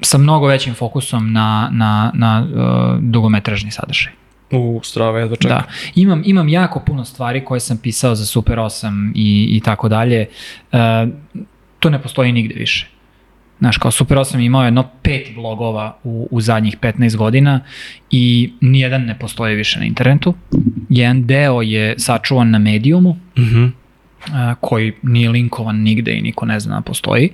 sa 0.00 0.18
mnogo 0.18 0.46
većim 0.46 0.74
fokusom 0.74 1.32
na, 1.32 1.68
na, 1.72 2.12
na 2.14 2.46
uh, 2.46 3.00
dugometražni 3.00 3.70
sadržaj. 3.70 4.12
U, 4.50 4.80
strava, 4.84 5.18
jedva 5.18 5.36
čekam. 5.36 5.58
Da. 5.58 5.64
Imam, 5.94 6.22
imam 6.24 6.48
jako 6.48 6.80
puno 6.80 7.04
stvari 7.04 7.44
koje 7.44 7.60
sam 7.60 7.78
pisao 7.78 8.14
za 8.14 8.26
Super 8.26 8.58
8 8.58 9.12
i, 9.14 9.56
i 9.56 9.60
tako 9.60 9.88
dalje. 9.88 10.26
Uh, 10.72 10.78
to 11.78 11.90
ne 11.90 12.02
postoji 12.02 12.32
nigde 12.32 12.54
više. 12.54 12.88
Znaš, 13.62 13.76
kao 13.78 13.90
Super 13.90 14.18
8 14.18 14.44
imao 14.46 14.62
je 14.62 14.66
jedno 14.66 14.88
pet 15.02 15.28
blogova 15.34 15.96
u, 16.04 16.28
u 16.30 16.40
zadnjih 16.40 16.76
15 16.78 17.16
godina 17.16 17.60
i 18.10 18.52
nijedan 18.60 19.02
ne 19.04 19.18
postoji 19.18 19.56
više 19.56 19.78
na 19.78 19.84
internetu. 19.86 20.34
Jedan 20.88 21.26
deo 21.26 21.62
je 21.62 21.94
sačuvan 21.98 22.50
na 22.50 22.58
Mediumu, 22.58 23.16
Mhm. 23.38 23.64
a, 24.32 24.54
koji 24.60 24.92
nije 25.02 25.30
linkovan 25.30 25.76
nigde 25.76 26.12
i 26.12 26.22
niko 26.22 26.46
ne 26.46 26.60
zna 26.60 26.74
da 26.74 26.80
postoji. 26.80 27.30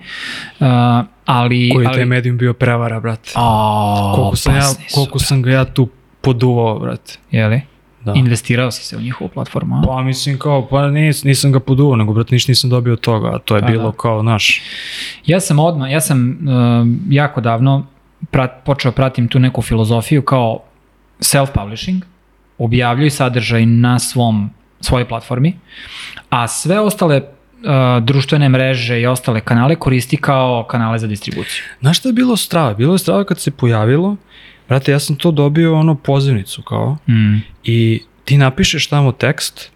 A, 0.61 1.05
ali... 1.25 1.71
Koji 1.75 1.85
je 1.85 1.89
ali, 1.89 1.97
taj 1.97 2.05
medijum 2.05 2.39
bio 2.39 2.53
prevara, 2.53 3.01
brate. 3.01 3.33
A, 3.35 4.13
koliko, 4.15 4.37
sam 4.37 4.57
ja, 4.57 4.63
koliko 4.95 5.19
sam 5.19 5.43
ga 5.43 5.51
ja 5.51 5.65
tu 5.65 5.89
poduvao, 6.21 6.79
brate. 6.79 7.19
Jeli? 7.31 7.61
Da. 8.09 8.15
Investirao 8.19 8.71
si 8.71 8.85
se 8.85 8.97
u 8.97 9.01
njihovu 9.01 9.29
platformu, 9.29 9.77
a? 9.77 9.83
Pa 9.87 10.03
mislim 10.03 10.39
kao, 10.39 10.67
pa 10.69 10.91
nis, 10.91 11.25
nisam 11.25 11.53
ga 11.53 11.61
poduvao, 11.61 11.97
nego 11.97 12.13
brate 12.13 12.35
ništa 12.35 12.51
nisam 12.51 12.71
dobio 12.71 12.93
od 12.93 13.01
toga, 13.01 13.29
a 13.29 13.39
to 13.39 13.57
je 13.57 13.61
Pa 13.61 13.67
bilo 13.67 13.91
da. 13.91 13.97
kao, 13.97 14.23
naš, 14.23 14.63
Ja 15.27 15.41
sam 15.41 15.59
odmah, 15.59 15.91
ja 15.91 16.01
sam 16.01 16.31
uh, 16.31 16.87
jako 17.11 17.41
davno 17.41 17.87
prat, 18.31 18.51
počeo 18.65 18.93
pratim 18.93 19.29
tu 19.29 19.39
neku 19.39 19.63
filozofiju 19.63 20.23
kao 20.23 20.61
self-publishing, 21.21 22.01
objavljuj 22.59 23.11
sadržaj 23.11 23.67
na 23.67 23.99
svom, 23.99 24.51
svojoj 24.81 25.09
platformi, 25.09 25.57
a 26.31 26.49
sve 26.49 26.81
ostale 26.81 27.17
uh, 27.17 28.05
društvene 28.05 28.49
mreže 28.49 29.01
i 29.01 29.07
ostale 29.07 29.41
kanale 29.41 29.75
koristi 29.75 30.17
kao 30.17 30.67
kanale 30.71 30.99
za 30.99 31.07
distribuciju. 31.07 31.63
Znaš 31.81 31.99
šta 31.99 32.09
je 32.09 32.13
bilo 32.13 32.37
strava? 32.37 32.75
Bilo 32.75 32.95
je 32.95 32.99
strava 32.99 33.25
kad 33.25 33.41
se 33.41 33.51
pojavilo, 33.51 34.17
brate, 34.69 34.93
ja 34.93 34.99
sam 34.99 35.17
to 35.17 35.31
dobio 35.31 35.75
ono 35.75 35.95
pozivnicu 35.95 36.63
kao, 36.63 36.97
Mm. 37.07 37.37
i 37.65 38.03
ti 38.25 38.39
napišeš 38.39 38.87
tamo 38.87 39.13
tekst 39.13 39.71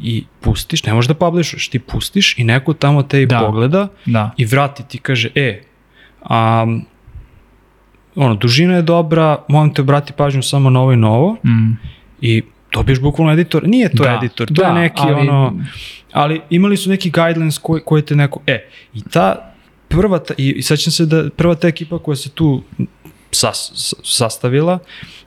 i 0.00 0.24
pustiš, 0.40 0.84
ne 0.84 0.94
možeš 0.94 1.08
da 1.08 1.14
publishuješ, 1.16 1.68
ti 1.68 1.78
pustiš 1.80 2.38
i 2.38 2.44
neko 2.44 2.72
tamo 2.74 3.02
te 3.02 3.22
i 3.22 3.26
Da. 3.26 3.38
pogleda 3.40 3.88
Da. 4.06 4.30
i 4.36 4.44
vrati 4.44 4.82
ti 4.84 4.98
kaže, 4.98 5.30
e, 5.34 5.62
a, 6.22 6.66
ono, 8.16 8.34
dužina 8.34 8.74
je 8.74 8.82
dobra, 8.82 9.44
molim 9.48 9.74
te 9.74 9.82
obrati 9.82 10.12
pažnju 10.12 10.42
samo 10.42 10.70
na 10.70 10.80
ovo 10.80 10.92
i 10.92 10.96
na 10.96 11.10
ovo 11.10 11.36
Mm. 11.44 11.72
i 12.20 12.42
dobiješ 12.72 13.00
bukvalno 13.00 13.32
editor, 13.32 13.68
nije 13.68 13.88
to 13.90 14.02
Da, 14.04 14.14
editor, 14.14 14.48
to 14.48 14.54
da, 14.54 14.66
je 14.66 14.74
neki 14.74 15.00
ali- 15.00 15.14
ono, 15.14 15.64
ali 16.12 16.40
imali 16.50 16.76
su 16.76 16.90
neki 16.90 17.10
guidelines 17.10 17.58
koji, 17.58 17.82
koji 17.82 18.02
te 18.02 18.16
neko, 18.16 18.40
e, 18.46 18.64
i 18.94 19.00
ta 19.02 19.52
prva, 19.88 20.18
ta, 20.18 20.34
i, 20.36 20.48
i 20.48 20.62
sećam 20.62 20.92
se 20.92 21.06
da 21.06 21.30
prva 21.30 21.54
ta 21.54 21.68
ekipa 21.68 21.98
koja 21.98 22.16
se 22.16 22.30
tu 22.30 22.62
sas, 23.34 23.72
sastavila, 24.04 24.78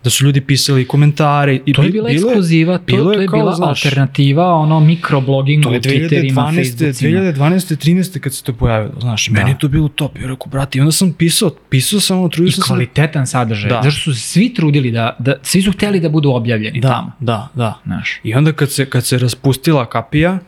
da 0.03 0.09
su 0.09 0.25
ljudi 0.25 0.41
pisali 0.41 0.85
komentare 0.85 1.59
i 1.65 1.73
To 1.73 1.81
je 1.81 1.85
bi- 1.85 1.91
bila 1.91 2.09
bilo 2.09 2.27
ekskluziva, 2.27 2.77
to, 2.77 2.83
bilo 2.85 3.11
je 3.11 3.15
to 3.15 3.21
je 3.21 3.27
kao, 3.27 3.39
bila 3.39 3.53
znaš, 3.53 3.85
alternativa 3.85 4.45
ono 4.45 4.79
mikroblogingu, 4.81 5.63
To 5.63 5.73
je 5.73 5.81
Twitterima, 5.81 6.33
2012. 6.33 6.55
Facebookima. 6.55 7.21
2012. 7.21 7.75
13. 7.77 8.19
kad 8.19 8.33
se 8.33 8.43
to 8.43 8.53
pojavilo, 8.53 8.99
znaš, 8.99 9.27
i 9.27 9.31
Da. 9.31 9.33
meni 9.33 9.51
je 9.51 9.57
to 9.57 9.67
bilo 9.67 9.87
top, 9.89 10.17
ja 10.17 10.27
rekao, 10.27 10.47
brate, 10.47 10.77
i 10.77 10.81
onda 10.81 10.91
sam 10.91 11.13
pisao, 11.13 11.49
pisao 11.69 11.99
sam, 11.99 12.19
ono, 12.19 12.29
trudio 12.29 12.47
I 12.47 12.51
sam 12.51 12.61
se 12.61 12.67
kvalitetan 12.67 13.27
sadržaj. 13.27 13.69
Da. 13.69 13.81
Zašto 13.83 14.01
su 14.01 14.13
se 14.13 14.21
svi 14.21 14.53
trudili 14.53 14.91
da, 14.91 15.15
da, 15.19 15.35
svi 15.41 15.61
su 15.61 15.71
hteli 15.71 15.99
da 15.99 16.09
budu 16.09 16.31
objavljeni 16.31 16.79
da, 16.79 16.87
tamo. 16.89 17.11
da, 17.19 17.47
da. 17.53 17.79
Znaš. 17.85 18.19
I 18.23 18.33
onda 18.33 18.51
kad 18.51 18.71
se, 18.71 18.85
kad 18.85 19.05
se 19.05 19.17
raspustila 19.17 19.85
kapija, 19.85 20.39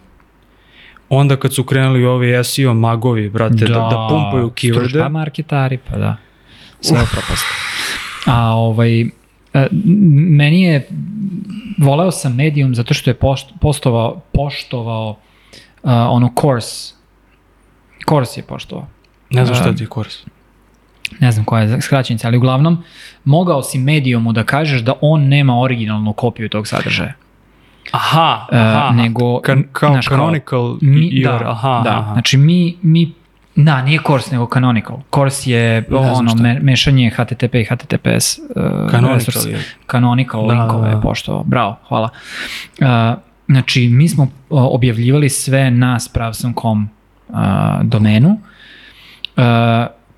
onda 1.10 1.36
kad 1.36 1.54
su 1.54 1.64
krenuli 1.64 2.06
ovi 2.06 2.44
SEO 2.44 2.74
magovi, 2.74 3.30
brate, 3.30 3.56
da, 3.58 3.68
da, 3.68 4.08
pumpaju 4.10 4.48
struč- 4.48 4.54
keyworde, 4.74 5.00
Pa 5.00 5.10
marketari, 5.10 5.78
pa 5.80 5.98
da. 5.98 6.18
Sve 6.82 7.00
je 7.00 7.06
propast. 7.06 7.46
A 8.26 8.54
ovaj, 8.54 9.02
e, 9.02 9.08
meni 10.30 10.62
je, 10.62 10.88
voleo 11.78 12.12
sam 12.12 12.36
Medium 12.36 12.76
zato 12.76 12.94
što 12.94 13.10
je 13.10 13.14
pošt, 13.14 13.48
postovao, 13.62 14.22
poštovao 14.34 15.10
uh, 15.10 15.18
ono 15.92 16.32
course. 16.42 16.94
Course 18.10 18.40
je 18.40 18.46
poštovao. 18.46 18.88
ne 19.30 19.46
znam 19.46 19.56
šta 19.56 19.70
Um, 19.70 19.76
ti 19.76 19.84
je 19.84 19.88
kurs. 19.88 20.18
ne 21.20 21.32
znam 21.32 21.46
koja 21.46 21.64
je 21.64 21.82
skraćenica, 21.82 22.28
ali 22.28 22.38
uglavnom 22.38 22.84
mogao 23.26 23.64
si 23.64 23.80
Mediumu 23.80 24.34
da 24.34 24.44
kažeš 24.44 24.82
da 24.82 24.94
on 25.02 25.22
nema 25.24 25.60
originalnu 25.60 26.14
kopiju 26.14 26.50
tog 26.50 26.68
sadržaja. 26.68 27.14
Aha, 27.92 28.48
E, 28.52 28.58
aha, 28.58 28.92
nego, 28.92 29.42
Kan, 29.42 29.64
kao 29.72 29.94
kao- 29.94 30.02
canonical 30.02 30.78
Mi, 30.82 31.22
da, 31.24 31.40
aha, 31.46 31.82
da. 31.84 31.90
aha. 31.92 32.14
znači 32.14 32.38
mi, 32.38 32.78
mi 32.82 33.14
Da, 33.56 33.82
nije 33.82 34.00
Course, 34.08 34.32
nego 34.32 34.48
Canonical. 34.54 34.98
Course 35.16 35.52
je 35.52 35.86
znam 35.90 36.16
ono, 36.16 36.36
me, 36.36 36.60
mešanje 36.60 37.10
HTTP 37.10 37.56
i 37.56 37.66
HTTPS 37.66 38.38
uh, 38.38 38.64
Canonical 38.92 39.14
resursa. 39.14 39.50
je. 39.50 39.64
Canonical 39.92 40.48
Da, 40.48 40.54
linkove 40.54 40.90
da, 40.90 40.96
da. 40.96 41.02
poštovao. 41.02 41.44
Bravo, 41.44 41.76
hvala. 41.88 42.10
Uh, 42.82 42.88
znači, 43.48 43.88
mi 43.88 44.08
smo 44.08 44.28
objavljivali 44.50 45.30
sve 45.30 45.72
na 45.72 46.00
spravsom.com 46.00 46.90
uh, 47.30 47.36
domenu. 47.84 48.30
Uh, 49.38 49.44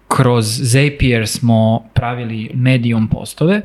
kroz 0.07 0.45
Zapier 0.61 1.27
smo 1.27 1.83
pravili 1.93 2.51
Medium 2.53 3.07
postove 3.07 3.61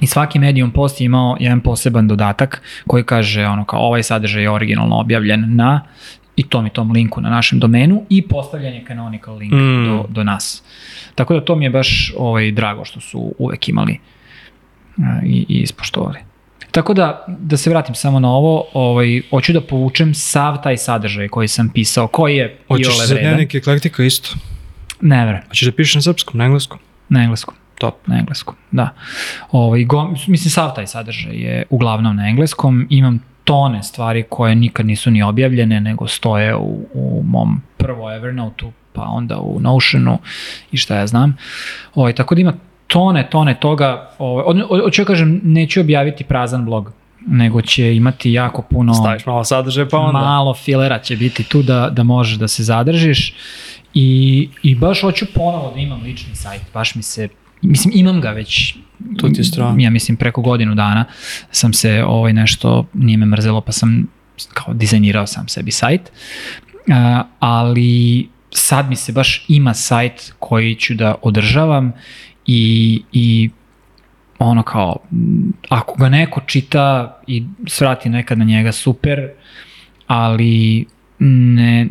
i 0.00 0.06
svaki 0.06 0.38
Medium 0.38 0.70
post 0.70 1.00
je 1.00 1.04
imao 1.04 1.36
jedan 1.40 1.60
poseban 1.60 2.08
dodatak 2.08 2.62
koji 2.86 3.04
kaže 3.04 3.46
ono 3.46 3.64
kao 3.64 3.80
ovaj 3.80 4.02
sadržaj 4.02 4.42
je 4.42 4.50
originalno 4.50 4.96
objavljen 4.96 5.56
na 5.56 5.80
i 6.36 6.42
tom 6.42 6.66
i 6.66 6.70
tom 6.70 6.92
linku 6.92 7.20
na 7.20 7.30
našem 7.30 7.58
domenu 7.58 8.02
i 8.08 8.22
postavljan 8.22 8.74
je 8.74 8.84
canonical 8.86 9.36
link 9.36 9.52
Mm. 9.52 9.84
do, 9.86 10.04
do 10.08 10.24
nas. 10.24 10.62
Tako 11.14 11.34
da 11.34 11.40
to 11.40 11.56
mi 11.56 11.64
je 11.64 11.70
baš 11.70 11.88
ovaj, 12.16 12.50
drago 12.50 12.84
što 12.84 13.00
su 13.00 13.34
uvek 13.38 13.68
imali 13.68 13.98
uh, 14.96 15.04
i, 15.24 15.46
i 15.48 15.58
ispoštovali. 15.58 16.18
Tako 16.70 16.94
da, 16.94 17.24
da 17.28 17.56
se 17.56 17.70
vratim 17.70 17.94
samo 17.94 18.20
na 18.20 18.30
ovo, 18.30 18.64
ovaj, 18.74 19.22
hoću 19.30 19.52
da 19.52 19.60
povučem 19.60 20.14
sav 20.14 20.62
taj 20.62 20.76
sadržaj 20.76 21.28
koji 21.28 21.48
sam 21.48 21.68
pisao, 21.68 22.06
koji 22.06 22.36
je 22.36 22.58
Hoćeš 22.68 22.86
iole 22.86 23.06
za 23.06 23.14
vredan. 23.14 23.28
dnevnik 23.28 23.54
eklektika 23.54 24.02
isto? 24.04 24.30
Ne 25.00 25.24
verujem, 25.24 25.44
Hoćeš 25.48 25.66
da 25.66 25.72
pišeš 25.72 25.94
na 25.94 26.02
srpskom, 26.02 26.38
na 26.38 26.44
engleskom? 26.44 26.78
na 27.08 27.22
engleskom. 27.22 27.54
Top. 27.74 28.06
Na 28.06 28.18
engleskom, 28.18 28.54
da. 28.70 28.88
Ovaj, 29.50 29.84
go, 29.84 30.04
mislim, 30.08 30.50
sav 30.50 30.74
taj 30.74 30.86
sadržaj 30.86 31.34
je 31.34 31.64
uglavnom 31.70 32.16
na 32.16 32.28
engleskom. 32.28 32.86
Imam 32.90 33.20
tone 33.44 33.82
stvari 33.82 34.24
koje 34.28 34.54
nikad 34.54 34.86
nisu 34.86 35.10
ni 35.10 35.22
objavljene, 35.22 35.80
nego 35.80 36.06
stoje 36.06 36.56
u, 36.56 36.86
u 36.94 37.22
mom 37.26 37.62
prvo 37.76 38.12
Evernote-u, 38.12 38.72
pa 38.92 39.02
onda 39.02 39.38
u 39.38 39.60
Notionu 39.60 40.18
i 40.72 40.76
šta 40.76 40.96
ja 40.96 41.06
znam. 41.06 41.36
Ovaj, 41.94 42.12
tako 42.12 42.34
da 42.34 42.40
ima 42.40 42.52
tone, 42.86 43.30
tone 43.30 43.54
toga. 43.60 44.10
Ovaj, 44.18 44.44
od, 44.46 44.66
od, 44.68 44.80
od 44.80 44.92
čega 44.92 45.06
kažem, 45.06 45.40
neću 45.44 45.80
objaviti 45.80 46.24
prazan 46.24 46.64
blog, 46.64 46.92
nego 47.26 47.62
će 47.62 47.96
imati 47.96 48.32
jako 48.32 48.62
puno 48.62 48.94
Staviš 48.94 49.26
malo 49.26 49.44
sadržaja 49.44 49.86
pa 49.90 49.98
onda. 49.98 50.20
malo 50.20 50.54
filera 50.54 50.98
će 50.98 51.16
biti 51.16 51.44
tu 51.44 51.62
da, 51.62 51.90
da 51.90 52.02
možeš 52.02 52.38
da 52.38 52.48
se 52.48 52.62
zadržiš 52.62 53.34
i, 53.94 54.48
i 54.62 54.74
baš 54.74 55.00
hoću 55.00 55.26
ponovo 55.34 55.72
da 55.74 55.80
imam 55.80 56.02
lični 56.02 56.34
sajt, 56.34 56.62
baš 56.74 56.94
mi 56.94 57.02
se, 57.02 57.28
mislim 57.62 57.92
imam 57.96 58.20
ga 58.20 58.30
već, 58.30 58.74
To 59.18 59.28
ti 59.28 59.40
je 59.40 59.44
strano. 59.44 59.80
ja 59.80 59.90
mislim 59.90 60.16
preko 60.16 60.42
godinu 60.42 60.74
dana 60.74 61.04
sam 61.50 61.72
se 61.72 62.04
ovaj 62.04 62.32
nešto, 62.32 62.86
nije 62.94 63.16
me 63.16 63.26
mrzelo 63.26 63.60
pa 63.60 63.72
sam 63.72 64.06
kao 64.54 64.74
dizajnirao 64.74 65.26
sam 65.26 65.48
sebi 65.48 65.70
sajt, 65.70 66.12
A, 66.90 67.24
ali 67.38 68.28
sad 68.50 68.88
mi 68.88 68.96
se 68.96 69.12
baš 69.12 69.44
ima 69.48 69.74
sajt 69.74 70.34
koji 70.38 70.74
ću 70.74 70.94
da 70.94 71.14
održavam 71.22 71.92
i, 72.46 73.02
i 73.12 73.50
ono 74.38 74.62
kao, 74.62 74.96
ako 75.68 75.94
ga 75.94 76.08
neko 76.08 76.40
čita 76.46 77.18
i 77.26 77.44
svrati 77.66 78.08
nekad 78.08 78.38
na 78.38 78.44
njega, 78.44 78.72
super, 78.72 79.28
ali 80.06 80.86
ne, 81.18 81.86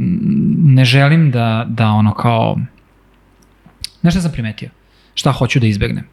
ne 0.57 0.85
želim 0.85 1.31
da, 1.31 1.65
da 1.69 1.89
ono 1.89 2.13
kao, 2.13 2.57
šta 4.09 4.21
sam 4.21 4.31
primetio? 4.31 4.69
Šta 5.15 5.31
hoću 5.31 5.59
da 5.59 5.67
izbegnem? 5.67 6.03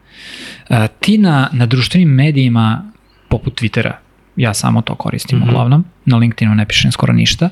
E, 0.69 0.87
ti 0.99 1.17
na, 1.17 1.49
na 1.53 1.65
društvenim 1.65 2.09
medijima, 2.09 2.91
poput 3.29 3.61
Twittera, 3.61 3.93
ja 4.35 4.53
samo 4.53 4.81
to 4.81 4.95
koristim 4.95 5.39
mm. 5.39 5.41
-hmm. 5.41 5.49
uglavnom, 5.49 5.85
na 6.05 6.17
LinkedInu 6.17 6.55
ne 6.55 6.65
pišem 6.65 6.91
skoro 6.91 7.13
ništa, 7.13 7.45
e, 7.45 7.49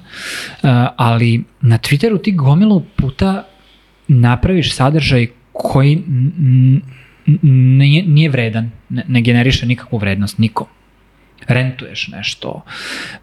ali 0.97 1.43
na 1.61 1.77
Twitteru 1.77 2.21
ti 2.21 2.31
gomilu 2.31 2.83
puta 2.95 3.43
napraviš 4.07 4.75
sadržaj 4.75 5.27
koji 5.53 6.03
nije, 7.41 8.03
nije 8.03 8.29
vredan, 8.29 8.71
ne, 8.89 9.03
ne 9.07 9.21
generiše 9.21 9.65
nikakvu 9.65 9.97
vrednost 9.97 10.37
nikom. 10.37 10.67
Rentuješ 11.47 12.07
nešto, 12.07 12.63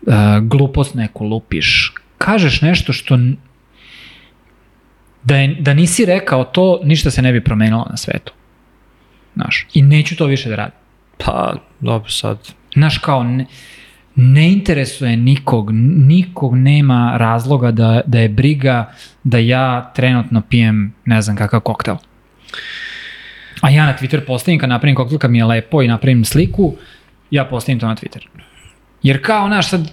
uh, 0.02 0.14
glupost 0.42 0.94
neku 0.94 1.24
lupiš, 1.24 1.92
kažeš 2.18 2.60
nešto 2.62 2.92
što 2.92 3.18
da, 5.24 5.36
je, 5.36 5.56
da 5.60 5.74
nisi 5.74 6.04
rekao 6.04 6.44
to, 6.44 6.80
ništa 6.84 7.10
se 7.10 7.22
ne 7.22 7.32
bi 7.32 7.44
promenilo 7.44 7.86
na 7.90 7.96
svetu. 7.96 8.32
Znaš, 9.34 9.66
i 9.74 9.82
neću 9.82 10.16
to 10.16 10.26
više 10.26 10.48
da 10.48 10.56
radim. 10.56 10.78
Pa, 11.24 11.54
dobro 11.80 12.10
sad. 12.10 12.38
Znaš, 12.74 12.98
kao, 12.98 13.22
ne, 13.22 13.46
ne 14.14 14.52
interesuje 14.52 15.16
nikog, 15.16 15.70
nikog 16.06 16.56
nema 16.56 17.16
razloga 17.16 17.70
da, 17.70 18.00
da 18.06 18.18
je 18.18 18.28
briga 18.28 18.92
da 19.24 19.38
ja 19.38 19.92
trenutno 19.94 20.42
pijem 20.48 20.94
ne 21.04 21.22
znam 21.22 21.36
kakav 21.36 21.60
koktel. 21.60 21.96
A 23.60 23.70
ja 23.70 23.86
na 23.86 23.96
Twitter 24.00 24.26
postavim 24.26 24.60
kad 24.60 24.68
napravim 24.68 24.96
koktel 24.96 25.18
kad 25.18 25.30
mi 25.30 25.38
je 25.38 25.44
lepo 25.44 25.82
i 25.82 25.88
napravim 25.88 26.24
sliku, 26.24 26.74
ja 27.30 27.44
postavim 27.44 27.80
to 27.80 27.86
na 27.86 27.96
Twitter. 27.96 28.26
Jer 29.02 29.24
kao, 29.24 29.46
znaš, 29.48 29.68
sad, 29.68 29.90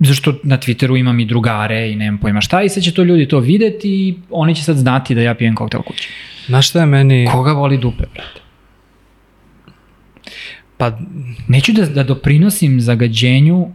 zašto 0.00 0.34
na 0.42 0.58
Twitteru 0.58 0.98
imam 0.98 1.20
i 1.20 1.24
drugare 1.24 1.90
i 1.90 1.96
nemam 1.96 2.20
pojma 2.20 2.40
šta 2.40 2.62
i 2.62 2.68
sad 2.68 2.82
će 2.82 2.94
to 2.94 3.02
ljudi 3.02 3.28
to 3.28 3.38
videti 3.40 3.88
i 3.88 4.14
oni 4.30 4.54
će 4.54 4.62
sad 4.62 4.76
znati 4.76 5.14
da 5.14 5.20
ja 5.20 5.34
pijem 5.34 5.54
koktel 5.54 5.82
kući. 5.82 6.08
Znaš 6.46 6.68
šta 6.68 6.80
je 6.80 6.86
meni... 6.86 7.28
Koga 7.32 7.52
voli 7.52 7.78
dupe, 7.78 8.04
brate? 8.14 8.40
Pa, 10.76 10.98
Neću 11.48 11.72
da, 11.72 11.86
da 11.86 12.02
doprinosim 12.02 12.80
zagađenju 12.80 13.58
uh, 13.60 13.70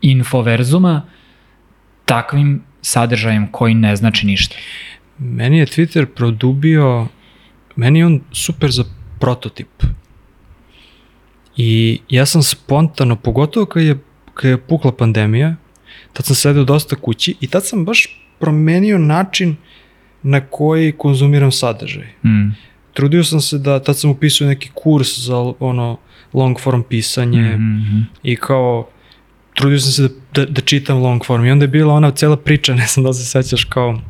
infoverzuma 0.00 1.02
takvim 2.04 2.62
sadržajem 2.82 3.48
koji 3.52 3.74
ne 3.74 3.96
znači 3.96 4.26
ništa. 4.26 4.56
meni 5.18 5.58
je 5.58 5.66
Twitter 5.66 6.04
produbio... 6.04 7.06
Meni 7.76 7.98
je 7.98 8.06
on 8.06 8.20
super 8.32 8.70
za 8.70 8.84
prototip. 9.20 9.82
I 11.56 12.00
ja 12.08 12.26
sam 12.26 12.42
spontano, 12.42 13.16
pogotovo 13.16 13.66
kad 13.66 13.82
je, 13.82 13.98
kad 14.36 14.50
je 14.50 14.58
pukla 14.58 14.92
pandemija, 14.92 15.56
tad 16.12 16.26
sam 16.26 16.36
sedeo 16.36 16.64
dosta 16.64 16.96
kući 16.96 17.34
i 17.40 17.46
tad 17.46 17.66
sam 17.66 17.84
baš 17.84 18.22
promenio 18.38 18.98
način 18.98 19.56
na 20.22 20.40
koji 20.40 20.92
konzumiram 20.92 21.52
sadržaj. 21.52 22.06
Mm. 22.24 22.50
Trudio 22.92 23.24
sam 23.24 23.40
se 23.40 23.58
da, 23.58 23.82
tad 23.82 23.98
sam 23.98 24.10
upisao 24.10 24.48
neki 24.48 24.70
kurs 24.74 25.18
za 25.18 25.36
ono 25.60 25.98
long 26.32 26.60
form 26.60 26.82
pisanje 26.82 27.40
mm 27.40 27.44
-hmm. 27.44 27.58
Mm 27.58 27.82
-hmm. 27.82 28.04
i 28.22 28.36
kao 28.36 28.88
trudio 29.54 29.78
sam 29.78 29.92
se 29.92 30.02
da, 30.02 30.08
da, 30.34 30.44
da 30.44 30.60
čitam 30.60 30.98
long 30.98 31.24
form 31.24 31.44
i 31.44 31.50
onda 31.50 31.64
je 31.64 31.68
bila 31.68 31.94
ona 31.94 32.10
cela 32.10 32.36
priča, 32.36 32.74
ne 32.80 32.86
znam 32.86 33.04
da 33.04 33.12
se 33.12 33.24
sećaš 33.24 33.64
kao 33.64 34.00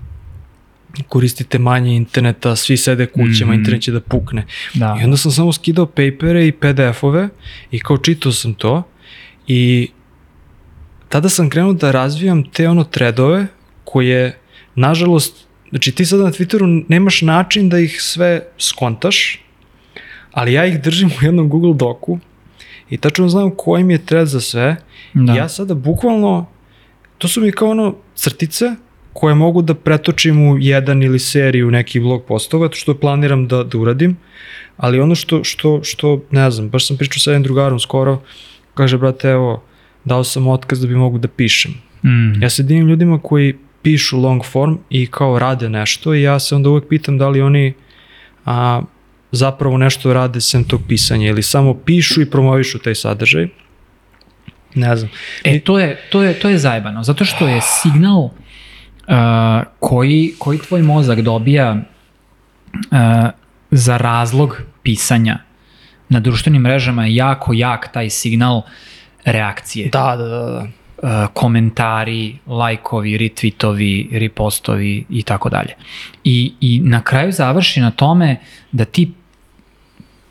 koristite 1.08 1.58
manje 1.58 1.96
interneta, 1.96 2.56
svi 2.56 2.76
sede 2.76 3.06
kućama, 3.06 3.52
mm. 3.52 3.54
-hmm. 3.54 3.58
internet 3.58 3.82
će 3.82 3.92
da 3.92 4.00
pukne. 4.00 4.46
Da. 4.74 4.98
I 5.00 5.04
onda 5.04 5.16
sam 5.16 5.32
samo 5.32 5.52
skidao 5.52 5.86
papere 5.86 6.46
i 6.46 6.52
PDF-ove 6.52 7.28
i 7.70 7.80
kao 7.80 7.98
čitao 7.98 8.32
sam 8.32 8.54
to 8.54 8.82
i 9.46 9.88
tada 11.08 11.28
sam 11.28 11.50
krenuo 11.50 11.72
da 11.72 11.90
razvijam 11.90 12.44
te 12.50 12.68
ono 12.68 12.84
tredove 12.84 13.46
koje, 13.84 14.38
nažalost, 14.74 15.46
znači 15.70 15.92
ti 15.92 16.04
sada 16.04 16.22
na 16.22 16.30
Twitteru 16.30 16.84
nemaš 16.88 17.22
način 17.22 17.68
da 17.68 17.78
ih 17.78 18.02
sve 18.02 18.42
skontaš, 18.58 19.40
ali 20.32 20.52
ja 20.52 20.66
ih 20.66 20.82
držim 20.82 21.08
u 21.08 21.24
jednom 21.24 21.48
Google 21.48 21.74
doku 21.74 22.18
i 22.90 22.96
tačno 22.96 23.28
znam 23.28 23.50
koji 23.56 23.84
mi 23.84 23.94
je 23.94 24.06
thread 24.06 24.26
za 24.26 24.40
sve. 24.40 24.76
Da. 25.14 25.32
I 25.32 25.36
ja 25.36 25.48
sada 25.48 25.74
bukvalno, 25.74 26.46
to 27.18 27.28
su 27.28 27.40
mi 27.40 27.52
kao 27.52 27.70
ono 27.70 27.94
crtice 28.14 28.74
koje 29.12 29.34
mogu 29.34 29.62
da 29.62 29.74
pretočim 29.74 30.48
u 30.48 30.58
jedan 30.58 31.02
ili 31.02 31.18
seriju 31.18 31.70
neki 31.70 32.00
blog 32.00 32.24
postova, 32.24 32.68
što 32.72 32.94
planiram 32.98 33.46
da, 33.48 33.62
da 33.64 33.78
uradim, 33.78 34.16
ali 34.76 35.00
ono 35.00 35.14
što, 35.14 35.44
što, 35.44 35.80
što, 35.82 36.20
ne 36.30 36.50
znam, 36.50 36.68
baš 36.68 36.86
sam 36.86 36.96
pričao 36.96 37.20
sa 37.20 37.30
jednim 37.30 37.42
drugarom 37.42 37.80
skoro, 37.80 38.20
kaže, 38.74 38.98
brate, 38.98 39.28
evo, 39.28 39.62
dao 40.06 40.24
sam 40.24 40.46
otkaz 40.46 40.80
da 40.80 40.86
bi 40.86 40.94
mogu 40.94 41.18
da 41.18 41.28
pišem. 41.28 41.74
Mm. 42.04 42.42
Ja 42.42 42.50
se 42.50 42.62
divim 42.62 42.88
ljudima 42.88 43.18
koji 43.22 43.56
pišu 43.82 44.18
long 44.18 44.44
form 44.44 44.76
i 44.90 45.06
kao 45.06 45.38
rade 45.38 45.68
nešto 45.68 46.14
i 46.14 46.22
ja 46.22 46.38
se 46.38 46.54
onda 46.54 46.70
uvek 46.70 46.88
pitam 46.88 47.18
da 47.18 47.28
li 47.28 47.42
oni 47.42 47.74
a, 48.44 48.82
zapravo 49.32 49.78
nešto 49.78 50.12
rade 50.12 50.40
sem 50.40 50.64
tog 50.64 50.80
pisanja 50.88 51.28
ili 51.28 51.42
samo 51.42 51.74
pišu 51.74 52.22
i 52.22 52.30
promovišu 52.30 52.78
taj 52.78 52.94
sadržaj. 52.94 53.48
Ne 54.74 54.96
znam. 54.96 55.10
E, 55.44 55.60
to 55.60 55.78
je, 55.78 56.00
to 56.10 56.22
je, 56.22 56.34
to 56.34 56.48
je 56.48 56.58
zajebano, 56.58 57.02
zato 57.02 57.24
što 57.24 57.48
je 57.48 57.60
signal 57.60 58.20
uh, 58.20 58.32
koji, 59.78 60.34
koji 60.38 60.58
tvoj 60.58 60.82
mozak 60.82 61.20
dobija 61.20 61.76
uh, 62.74 62.98
za 63.70 63.96
razlog 63.96 64.62
pisanja 64.82 65.38
na 66.08 66.20
društvenim 66.20 66.62
mrežama 66.62 67.06
je 67.06 67.14
jako 67.14 67.52
jak 67.52 67.92
taj 67.92 68.10
signal 68.10 68.62
reakcije. 69.26 69.88
Da, 69.92 70.16
da, 70.16 70.24
da. 70.28 70.38
da. 70.38 70.66
Uh, 71.02 71.28
komentari, 71.32 72.38
lajkovi, 72.46 73.18
retweetovi, 73.18 74.18
repostovi 74.18 75.04
i 75.10 75.22
tako 75.22 75.48
dalje. 75.48 75.74
I, 76.24 76.52
I 76.60 76.80
na 76.80 77.02
kraju 77.02 77.32
završi 77.32 77.80
na 77.80 77.90
tome 77.90 78.36
da 78.72 78.84
ti 78.84 79.12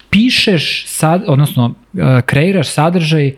pišeš, 0.09 0.85
sad, 0.87 1.23
odnosno 1.27 1.65
uh, 1.65 2.21
kreiraš 2.25 2.69
sadržaj, 2.69 3.35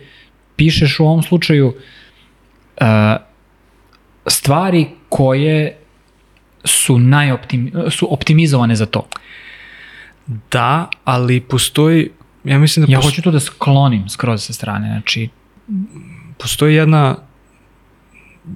pišeš 0.55 0.99
u 0.99 1.05
ovom 1.05 1.23
slučaju 1.23 1.67
uh, 1.67 2.87
stvari 4.27 4.87
koje 5.09 5.77
su 6.63 6.99
najoptim, 6.99 7.71
su 7.89 8.13
optimizovane 8.13 8.75
za 8.75 8.85
to. 8.85 9.07
Da, 10.51 10.89
ali 11.03 11.41
postoji, 11.41 12.09
ja 12.43 12.59
mislim 12.59 12.85
da... 12.85 12.91
Ja 12.91 13.01
hoću 13.01 13.21
to 13.21 13.31
da 13.31 13.39
sklonim 13.39 14.09
skroz 14.09 14.43
sa 14.43 14.53
strane, 14.53 14.87
znači... 14.87 15.29
Postoji 16.37 16.75
jedna, 16.75 17.15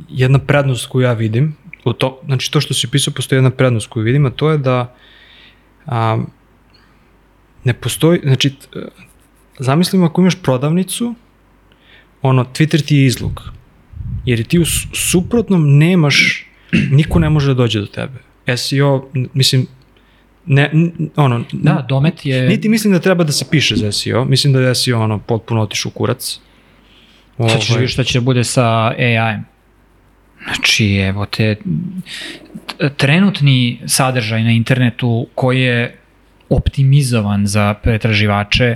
jedna 0.09 0.39
prednost 0.39 0.87
koju 0.89 1.03
ja 1.03 1.13
vidim, 1.13 1.55
u 1.85 1.93
to, 1.93 2.21
znači 2.25 2.51
to 2.51 2.61
što 2.61 2.73
si 2.73 2.87
pisao, 2.87 3.13
postoji 3.13 3.37
jedna 3.37 3.49
prednost 3.49 3.87
koju 3.87 4.03
vidim, 4.03 4.25
a 4.25 4.29
to 4.29 4.51
je 4.51 4.57
da 4.57 4.95
a, 5.85 6.23
ne 7.63 7.73
postoji, 7.73 8.19
znači, 8.23 8.53
zamislimo 9.59 10.05
ako 10.05 10.21
imaš 10.21 10.41
prodavnicu, 10.41 11.15
ono, 12.21 12.43
Twitter 12.43 12.87
ti 12.87 12.95
je 12.95 13.05
izlog, 13.05 13.51
jer 14.25 14.43
ti 14.43 14.59
u 14.59 14.65
suprotnom 14.93 15.77
nemaš, 15.77 16.45
niko 16.91 17.19
ne 17.19 17.29
može 17.29 17.47
da 17.47 17.53
dođe 17.53 17.79
do 17.79 17.85
tebe. 17.85 18.19
SEO, 18.57 19.09
mislim, 19.33 19.67
ne, 20.45 20.71
ono, 21.15 21.43
da, 21.51 21.85
domet 21.89 22.25
je... 22.25 22.49
Niti 22.49 22.69
mislim 22.69 22.93
da 22.93 22.99
treba 22.99 23.23
da 23.23 23.31
se 23.31 23.45
piše 23.51 23.75
za 23.75 23.91
SEO, 23.91 24.25
mislim 24.25 24.53
da 24.53 24.59
je 24.59 24.75
SEO 24.75 25.01
ono, 25.01 25.19
potpuno 25.19 25.61
otišu 25.61 25.89
u 25.89 25.91
kurac. 27.37 27.51
Sad 27.51 27.61
ćeš 27.61 27.69
ovaj. 27.69 27.79
vidjeti 27.79 27.93
šta 27.93 28.03
će 28.03 28.19
da 28.19 28.23
bude 28.23 28.43
sa 28.43 28.87
AI-em. 28.87 29.45
Znači, 30.43 30.95
evo 30.95 31.25
te, 31.25 31.55
trenutni 32.97 33.81
sadržaj 33.85 34.43
na 34.43 34.51
internetu 34.51 35.27
koji 35.35 35.61
je 35.61 35.97
optimizovan 36.49 37.47
za 37.47 37.73
pretraživače 37.73 38.75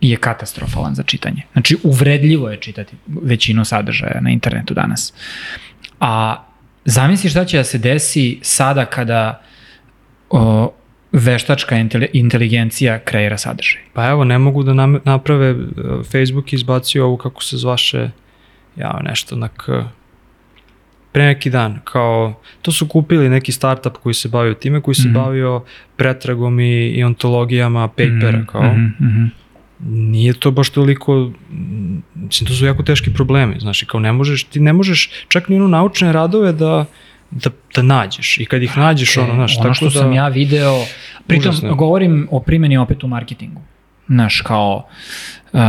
je 0.00 0.16
katastrofalan 0.16 0.94
za 0.94 1.02
čitanje. 1.02 1.42
Znači, 1.52 1.76
uvredljivo 1.82 2.50
je 2.50 2.56
čitati 2.56 2.96
većinu 3.06 3.64
sadržaja 3.64 4.20
na 4.20 4.30
internetu 4.30 4.74
danas. 4.74 5.12
A 6.00 6.44
zamisli 6.84 7.30
šta 7.30 7.44
će 7.44 7.56
da 7.56 7.64
se 7.64 7.78
desi 7.78 8.38
sada 8.42 8.84
kada 8.84 9.42
o, 10.30 10.72
veštačka 11.12 11.76
inteligencija 12.12 12.98
kreira 12.98 13.38
sadržaj. 13.38 13.82
Pa 13.92 14.08
evo, 14.08 14.24
ne 14.24 14.38
mogu 14.38 14.62
da 14.62 14.72
naprave, 15.04 15.50
e, 15.50 15.56
Facebook 16.12 16.52
izbacio 16.52 17.06
ovu 17.06 17.16
kako 17.16 17.42
se 17.42 17.56
zvaše, 17.56 18.10
ja 18.76 19.00
nešto 19.04 19.36
na 19.36 19.48
k, 19.48 19.62
pre 21.12 21.24
neki 21.26 21.50
dan, 21.50 21.78
kao, 21.84 22.40
to 22.62 22.72
su 22.72 22.88
kupili 22.88 23.28
neki 23.28 23.52
startup 23.52 23.96
koji 24.02 24.14
se 24.14 24.28
bavio 24.28 24.54
time, 24.54 24.80
koji 24.80 24.94
se 24.94 25.08
mm 25.08 25.10
-hmm. 25.10 25.24
bavio 25.24 25.62
pretragom 25.96 26.60
i, 26.60 26.88
i 26.88 27.04
ontologijama 27.04 27.88
papera, 27.88 28.38
mm 28.38 28.42
-hmm. 28.42 28.46
kao, 28.46 28.62
mm 28.62 28.96
-hmm. 29.00 29.28
nije 29.90 30.32
to 30.32 30.50
baš 30.50 30.70
toliko, 30.70 31.30
mislim, 32.14 32.48
to 32.48 32.54
su 32.54 32.66
jako 32.66 32.82
teški 32.82 33.12
problemi, 33.12 33.56
znaš, 33.60 33.82
kao 33.82 34.00
ne 34.00 34.12
možeš, 34.12 34.44
ti 34.44 34.60
ne 34.60 34.72
možeš 34.72 35.10
čak 35.28 35.48
ni 35.48 35.56
ono 35.56 35.68
naučne 35.68 36.12
radove 36.12 36.52
da, 36.52 36.86
da, 37.32 37.50
da 37.74 37.82
nađeš 37.82 38.38
i 38.38 38.44
kad 38.44 38.62
ih 38.62 38.78
nađeš, 38.78 39.16
ono, 39.16 39.34
znaš, 39.34 39.58
ono 39.58 39.74
što 39.74 39.84
da, 39.84 39.90
sam 39.90 40.12
ja 40.12 40.28
video, 40.28 40.84
pritom 41.26 41.50
užasno. 41.50 41.74
govorim 41.74 42.28
o 42.30 42.40
primjeni 42.40 42.76
opet 42.76 43.04
u 43.04 43.08
marketingu, 43.08 43.60
znaš, 44.08 44.40
kao, 44.40 44.86
uh, 45.52 45.60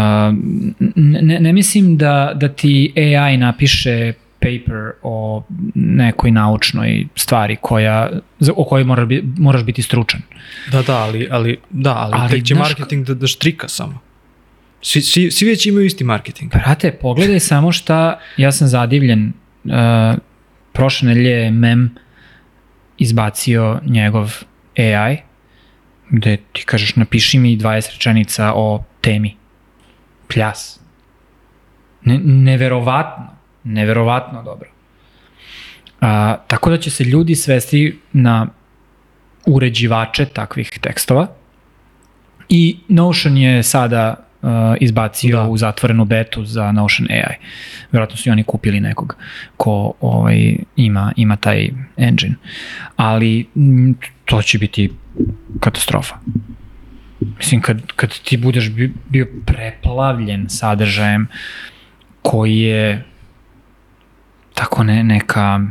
ne, 0.96 1.40
ne 1.40 1.54
mislim 1.54 1.98
da, 1.98 2.32
da 2.36 2.48
ti 2.48 2.94
AI 2.96 3.38
napiše 3.38 4.14
paper 4.40 4.92
o 5.02 5.44
nekoj 5.76 6.32
naučnoj 6.32 7.08
stvari 7.16 7.58
koja, 7.62 8.10
o 8.56 8.64
kojoj 8.64 8.84
moraš, 8.84 9.08
bi, 9.08 9.24
moraš 9.38 9.64
biti 9.64 9.82
stručan. 9.82 10.22
Da, 10.72 10.82
da, 10.82 10.98
ali, 10.98 11.28
ali, 11.32 11.58
da, 11.70 11.96
ali, 11.96 12.14
ali 12.18 12.30
tek 12.30 12.44
će 12.44 12.56
marketing 12.56 13.08
da, 13.08 13.14
da 13.14 13.28
štrika 13.28 13.68
samo. 13.68 14.00
Svi, 14.82 15.02
svi, 15.02 15.32
svi 15.32 15.48
već 15.48 15.66
imaju 15.66 15.86
isti 15.86 16.04
marketing. 16.04 16.52
Brate, 16.52 16.92
pogledaj 16.92 17.40
samo 17.40 17.72
šta, 17.72 18.20
ja 18.38 18.52
sam 18.52 18.68
zadivljen, 18.68 19.34
uh, 19.64 19.72
prošle 20.74 21.08
nedelje 21.08 21.52
mem 21.52 21.96
izbacio 22.98 23.80
njegov 23.86 24.34
AI, 24.78 25.18
gde 26.10 26.38
ti 26.54 26.64
kažeš 26.66 26.96
napiši 26.96 27.40
mi 27.40 27.58
20 27.58 27.92
rečenica 27.92 28.54
o 28.56 28.84
temi. 29.02 29.36
Pljas. 30.34 30.80
Ne, 32.04 32.20
neverovatno, 32.24 33.28
neverovatno 33.64 34.44
dobro. 34.44 34.70
A, 36.02 36.38
tako 36.48 36.70
da 36.70 36.78
će 36.78 36.92
se 36.92 37.04
ljudi 37.04 37.36
svesti 37.36 38.00
na 38.14 38.48
uređivače 39.46 40.26
takvih 40.26 40.80
tekstova 40.82 41.28
i 42.50 42.78
Notion 42.88 43.38
je 43.38 43.64
sada 43.64 44.28
uh, 44.44 44.50
izbacio 44.80 45.38
da. 45.38 45.48
u 45.48 45.58
zatvorenu 45.58 46.06
betu 46.06 46.46
za 46.46 46.72
Notion 46.72 47.08
AI. 47.12 47.36
Vjerojatno 47.92 48.18
su 48.18 48.30
i 48.30 48.32
oni 48.32 48.44
kupili 48.44 48.80
nekog 48.80 49.16
ko 49.58 49.94
ovaj, 50.02 50.56
ima, 50.76 51.14
ima 51.16 51.36
taj 51.36 51.70
engine. 51.98 52.36
Ali 52.96 53.48
to 54.26 54.42
će 54.42 54.58
biti 54.58 54.92
katastrofa. 55.60 56.16
Mislim, 57.38 57.62
kad, 57.62 57.92
kad 57.96 58.20
ti 58.20 58.38
budeš 58.38 58.72
bio 59.10 59.28
preplavljen 59.46 60.50
sadržajem 60.50 61.28
koji 62.22 62.60
je 62.60 63.04
tako 64.54 64.84
ne, 64.84 65.04
neka 65.04 65.62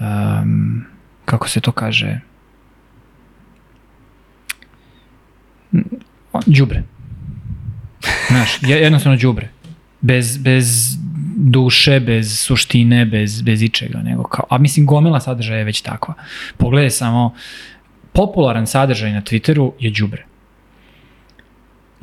um, 0.00 0.84
kako 1.24 1.48
se 1.48 1.60
to 1.60 1.72
kaže 1.72 2.20
đubre. 6.46 6.82
Znaš, 8.30 8.58
jednostavno 8.62 9.18
đubre. 9.18 9.48
Bez, 10.00 10.36
bez 10.36 10.96
duše, 11.36 12.00
bez 12.00 12.38
suštine, 12.40 13.04
bez, 13.04 13.42
bez 13.42 13.62
ičega. 13.62 13.98
Nego 13.98 14.22
kao, 14.22 14.44
a 14.48 14.58
mislim, 14.58 14.86
gomila 14.86 15.20
sadržaja 15.20 15.58
je 15.58 15.64
već 15.64 15.80
takva. 15.80 16.14
Pogledaj 16.56 16.90
samo, 16.90 17.34
popularan 18.12 18.66
sadržaj 18.66 19.12
na 19.12 19.22
Twitteru 19.22 19.72
je 19.78 19.90
đubre. 19.90 20.24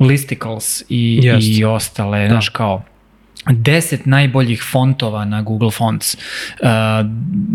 Listicles 0.00 0.84
i, 0.88 1.20
Just. 1.24 1.58
i 1.58 1.64
ostale, 1.64 2.22
da. 2.22 2.28
znaš, 2.28 2.48
kao, 2.48 2.82
10 3.46 3.98
najboljih 4.04 4.62
fontova 4.72 5.24
na 5.24 5.42
Google 5.42 5.70
Fonts, 5.70 6.14
uh, 6.14 6.20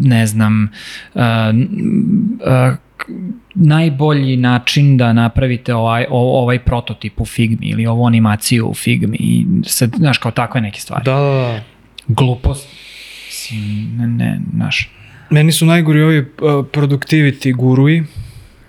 ne 0.03 0.27
znam, 0.27 0.71
uh, 1.13 1.21
uh, 1.21 2.75
najbolji 3.55 4.37
način 4.37 4.97
da 4.97 5.13
napravite 5.13 5.75
ovaj, 5.75 6.05
ovaj 6.09 6.59
prototip 6.59 7.21
u 7.21 7.25
Figmi 7.25 7.67
ili 7.67 7.85
ovu 7.85 8.07
animaciju 8.07 8.67
u 8.67 8.73
Figmi 8.73 9.17
i 9.19 9.45
sad, 9.65 9.93
znaš, 9.97 10.17
kao 10.17 10.31
takve 10.31 10.61
neke 10.61 10.79
stvari. 10.79 11.03
Da, 11.05 11.13
da, 11.13 11.19
da. 11.19 11.63
Glupost, 12.07 12.67
si, 13.29 13.55
ne, 13.97 14.07
ne, 14.07 14.39
znaš. 14.53 14.89
Meni 15.29 15.51
su 15.51 15.65
najgori 15.65 16.01
ovi 16.01 16.19
uh, 16.19 16.25
productivity 16.71 17.55
guruji. 17.55 18.03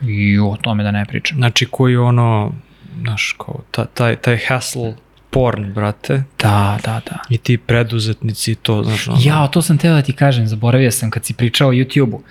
I 0.03 0.39
o 0.39 0.57
tome 0.63 0.83
da 0.83 0.91
ne 0.91 1.05
pričam. 1.05 1.37
Znači 1.37 1.67
koji 1.71 1.97
ono, 1.97 2.53
znaš, 3.01 3.35
kao 3.39 3.61
ta, 3.71 3.85
taj, 3.85 4.17
taj 4.17 4.39
hassle 4.49 4.95
porn, 5.31 5.73
brate. 5.73 6.23
Da, 6.39 6.79
da, 6.85 7.01
da. 7.11 7.19
I 7.29 7.39
ti 7.39 7.59
preduzetnici 7.59 8.53
i 8.53 8.55
to, 8.55 8.83
znaš, 8.83 9.09
ono. 9.09 9.19
Ja, 9.25 9.47
to 9.47 9.63
sam 9.63 9.79
teo 9.79 9.95
da 9.95 10.03
ti 10.03 10.13
kažem, 10.13 10.47
zaboravio 10.47 10.91
sam 10.91 11.11
kad 11.11 11.25
si 11.25 11.35
pričao 11.35 11.69
o 11.69 11.73
YouTube-u. 11.73 12.23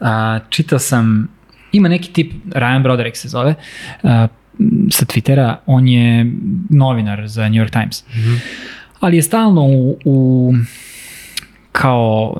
A, 0.00 0.38
čitao 0.50 0.78
sam, 0.78 1.28
ima 1.72 1.88
neki 1.88 2.12
tip, 2.12 2.32
Ryan 2.46 2.82
Broderick 2.82 3.16
se 3.16 3.28
zove, 3.28 3.54
a, 4.02 4.28
sa 4.90 5.04
Twittera, 5.06 5.54
on 5.66 5.88
je 5.88 6.32
novinar 6.70 7.28
za 7.28 7.42
New 7.44 7.54
York 7.56 7.70
Times. 7.72 8.04
Mhm. 8.08 8.34
Ali 9.00 9.16
je 9.16 9.22
stalno 9.22 9.62
u, 9.62 9.96
u 10.04 10.52
kao 11.72 12.36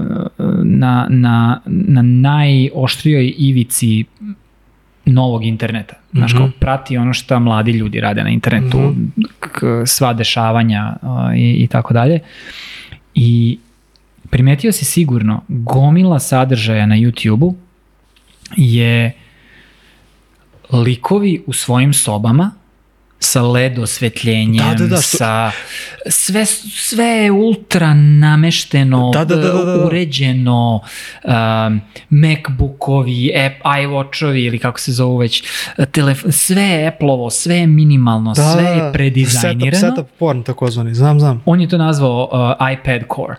na, 0.59 1.07
na, 1.11 1.61
na 1.67 2.03
najoštrijoj 2.03 3.35
ivici 3.39 4.05
novog 5.07 5.45
interneta. 5.45 5.95
Znaš, 6.13 6.33
kao 6.33 6.43
Mhm. 6.43 6.57
prati 6.59 6.97
ono 6.97 7.13
što 7.13 7.41
mladi 7.41 7.71
ljudi 7.73 8.01
rade 8.01 8.23
na 8.23 8.31
internetu, 8.31 8.79
Mhm. 8.81 9.05
k- 9.41 9.61
sva 9.87 10.13
dešavanja 10.13 10.97
uh, 11.03 11.09
i, 11.37 11.53
i 11.55 11.67
tako 11.67 11.95
dalje. 11.95 12.19
I 13.15 13.59
primetio 14.31 14.73
si 14.73 14.85
sigurno, 14.85 15.43
gomila 15.49 16.19
sadržaja 16.19 16.87
na 16.87 16.97
YouTube-u 16.97 17.55
je 18.57 19.13
likovi 20.73 21.43
u 21.47 21.53
svojim 21.53 21.95
sobama 21.95 22.51
sa 23.19 23.43
led 23.43 23.79
osvetljenjem, 23.79 24.65
Da, 24.69 24.75
da, 24.75 24.87
da, 24.87 24.97
što- 24.97 25.17
sa 25.17 25.51
sve, 26.07 26.47
sve 26.47 27.05
je 27.05 27.31
ultra 27.31 27.95
namešteno, 27.95 29.11
Da, 29.13 29.25
da, 29.25 29.37
da, 29.37 29.49
da, 29.49 29.65
da. 29.65 29.85
uređeno, 29.87 30.81
um, 31.25 31.81
Macbookovi, 32.11 33.33
App, 33.37 33.55
iWatchovi 33.67 34.37
ili 34.39 34.59
kako 34.59 34.81
se 34.81 34.93
zovu 34.93 35.17
već, 35.17 35.43
telef 35.87 36.23
sve 36.31 36.63
je 36.63 36.89
Apple-ovo, 36.89 37.31
sve 37.31 37.57
je 37.57 37.67
minimalno, 37.67 38.35
sve 38.35 38.63
je 38.65 38.93
predizajnirano. 38.93 39.81
Setup, 39.81 39.97
setup 39.97 40.19
porn 40.19 40.43
takozvani, 40.43 40.95
znam, 40.95 41.21
znam. 41.21 41.43
On 41.45 41.61
je 41.61 41.69
to 41.69 41.79
nazvao 41.79 42.29
uh, 42.33 42.73
iPad 42.73 43.03
Core. 43.17 43.37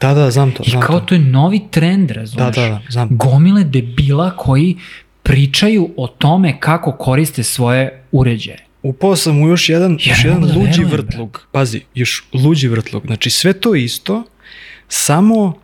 Da, 0.00 0.14
da, 0.14 0.30
znam 0.30 0.52
to, 0.52 0.62
I 0.66 0.70
znam 0.70 0.82
kao 0.82 1.00
to. 1.00 1.06
to 1.06 1.14
je 1.14 1.20
novi 1.20 1.60
trend, 1.70 2.10
razumeš? 2.10 2.54
Da, 2.56 2.62
da, 2.62 2.68
da, 2.68 2.80
znam. 2.88 3.08
Gomile 3.10 3.64
debila 3.64 4.36
koji 4.36 4.76
pričaju 5.22 5.90
o 5.96 6.06
tome 6.06 6.60
kako 6.60 6.92
koriste 6.92 7.42
svoje 7.42 8.02
uređaje. 8.12 8.66
Upao 8.82 9.16
sam 9.16 9.42
u 9.42 9.48
još 9.48 9.68
jedan, 9.68 9.92
Ja 9.92 10.12
još 10.12 10.24
jedan 10.24 10.40
da 10.40 10.46
luđi 10.46 10.84
verujem, 10.84 10.90
vrtlog. 10.90 11.46
Pazi, 11.52 11.80
još 11.94 12.24
luđi 12.32 12.68
vrtlog. 12.68 13.02
Znači 13.06 13.30
sve 13.30 13.52
to 13.52 13.74
isto, 13.74 14.24
samo 14.88 15.54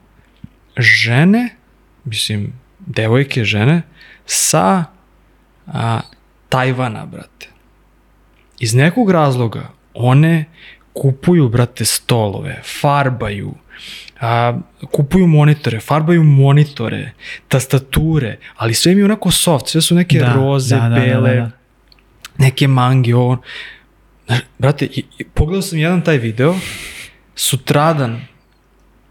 žene, 0.79 1.57
mislim, 2.05 2.53
devojke, 2.87 3.45
žene, 3.45 3.83
sa 4.27 4.85
a, 5.67 6.01
Tajvana, 6.49 7.07
brate. 7.07 7.49
Iz 8.61 8.75
nekog 8.75 9.11
razloga 9.11 9.71
one 9.95 10.45
kupuju, 10.93 11.49
brate, 11.49 11.85
stolove, 11.85 12.63
farbaju, 12.81 13.55
a, 14.23 14.59
kupuju 14.91 15.27
monitore, 15.27 15.81
farbaju 15.81 16.23
monitore, 16.23 17.13
tastature, 17.49 18.37
ali 18.57 18.75
sve 18.75 18.95
mi 18.95 19.01
je 19.01 19.05
onako 19.05 19.31
soft, 19.31 19.69
sve 19.69 19.81
su 19.81 19.95
neke 19.95 20.19
roze, 20.35 20.77
bele, 20.77 21.51
neke 22.39 22.69
mangi, 22.69 23.13
ovo. 23.13 23.43
Znaš, 24.27 24.41
brate, 24.59 24.85
i, 24.85 25.05
i, 25.19 25.25
pogledao 25.25 25.63
sam 25.63 25.79
jedan 25.79 26.03
taj 26.03 26.19
video, 26.19 26.55
sutradan 27.35 28.21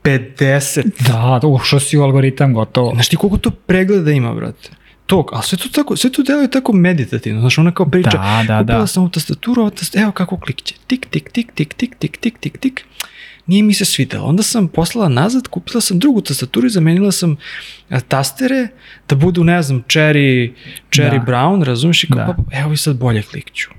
50. 0.03 0.83
Da, 1.07 1.39
da, 1.41 1.47
ušao 1.47 1.79
si 1.79 1.97
u 1.97 2.03
algoritam, 2.03 2.53
gotovo. 2.53 2.91
Znaš 2.93 3.09
ti 3.09 3.15
koliko 3.15 3.37
to 3.37 3.51
pregleda 3.51 4.11
ima, 4.11 4.33
brate? 4.33 4.69
To, 5.05 5.25
ali 5.31 5.43
sve 5.43 5.57
to 5.57 5.69
tako, 5.69 5.95
sve 5.95 6.11
to 6.11 6.23
deluje 6.23 6.51
tako 6.51 6.73
meditativno, 6.73 7.39
znaš, 7.39 7.57
ona 7.57 7.71
kao 7.71 7.85
priča, 7.85 8.09
Da, 8.09 8.43
da, 8.47 8.59
kupila 8.59 8.79
da. 8.79 8.87
sam 8.87 9.03
ovu 9.03 9.09
tastaturu, 9.09 9.61
ovo 9.61 9.69
tast, 9.69 9.95
evo 9.95 10.11
kako 10.11 10.37
klikće, 10.37 10.75
tik, 10.87 11.07
tik, 11.09 11.31
tik, 11.31 11.51
tik, 11.53 11.73
tik, 11.73 11.95
tik, 11.99 12.17
tik, 12.17 12.37
tik, 12.39 12.57
tik, 12.57 12.85
nije 13.47 13.63
mi 13.63 13.73
se 13.73 13.85
svidelo. 13.85 14.25
Onda 14.25 14.43
sam 14.43 14.67
poslala 14.67 15.09
nazad, 15.09 15.47
kupila 15.47 15.81
sam 15.81 15.99
drugu 15.99 16.21
tastaturu 16.21 16.67
i 16.67 16.69
zamenila 16.69 17.11
sam 17.11 17.37
tastere 18.07 18.67
da 19.09 19.15
budu, 19.15 19.43
ne 19.43 19.61
znam, 19.61 19.83
cherry, 19.87 20.53
cherry 20.89 21.19
Da. 21.19 21.25
brown, 21.25 21.63
razumiješ? 21.63 22.03
I 22.03 22.07
kao, 22.07 22.17
Da. 22.17 22.25
pa, 22.25 22.57
evo 22.59 22.73
i 22.73 22.77
sad 22.77 22.97
bolje 22.97 23.21
klikću. 23.21 23.69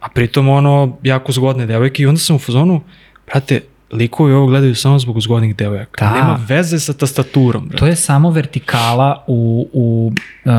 A 0.00 0.08
pritom 0.08 0.48
ono, 0.48 0.98
jako 1.02 1.32
zgodne 1.32 1.66
devojke 1.66 2.02
i 2.02 2.06
onda 2.06 2.18
sam 2.18 2.36
u 2.36 2.38
fazonu, 2.38 2.82
brate, 3.26 3.60
likovi 3.92 4.32
ovo 4.32 4.46
gledaju 4.46 4.74
samo 4.74 4.98
zbog 4.98 5.20
zgodnih 5.20 5.56
devojaka. 5.56 6.06
Da. 6.06 6.14
Nema 6.14 6.38
veze 6.48 6.78
sa 6.80 6.92
tastaturom, 6.92 7.64
brate. 7.64 7.76
To 7.78 7.86
je 7.86 7.96
samo 7.96 8.30
vertikala 8.30 9.24
u, 9.26 9.68
u 9.72 10.12
uh, 10.44 10.52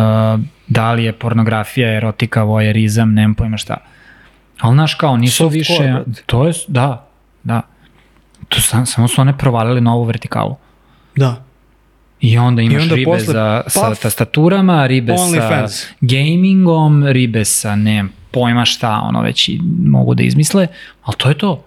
da 0.68 0.94
li 0.94 1.04
je 1.04 1.14
pornografija, 1.14 1.94
erotika, 1.98 2.44
vojerizam, 2.44 3.14
nemam 3.14 3.36
pojma 3.36 3.58
šta. 3.58 3.78
Ali 4.64 4.76
znaš 4.76 4.94
kao, 4.94 5.18
nisu 5.18 5.38
Softcore, 5.38 5.58
više, 5.58 5.92
brate. 5.94 6.24
to 6.26 6.48
je, 6.48 6.54
da, 6.68 7.08
da. 7.44 7.62
To 8.50 8.62
sam, 8.62 8.86
samo 8.86 9.08
su 9.08 9.22
one 9.22 9.38
provalile 9.38 9.82
na 9.82 9.94
ovu 9.94 10.04
vertikalu. 10.04 10.56
Da. 11.16 11.44
I 12.22 12.38
onda 12.38 12.62
imaš 12.62 12.82
onda 12.84 12.96
ribe 12.96 13.12
posle, 13.12 13.34
za, 13.34 13.64
sa 13.68 13.82
paf, 13.82 14.00
tastaturama, 14.02 14.88
ribe 14.88 15.18
sa 15.18 15.24
OnlyFans. 15.24 15.86
gamingom, 16.02 17.08
ribe 17.08 17.46
sa 17.46 17.76
nemam 17.76 18.14
pojma 18.32 18.66
šta, 18.66 19.02
ono 19.04 19.22
već 19.22 19.50
i 19.50 19.60
mogu 19.86 20.16
da 20.16 20.24
izmisle, 20.24 20.68
ali 21.04 21.18
to 21.18 21.30
je 21.30 21.38
to. 21.38 21.64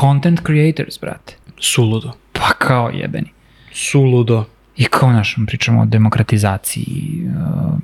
Content 0.00 0.40
creators, 0.46 1.00
brate. 1.00 1.36
Suludo. 1.60 2.12
Pa 2.32 2.48
kao 2.58 2.90
jebeni. 2.90 3.28
Suludo. 3.72 4.44
I 4.76 4.84
kao 4.84 5.12
naš, 5.12 5.36
pričamo 5.46 5.82
o 5.82 5.84
demokratizaciji 5.84 7.22
uh, 7.26 7.78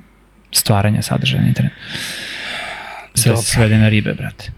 stvaranja 0.51 1.01
sadržaja 1.01 1.41
na 1.41 1.47
internetu. 1.47 1.75
Sve 3.19 3.29
Dobro. 3.29 3.41
se 3.41 3.51
svede 3.51 3.77
na 3.77 3.89
ribe, 3.89 4.13
brate. 4.13 4.51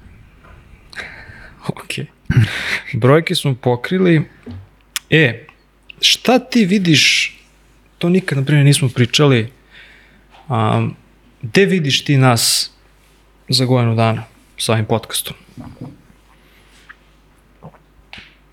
Ok. 1.67 2.07
Brojke 2.93 3.35
smo 3.35 3.55
pokrili. 3.55 4.29
E, 5.09 5.45
šta 6.01 6.39
ti 6.39 6.65
vidiš, 6.65 7.35
to 7.97 8.09
nikad, 8.09 8.37
na 8.37 8.45
primjer, 8.45 8.65
nismo 8.65 8.89
pričali, 8.89 9.51
um, 10.49 10.95
gde 11.41 11.65
vidiš 11.65 12.05
ti 12.05 12.17
nas 12.17 12.71
za 13.49 13.65
godinu 13.65 13.95
dana 13.95 14.23
sa 14.57 14.73
ovim 14.73 14.85
podcastom? 14.85 15.35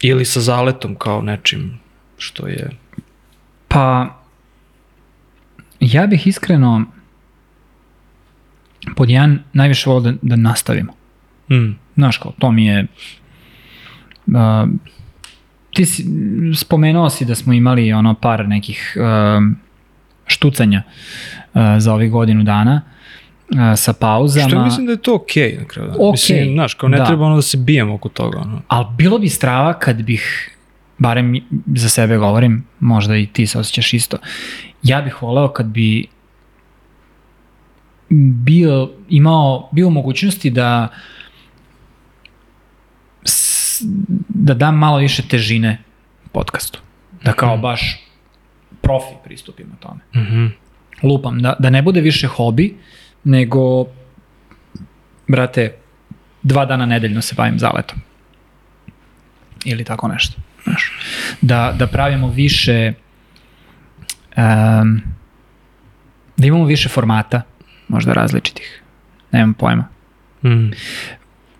Ili 0.01 0.25
sa 0.25 0.41
zaletom 0.41 0.95
kao 0.95 1.23
nečim 1.23 1.81
što 2.19 2.47
je... 2.47 2.71
Pa, 3.69 4.19
ja 5.81 6.07
bih 6.07 6.27
iskreno 6.27 6.85
pod 8.97 9.11
jedan 9.11 9.39
najviše 9.53 9.91
volio 9.91 10.12
da, 10.12 10.18
da 10.22 10.36
nastavimo. 10.36 10.93
Mm. 11.51 11.76
Znaš 11.95 12.18
kao, 12.18 12.32
to 12.39 12.53
mi 12.53 12.66
je... 12.66 12.86
Uh, 14.26 14.34
ti 15.74 15.86
si, 15.86 16.07
spomenuo 16.55 17.11
si 17.11 17.24
da 17.24 17.34
smo 17.34 17.53
imali 17.53 17.93
ono 17.93 18.14
par 18.14 18.49
nekih 18.49 18.97
uh, 18.97 19.45
štucanja 20.26 20.82
uh, 21.55 21.61
za 21.78 21.95
ovih 21.95 22.11
godinu 22.11 22.43
dana 22.43 22.82
uh, 23.49 23.57
sa 23.76 23.93
pauzama. 23.93 24.49
Što 24.49 24.64
mislim 24.64 24.86
da 24.86 24.93
je 24.93 25.03
to 25.03 25.14
okej 25.14 25.57
na 25.61 25.64
kraju. 25.64 25.91
Okej, 25.91 26.11
Mislim, 26.12 26.53
znaš, 26.53 26.74
kao 26.74 26.89
ne 26.89 26.99
da. 26.99 27.07
treba 27.07 27.26
ono 27.26 27.36
da 27.36 27.43
se 27.43 27.57
bijemo 27.57 27.95
oko 27.95 28.09
toga. 28.09 28.39
Ono. 28.39 28.62
Ali 28.68 28.86
bilo 28.97 29.18
bi 29.18 29.28
strava 29.28 29.78
kad 29.78 30.03
bih, 30.03 30.55
barem 30.99 31.41
za 31.74 31.89
sebe 31.89 32.16
govorim, 32.16 32.64
možda 32.80 33.16
i 33.16 33.26
ti 33.26 33.47
se 33.47 33.59
osjećaš 33.59 33.95
isto, 33.95 34.16
ja 34.82 35.03
bih 35.03 35.22
voleo 35.22 35.49
kad 35.49 35.66
bi 35.66 36.07
bio, 38.45 38.91
imao, 39.09 39.69
bio 39.73 39.91
mogućnosti 39.91 40.51
da 40.51 40.89
da 44.29 44.55
dam 44.55 44.79
malo 44.79 44.97
više 44.99 45.23
težine 45.29 45.79
podcastu. 46.33 46.81
Da 47.25 47.33
kao 47.33 47.53
Mhm. 47.55 47.63
baš 47.63 48.05
profi 48.83 49.15
pristupimo 49.25 49.75
tome. 49.81 50.01
Mhm. 50.17 50.47
Lupam, 51.03 51.39
da, 51.43 51.57
da 51.59 51.71
ne 51.71 51.83
bude 51.83 52.01
više 52.01 52.27
hobi, 52.27 52.77
nego, 53.25 53.85
brate, 55.29 55.75
dva 56.43 56.65
dana 56.65 56.87
nedeljno 56.87 57.23
se 57.23 57.35
bavim 57.35 57.59
zaletom. 57.59 57.99
Ili 59.65 59.85
tako 59.85 60.09
nešto. 60.09 60.41
Znaš. 60.65 60.93
Da, 61.41 61.75
da 61.79 61.87
pravimo 61.87 62.29
više, 62.31 62.93
um, 64.37 65.01
da 66.37 66.47
imamo 66.47 66.65
više 66.65 66.89
formata, 66.89 67.43
možda 67.89 68.12
različitih. 68.12 68.82
Nemam 69.32 69.55
pojma. 69.55 69.84
Mm. 70.45 70.70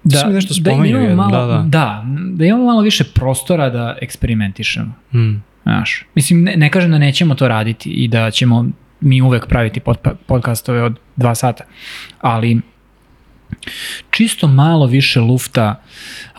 Da, 0.05 0.27
mi 0.27 0.35
nešto 0.35 0.55
da 0.61 0.71
imamo 0.71 1.15
malo, 1.15 1.47
da, 1.47 1.47
da. 1.47 1.63
da, 1.63 2.05
da 2.33 2.45
imamo 2.45 2.65
malo 2.65 2.81
više 2.81 3.05
prostora 3.05 3.71
da 3.71 3.97
eksperimentišemo. 4.01 4.95
Mm. 5.15 5.43
Znaš, 5.63 6.05
mislim, 6.15 6.43
ne, 6.43 6.57
ne 6.57 6.71
kažem 6.71 6.91
da 6.91 6.99
nećemo 6.99 7.35
to 7.35 7.49
raditi 7.49 7.91
i 7.91 8.09
da 8.09 8.31
ćemo 8.31 8.67
mi 9.01 9.23
uvek 9.23 9.47
praviti 9.47 9.81
pod, 9.81 9.99
podcastove 10.27 10.83
od 10.83 10.99
dva 11.17 11.35
sata, 11.35 11.65
ali 12.21 12.61
čisto 14.11 14.49
malo 14.49 14.87
više 14.87 15.21
lufta 15.21 15.83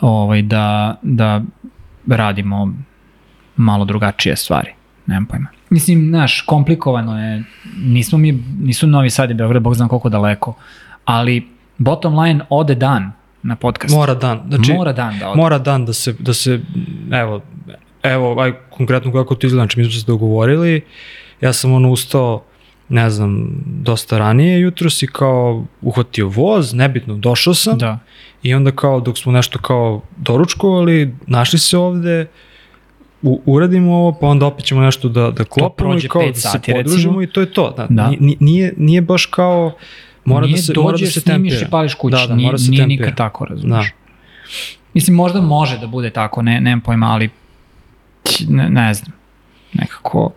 ovaj, 0.00 0.42
da, 0.42 0.96
da 1.02 1.42
radimo 2.06 2.74
malo 3.56 3.84
drugačije 3.84 4.36
stvari. 4.36 4.70
Nemam 5.06 5.26
pojma. 5.26 5.48
Mislim, 5.70 6.08
znaš, 6.08 6.40
komplikovano 6.40 7.18
je, 7.24 7.44
nismo 7.84 8.18
mi, 8.18 8.44
nisu 8.60 8.86
Novi 8.86 9.10
Sad 9.10 9.30
i 9.30 9.34
Beograd, 9.34 9.62
bog 9.62 9.74
znam 9.74 9.88
koliko 9.88 10.08
daleko, 10.08 10.54
ali 11.04 11.48
bottom 11.78 12.18
line, 12.18 12.44
ode 12.48 12.74
dan 12.74 13.12
na 13.42 13.56
podcast. 13.56 13.94
Mora 13.94 14.14
dan. 14.14 14.42
Znači, 14.48 14.72
Mora 14.72 14.92
dan 14.92 15.18
da 15.18 15.28
ode. 15.28 15.36
Mora 15.36 15.58
dan 15.58 15.84
da 15.84 15.92
se, 15.92 16.12
da 16.18 16.34
se 16.34 16.60
evo, 17.12 17.40
evo, 18.02 18.40
aj, 18.40 18.52
konkretno 18.70 19.12
kako 19.12 19.34
to 19.34 19.46
izgleda, 19.46 19.60
znači 19.60 19.78
mi 19.78 19.84
smo 19.84 19.92
se 19.92 20.06
dogovorili, 20.06 20.82
ja 21.40 21.52
sam 21.52 21.72
ono 21.72 21.90
ustao, 21.90 22.42
ne 22.88 23.10
znam, 23.10 23.50
dosta 23.66 24.18
ranije 24.18 24.60
jutros 24.60 25.02
i 25.02 25.06
kao 25.06 25.64
uhvatio 25.82 26.28
voz, 26.28 26.74
nebitno, 26.74 27.14
došao 27.16 27.54
sam 27.54 27.78
Da. 27.78 27.98
i 28.42 28.54
onda 28.54 28.70
kao 28.72 29.00
dok 29.00 29.18
smo 29.18 29.32
nešto 29.32 29.58
kao 29.58 30.00
doručkovali, 30.16 31.14
našli 31.26 31.58
se 31.58 31.78
ovde, 31.78 32.26
u, 33.22 33.40
uradimo 33.46 33.94
ovo, 33.94 34.12
pa 34.12 34.26
onda 34.26 34.46
opet 34.46 34.64
ćemo 34.64 34.80
nešto 34.80 35.08
da, 35.08 35.30
da 35.30 35.44
klopimo 35.44 35.94
i 35.98 36.08
kao 36.08 36.26
da 36.26 36.34
sati, 36.34 36.72
se 36.72 36.72
podružimo 36.72 37.20
recimo. 37.20 37.22
i 37.22 37.26
to 37.26 37.40
je 37.40 37.52
to. 37.52 37.74
Da, 37.76 37.86
Da. 37.90 38.08
Nije, 38.08 38.36
nije, 38.40 38.74
nije 38.76 39.00
baš 39.00 39.26
kao, 39.26 39.72
mora 40.24 40.46
nije 40.46 40.56
da 40.56 40.62
se, 40.62 40.72
mora 40.76 40.86
da 40.86 40.92
dođeš, 40.92 41.14
se 41.14 41.20
tempira. 41.20 41.56
i 41.66 41.70
pališ 41.70 41.94
kući. 41.94 42.16
Da, 42.16 42.26
da, 42.26 42.34
nije, 42.34 42.46
mora 42.46 42.58
se 42.58 42.70
nije 42.70 42.82
tempira. 42.82 43.06
nikad 43.06 43.16
tako, 43.16 43.44
razumiješ. 43.44 43.86
Da. 43.86 43.92
Mislim, 44.94 45.16
možda 45.16 45.40
može 45.40 45.78
da 45.78 45.86
bude 45.86 46.10
tako, 46.10 46.42
ne, 46.42 46.60
nemam 46.60 46.80
pojma, 46.80 47.06
ali 47.06 47.30
ne, 48.48 48.70
ne 48.70 48.94
znam. 48.94 49.12
Nekako, 49.72 50.32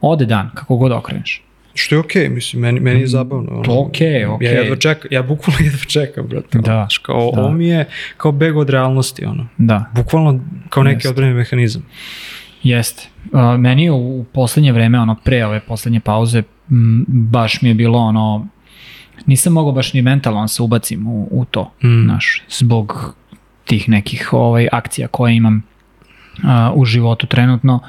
ode 0.00 0.26
dan, 0.26 0.50
kako 0.54 0.76
god 0.76 0.92
okreneš. 0.92 1.42
Što 1.74 1.94
je 1.94 1.98
okej, 1.98 2.28
mislim, 2.28 2.62
meni, 2.62 2.80
meni 2.80 3.00
je 3.00 3.06
zabavno. 3.06 3.50
ono. 3.50 3.62
To 3.62 3.80
okej, 3.80 4.26
okej. 4.26 4.46
Ja 4.46 4.52
jedva 4.52 4.76
čekam, 4.76 5.08
ja 5.10 5.22
bukvalno 5.22 5.64
jedva 5.64 5.78
čekam, 5.80 6.26
brate. 6.26 6.48
ono, 6.54 6.62
Da, 6.62 6.72
znaš, 6.72 6.98
kao, 6.98 7.30
da. 7.34 7.40
ovo 7.40 7.50
mi 7.50 7.68
je 7.68 7.84
kao 8.16 8.32
beg 8.32 8.56
od 8.56 8.70
realnosti, 8.70 9.24
ono. 9.24 9.46
Da, 9.58 9.84
Bukvalno 9.94 10.40
kao 10.68 10.82
neki 10.82 10.96
Jeste. 10.96 11.08
odbrani 11.08 11.34
mehanizam. 11.34 11.82
jeste. 12.62 13.08
Uh, 13.24 13.40
meni 13.58 13.84
je 13.84 13.92
u, 13.92 14.24
poslednje 14.24 14.72
vreme, 14.72 15.00
ono, 15.00 15.14
pre 15.14 15.46
ove 15.46 15.60
poslednje 15.60 16.00
pauze, 16.00 16.42
m, 16.70 17.04
baš 17.08 17.62
mi 17.62 17.68
je 17.68 17.74
bilo 17.74 17.98
ono, 17.98 18.46
nisam 19.26 19.52
mogao 19.52 19.72
baš 19.72 19.92
ni 19.92 20.02
mentalno 20.02 20.40
da 20.40 20.48
se 20.48 20.62
ubacim 20.62 21.06
u, 21.06 21.28
u 21.30 21.44
to, 21.44 21.72
Mm. 21.82 22.04
znaš, 22.04 22.42
zbog 22.50 23.14
tih 23.64 23.88
nekih 23.88 24.28
ovaj, 24.32 24.68
akcija 24.72 25.08
koje 25.08 25.36
imam 25.36 25.62
a, 26.44 26.72
u 26.74 26.84
životu 26.84 27.26
trenutno 27.26 27.80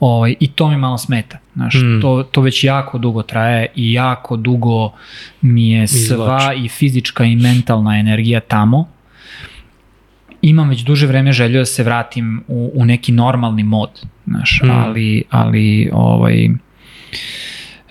ovaj, 0.00 0.34
i 0.40 0.48
to 0.48 0.68
mi 0.68 0.76
malo 0.76 0.98
smeta. 0.98 1.38
Znaš, 1.54 1.74
Mm. 1.74 2.00
to, 2.00 2.22
to 2.24 2.40
već 2.40 2.64
jako 2.64 2.98
dugo 2.98 3.22
traje 3.22 3.66
i 3.76 3.92
jako 3.92 4.36
dugo 4.36 4.90
mi 5.40 5.70
je 5.70 5.86
sva 5.86 6.54
i 6.54 6.68
fizička 6.68 7.24
i 7.24 7.36
mentalna 7.36 7.98
energija 7.98 8.40
tamo. 8.40 8.88
Imam 10.42 10.68
već 10.68 10.80
duže 10.80 11.06
vreme 11.06 11.32
želju 11.32 11.58
da 11.58 11.64
se 11.64 11.82
vratim 11.82 12.44
u, 12.48 12.70
u 12.74 12.84
neki 12.84 13.12
normalni 13.12 13.62
mod, 13.62 13.90
znaš, 14.26 14.60
Mm. 14.64 14.70
ali, 14.70 15.22
ali 15.30 15.90
ovaj, 15.92 16.48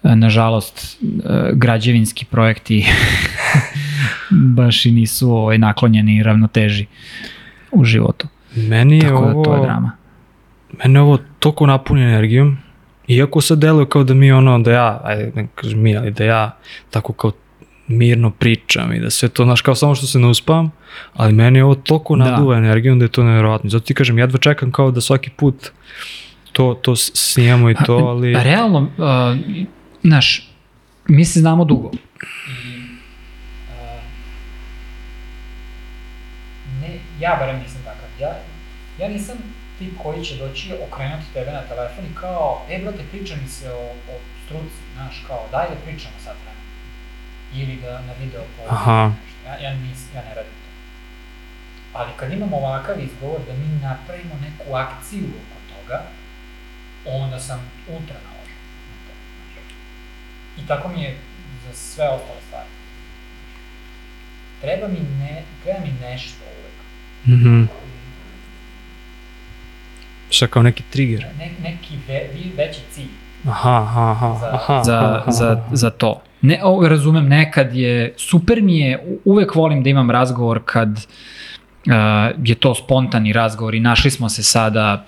nažalost 0.06 0.98
e, 1.04 1.52
građevinski 1.54 2.26
projekti 2.26 2.86
baš 4.56 4.86
i 4.86 4.92
nisu 4.92 5.32
ovaj, 5.32 5.58
naklonjeni 5.58 6.24
ravnoteži 6.24 6.86
u 7.72 7.84
životu. 7.86 8.28
Meni 8.56 8.96
je 8.96 9.02
Tako 9.02 9.22
da 9.22 9.28
ovo, 9.28 9.44
to 9.46 9.56
je 9.56 9.62
drama. 9.62 9.92
mene 10.78 11.02
ovo 11.02 11.18
toliko 11.40 11.66
napuni 11.66 12.02
energijom, 12.04 12.58
iako 13.08 13.42
sad 13.42 13.58
deluje 13.58 13.86
kao 13.88 14.04
da 14.04 14.14
mi 14.14 14.32
ono, 14.32 14.60
da 14.60 14.72
ja, 14.72 15.02
ajde 15.04 15.32
ne 15.36 15.48
kažem 15.56 15.82
mi, 15.82 15.98
ali 15.98 16.12
da 16.12 16.24
ja 16.24 16.58
tako 16.90 17.14
kao 17.14 17.32
mirno 17.88 18.32
pričam 18.32 18.94
i 18.94 19.00
da 19.00 19.10
sve 19.10 19.30
to, 19.30 19.44
znaš, 19.44 19.62
kao 19.62 19.76
samo 19.76 19.96
što 19.96 20.08
se 20.08 20.20
ne 20.20 20.28
uspavam, 20.28 20.72
ali 21.14 21.34
meni 21.34 21.60
je 21.60 21.64
ovo 21.64 21.76
toliko 21.76 22.16
Da. 22.16 22.24
naduva 22.26 22.58
energijom 22.58 23.00
da 23.00 23.06
je 23.06 23.10
to 23.10 23.24
nevjerojatno. 23.24 23.70
Zato 23.70 23.86
ti 23.86 23.94
kažem, 23.94 24.20
jedva 24.20 24.40
čekam 24.40 24.72
kao 24.72 24.92
da 24.92 25.02
svaki 25.02 25.30
put 25.30 25.72
to, 26.52 26.74
to 26.76 26.96
s- 26.96 27.12
snimamo 27.14 27.70
i 27.70 27.76
to, 27.76 27.94
ali... 27.96 28.34
Pa 28.34 28.44
realno, 28.44 28.80
uh, 28.80 29.38
znaš, 30.04 30.50
mi 31.08 31.26
se 31.26 31.40
znamo 31.40 31.66
dugo. 31.66 31.92
Ne, 36.82 36.90
ja 37.20 37.36
barem 37.40 37.60
nisam 37.60 37.82
takav. 37.84 38.10
Ja, 38.20 38.30
ja 39.00 39.10
nisam 39.10 39.36
tip 39.80 39.94
koji 40.04 40.26
će 40.26 40.36
doći 40.38 40.76
okrenuti 40.88 41.34
tebe 41.34 41.52
na 41.52 41.62
telefon 41.62 42.06
i 42.06 42.16
kao, 42.16 42.66
e 42.70 42.80
brate, 42.80 43.04
priča 43.12 43.36
mi 43.36 43.48
se 43.48 43.72
o, 43.72 43.86
o 44.12 44.16
struci, 44.46 44.80
znaš, 44.96 45.24
kao, 45.28 45.48
daj 45.52 45.70
da 45.70 45.76
pričamo 45.86 46.16
sad 46.24 46.36
vremena. 46.44 46.64
Ili 47.54 47.82
da 47.82 48.02
na 48.02 48.14
video. 48.20 48.42
Aha. 48.70 49.12
nešto. 49.24 49.50
Ja, 49.50 49.70
ja, 49.70 49.76
nis, 49.76 50.00
ja 50.16 50.22
ne 50.22 50.36
radim 50.36 50.52
to. 50.64 50.70
Ali 51.94 52.12
kad 52.18 52.34
imamo 52.34 52.58
ovakav 52.58 53.00
izgovor 53.00 53.40
da 53.48 53.54
mi 53.54 53.80
napravimo 53.82 54.36
neku 54.42 54.76
akciju 54.76 55.26
oko 55.26 55.60
toga, 55.74 56.04
onda 57.06 57.40
sam 57.40 57.72
ultra 57.88 58.16
naložen. 58.16 58.58
I 60.58 60.68
tako 60.68 60.90
mi 60.90 61.02
je 61.02 61.18
za 61.68 61.74
sve 61.74 62.10
ostale 62.10 62.40
stvari. 62.48 62.70
Treba 64.62 64.88
mi, 64.88 65.00
ne, 65.00 65.44
treba 65.64 65.80
mi 65.80 65.92
nešto 66.02 66.44
uvek. 66.44 66.78
Mhm. 67.40 67.64
Šta 70.34 70.48
kao 70.48 70.64
neki 70.64 70.84
trigger? 70.90 71.26
Ne, 71.40 71.52
neki 71.64 71.94
ve, 72.08 72.30
veći 72.58 72.80
cilj 72.92 73.08
Aha, 73.48 73.70
aha, 73.70 74.12
aha, 74.12 74.38
za, 74.40 74.50
aha, 74.54 74.84
za, 74.84 75.00
aha, 75.00 75.32
za, 75.32 75.52
aha. 75.52 75.76
za 75.76 75.90
to. 75.90 76.22
Ne, 76.42 76.60
o, 76.64 76.88
razumem, 76.88 77.28
nekad 77.28 77.76
je, 77.76 78.14
super 78.18 78.62
mi 78.62 78.80
je, 78.80 79.20
uvek 79.26 79.56
volim 79.56 79.84
da 79.84 79.90
imam 79.90 80.12
razgovor 80.12 80.62
kad 80.66 80.90
uh, 80.90 81.04
je 82.44 82.56
to 82.56 82.76
spontani 82.76 83.34
razgovor 83.34 83.76
i 83.76 83.80
našli 83.80 84.12
smo 84.12 84.30
se 84.30 84.44
sada 84.44 85.06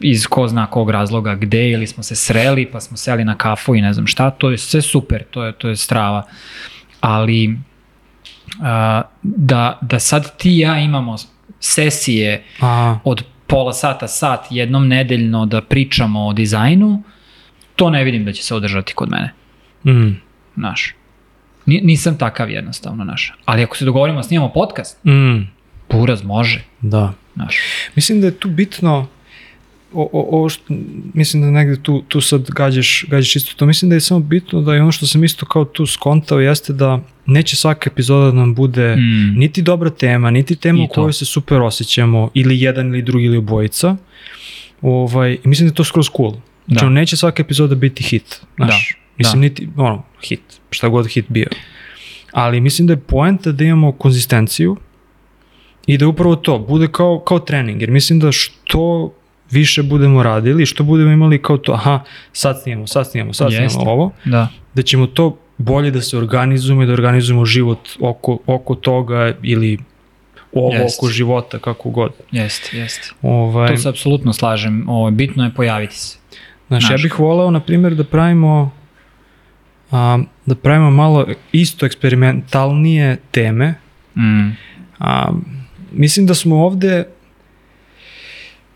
iz 0.00 0.26
ko 0.26 0.48
zna 0.48 0.66
kog 0.66 0.90
razloga 0.90 1.34
gde 1.34 1.70
ili 1.70 1.86
smo 1.86 2.02
se 2.02 2.16
sreli 2.16 2.66
pa 2.66 2.80
smo 2.80 2.96
seli 2.96 3.24
na 3.24 3.34
kafu 3.34 3.74
i 3.74 3.80
ne 3.80 3.92
znam 3.92 4.06
šta, 4.06 4.30
to 4.30 4.50
je 4.50 4.58
sve 4.58 4.82
super, 4.82 5.24
to 5.30 5.44
je, 5.44 5.52
to 5.52 5.68
je 5.68 5.76
strava. 5.76 6.22
Ali 7.00 7.48
uh, 7.48 9.02
da, 9.22 9.78
da 9.80 9.98
sad 9.98 10.36
ti 10.36 10.50
i 10.50 10.58
ja 10.58 10.78
imamo 10.78 11.16
sesije 11.60 12.44
Aha. 12.60 12.98
od 13.04 13.24
pola 13.52 13.72
sata, 13.72 14.08
sat 14.08 14.40
jednom 14.50 14.88
nedeljno 14.88 15.46
da 15.46 15.60
pričamo 15.62 16.20
o 16.22 16.32
dizajnu, 16.32 17.02
to 17.76 17.90
ne 17.90 18.04
vidim 18.04 18.24
da 18.24 18.32
će 18.32 18.42
se 18.42 18.54
održati 18.54 18.94
kod 18.94 19.10
mene, 19.10 19.32
Mm. 19.86 20.12
znaš. 20.56 20.94
Ni- 21.66 21.80
Nisam 21.80 22.18
takav 22.18 22.50
jednostavno, 22.50 23.04
znaš. 23.04 23.32
Ali 23.44 23.62
ako 23.62 23.76
se 23.76 23.84
dogovorimo 23.84 24.18
da 24.18 24.22
snimamo 24.22 24.48
podcast, 24.50 25.04
Mm. 25.04 25.40
buraz 25.90 26.24
može, 26.24 26.62
Da. 26.80 27.12
znaš. 27.34 27.56
Mislim 27.94 28.20
da 28.20 28.26
je 28.26 28.38
tu 28.38 28.48
bitno 28.50 29.06
o, 29.94 30.02
o, 30.12 30.28
ovo 30.30 30.48
što, 30.48 30.64
mislim 31.14 31.42
da 31.42 31.50
negde 31.50 31.82
tu, 31.82 32.02
tu 32.02 32.20
sad 32.20 32.50
gađaš, 32.50 33.04
gađaš 33.08 33.36
isto 33.36 33.52
to, 33.56 33.66
mislim 33.66 33.88
da 33.88 33.94
je 33.94 34.00
samo 34.00 34.20
bitno 34.20 34.60
da 34.60 34.74
je 34.74 34.82
ono 34.82 34.92
što 34.92 35.06
sam 35.06 35.24
isto 35.24 35.46
kao 35.46 35.64
tu 35.64 35.86
skontao 35.86 36.40
jeste 36.40 36.72
da 36.72 37.00
neće 37.26 37.56
svaka 37.56 37.90
epizoda 37.90 38.26
da 38.26 38.32
nam 38.32 38.54
bude 38.54 38.96
Mm. 38.96 39.38
niti 39.38 39.62
dobra 39.62 39.90
tema, 39.90 40.30
niti 40.30 40.56
tema 40.56 40.78
I 40.78 40.84
u 40.84 40.88
to. 40.88 40.94
kojoj 40.94 41.12
se 41.12 41.24
super 41.24 41.60
osjećamo, 41.60 42.30
ili 42.34 42.60
jedan 42.60 42.86
ili 42.86 43.02
drugi 43.02 43.24
ili 43.24 43.36
obojica. 43.36 43.96
Ovaj, 44.82 45.38
mislim 45.44 45.68
da 45.68 45.72
je 45.72 45.76
to 45.76 45.84
skroz 45.84 46.06
cool. 46.16 46.32
Znači, 46.66 46.80
Da. 46.80 46.86
ono, 46.86 46.94
neće 46.94 47.16
svaka 47.16 47.42
epizoda 47.42 47.74
biti 47.74 48.02
hit. 48.02 48.40
Znaš, 48.56 48.68
Da, 48.92 48.98
Mislim, 49.18 49.34
da. 49.34 49.40
niti, 49.40 49.68
ono, 49.76 50.02
hit, 50.22 50.40
šta 50.70 50.88
god 50.88 51.06
hit 51.08 51.24
bio. 51.28 51.46
Ali 52.32 52.60
mislim 52.60 52.86
da 52.86 52.92
je 52.92 53.00
poenta 53.00 53.52
da 53.52 53.64
imamo 53.64 53.92
konzistenciju 53.92 54.76
i 55.86 55.98
da 55.98 56.08
upravo 56.08 56.36
to 56.36 56.58
bude 56.58 56.88
kao, 56.88 57.18
kao 57.18 57.38
trening. 57.38 57.80
Jer 57.80 57.90
mislim 57.90 58.20
da 58.20 58.32
što 58.32 59.12
više 59.52 59.82
budemo 59.82 60.22
radili, 60.22 60.66
što 60.66 60.84
budemo 60.84 61.10
imali 61.10 61.42
kao 61.42 61.58
to, 61.58 61.72
aha, 61.72 62.00
sad 62.32 62.62
snimamo, 62.62 62.86
sad 62.86 63.10
snimamo, 63.10 63.32
sad 63.32 63.52
Jeste. 63.52 63.78
ovo, 63.86 64.12
Da. 64.24 64.48
da 64.74 64.82
ćemo 64.82 65.06
to 65.06 65.38
bolje 65.58 65.90
da 65.90 66.00
se 66.00 66.18
organizujemo 66.18 66.82
i 66.82 66.86
da 66.86 66.92
organizujemo 66.92 67.44
život 67.44 67.88
oko, 68.00 68.38
oko 68.46 68.74
toga 68.74 69.34
ili 69.42 69.78
ovo 70.52 70.72
Jest. 70.74 70.98
oko 70.98 71.10
života, 71.10 71.58
kako 71.58 71.90
god. 71.90 72.12
Jeste, 72.32 72.78
jeste. 72.78 73.10
Ovaj, 73.22 73.68
To 73.68 73.76
se 73.76 73.88
apsolutno 73.88 74.32
slažem. 74.32 74.88
Ovo, 74.88 75.10
bitno 75.10 75.44
je 75.44 75.50
pojaviti 75.50 75.96
se. 75.98 76.18
Znaš, 76.68 76.90
ja 76.90 76.96
bih 77.02 77.18
voleo, 77.18 77.50
na 77.50 77.60
primjer, 77.60 77.94
da 77.94 78.04
pravimo 78.04 78.70
a, 79.90 80.18
da 80.46 80.54
pravimo 80.54 80.90
malo 80.90 81.26
isto 81.52 81.86
eksperimentalnije 81.86 83.16
teme. 83.30 83.74
Mm. 84.16 84.50
A, 84.98 85.32
mislim 85.92 86.26
da 86.26 86.34
smo 86.34 86.64
ovde 86.64 87.04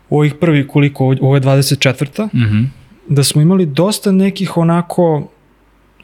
u 0.09 0.17
ovih 0.17 0.33
prvi 0.33 0.67
koliko, 0.67 1.05
ovo 1.21 1.35
je 1.35 1.41
24. 1.41 2.29
Mhm. 2.33 2.63
da 3.09 3.23
smo 3.23 3.41
imali 3.41 3.65
dosta 3.65 4.11
nekih 4.11 4.57
onako 4.57 5.27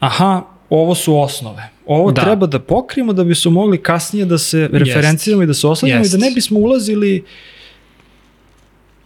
aha, 0.00 0.42
ovo 0.70 0.94
su 0.94 1.18
osnove. 1.20 1.70
Ovo 1.86 2.12
Da. 2.12 2.22
treba 2.22 2.46
da 2.46 2.58
pokrijemo 2.58 3.12
da 3.12 3.24
bismo 3.24 3.50
mogli 3.50 3.82
kasnije 3.82 4.26
da 4.26 4.38
se 4.38 4.68
referenciramo 4.72 5.42
i 5.42 5.46
da 5.46 5.54
se 5.54 5.66
oslanjamo 5.66 6.00
Jest. 6.00 6.14
i 6.14 6.18
da 6.18 6.26
ne 6.26 6.30
bismo 6.30 6.58
ulazili 6.58 7.24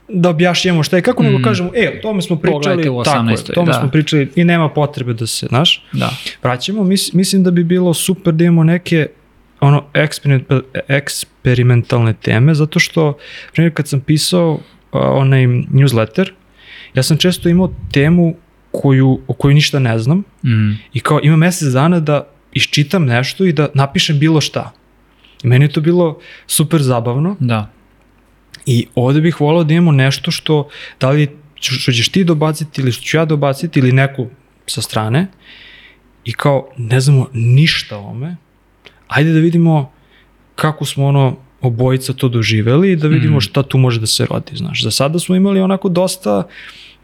da 0.09 0.29
objašnjamo 0.29 0.83
šta 0.83 0.97
je, 0.97 1.03
kako 1.03 1.23
mm. 1.23 1.27
Mm. 1.27 1.33
nego 1.33 1.45
kažemo, 1.45 1.71
e, 1.75 1.99
o 1.99 2.03
tome 2.03 2.23
smo 2.23 2.37
pričali, 2.37 2.63
tako 2.65 2.79
je, 2.81 2.91
18., 2.91 3.51
o 3.51 3.55
tome 3.55 3.73
da. 3.73 3.81
smo 3.81 3.89
pričali 3.91 4.29
i 4.37 4.45
nema 4.45 4.69
potrebe 4.69 5.13
da 5.15 5.27
se, 5.27 5.47
znaš, 5.47 5.85
Da. 5.93 6.11
vraćamo. 6.43 6.85
Mis, 6.85 7.13
mislim 7.13 7.43
da 7.43 7.51
bi 7.51 7.65
bilo 7.65 7.95
super 7.95 8.35
da 8.35 8.45
imamo 8.45 8.65
neke 8.65 9.07
ono 9.61 9.85
eksperiment, 9.95 10.45
eksperimentalne 10.89 12.15
teme, 12.23 12.55
zato 12.55 12.79
što, 12.79 13.19
primjer, 13.53 13.75
kad 13.75 13.89
sam 13.89 14.01
pisao 14.01 14.61
onaj 14.93 15.47
newsletter, 15.47 16.31
ja 16.95 17.03
sam 17.03 17.17
često 17.17 17.49
imao 17.49 17.73
temu 17.93 18.35
koju, 18.71 19.21
o 19.27 19.33
kojoj 19.33 19.55
ništa 19.55 19.79
ne 19.79 19.99
znam 19.99 20.23
Mm. 20.45 20.73
i 20.93 21.01
kao 21.01 21.21
ima 21.23 21.37
mesec 21.37 21.69
dana 21.73 22.01
da 22.01 22.29
iščitam 22.53 23.05
nešto 23.05 23.45
i 23.45 23.53
da 23.53 23.69
napišem 23.75 24.19
bilo 24.19 24.41
šta. 24.41 24.73
I 25.43 25.49
meni 25.49 25.65
je 25.65 25.73
to 25.73 25.81
bilo 25.81 26.19
super 26.47 26.83
zabavno 26.83 27.37
Da. 27.41 27.71
i 28.67 28.87
ovde 28.95 29.21
bih 29.21 29.41
volao 29.41 29.65
da 29.65 29.75
imamo 29.75 29.93
nešto 29.93 30.31
što, 30.31 30.69
da 31.01 31.11
li 31.11 31.29
što 31.61 31.93
ćeš 31.93 32.09
ti 32.09 32.25
dobaciti 32.25 32.81
ili 32.81 32.93
što 32.93 33.03
ću 33.03 33.17
ja 33.17 33.25
dobaciti 33.25 33.79
ili 33.79 33.93
neku 33.93 34.27
sa 34.67 34.83
strane 34.83 35.27
i 36.25 36.33
kao 36.33 36.69
ne 36.77 37.01
znamo 37.01 37.29
ništa 37.33 37.97
o 37.99 38.11
ome, 38.11 38.37
ajde 39.09 39.33
da 39.33 39.39
vidimo 39.39 39.93
kako 40.55 40.85
smo 40.85 41.07
ono 41.07 41.37
obojica 41.61 42.13
to 42.13 42.29
doživeli 42.29 42.93
i 42.93 42.97
da 42.97 43.09
vidimo 43.09 43.37
Mm. 43.37 43.41
šta 43.41 43.63
tu 43.63 43.79
može 43.79 44.01
da 44.01 44.07
se 44.07 44.27
rodi, 44.27 44.53
znaš. 44.55 44.83
Za 44.83 44.91
sada 44.91 45.19
smo 45.19 45.37
imali 45.37 45.61
onako 45.61 45.89
dosta, 45.89 46.43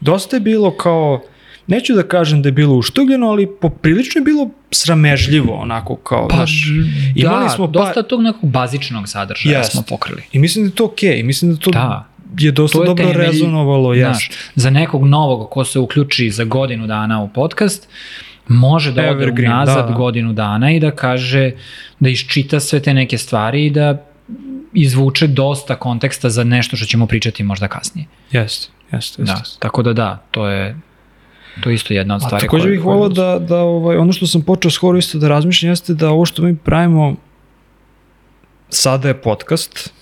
dosta 0.01 0.35
je 0.35 0.41
bilo 0.41 0.71
kao, 0.71 1.21
neću 1.67 1.93
da 1.93 2.03
kažem 2.03 2.41
da 2.41 2.47
je 2.47 2.53
bilo 2.53 2.75
uštugljeno, 2.75 3.27
ali 3.27 3.47
poprilično 3.51 4.19
je 4.19 4.25
bilo 4.25 4.49
sramežljivo, 4.71 5.53
onako 5.53 5.95
kao, 5.95 6.27
Pa, 6.27 6.35
znaš. 6.35 6.67
da, 7.15 7.21
imali 7.21 7.49
smo 7.49 7.65
pa- 7.65 7.71
dosta 7.73 8.03
tog 8.03 8.21
nekog 8.21 8.49
bazičnog 8.49 9.09
sadržaja 9.09 9.57
Jest. 9.57 9.71
smo 9.71 9.81
pokrili. 9.81 10.21
I 10.31 10.39
mislim 10.39 10.65
da 10.65 10.69
je 10.69 10.75
to 10.75 10.85
okej, 10.85 11.23
mislim 11.23 11.51
da 11.51 11.57
to 11.57 11.71
Da. 11.71 12.05
je 12.39 12.51
dosta 12.51 12.77
To 12.77 12.83
je 12.83 12.87
dobro 12.87 13.05
temelj, 13.05 13.21
rezonovalo, 13.21 13.93
jes. 13.93 14.05
Znaš, 14.05 14.29
za 14.55 14.69
nekog 14.69 15.05
novog 15.05 15.49
ko 15.49 15.65
se 15.65 15.79
uključi 15.79 16.29
za 16.31 16.43
godinu 16.43 16.87
dana 16.87 17.21
u 17.21 17.29
podcast, 17.29 17.87
može 18.47 18.91
da 18.91 19.01
ode 19.01 19.09
Evergreen, 19.11 19.51
unazad 19.51 19.75
da, 19.77 19.81
da. 19.83 19.93
godinu 19.93 20.33
dana 20.33 20.71
i 20.71 20.79
da 20.79 20.91
kaže, 20.91 21.51
da 21.99 22.09
iščita 22.09 22.59
sve 22.59 22.79
te 22.79 22.93
neke 22.93 23.17
stvari 23.17 23.65
i 23.65 23.69
da 23.69 24.05
izvuče 24.73 25.27
dosta 25.27 25.75
konteksta 25.75 26.29
za 26.29 26.43
nešto 26.43 26.75
što 26.77 26.85
ćemo 26.85 27.07
pričati 27.07 27.43
možda 27.43 27.67
kasnije. 27.67 28.07
Jeste, 28.31 28.67
jeste, 28.91 29.23
Da, 29.23 29.31
jeste. 29.33 29.57
tako 29.59 29.83
da 29.83 29.93
da, 29.93 30.23
to 30.31 30.47
je 30.47 30.77
to 31.61 31.69
je 31.69 31.75
isto 31.75 31.93
jedna 31.93 32.15
od 32.15 32.21
A 32.21 32.25
stvari. 32.25 32.41
takođe 32.41 32.63
koje- 32.63 32.71
bih 32.71 32.83
volao 32.83 33.09
da, 33.09 33.39
da 33.39 33.57
ovaj, 33.57 33.97
ono 33.97 34.13
što 34.13 34.27
sam 34.27 34.41
počeo 34.41 34.71
skoro 34.71 34.97
isto 34.97 35.17
da 35.17 35.27
razmišljam 35.27 35.69
jeste 35.71 35.93
da 35.93 36.09
ovo 36.09 36.25
što 36.25 36.41
mi 36.41 36.55
pravimo 36.57 37.15
sada 38.69 39.07
je 39.07 39.13
podcast, 39.15 39.93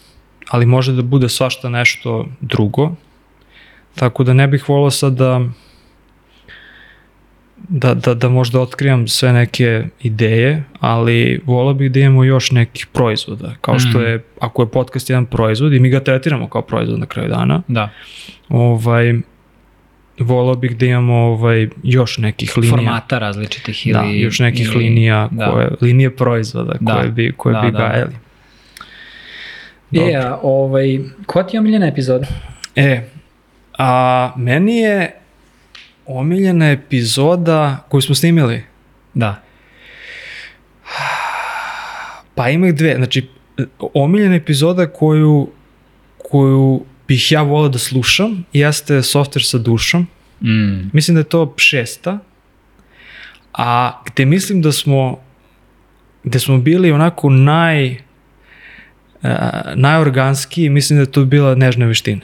ali 0.49 0.65
može 0.65 0.93
da 0.93 1.01
bude 1.03 1.29
svašta 1.29 1.69
nešto 1.69 2.25
drugo. 2.41 2.91
Tako 3.95 4.23
da 4.23 4.33
ne 4.33 4.47
bih 4.47 4.69
volao 4.69 4.91
sad 4.91 5.13
da 5.13 5.41
da, 7.63 7.93
da, 7.93 8.13
da 8.13 8.29
možda 8.29 8.61
otkrivam 8.61 9.07
sve 9.07 9.33
neke 9.33 9.83
ideje, 10.01 10.63
ali 10.79 11.41
volao 11.45 11.73
bih 11.73 11.91
da 11.91 11.99
imamo 11.99 12.23
još 12.23 12.51
nekih 12.51 12.87
proizvoda, 12.87 13.53
kao 13.61 13.79
što 13.79 13.89
Mhm. 13.89 14.01
je, 14.01 14.23
ako 14.39 14.61
je 14.61 14.67
podcast 14.67 15.09
jedan 15.09 15.25
proizvod 15.25 15.73
i 15.73 15.79
mi 15.79 15.89
ga 15.89 15.99
tretiramo 15.99 16.47
kao 16.47 16.61
proizvod 16.61 16.99
na 16.99 17.05
kraju 17.05 17.29
dana, 17.29 17.61
Da, 17.67 17.89
ovaj, 18.49 19.13
volao 20.19 20.55
bih 20.55 20.77
da 20.77 20.85
imamo 20.85 21.13
ovaj, 21.15 21.69
još 21.83 22.17
nekih 22.17 22.57
linija. 22.57 22.71
formata 22.71 23.19
različitih 23.19 23.87
ili... 23.87 23.93
da, 23.93 24.03
još 24.03 24.39
nekih 24.39 24.65
ili- 24.65 24.77
linija, 24.77 25.27
da. 25.31 25.45
koje, 25.45 25.69
linije 25.81 26.09
proizvoda 26.11 26.73
Da. 26.79 26.93
koje 26.93 27.09
bi, 27.09 27.33
koje 27.37 27.53
Da, 27.53 27.61
bi 27.61 27.71
da, 27.71 27.77
gajali. 27.79 28.13
E, 29.93 30.15
a, 30.17 30.39
ovaj, 30.43 30.99
koja 31.25 31.47
ti 31.47 31.55
je 31.55 31.59
omiljena 31.59 31.87
epizoda? 31.87 32.25
E, 32.75 33.01
a 33.77 34.31
meni 34.37 34.77
je 34.77 35.11
omiljena 36.05 36.71
epizoda 36.71 37.85
koju 37.89 38.01
smo 38.01 38.15
snimili. 38.15 38.63
Da. 39.13 39.43
Pa 42.35 42.49
ima 42.49 42.67
ih 42.67 42.75
dve. 42.75 42.95
Znači, 42.95 43.29
omiljena 43.93 44.35
epizoda 44.35 44.87
koju, 44.87 45.49
koju 46.29 46.85
bih 47.07 47.31
ja 47.31 47.41
volao 47.41 47.69
da 47.69 47.79
slušam 47.79 48.45
jeste 48.53 48.93
Software 48.93 49.49
sa 49.49 49.57
dušom. 49.57 50.07
Mm. 50.41 50.89
Mislim 50.93 51.15
da 51.15 51.19
je 51.19 51.23
to 51.23 51.53
šesta. 51.57 52.19
A 53.53 54.01
gde 54.05 54.25
mislim 54.25 54.61
da 54.61 54.71
smo 54.71 55.19
gde 56.23 56.39
smo 56.39 56.57
bili 56.57 56.91
onako 56.91 57.29
naj 57.29 57.91
uh, 57.91 59.29
najorganskiji, 59.75 60.69
mislim 60.69 60.97
da 60.97 61.01
je 61.01 61.11
to 61.11 61.25
bila 61.25 61.55
nežna 61.55 61.85
veština. 61.85 62.21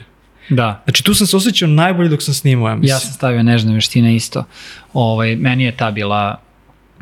Da. 0.48 0.82
Znači 0.84 1.04
tu 1.04 1.14
sam 1.14 1.26
se 1.26 1.36
osjećao 1.36 1.68
najbolje 1.68 2.08
dok 2.08 2.22
sam 2.22 2.34
snimao, 2.34 2.68
ja 2.68 2.74
mislim. 2.76 2.94
Ja 2.94 2.98
sam 2.98 3.12
stavio 3.12 3.42
nežne 3.42 3.74
veštine 3.74 4.16
isto. 4.16 4.44
Ovaj, 4.92 5.36
meni 5.36 5.64
je 5.64 5.76
ta 5.76 5.90
bila, 5.90 6.40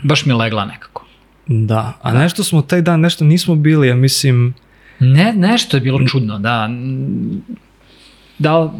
baš 0.02 0.26
mi 0.26 0.32
legla 0.32 0.64
nekako. 0.64 1.04
Da, 1.46 1.92
a 2.02 2.12
nešto 2.12 2.44
smo 2.44 2.62
taj 2.62 2.82
dan, 2.82 3.00
nešto 3.00 3.24
nismo 3.24 3.54
bili, 3.54 3.88
ja 3.88 3.94
mislim, 3.94 4.54
Ne, 5.00 5.32
nešto 5.32 5.76
je 5.76 5.80
bilo 5.80 6.06
čudno, 6.06 6.38
da. 6.38 6.70
Da 8.38 8.58
li, 8.58 8.70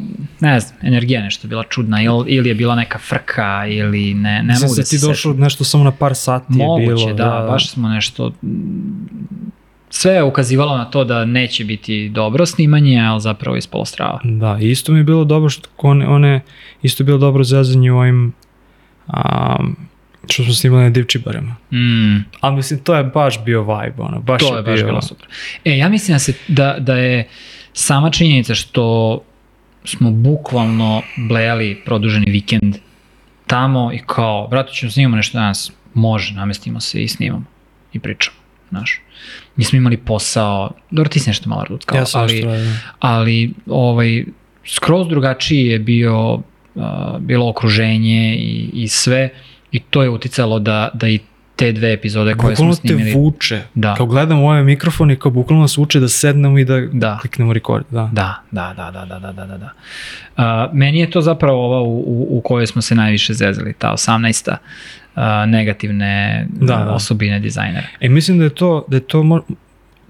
ne 0.41 0.61
znam, 0.61 0.79
energija 0.83 1.23
nešto 1.23 1.47
je 1.47 1.49
bila 1.49 1.65
čudna 1.69 2.03
ili, 2.03 2.31
ili 2.31 2.49
je 2.49 2.55
bila 2.55 2.75
neka 2.75 2.99
frka 2.99 3.67
ili 3.69 4.15
ne, 4.15 4.43
ne 4.43 4.43
mislim 4.43 4.69
mogu 4.69 4.77
da 4.77 4.83
da 4.83 4.89
ti 4.89 4.99
se 4.99 5.07
došao 5.07 5.33
nešto 5.33 5.65
samo 5.65 5.85
na 5.85 5.91
par 5.91 6.15
sati 6.15 6.53
Moguće, 6.53 6.91
je 6.91 6.97
bilo. 6.97 7.13
da, 7.13 7.47
baš 7.51 7.71
smo 7.71 7.89
nešto... 7.89 8.33
Sve 9.91 10.13
je 10.13 10.23
ukazivalo 10.23 10.77
na 10.77 10.85
to 10.85 11.05
da 11.05 11.25
neće 11.25 11.65
biti 11.65 12.09
dobro 12.09 12.47
snimanje, 12.47 13.01
ali 13.01 13.21
zapravo 13.21 13.57
je 13.57 13.59
ispalo 13.59 13.85
strava. 13.85 14.21
Da, 14.25 14.59
i 14.61 14.71
isto 14.71 14.93
mi 14.93 14.99
je 14.99 15.05
bilo 15.05 15.25
dobro 15.25 15.51
što 15.51 15.69
one, 15.79 16.07
one 16.09 16.41
isto 16.83 17.03
je 17.03 17.05
bilo 17.05 17.19
dobro 17.19 17.45
zezanje 17.45 17.93
u 17.93 17.99
ovim 17.99 18.33
um, 19.07 19.77
što 20.31 20.45
smo 20.45 20.55
snimali 20.55 20.83
na 20.83 20.91
divčibarima. 20.91 21.57
Mm, 21.73 22.25
Ali 22.41 22.57
mislim, 22.57 22.81
to 22.81 22.95
je 22.95 23.05
baš 23.05 23.45
bio 23.45 23.63
vibe, 23.63 24.03
ono, 24.03 24.21
baš 24.21 24.43
to 24.43 24.57
je 24.57 24.63
baš 24.63 24.75
bio, 24.75 24.87
bilo 24.87 25.03
super. 25.03 25.27
E, 25.65 25.79
ja 25.79 25.89
mislim 25.89 26.15
da, 26.15 26.19
se, 26.19 26.33
da, 26.49 26.77
da 26.79 26.97
je 26.97 27.29
sama 27.73 28.11
činjenica 28.11 28.55
što 28.55 29.19
smo 29.85 30.11
bukvalno 30.11 31.03
blejali 31.17 31.83
produženi 31.85 32.31
vikend 32.31 32.77
tamo 33.47 33.93
i 33.93 33.99
kao, 34.07 34.49
brate, 34.49 34.73
ćemo 34.73 34.93
snimamo 34.93 35.17
nešto 35.17 35.39
danas, 35.39 35.73
može, 35.95 36.35
namestimo 36.35 36.81
se 36.81 37.03
i 37.03 37.09
snimamo 37.09 37.45
i 37.93 37.99
pričamo, 37.99 38.37
znaš. 38.69 39.01
Nismo 39.57 39.77
imali 39.77 39.97
posao, 39.97 40.71
dobro 40.91 41.09
ti 41.09 41.21
si 41.21 41.31
nešto 41.31 41.49
malo 41.51 41.65
rutkao, 41.69 41.99
Ja 41.99 42.05
ali, 42.15 42.47
ali 42.99 43.55
ovaj, 43.67 44.25
skroz 44.67 45.09
drugačiji 45.09 45.67
je 45.67 45.79
bio, 45.79 46.35
uh, 46.35 46.83
bilo 47.19 47.49
okruženje 47.49 48.37
i, 48.37 48.71
i 48.73 48.89
sve 48.89 49.29
i 49.73 49.81
to 49.81 50.03
je 50.03 50.11
uticalo 50.11 50.59
da, 50.59 50.89
da 50.95 51.09
i 51.09 51.19
te 51.57 51.73
dve 51.73 51.93
epizode 51.93 52.35
koje 52.35 52.57
smo 52.57 52.67
Bukvalno 52.67 52.75
snimili. 52.75 53.13
te 53.13 53.19
vuče. 53.19 53.63
Da. 53.75 53.95
Kao 53.95 54.07
gledam 54.07 54.39
ovaj 54.39 54.63
mikrofon 54.65 55.11
i 55.11 55.17
kao 55.17 55.31
bukvalno 55.31 55.63
nas 55.63 55.77
vuče 55.77 56.01
da 56.01 56.09
sednemo 56.09 56.59
i 56.59 56.65
da, 56.65 56.81
Da. 56.93 57.19
kliknemo 57.21 57.53
record. 57.53 57.85
Da. 57.91 58.11
Da, 58.13 58.43
da, 58.51 58.75
da, 58.77 58.91
da, 58.91 59.05
da, 59.05 59.19
da, 59.19 59.33
da, 59.33 59.47
da. 59.47 59.57
da. 59.57 59.73
Uh, 60.37 60.75
meni 60.75 60.99
je 60.99 61.11
to 61.11 61.21
zapravo 61.21 61.65
ova 61.65 61.81
u, 61.81 61.99
u, 61.99 62.27
u 62.31 62.41
kojoj 62.41 62.67
smo 62.67 62.83
se 62.83 62.95
najviše 62.95 63.35
zezali, 63.35 63.75
ta 63.79 63.93
18. 63.93 64.57
Negativne 65.47 66.47
Da, 66.51 66.77
da, 66.77 66.93
osobine 66.93 67.41
dizajnera. 67.41 67.87
E, 68.01 68.09
mislim 68.09 68.39
da 68.39 68.45
je 68.45 68.51
to, 68.51 68.85
da 68.89 68.97
je 68.97 69.01
to, 69.01 69.41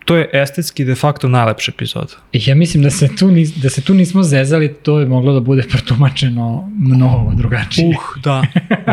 to 0.05 0.17
je 0.17 0.31
estetski 0.33 0.85
de 0.85 0.95
facto 0.95 1.29
najlepša 1.29 1.73
epizoda. 1.75 2.13
Ja 2.33 2.55
mislim 2.55 2.83
da 2.83 2.91
se, 2.91 3.17
tu 3.17 3.31
nis, 3.31 3.55
da 3.55 3.71
se 3.71 3.81
tu 3.81 3.95
nismo 3.95 4.23
zezali, 4.23 4.75
to 4.75 5.01
je 5.01 5.07
moglo 5.07 5.33
da 5.33 5.41
bude 5.41 5.63
protumačeno 5.63 6.71
mnogo 6.79 7.33
drugačije. 7.35 7.89
Uh, 7.89 8.23
da, 8.23 8.43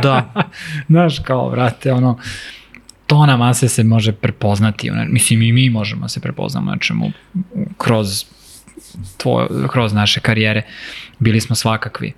da. 0.02 0.50
Znaš, 0.90 1.20
kao, 1.20 1.50
vrate, 1.50 1.94
ono, 1.94 2.20
tona 3.08 3.38
mase 3.38 3.70
se 3.70 3.84
može 3.84 4.12
prepoznati, 4.12 4.90
ono, 4.90 5.06
mislim 5.06 5.42
i 5.42 5.52
mi 5.52 5.70
možemo 5.70 6.10
se 6.10 6.20
prepoznamo 6.20 6.72
na 6.72 6.78
čemu 6.78 7.12
kroz, 7.78 8.26
tvoj, 9.18 9.48
kroz 9.72 9.94
naše 9.94 10.20
karijere 10.20 10.62
bili 11.20 11.42
smo 11.42 11.56
svakakvi. 11.56 12.14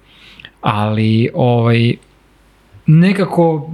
Ali, 0.61 1.30
ovaj, 1.34 1.95
nekako, 2.88 3.72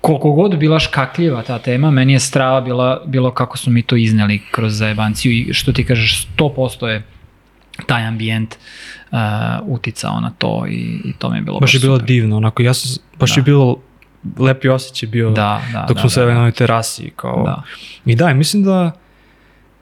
koliko 0.00 0.32
god 0.32 0.58
bila 0.58 0.78
škakljiva 0.78 1.42
ta 1.42 1.58
tema, 1.58 1.90
meni 1.90 2.12
je 2.12 2.20
strava 2.20 2.60
bila, 2.60 3.02
bilo 3.06 3.30
kako 3.30 3.58
su 3.58 3.70
mi 3.70 3.82
to 3.82 3.96
izneli 3.96 4.42
kroz 4.50 4.78
zajebanciju 4.78 5.32
i 5.32 5.54
što 5.54 5.72
ti 5.72 5.84
kažeš, 5.84 6.28
100% 6.38 6.86
je 6.86 7.02
taj 7.86 8.06
ambijent 8.06 8.54
uh, 9.10 9.18
uticao 9.62 10.20
na 10.20 10.30
to 10.38 10.66
i, 10.68 11.00
i 11.04 11.12
to 11.18 11.30
mi 11.30 11.36
je 11.36 11.42
bilo 11.42 11.60
Baš 11.60 11.74
je 11.74 11.80
bilo 11.80 11.96
super. 11.96 12.06
divno, 12.06 12.36
onako, 12.36 12.62
ja 12.62 12.74
sam, 12.74 13.02
baš 13.18 13.34
Da. 13.34 13.40
je 13.40 13.42
bilo, 13.42 13.76
lepi 14.38 14.68
osjećaj 14.68 15.08
bio 15.08 15.30
Da, 15.30 15.62
da, 15.72 15.84
dok 15.88 15.96
da, 15.96 16.00
smo 16.00 16.08
da, 16.08 16.10
sedeli 16.10 16.30
da. 16.30 16.34
na 16.34 16.40
onoj 16.40 16.52
terasi. 16.52 17.10
Kao, 17.16 17.42
Da. 17.44 17.62
I 18.04 18.16
da, 18.16 18.34
mislim 18.34 18.64
da 18.64 18.92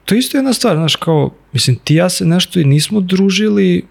to 0.05 0.15
je 0.15 0.19
isto 0.19 0.37
jedna 0.37 0.53
stvar, 0.53 0.75
znaš, 0.75 0.95
kao, 0.95 1.29
mislim, 1.53 1.75
ti 1.75 1.95
ja 1.95 2.09
se 2.09 2.25
nešto 2.25 2.59
i 2.59 2.63
nismo 2.63 2.99
družili, 2.99 3.85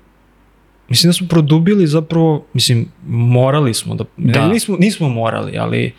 mislim 0.88 1.08
da 1.08 1.12
smo 1.12 1.28
produbili 1.28 1.86
zapravo, 1.86 2.44
mislim, 2.52 2.88
morali 3.06 3.74
smo 3.74 3.94
da, 3.94 4.04
Da. 4.16 4.32
da. 4.32 4.48
nismo, 4.48 4.76
nismo 4.80 5.08
morali, 5.08 5.58
ali 5.58 5.94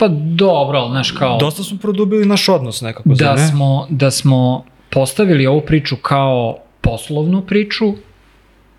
Pa 0.00 0.08
dobro, 0.08 0.78
ali 0.78 0.90
znaš 0.90 1.10
kao 1.10 1.38
dosta 1.38 1.62
smo 1.62 1.78
produbili 1.78 2.26
naš 2.26 2.48
odnos 2.48 2.80
nekako, 2.80 3.08
da 3.08 3.14
zar 3.14 3.38
ne? 3.38 3.48
smo, 3.48 3.86
da 3.90 4.10
smo 4.10 4.64
postavili 4.90 5.46
ovu 5.46 5.60
priču 5.60 5.96
kao 5.96 6.58
poslovnu 6.80 7.42
priču, 7.46 7.94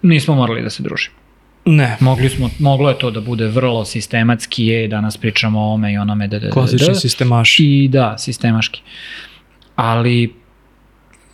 nismo 0.02 0.36
morali 0.36 0.62
da 0.62 0.70
se 0.70 0.84
družimo. 0.84 1.16
Ne, 1.66 1.98
Mogli 2.00 2.30
smo, 2.30 2.50
moglo 2.60 2.90
je 2.90 3.00
to 3.00 3.12
da 3.12 3.22
bude 3.22 3.48
vrlo 3.48 3.86
sistematski, 3.86 4.66
je, 4.66 4.88
danas 4.88 5.18
pričamo 5.18 5.60
o 5.60 5.74
ome 5.74 5.94
i 5.94 5.98
onome, 5.98 6.28
da, 6.28 6.40
da, 6.40 6.46
da, 6.46 6.52
klasični 6.52 6.88
da, 6.88 6.96
sistemaši. 6.96 7.66
i 7.66 7.88
da, 7.88 8.18
sistemaški. 8.18 8.82
Ali, 9.76 10.34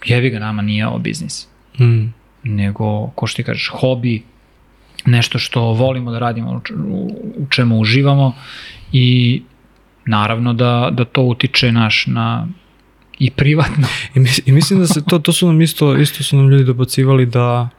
jebi 0.05 0.29
ga, 0.29 0.39
nama 0.39 0.61
nije 0.61 0.87
ovo 0.87 0.97
biznis. 0.97 1.47
Mm. 1.79 2.13
Nego, 2.47 3.07
ko 3.07 3.27
što 3.27 3.35
ti 3.35 3.43
kažeš, 3.43 3.71
hobi, 3.79 4.23
nešto 5.05 5.39
što 5.39 5.61
volimo 5.61 6.11
da 6.11 6.19
radimo, 6.19 6.61
u 7.37 7.45
čemu 7.49 7.79
uživamo 7.79 8.33
i 8.91 9.41
naravno 10.05 10.53
da, 10.53 10.89
da 10.91 11.05
to 11.05 11.21
utiče 11.21 11.71
naš 11.71 12.03
na 12.07 12.47
i 13.19 13.31
privatno. 13.31 13.87
I, 14.15 14.19
mis, 14.19 14.39
I 14.45 14.51
mislim 14.51 14.79
da 14.79 14.87
se 14.87 15.05
to, 15.05 15.19
to 15.19 15.33
su 15.33 15.47
nam 15.47 15.61
isto, 15.61 15.95
isto 15.97 16.23
su 16.23 16.37
nam 16.37 16.49
ljudi 16.49 16.63
dobacivali 16.63 17.25
da 17.25 17.69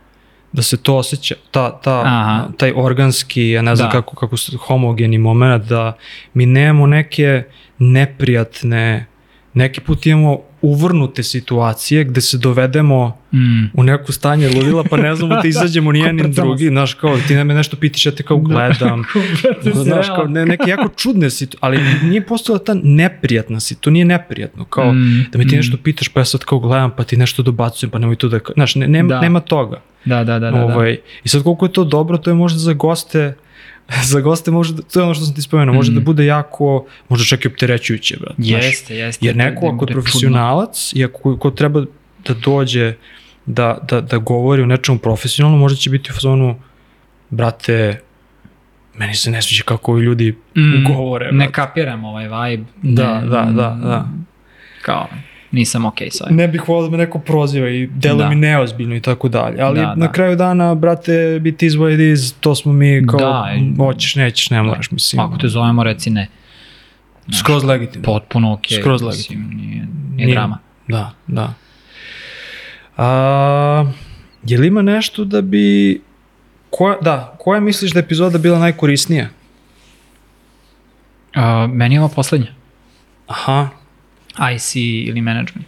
da 0.52 0.62
se 0.62 0.76
to 0.76 0.96
osjeća, 0.96 1.34
ta, 1.50 1.80
ta, 1.80 2.02
Aha. 2.06 2.48
taj 2.56 2.72
organski, 2.76 3.48
ja 3.48 3.62
ne 3.62 3.76
znam 3.76 3.88
Da. 3.88 3.92
kako, 3.92 4.16
kako 4.16 4.36
homogeni 4.58 5.18
moment, 5.18 5.64
da 5.64 5.96
mi 6.34 6.46
nemamo 6.46 6.86
neke 6.86 7.42
neprijatne, 7.78 9.06
neki 9.58 9.80
put 9.80 10.06
imamo 10.06 10.38
uvrnute 10.62 11.22
situacije 11.22 12.04
gde 12.04 12.20
se 12.20 12.38
dovedemo 12.38 13.18
Mm. 13.32 13.64
u 13.74 13.82
neku 13.82 14.12
stanje 14.12 14.48
ludila, 14.48 14.84
pa 14.90 14.96
ne 14.96 15.14
znamo 15.14 15.42
da 15.42 15.48
izađemo 15.48 15.92
ni 15.92 16.02
Koprcamo 16.08 16.46
drugi, 16.46 16.66
znaš, 16.68 16.94
kao, 16.94 17.18
ti 17.28 17.34
na 17.34 17.44
me 17.44 17.54
nešto 17.54 17.76
pitiš, 17.76 18.06
ja 18.06 18.12
te 18.12 18.22
kao 18.22 18.36
gledam, 18.36 19.04
znaš, 19.84 20.06
kao, 20.06 20.24
ne, 20.24 20.46
neke 20.46 20.70
jako 20.70 20.88
čudne 20.96 21.30
situacije, 21.30 21.58
ali 21.60 21.78
nije 22.02 22.26
postojala 22.26 22.64
ta 22.64 22.74
neprijatna 22.82 23.60
situacija, 23.60 23.82
to 23.84 23.90
nije 23.90 24.04
neprijatno, 24.04 24.64
kao, 24.64 24.92
Mm, 24.92 25.26
da 25.32 25.38
mi 25.38 25.46
ti 25.48 25.54
mm. 25.54 25.58
nešto 25.58 25.76
pitaš, 25.76 26.08
pa 26.08 26.20
ja 26.20 26.24
sad 26.24 26.40
kao 26.44 26.58
gledam, 26.58 26.90
pa 26.96 27.04
ti 27.04 27.16
nešto 27.16 27.42
dobacujem, 27.42 27.90
pa 27.90 27.98
nemoj 27.98 28.16
to 28.16 28.28
da, 28.28 28.38
znaš, 28.54 28.74
ne, 28.74 28.88
nema, 28.88 29.08
Da. 29.08 29.20
nema 29.20 29.40
toga. 29.40 29.80
Da, 30.04 30.24
da, 30.24 30.38
da, 30.38 30.50
da. 30.50 30.58
da. 30.58 30.64
ovaj, 30.64 30.96
I 31.24 31.28
sad 31.28 31.42
koliko 31.42 31.66
je 31.66 31.72
to 31.72 31.84
dobro, 31.84 32.18
to 32.18 32.30
je 32.30 32.34
možda 32.34 32.58
za 32.58 32.72
goste, 32.72 33.34
za 34.04 34.20
goste 34.20 34.50
može, 34.50 34.74
da, 34.74 34.82
to 34.82 35.00
je 35.00 35.04
ono 35.04 35.14
što 35.14 35.24
sam 35.24 35.34
ti 35.34 35.42
spomenuo, 35.42 35.74
može 35.74 35.92
Mm. 35.92 35.94
da 35.94 36.00
bude 36.00 36.26
jako, 36.26 36.86
možda 37.08 37.24
čak 37.26 37.44
i 37.44 37.48
opterećujuće, 37.48 38.16
brate. 38.16 38.34
znaš. 38.38 38.64
Jeste, 38.64 38.96
jeste. 38.96 39.26
Jer 39.26 39.36
neko 39.36 39.60
da 39.62 39.68
ako 39.68 39.84
je 39.84 39.92
profesionalac 39.92 40.92
i 40.94 41.04
ako 41.04 41.36
ko 41.36 41.50
treba 41.50 41.84
da 42.24 42.34
dođe 42.36 42.94
da, 43.46 43.78
da, 43.82 44.00
da 44.00 44.18
govori 44.18 44.62
o 44.62 44.66
nečemu 44.66 44.98
profesionalno, 44.98 45.58
možda 45.58 45.76
će 45.76 45.90
biti 45.90 46.10
u 46.10 46.14
fazonu, 46.14 46.60
brate, 47.30 48.00
meni 48.94 49.14
se 49.14 49.30
ne 49.30 49.42
sviđa 49.42 49.62
kako 49.64 49.92
ovi 49.92 50.02
ljudi 50.02 50.36
Mm, 50.56 50.84
govore. 50.86 51.26
Ne 51.26 51.32
brate. 51.34 51.52
kapiram 51.52 52.04
ovaj 52.04 52.24
vibe. 52.50 52.64
Da, 52.82 53.20
ne, 53.20 53.26
da, 53.26 53.42
da, 53.44 53.78
da. 53.82 54.08
Kao, 54.82 55.08
nisam 55.52 55.84
okej 55.84 56.10
sa 56.10 56.24
ovim. 56.24 56.36
Ne 56.36 56.48
bih 56.48 56.68
volio 56.68 56.84
da 56.84 56.96
me 56.96 56.98
neko 56.98 57.18
proziva 57.18 57.68
i 57.68 57.86
deluje 57.86 58.22
Da. 58.22 58.28
mi 58.28 58.34
neozbiljno 58.36 58.94
i 58.94 59.00
tako 59.00 59.28
dalje. 59.28 59.60
Ali 59.60 59.80
Da, 59.80 59.86
na 59.86 60.06
da. 60.06 60.12
kraju 60.12 60.36
dana, 60.36 60.74
brate, 60.74 61.38
bit 61.40 61.62
is 61.62 61.72
what 61.72 61.94
it 61.94 62.18
is, 62.18 62.32
to 62.32 62.54
smo 62.54 62.72
mi 62.72 63.06
kao, 63.08 63.18
Da, 63.20 63.48
hoćeš, 63.78 64.14
nećeš, 64.14 64.50
ne 64.50 64.62
moraš, 64.62 64.90
mislim. 64.90 65.20
Ako 65.20 65.36
te 65.36 65.48
zovemo, 65.48 65.84
reci 65.84 66.10
ne. 66.10 66.28
Skroz 67.34 67.64
legitimno. 67.64 68.04
Potpuno 68.04 68.52
okej. 68.52 68.80
Skroz 68.80 69.02
mislim, 69.02 69.50
Nije, 69.50 69.66
nije, 69.66 69.86
Nije- 70.16 70.30
drama. 70.30 70.58
Da, 70.88 71.10
da. 71.26 71.54
A, 72.96 73.86
je 74.44 74.58
li 74.58 74.66
ima 74.66 74.82
nešto 74.82 75.24
da 75.24 75.40
bi... 75.40 76.00
Koja, 76.70 76.96
da, 77.00 77.34
koja 77.38 77.60
misliš 77.60 77.92
da 77.92 77.98
je 77.98 78.02
epizoda 78.02 78.38
bila 78.38 78.58
najkorisnija? 78.58 79.28
Uh, 81.36 81.42
meni 81.70 81.94
je 81.94 82.00
ovo 82.00 82.08
poslednja. 82.08 82.46
Aha, 83.26 83.68
IC 84.54 84.74
ili 84.76 85.20
management. 85.22 85.66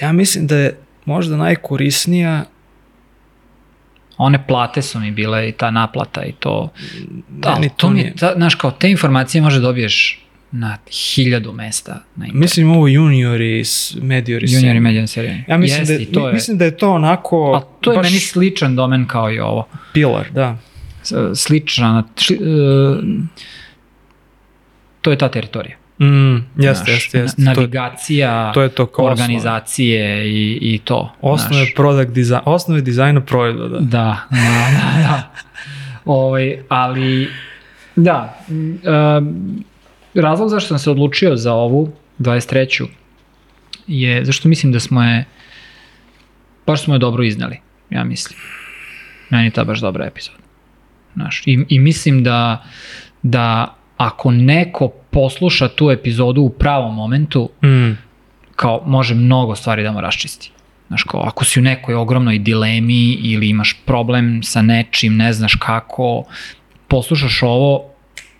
ja 0.00 0.12
mislim 0.12 0.46
da 0.46 0.56
je 0.56 0.76
možda 1.04 1.36
najkorisnija 1.36 2.44
One 4.18 4.46
plate 4.46 4.82
su 4.82 5.00
mi 5.00 5.10
bile 5.10 5.48
i 5.48 5.52
ta 5.52 5.70
naplata 5.70 6.24
i 6.24 6.32
to. 6.32 6.72
Da, 7.28 7.54
Meni 7.54 7.68
to, 7.68 7.74
to 7.76 7.90
mi 7.90 8.14
ta, 8.16 8.32
znaš, 8.36 8.54
kao 8.54 8.70
te 8.70 8.90
informacije 8.90 9.42
može 9.42 9.60
dobiješ 9.60 10.22
na 10.52 10.78
hiljadu 10.90 11.52
mesta 11.52 11.92
na 11.92 12.00
internetu. 12.16 12.38
Mislim 12.38 12.70
ovo 12.70 12.88
juniori, 12.88 13.60
s- 13.60 13.96
mediori. 13.96 14.46
Junior 14.46 14.72
i 14.72 14.76
sem. 14.76 14.82
medijan 14.82 15.08
serija. 15.08 15.36
Ja 15.48 15.56
mislim, 15.56 15.80
Jeste, 15.80 15.94
da, 15.94 16.00
i 16.00 16.02
je, 16.02 16.12
to 16.12 16.26
je, 16.28 16.34
mislim 16.34 16.58
da 16.58 16.64
je 16.64 16.76
to 16.76 16.92
onako 16.92 17.52
a 17.54 17.80
to 17.80 17.92
je 17.92 17.96
baš 17.96 18.06
meni 18.06 18.20
sličan 18.20 18.76
domen 18.76 19.06
kao 19.06 19.32
i 19.32 19.38
ovo. 19.38 19.68
pilar, 19.92 20.26
da. 20.30 20.56
Sličan, 21.34 22.04
šli, 22.16 22.36
uh, 22.36 23.04
to 25.00 25.10
je 25.10 25.18
ta 25.18 25.28
teritorija. 25.28 25.76
Mm, 26.00 26.36
jeste, 26.56 26.92
jeste, 26.92 27.18
jeste. 27.18 27.42
na- 27.42 27.54
To, 27.54 27.60
je- 27.60 27.62
Navigacija, 27.62 28.52
to 28.52 28.62
je 28.62 28.68
to 28.68 28.86
kao 28.86 29.04
organizacije 29.06 30.26
i, 30.26 30.58
i 30.64 30.78
to. 30.78 31.12
Osnove 31.20 31.54
znaš. 31.54 31.74
product 31.74 32.10
design, 32.10 32.40
osnove 32.44 32.80
dizajna 32.80 33.20
proizvoda. 33.20 33.78
Da, 33.78 34.16
da, 34.30 34.36
da. 34.72 35.02
da. 35.02 35.30
Ovaj, 36.04 36.58
ali, 36.68 37.28
da, 37.96 38.38
um, 38.48 39.64
razlog 40.14 40.48
zašto 40.48 40.68
sam 40.68 40.78
se 40.78 40.90
odlučio 40.90 41.36
za 41.36 41.52
ovu 41.54 41.92
23. 42.18 42.86
je 43.86 44.24
zašto 44.24 44.48
mislim 44.48 44.72
da 44.72 44.80
smo 44.80 45.02
je, 45.04 45.24
baš 46.66 46.84
smo 46.84 46.94
je 46.94 46.98
dobro 46.98 47.22
izneli, 47.24 47.60
ja 47.90 48.04
mislim. 48.04 48.38
Meni 49.30 49.44
je 49.44 49.50
ta 49.50 49.64
baš 49.64 49.80
dobra 49.80 50.06
epizoda. 50.06 50.38
Znaš, 51.14 51.42
i, 51.46 51.64
I 51.68 51.78
mislim 51.78 52.24
da, 52.24 52.64
da 53.22 53.75
ako 53.96 54.30
neko 54.30 54.88
posluša 54.88 55.68
tu 55.68 55.90
epizodu 55.90 56.42
u 56.42 56.50
pravom 56.50 56.94
momentu, 56.94 57.50
Mm, 57.64 57.92
kao 58.56 58.82
može 58.86 59.14
mnogo 59.14 59.56
stvari 59.56 59.82
da 59.82 59.92
mu 59.92 60.00
raščisti. 60.00 60.50
Znaš, 60.88 61.02
kao 61.02 61.20
ako 61.20 61.44
si 61.44 61.58
u 61.58 61.62
nekoj 61.62 61.94
ogromnoj 61.94 62.38
dilemi 62.38 63.12
ili 63.12 63.48
imaš 63.48 63.76
problem 63.84 64.42
sa 64.42 64.62
nečim, 64.62 65.16
ne 65.16 65.32
znaš 65.32 65.54
kako, 65.54 66.24
poslušaš 66.88 67.42
ovo, 67.42 67.84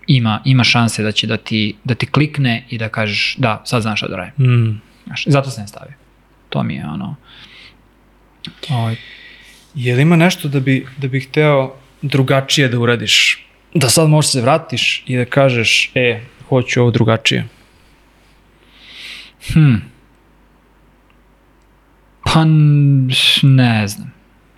ima, 0.07 0.41
ima 0.45 0.65
šanse 0.65 1.03
da 1.03 1.13
će 1.13 1.27
da 1.27 1.37
ti, 1.37 1.77
da 1.85 1.95
ti 1.95 2.07
klikne 2.07 2.65
i 2.71 2.79
da 2.79 2.89
kažeš 2.89 3.37
da, 3.39 3.63
sad 3.65 3.83
znaš 3.83 3.99
šta 3.99 4.09
da 4.09 4.17
radim. 4.17 4.47
mm. 4.47 4.81
Znaš, 5.07 5.25
zato 5.27 5.51
sam 5.51 5.65
je 5.65 5.69
stavio. 5.69 5.95
To 6.49 6.63
mi 6.63 6.75
je 6.75 6.87
ono... 6.87 7.17
Ovaj, 8.71 8.97
Je 9.75 9.95
li 9.95 10.03
ima 10.03 10.17
nešto 10.17 10.49
da 10.49 10.61
bi, 10.61 10.87
da 10.97 11.09
bi 11.09 11.21
hteo 11.21 11.75
drugačije 12.03 12.69
da 12.69 12.79
uradiš? 12.79 13.47
Da 13.77 13.89
sad 13.89 14.09
možeš 14.09 14.31
se 14.31 14.41
vratiš 14.41 15.05
i 15.07 15.17
da 15.17 15.25
kažeš, 15.25 15.91
e, 15.95 16.21
hoću 16.49 16.81
ovo 16.81 16.91
drugačije. 16.91 17.49
hm. 19.53 19.75
Pa 22.25 22.45
ne 23.43 23.89
znam, 23.89 24.13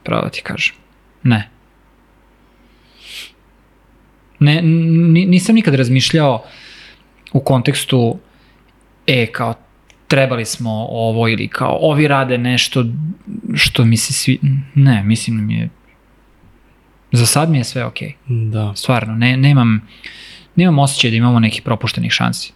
pravo 0.05 0.23
da 0.23 0.31
ti 0.31 0.41
kažem. 0.45 0.75
Ne. 1.23 1.49
Ne, 4.41 4.63
ni- 4.63 5.27
nisam 5.27 5.55
nikad 5.55 5.75
razmišljao 5.75 6.45
u 7.33 7.41
kontekstu 7.41 8.19
e, 9.07 9.27
kao 9.27 9.55
trebali 10.09 10.45
smo 10.45 10.71
ovo 10.91 11.29
ili 11.29 11.49
kao 11.49 11.79
ovi 11.81 12.09
rade 12.09 12.39
nešto 12.39 12.85
što 13.55 13.85
mi 13.85 13.97
se 13.97 14.13
svi... 14.13 14.41
Ne, 14.75 15.03
mislim 15.03 15.37
da 15.37 15.43
mi 15.43 15.55
je... 15.55 15.69
Za 17.13 17.27
sad 17.27 17.51
mi 17.51 17.59
je 17.59 17.65
sve 17.65 17.85
okej. 17.85 18.13
Da. 18.27 18.73
Stvarno, 18.77 19.15
ne, 19.15 19.37
nemam, 19.37 19.81
nemam 20.57 20.79
osjećaj 20.79 21.11
da 21.11 21.17
imamo 21.17 21.41
nekih 21.41 21.63
propuštenih 21.63 22.13
šansi. 22.13 22.53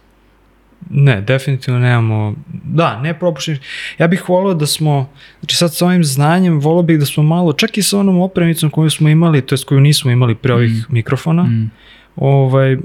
Ne, 0.89 1.21
definitivno 1.21 1.79
nemamo, 1.79 2.33
da, 2.63 3.01
ne 3.01 3.13
propušteni. 3.13 3.59
Ja 3.99 4.07
bih 4.07 4.29
volio 4.29 4.53
da 4.53 4.65
smo, 4.65 5.09
znači 5.39 5.55
sad 5.55 5.75
sa 5.75 5.85
ovim 5.85 6.03
znanjem, 6.03 6.59
volio 6.59 6.83
bih 6.83 6.99
da 6.99 7.05
smo 7.05 7.23
malo, 7.23 7.53
čak 7.53 7.77
i 7.77 7.83
sa 7.83 7.99
onom 7.99 8.19
opremicom 8.19 8.69
koju 8.69 8.89
smo 8.89 9.09
imali, 9.09 9.41
to 9.41 9.53
jest 9.53 9.65
koju 9.65 9.79
nismo 9.79 10.11
imali 10.11 10.35
pre 10.35 10.53
ovih 10.53 10.71
Mm. 10.71 10.93
mikrofona, 10.93 11.43
Mm. 11.43 11.71
ovaj, 12.15 12.77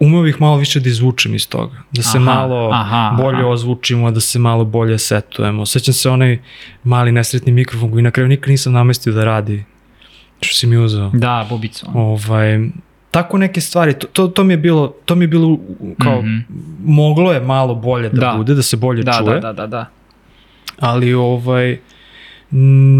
umeo 0.00 0.22
bih 0.22 0.40
malo 0.40 0.56
više 0.56 0.80
da 0.80 0.88
izvučem 0.88 1.34
iz 1.34 1.48
toga. 1.48 1.76
Da 1.92 2.02
se 2.02 2.18
Aha, 2.18 2.24
malo 2.26 2.70
aha, 2.72 3.14
bolje 3.16 3.38
aha. 3.38 3.46
ozvučimo, 3.46 4.10
da 4.10 4.20
se 4.20 4.38
malo 4.38 4.64
bolje 4.64 4.98
setujemo. 4.98 5.66
Sećam 5.66 5.94
se 5.94 6.10
onaj 6.10 6.38
mali 6.84 7.12
nesretni 7.12 7.52
mikrofon 7.52 7.90
koji 7.90 8.02
na 8.02 8.10
kraju 8.10 8.28
nikad 8.28 8.50
nisam 8.50 8.72
namestio 8.72 9.12
da 9.12 9.24
radi. 9.24 9.64
Što 10.40 10.56
si 10.56 10.66
mi 10.66 10.76
uzeo. 10.76 11.10
Da, 11.10 11.46
bubicu. 11.48 11.86
Ovaj, 11.94 12.60
tako 13.10 13.38
neke 13.38 13.60
stvari, 13.60 13.94
to, 13.94 14.06
to, 14.06 14.28
to 14.28 14.44
mi 14.44 14.52
je 14.52 14.58
bilo, 14.58 14.94
to 15.04 15.14
mi 15.14 15.24
je 15.24 15.28
bilo 15.28 15.58
kao, 15.98 16.22
Mhm. 16.22 16.36
moglo 16.84 17.32
je 17.32 17.40
malo 17.40 17.74
bolje 17.74 18.08
da, 18.08 18.20
Da. 18.20 18.34
bude, 18.36 18.54
da 18.54 18.62
se 18.62 18.76
bolje 18.76 19.02
Da, 19.02 19.12
čuje, 19.14 19.34
da, 19.34 19.40
da, 19.42 19.52
da, 19.52 19.66
da. 19.66 19.86
ali 20.78 21.14
ovaj, 21.14 21.78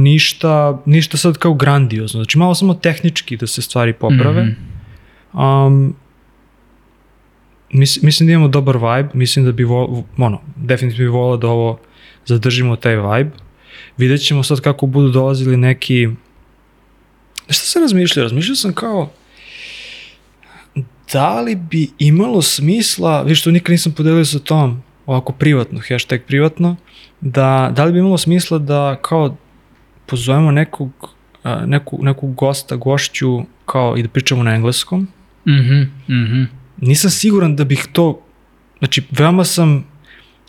ništa, 0.02 0.52
ništa 0.86 1.16
sad 1.16 1.38
kao 1.38 1.54
grandiozno, 1.54 2.18
znači 2.18 2.38
malo 2.38 2.54
samo 2.54 2.74
tehnički 2.74 3.36
da 3.36 3.46
se 3.46 3.62
stvari 3.62 3.92
poprave. 3.92 4.44
Mhm. 4.44 5.40
Um, 5.40 5.94
mis, 7.70 8.02
mislim 8.02 8.26
da 8.26 8.32
imamo 8.32 8.48
dobar 8.48 8.76
vibe, 8.76 9.08
mislim 9.14 9.44
da 9.44 9.52
bi, 9.52 9.64
vo, 9.64 10.04
ono, 10.18 10.40
definitivno 10.56 11.04
bi 11.04 11.16
volao 11.16 11.36
da 11.36 11.48
ovo 11.48 11.78
zadržimo 12.26 12.76
taj 12.76 12.96
vibe. 12.96 13.30
Vidjet 13.96 14.20
ćemo 14.20 14.42
sad 14.42 14.60
kako 14.60 14.86
budu 14.86 15.08
dolazili 15.08 15.56
neki... 15.56 16.08
Šta 17.50 17.64
sam 17.64 17.82
razmišljao? 17.82 18.22
Razmišljao 18.22 18.56
sam 18.56 18.72
kao 18.72 19.10
da 21.12 21.40
li 21.40 21.54
bi 21.54 21.88
imalo 21.98 22.42
smisla, 22.42 23.22
vi 23.22 23.34
što 23.34 23.50
nikad 23.50 23.70
nisam 23.70 23.92
podelio 23.92 24.24
sa 24.24 24.38
tom, 24.38 24.82
ovako 25.06 25.32
privatno, 25.32 25.80
hashtag 25.88 26.20
privatno, 26.26 26.76
da, 27.20 27.72
da 27.76 27.84
li 27.84 27.92
bi 27.92 27.98
imalo 27.98 28.18
smisla 28.18 28.58
da 28.58 28.98
kao 29.02 29.36
pozovemo 30.06 30.50
nekog, 30.50 30.90
neku, 31.66 31.98
neku 32.02 32.26
gosta, 32.26 32.76
gošću 32.76 33.40
kao 33.66 33.96
i 33.96 34.02
da 34.02 34.08
pričamo 34.08 34.42
na 34.42 34.54
engleskom. 34.54 35.08
Mhm, 35.46 35.82
mhm. 36.08 36.42
Nisam 36.76 37.10
siguran 37.10 37.56
da 37.56 37.64
bih 37.64 37.86
to, 37.92 38.22
znači 38.78 39.02
veoma 39.10 39.44
sam, 39.44 39.84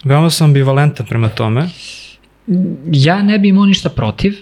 veoma 0.03 0.30
sam 0.30 0.45
ambivalentan 0.45 1.06
prema 1.06 1.30
tome. 1.30 1.69
Ja 2.91 3.23
ne 3.23 3.40
bi 3.40 3.48
imao 3.48 3.65
ništa 3.65 3.90
protiv, 3.90 4.34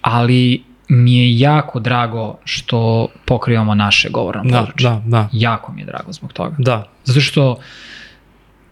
ali 0.00 0.62
mi 0.88 1.16
je 1.16 1.38
jako 1.38 1.80
drago 1.80 2.38
što 2.44 3.06
pokrivamo 3.24 3.74
naše 3.74 4.08
govorno 4.08 4.42
Da, 4.44 4.58
područje. 4.58 4.90
da, 4.90 5.02
da, 5.06 5.28
Jako 5.32 5.72
mi 5.72 5.80
je 5.80 5.86
drago 5.86 6.12
zbog 6.12 6.32
toga. 6.32 6.56
da. 6.58 6.88
Zato 7.04 7.20
što, 7.20 7.58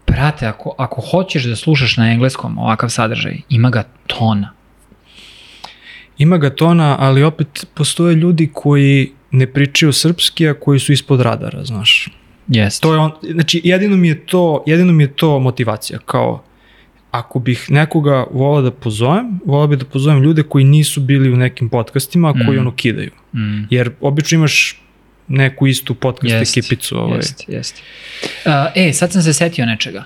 brate, 0.06 0.46
ako, 0.46 0.74
ako 0.78 1.00
hoćeš 1.02 1.44
da 1.44 1.56
slušaš 1.56 1.96
na 1.96 2.10
engleskom 2.10 2.58
ovakav 2.58 2.88
sadržaj, 2.88 3.36
ima 3.48 3.70
ga 3.70 3.82
tona. 4.06 4.52
Ima 6.18 6.38
ga 6.38 6.50
tona, 6.50 6.96
ali 6.98 7.22
opet 7.22 7.66
postoje 7.74 8.14
ljudi 8.14 8.50
koji 8.54 9.12
ne 9.30 9.46
pričaju 9.46 9.92
srpski, 9.92 10.48
a 10.48 10.54
koji 10.54 10.78
su 10.78 10.92
ispod 10.92 11.20
radara, 11.20 11.64
znaš. 11.64 12.08
Jeste. 12.48 12.82
To 12.82 12.92
je 12.92 12.98
on, 12.98 13.12
znači 13.24 13.60
jedino 13.64 13.96
mi 13.96 14.08
je 14.08 14.26
to, 14.26 14.62
jedino 14.66 14.92
mi 14.92 15.02
je 15.02 15.12
to 15.12 15.38
motivacija, 15.38 15.98
kao 15.98 16.42
ako 17.10 17.38
bih 17.38 17.66
nekoga 17.70 18.26
volao 18.32 18.62
da 18.62 18.70
pozovem, 18.70 19.40
volao 19.44 19.66
bih 19.66 19.78
da 19.78 19.84
pozovem 19.84 20.22
ljude 20.22 20.42
koji 20.42 20.64
nisu 20.64 21.00
bili 21.00 21.32
u 21.32 21.36
nekim 21.36 21.68
podcastima, 21.68 22.28
a 22.28 22.32
koji 22.46 22.58
Mm. 22.58 22.60
ono 22.60 22.74
kidaju. 22.76 23.10
Mm. 23.34 23.64
Jer 23.70 23.90
obično 24.00 24.36
imaš 24.36 24.80
neku 25.28 25.66
istu 25.66 25.94
podcast 25.94 26.34
Jest, 26.34 26.56
ekipicu. 26.58 26.98
Ovaj. 26.98 27.16
Jeste, 27.16 27.44
jeste. 27.48 27.82
Uh, 28.44 28.52
e, 28.74 28.92
sad 28.92 29.12
sam 29.12 29.22
se 29.22 29.32
setio 29.32 29.66
nečega. 29.66 30.04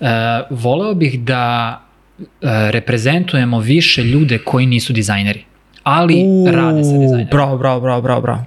Uh, 0.00 0.06
voleo 0.50 0.94
bih 0.94 1.20
da 1.20 1.80
uh, 2.18 2.26
reprezentujemo 2.70 3.60
više 3.60 4.04
ljude 4.04 4.38
koji 4.38 4.66
nisu 4.66 4.92
dizajneri, 4.92 5.44
ali 5.82 6.22
U, 6.26 6.46
rade 6.52 6.84
sa 6.84 6.90
dizajnerima. 6.98 7.30
Bravo, 7.30 7.58
bravo, 7.58 7.80
bravo, 7.80 8.02
bravo, 8.02 8.20
bravo. 8.20 8.44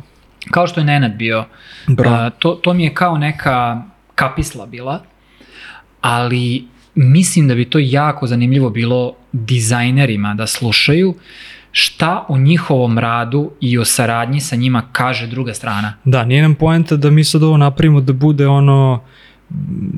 Kao 0.51 0.67
što 0.67 0.79
je 0.79 0.85
Nenad 0.85 1.11
bio. 1.15 1.45
Bravo. 1.87 2.27
Uh, 2.27 2.33
to, 2.39 2.51
to 2.51 2.73
mi 2.73 2.83
je 2.83 2.93
kao 2.93 3.17
neka 3.17 3.83
kapisla 4.15 4.65
bila, 4.65 5.03
ali 6.01 6.63
mislim 6.97 7.47
da 7.47 7.55
bi 7.55 7.65
to 7.65 7.79
jako 7.81 8.27
zanimljivo 8.27 8.69
bilo 8.69 9.13
dizajnerima 9.31 10.33
da 10.33 10.47
slušaju 10.47 11.13
šta 11.71 12.25
o 12.27 12.37
njihovom 12.37 12.97
radu 12.99 13.51
i 13.61 13.77
o 13.77 13.85
saradnji 13.85 14.39
sa 14.39 14.55
njima 14.55 14.83
kaže 14.91 15.27
druga 15.27 15.53
strana. 15.53 15.93
Da, 16.03 16.25
nije 16.25 16.41
nam 16.41 16.55
poenta 16.55 16.95
da 16.95 17.09
mi 17.09 17.23
sad 17.23 17.43
ovo 17.43 17.57
napravimo 17.57 18.01
da 18.01 18.13
bude 18.13 18.47
ono 18.47 19.01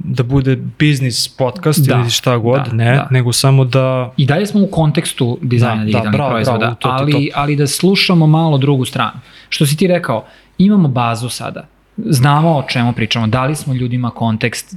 da 0.04 0.24
bude 0.24 0.56
biznis 0.80 1.28
podcast 1.28 1.88
Da, 1.88 1.96
ili 1.96 2.10
šta 2.10 2.38
god, 2.38 2.62
da, 2.66 2.74
ne, 2.74 2.92
da. 2.92 3.08
nego 3.12 3.34
samo 3.34 3.66
da 3.66 4.14
I 4.18 4.26
dalje 4.26 4.46
smo 4.46 4.64
u 4.64 4.68
kontekstu 4.68 5.40
dizajna 5.42 5.76
Da, 5.76 5.80
da, 5.80 5.86
digitalnih 5.86 6.12
bravo, 6.12 6.30
proizvoda, 6.30 6.60
bravo, 6.60 6.76
to 6.76 6.90
ali, 6.90 7.12
to. 7.12 7.20
ali 7.36 7.56
da 7.56 7.68
slušamo 7.68 8.28
malo 8.28 8.58
drugu 8.58 8.86
stranu. 8.86 9.20
Što 9.50 9.66
si 9.66 9.78
ti 9.78 9.88
rekao, 9.88 10.26
imamo 10.58 10.88
bazu 10.88 11.30
sada, 11.30 11.68
znamo 11.98 12.58
o 12.58 12.64
čemu 12.64 12.94
pričamo, 12.94 13.28
dali 13.28 13.56
smo 13.56 13.74
ljudima 13.74 14.10
kontekst, 14.10 14.76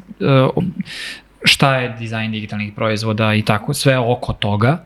uh, 0.57 0.65
šta 1.44 1.77
je 1.77 1.97
dizajn 1.98 2.32
digitalnih 2.32 2.73
proizvoda 2.73 3.35
i 3.35 3.43
tako, 3.43 3.74
sve 3.74 3.98
oko 3.98 4.32
toga. 4.32 4.85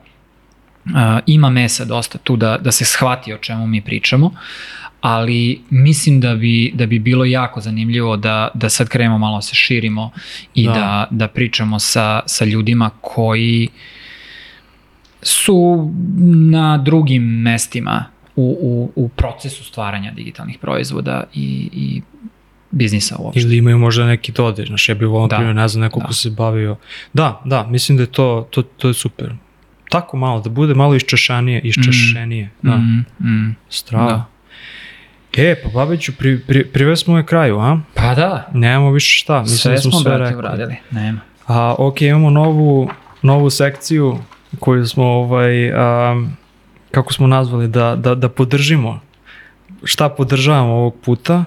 Uh, 0.84 0.92
ima 1.26 1.50
mesa 1.50 1.84
dosta 1.84 2.18
tu 2.18 2.36
da, 2.36 2.58
da 2.58 2.72
se 2.72 2.84
shvati 2.84 3.32
o 3.32 3.38
čemu 3.38 3.66
mi 3.66 3.80
pričamo, 3.80 4.30
ali 5.00 5.60
mislim 5.70 6.20
da 6.20 6.34
bi, 6.34 6.72
da 6.74 6.86
bi 6.86 6.98
bilo 6.98 7.24
jako 7.24 7.60
zanimljivo 7.60 8.16
da, 8.16 8.48
da 8.54 8.68
sad 8.68 8.88
krenemo 8.88 9.18
malo 9.18 9.42
se 9.42 9.54
širimo 9.54 10.10
i 10.54 10.66
Da. 10.66 10.72
da, 10.72 11.06
da, 11.10 11.28
pričamo 11.28 11.78
sa, 11.78 12.20
sa 12.26 12.44
ljudima 12.44 12.90
koji 13.00 13.68
su 15.22 15.90
na 16.50 16.78
drugim 16.78 17.22
mestima 17.22 18.04
u, 18.36 18.58
u, 18.60 19.04
u 19.04 19.08
procesu 19.08 19.64
stvaranja 19.64 20.10
digitalnih 20.10 20.58
proizvoda 20.58 21.24
i, 21.34 21.70
i 21.72 22.02
biznisa 22.76 23.16
uopšte. 23.18 23.40
ili 23.40 23.56
imaju 23.56 23.78
možda 23.78 24.06
neki 24.06 24.32
dodir, 24.32 24.66
znaš, 24.66 24.88
ja 24.88 24.94
bih 24.94 25.08
volao, 25.08 25.28
Da, 25.28 25.36
primjer, 25.36 25.56
ne 25.56 25.68
znam, 25.68 25.80
neko 25.82 26.00
da. 26.00 26.06
ko 26.06 26.12
se 26.12 26.30
bavio. 26.30 26.76
Da, 27.12 27.40
da, 27.44 27.66
mislim 27.66 27.96
da 27.96 28.02
je 28.02 28.06
to, 28.06 28.48
to, 28.50 28.62
to 28.62 28.88
je 28.88 28.94
super. 28.94 29.32
Tako 29.88 30.16
malo, 30.16 30.40
da 30.40 30.50
bude 30.50 30.74
malo 30.74 30.94
iščešanije, 30.94 31.60
iščešenije. 31.60 32.50
Da, 32.62 32.76
Mm, 32.76 33.04
mm. 33.20 33.56
strava. 33.68 34.06
da. 34.06 34.24
E, 35.38 35.54
pa 35.56 35.68
Babiću, 35.70 36.12
pri, 36.12 36.40
pri, 36.40 36.64
privez 36.64 37.00
smo 37.00 37.16
je 37.18 37.26
kraju, 37.26 37.58
a? 37.58 37.78
Pa 37.94 38.14
da, 38.14 38.48
Nemamo 38.54 38.90
više 38.90 39.18
šta, 39.18 39.40
mislim 39.40 39.58
sve 39.58 39.72
da 39.72 39.78
smo 39.78 39.90
smo, 39.90 40.00
sve 40.00 40.18
rekli. 40.18 40.36
uradili. 40.36 40.76
Nema. 40.90 41.20
A, 41.46 41.74
ok, 41.78 42.02
imamo 42.02 42.30
novu, 42.30 42.90
novu 43.22 43.50
sekciju 43.50 44.18
koju 44.58 44.86
smo, 44.86 45.04
ovaj, 45.04 45.70
um, 45.70 46.36
kako 46.90 47.12
smo 47.12 47.26
nazvali, 47.26 47.68
da, 47.68 47.96
da, 47.96 48.14
da 48.14 48.28
podržimo. 48.28 49.00
Šta 49.84 50.08
podržavamo 50.08 50.72
ovog 50.72 50.96
puta? 50.96 51.44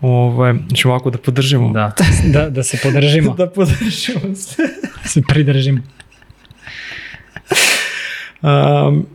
Ovaj, 0.00 0.54
ćemo 0.74 0.94
ovako 0.94 1.10
da 1.10 1.18
podržimo. 1.18 1.72
Da, 1.72 1.92
da, 2.34 2.50
da 2.50 2.62
se 2.62 2.78
podržimo, 2.82 3.34
da 3.34 3.50
podržimo 3.50 4.34
se. 4.34 4.62
da 5.02 5.08
se 5.08 5.22
pridržimo. 5.28 5.80
Um, 8.42 9.06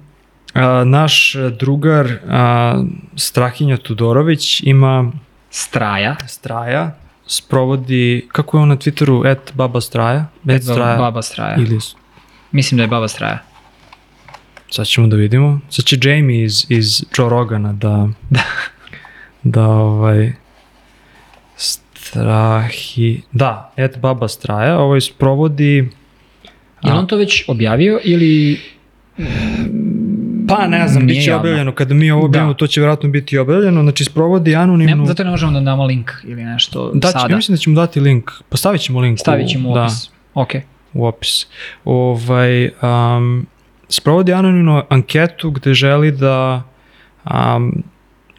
a, 0.53 0.84
naš 0.84 1.35
drugar 1.60 2.11
a, 2.30 2.84
Strahinja 3.15 3.77
Tudorović 3.77 4.61
ima 4.64 5.11
Straja. 5.49 6.15
Straja, 6.27 6.95
sprovodi, 7.27 8.27
kako 8.31 8.57
je 8.57 8.61
on 8.61 8.69
na 8.69 8.76
Twitteru, 8.77 9.31
et 9.31 9.51
baba 9.53 9.81
Straja, 9.81 10.26
et 10.47 10.64
Straja, 10.64 10.97
Baba 10.97 11.22
Straja. 11.22 11.55
ili 11.57 11.80
Mislim 12.51 12.77
da 12.77 12.84
je 12.84 12.88
Baba 12.88 13.07
Straja. 13.07 13.39
sad 14.72 14.88
ćemo 14.88 15.07
da 15.07 15.15
vidimo. 15.15 15.60
Sad 15.69 15.85
će 15.85 15.97
Jamie 16.03 16.43
iz, 16.43 16.65
iz 16.69 17.03
Joe 17.18 17.30
Rogana 17.30 17.73
da, 17.73 18.10
Da. 18.30 18.41
da 19.43 19.68
ovaj, 19.68 20.34
Strahi, 22.03 23.21
da, 23.31 23.71
et 23.77 23.97
baba 23.99 24.27
Straja, 24.27 24.80
ovaj 24.80 25.01
sprovodi, 25.01 25.89
Je 26.84 26.91
li 26.91 26.97
on 26.99 27.07
to 27.07 27.17
već 27.17 27.43
objavio 27.47 27.99
ili... 28.03 28.59
pa 30.47 30.67
ne 30.67 30.88
znam, 30.88 31.05
Nije 31.05 31.15
bit 31.15 31.23
će 31.23 31.30
javno. 31.30 31.41
objavljeno, 31.41 31.71
kada 31.71 31.93
mi 31.93 32.11
ovo 32.11 32.25
objavimo, 32.25 32.53
Da. 32.53 32.57
to 32.57 32.67
će 32.67 32.80
vjerojatno 32.81 33.09
biti 33.09 33.38
objavljeno, 33.38 33.81
znači 33.81 34.03
sprovodi 34.03 34.55
anonimnu... 34.55 34.95
Ne, 35.01 35.07
zato 35.07 35.23
ne 35.23 35.30
možemo 35.30 35.51
da 35.51 35.59
damo 35.59 35.85
link 35.85 36.11
ili 36.23 36.43
nešto 36.43 36.91
Da, 36.93 37.07
sada. 37.07 37.27
ja 37.30 37.35
mislim 37.35 37.55
da 37.55 37.59
ćemo 37.59 37.75
dati 37.75 37.99
link, 37.99 38.31
postavit 38.49 38.81
ćemo 38.81 38.99
link. 38.99 39.19
Stavit 39.19 39.49
ćemo 39.49 39.69
u 39.69 39.73
da, 39.73 39.81
opis. 39.84 40.09
Ok. 40.34 40.49
u 40.93 41.05
opis. 41.05 41.47
Ovaj, 41.85 42.65
um, 42.65 43.45
sprovodi 43.89 44.34
anonimnu 44.34 44.84
anketu 44.89 45.51
gde 45.51 45.73
želi 45.73 46.11
da 46.11 46.63
um, 47.55 47.84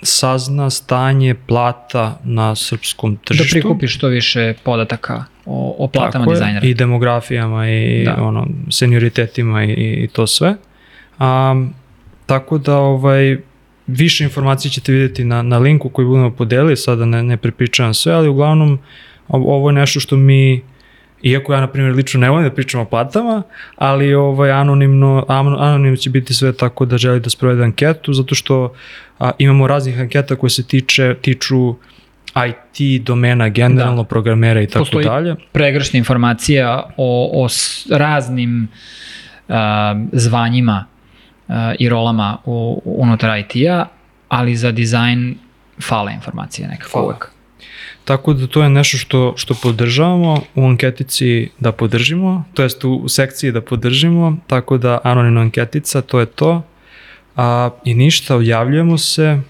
sazna 0.05 0.71
stanje 0.71 1.35
plata 1.35 2.19
na 2.25 2.55
srpskom 2.55 3.15
Da 3.15 3.21
tržištu. 3.25 3.53
prikupi 3.53 3.87
što 3.89 4.09
više 4.09 4.55
podataka 4.65 5.25
o, 5.47 5.77
o 5.79 5.89
platama 5.89 6.13
Tako 6.13 6.31
je, 6.31 6.35
dizajnera. 6.35 6.67
I 6.67 6.75
demografijama 6.75 7.71
i 7.71 8.05
Da. 8.05 8.23
ono, 8.23 8.47
senioritetima 8.71 9.65
i, 9.65 9.73
i 9.73 10.09
to 10.13 10.27
sve. 10.27 10.55
Um, 11.21 11.75
tako 12.27 12.59
da 12.59 12.77
ovaj, 12.77 13.37
više 13.87 14.25
informacije 14.25 14.71
ćete 14.71 14.93
vidjeti 14.93 15.25
na, 15.25 15.43
na 15.43 15.59
linku 15.59 15.89
koji 15.89 16.07
budemo 16.07 16.31
podelili, 16.31 16.77
sada 16.77 17.05
ne, 17.05 17.23
ne 17.23 17.37
prepričavam 17.37 17.95
sve, 17.95 18.13
ali 18.13 18.29
uglavnom 18.29 18.79
ovo 19.29 19.71
je 19.71 19.75
nešto 19.75 20.01
što 20.01 20.17
mi 20.17 20.63
Iako 21.25 21.55
ja, 21.55 21.61
na 21.61 21.67
primjer, 21.67 21.95
lično 21.95 22.21
ne 22.21 22.31
volim 22.31 22.45
da 22.45 22.55
pričam 22.55 22.81
o 22.81 22.85
platama, 22.85 23.43
ali 23.77 24.15
ovaj, 24.15 24.51
anonimno, 24.53 25.25
ano- 25.29 25.57
anonimno 25.59 25.97
će 25.97 26.11
biti 26.11 26.35
sve 26.35 26.53
tako 26.53 26.85
da 26.85 26.99
želi 26.99 27.21
da 27.21 27.31
sprovede 27.31 27.65
anketu, 27.65 28.13
zato 28.13 28.35
što 28.35 28.75
a, 29.19 29.31
imamo 29.39 29.67
raznih 29.67 30.01
anketa 30.01 30.37
koje 30.37 30.51
se 30.51 30.67
tiče, 30.67 31.17
tiču 31.23 31.75
IT 32.37 33.03
domena, 33.03 33.49
generalno 33.49 34.03
Da. 34.03 34.09
programera 34.09 34.61
i 34.63 34.67
tako 34.67 34.79
Postoji 34.79 35.05
dalje. 35.05 35.35
pregršna 35.53 35.99
informacija 35.99 36.83
o, 36.97 37.31
o 37.35 37.49
raznim 37.91 38.69
a, 39.49 39.95
zvanjima 40.13 40.85
a, 41.49 41.75
i 41.79 41.89
rolama 41.89 42.39
u, 42.45 42.83
unutar 42.85 43.39
IT-a, 43.39 43.87
ali 44.29 44.57
za 44.57 44.73
dizajn 44.73 45.35
fale 45.83 46.13
informacije 46.13 46.69
nekako 46.69 46.91
Fale. 46.91 47.05
uvek. 47.05 47.31
Tako 48.05 48.33
da 48.33 48.47
to 48.47 48.63
je 48.63 48.71
nešto 48.71 48.97
što, 48.97 49.33
što 49.37 49.55
podržavamo 49.63 50.43
u 50.55 50.67
anketici 50.67 51.49
da 51.61 51.73
podržimo, 51.73 52.45
to 52.55 52.63
jest 52.63 52.85
u, 52.85 52.95
u 52.95 53.09
sekciji 53.09 53.53
da 53.53 53.61
podržimo, 53.61 54.37
tako 54.47 54.79
da 54.79 54.99
anonimna 55.05 55.41
anketica, 55.41 56.01
to 56.01 56.21
je 56.21 56.27
to. 56.27 56.63
A, 57.37 57.71
I 57.85 57.95
ništa, 57.95 58.37
objavljujemo 58.37 58.99
se. 58.99 59.41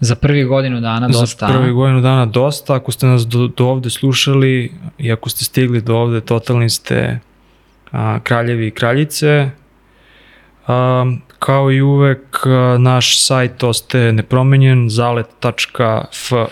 Za 0.00 0.14
prvi 0.14 0.44
godinu 0.44 0.80
dana 0.80 1.08
dosta. 1.08 1.46
Za 1.46 1.52
prvi 1.52 1.72
godinu 1.72 2.00
dana 2.00 2.26
dosta. 2.26 2.74
Ako 2.74 2.92
ste 2.92 3.06
nas 3.06 3.26
do, 3.26 3.48
do 3.48 3.66
ovde 3.66 3.90
slušali 3.90 4.72
i 4.98 5.12
ako 5.12 5.28
ste 5.28 5.44
stigli 5.44 5.80
do 5.80 5.96
ovde, 5.96 6.20
totalni 6.20 6.70
ste 6.70 7.18
a, 7.92 8.18
kraljevi 8.22 8.66
i 8.66 8.70
kraljice. 8.70 9.50
A, 10.66 11.04
kao 11.38 11.72
i 11.72 11.80
uvek, 11.80 12.46
naš 12.78 13.24
sajt 13.26 13.62
ostaje 13.62 14.12
nepromenjen, 14.12 14.90
zalet.fun. 14.90 16.44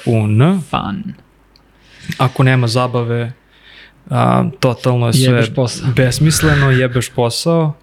Fun. 0.70 1.14
Ako 2.18 2.42
nema 2.42 2.66
zabave, 2.66 3.32
a, 4.10 4.44
totalno 4.60 5.06
je 5.06 5.12
sve 5.12 5.46
besmisleno, 5.96 6.70
jebeš 6.70 7.10
posao. 7.10 7.74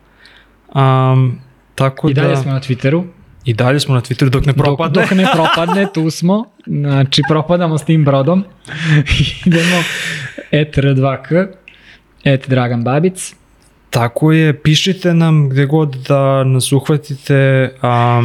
Um, 0.75 1.39
tako 1.75 2.09
I 2.09 2.13
dalje 2.13 2.35
da, 2.35 2.41
smo 2.41 2.51
na 2.51 2.59
Twitteru. 2.59 3.03
I 3.45 3.53
dalje 3.53 3.79
smo 3.79 3.95
na 3.95 4.01
Twitteru 4.01 4.29
dok 4.29 4.45
ne 4.45 4.53
propadne. 4.53 4.93
Dok, 4.93 5.09
dok 5.09 5.17
ne 5.17 5.27
propadne, 5.33 5.87
tu 5.93 6.09
smo. 6.09 6.45
Znači, 6.65 7.21
propadamo 7.27 7.77
s 7.77 7.85
tim 7.85 8.05
brodom. 8.05 8.43
Idemo 9.45 9.83
et 10.51 10.77
R2K, 10.77 11.47
et 12.23 12.49
Dragan 12.49 12.83
Babic 12.83 13.40
Tako 13.91 14.31
je, 14.31 14.53
pišite 14.61 15.13
nam 15.13 15.49
gde 15.49 15.65
god 15.65 15.95
da 16.07 16.43
nas 16.43 16.71
uhvatite. 16.71 17.69
A, 17.81 18.23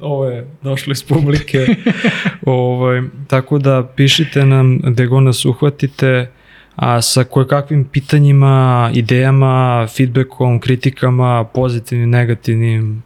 ovo 0.00 0.24
je 0.24 0.46
došlo 0.62 0.92
iz 0.92 1.02
publike. 1.02 1.66
ovaj, 2.46 3.02
tako 3.28 3.58
da 3.58 3.88
pišite 3.96 4.46
nam 4.46 4.78
gde 4.78 5.06
god 5.06 5.22
nas 5.22 5.44
uhvatite 5.44 6.30
a 6.76 7.02
sa 7.02 7.24
koje 7.24 7.48
kakvim 7.48 7.84
pitanjima, 7.84 8.90
idejama, 8.94 9.86
feedbackom, 9.96 10.60
kritikama, 10.60 11.44
pozitivnim, 11.44 12.10
negativnim, 12.10 13.02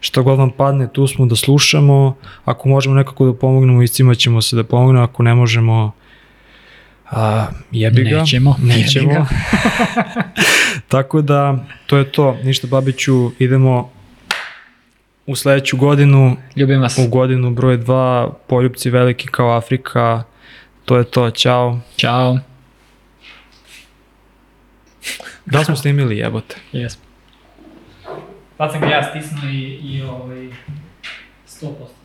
što 0.00 0.22
god 0.22 0.38
vam 0.38 0.50
padne, 0.50 0.92
tu 0.92 1.06
smo 1.06 1.26
da 1.26 1.36
slušamo. 1.36 2.16
Ako 2.44 2.68
možemo 2.68 2.94
nekako 2.94 3.26
da 3.26 3.34
pomognemo, 3.34 3.82
iscima 3.82 4.14
ćemo 4.14 4.42
se 4.42 4.56
da 4.56 4.64
pomognemo, 4.64 5.04
ako 5.04 5.22
ne 5.22 5.34
možemo, 5.34 5.92
a, 7.10 7.46
jebi 7.70 8.04
ga. 8.04 8.18
Nećemo. 8.18 8.56
Nećemo. 8.76 9.12
Ga. 9.12 9.26
Tako 10.88 11.22
da, 11.22 11.64
to 11.86 11.96
je 11.96 12.12
to. 12.12 12.38
Ništa, 12.42 12.66
Babiću, 12.66 13.30
idemo 13.38 13.90
u 15.26 15.36
sledeću 15.36 15.76
godinu, 15.76 16.36
Ljubim 16.56 16.80
vas. 16.80 16.98
u 16.98 17.08
godinu 17.08 17.50
broj 17.50 17.78
2, 17.78 18.32
poljubci 18.46 18.90
veliki 18.90 19.28
kao 19.28 19.56
Afrika. 19.56 20.22
To 20.84 20.98
je 20.98 21.04
to, 21.04 21.30
čao. 21.30 21.80
Ćao. 21.96 22.38
Da 25.46 25.64
smo 25.64 25.76
snimili 25.76 26.18
jebote? 26.18 26.56
Jesmo. 26.72 27.02
Sad 28.56 28.72
sam 28.72 28.80
ga 28.80 28.86
ja 28.86 29.10
stisnuo 29.10 29.50
i, 29.50 29.62
i 29.82 30.02
ovaj, 30.02 30.48
100%. 31.48 31.99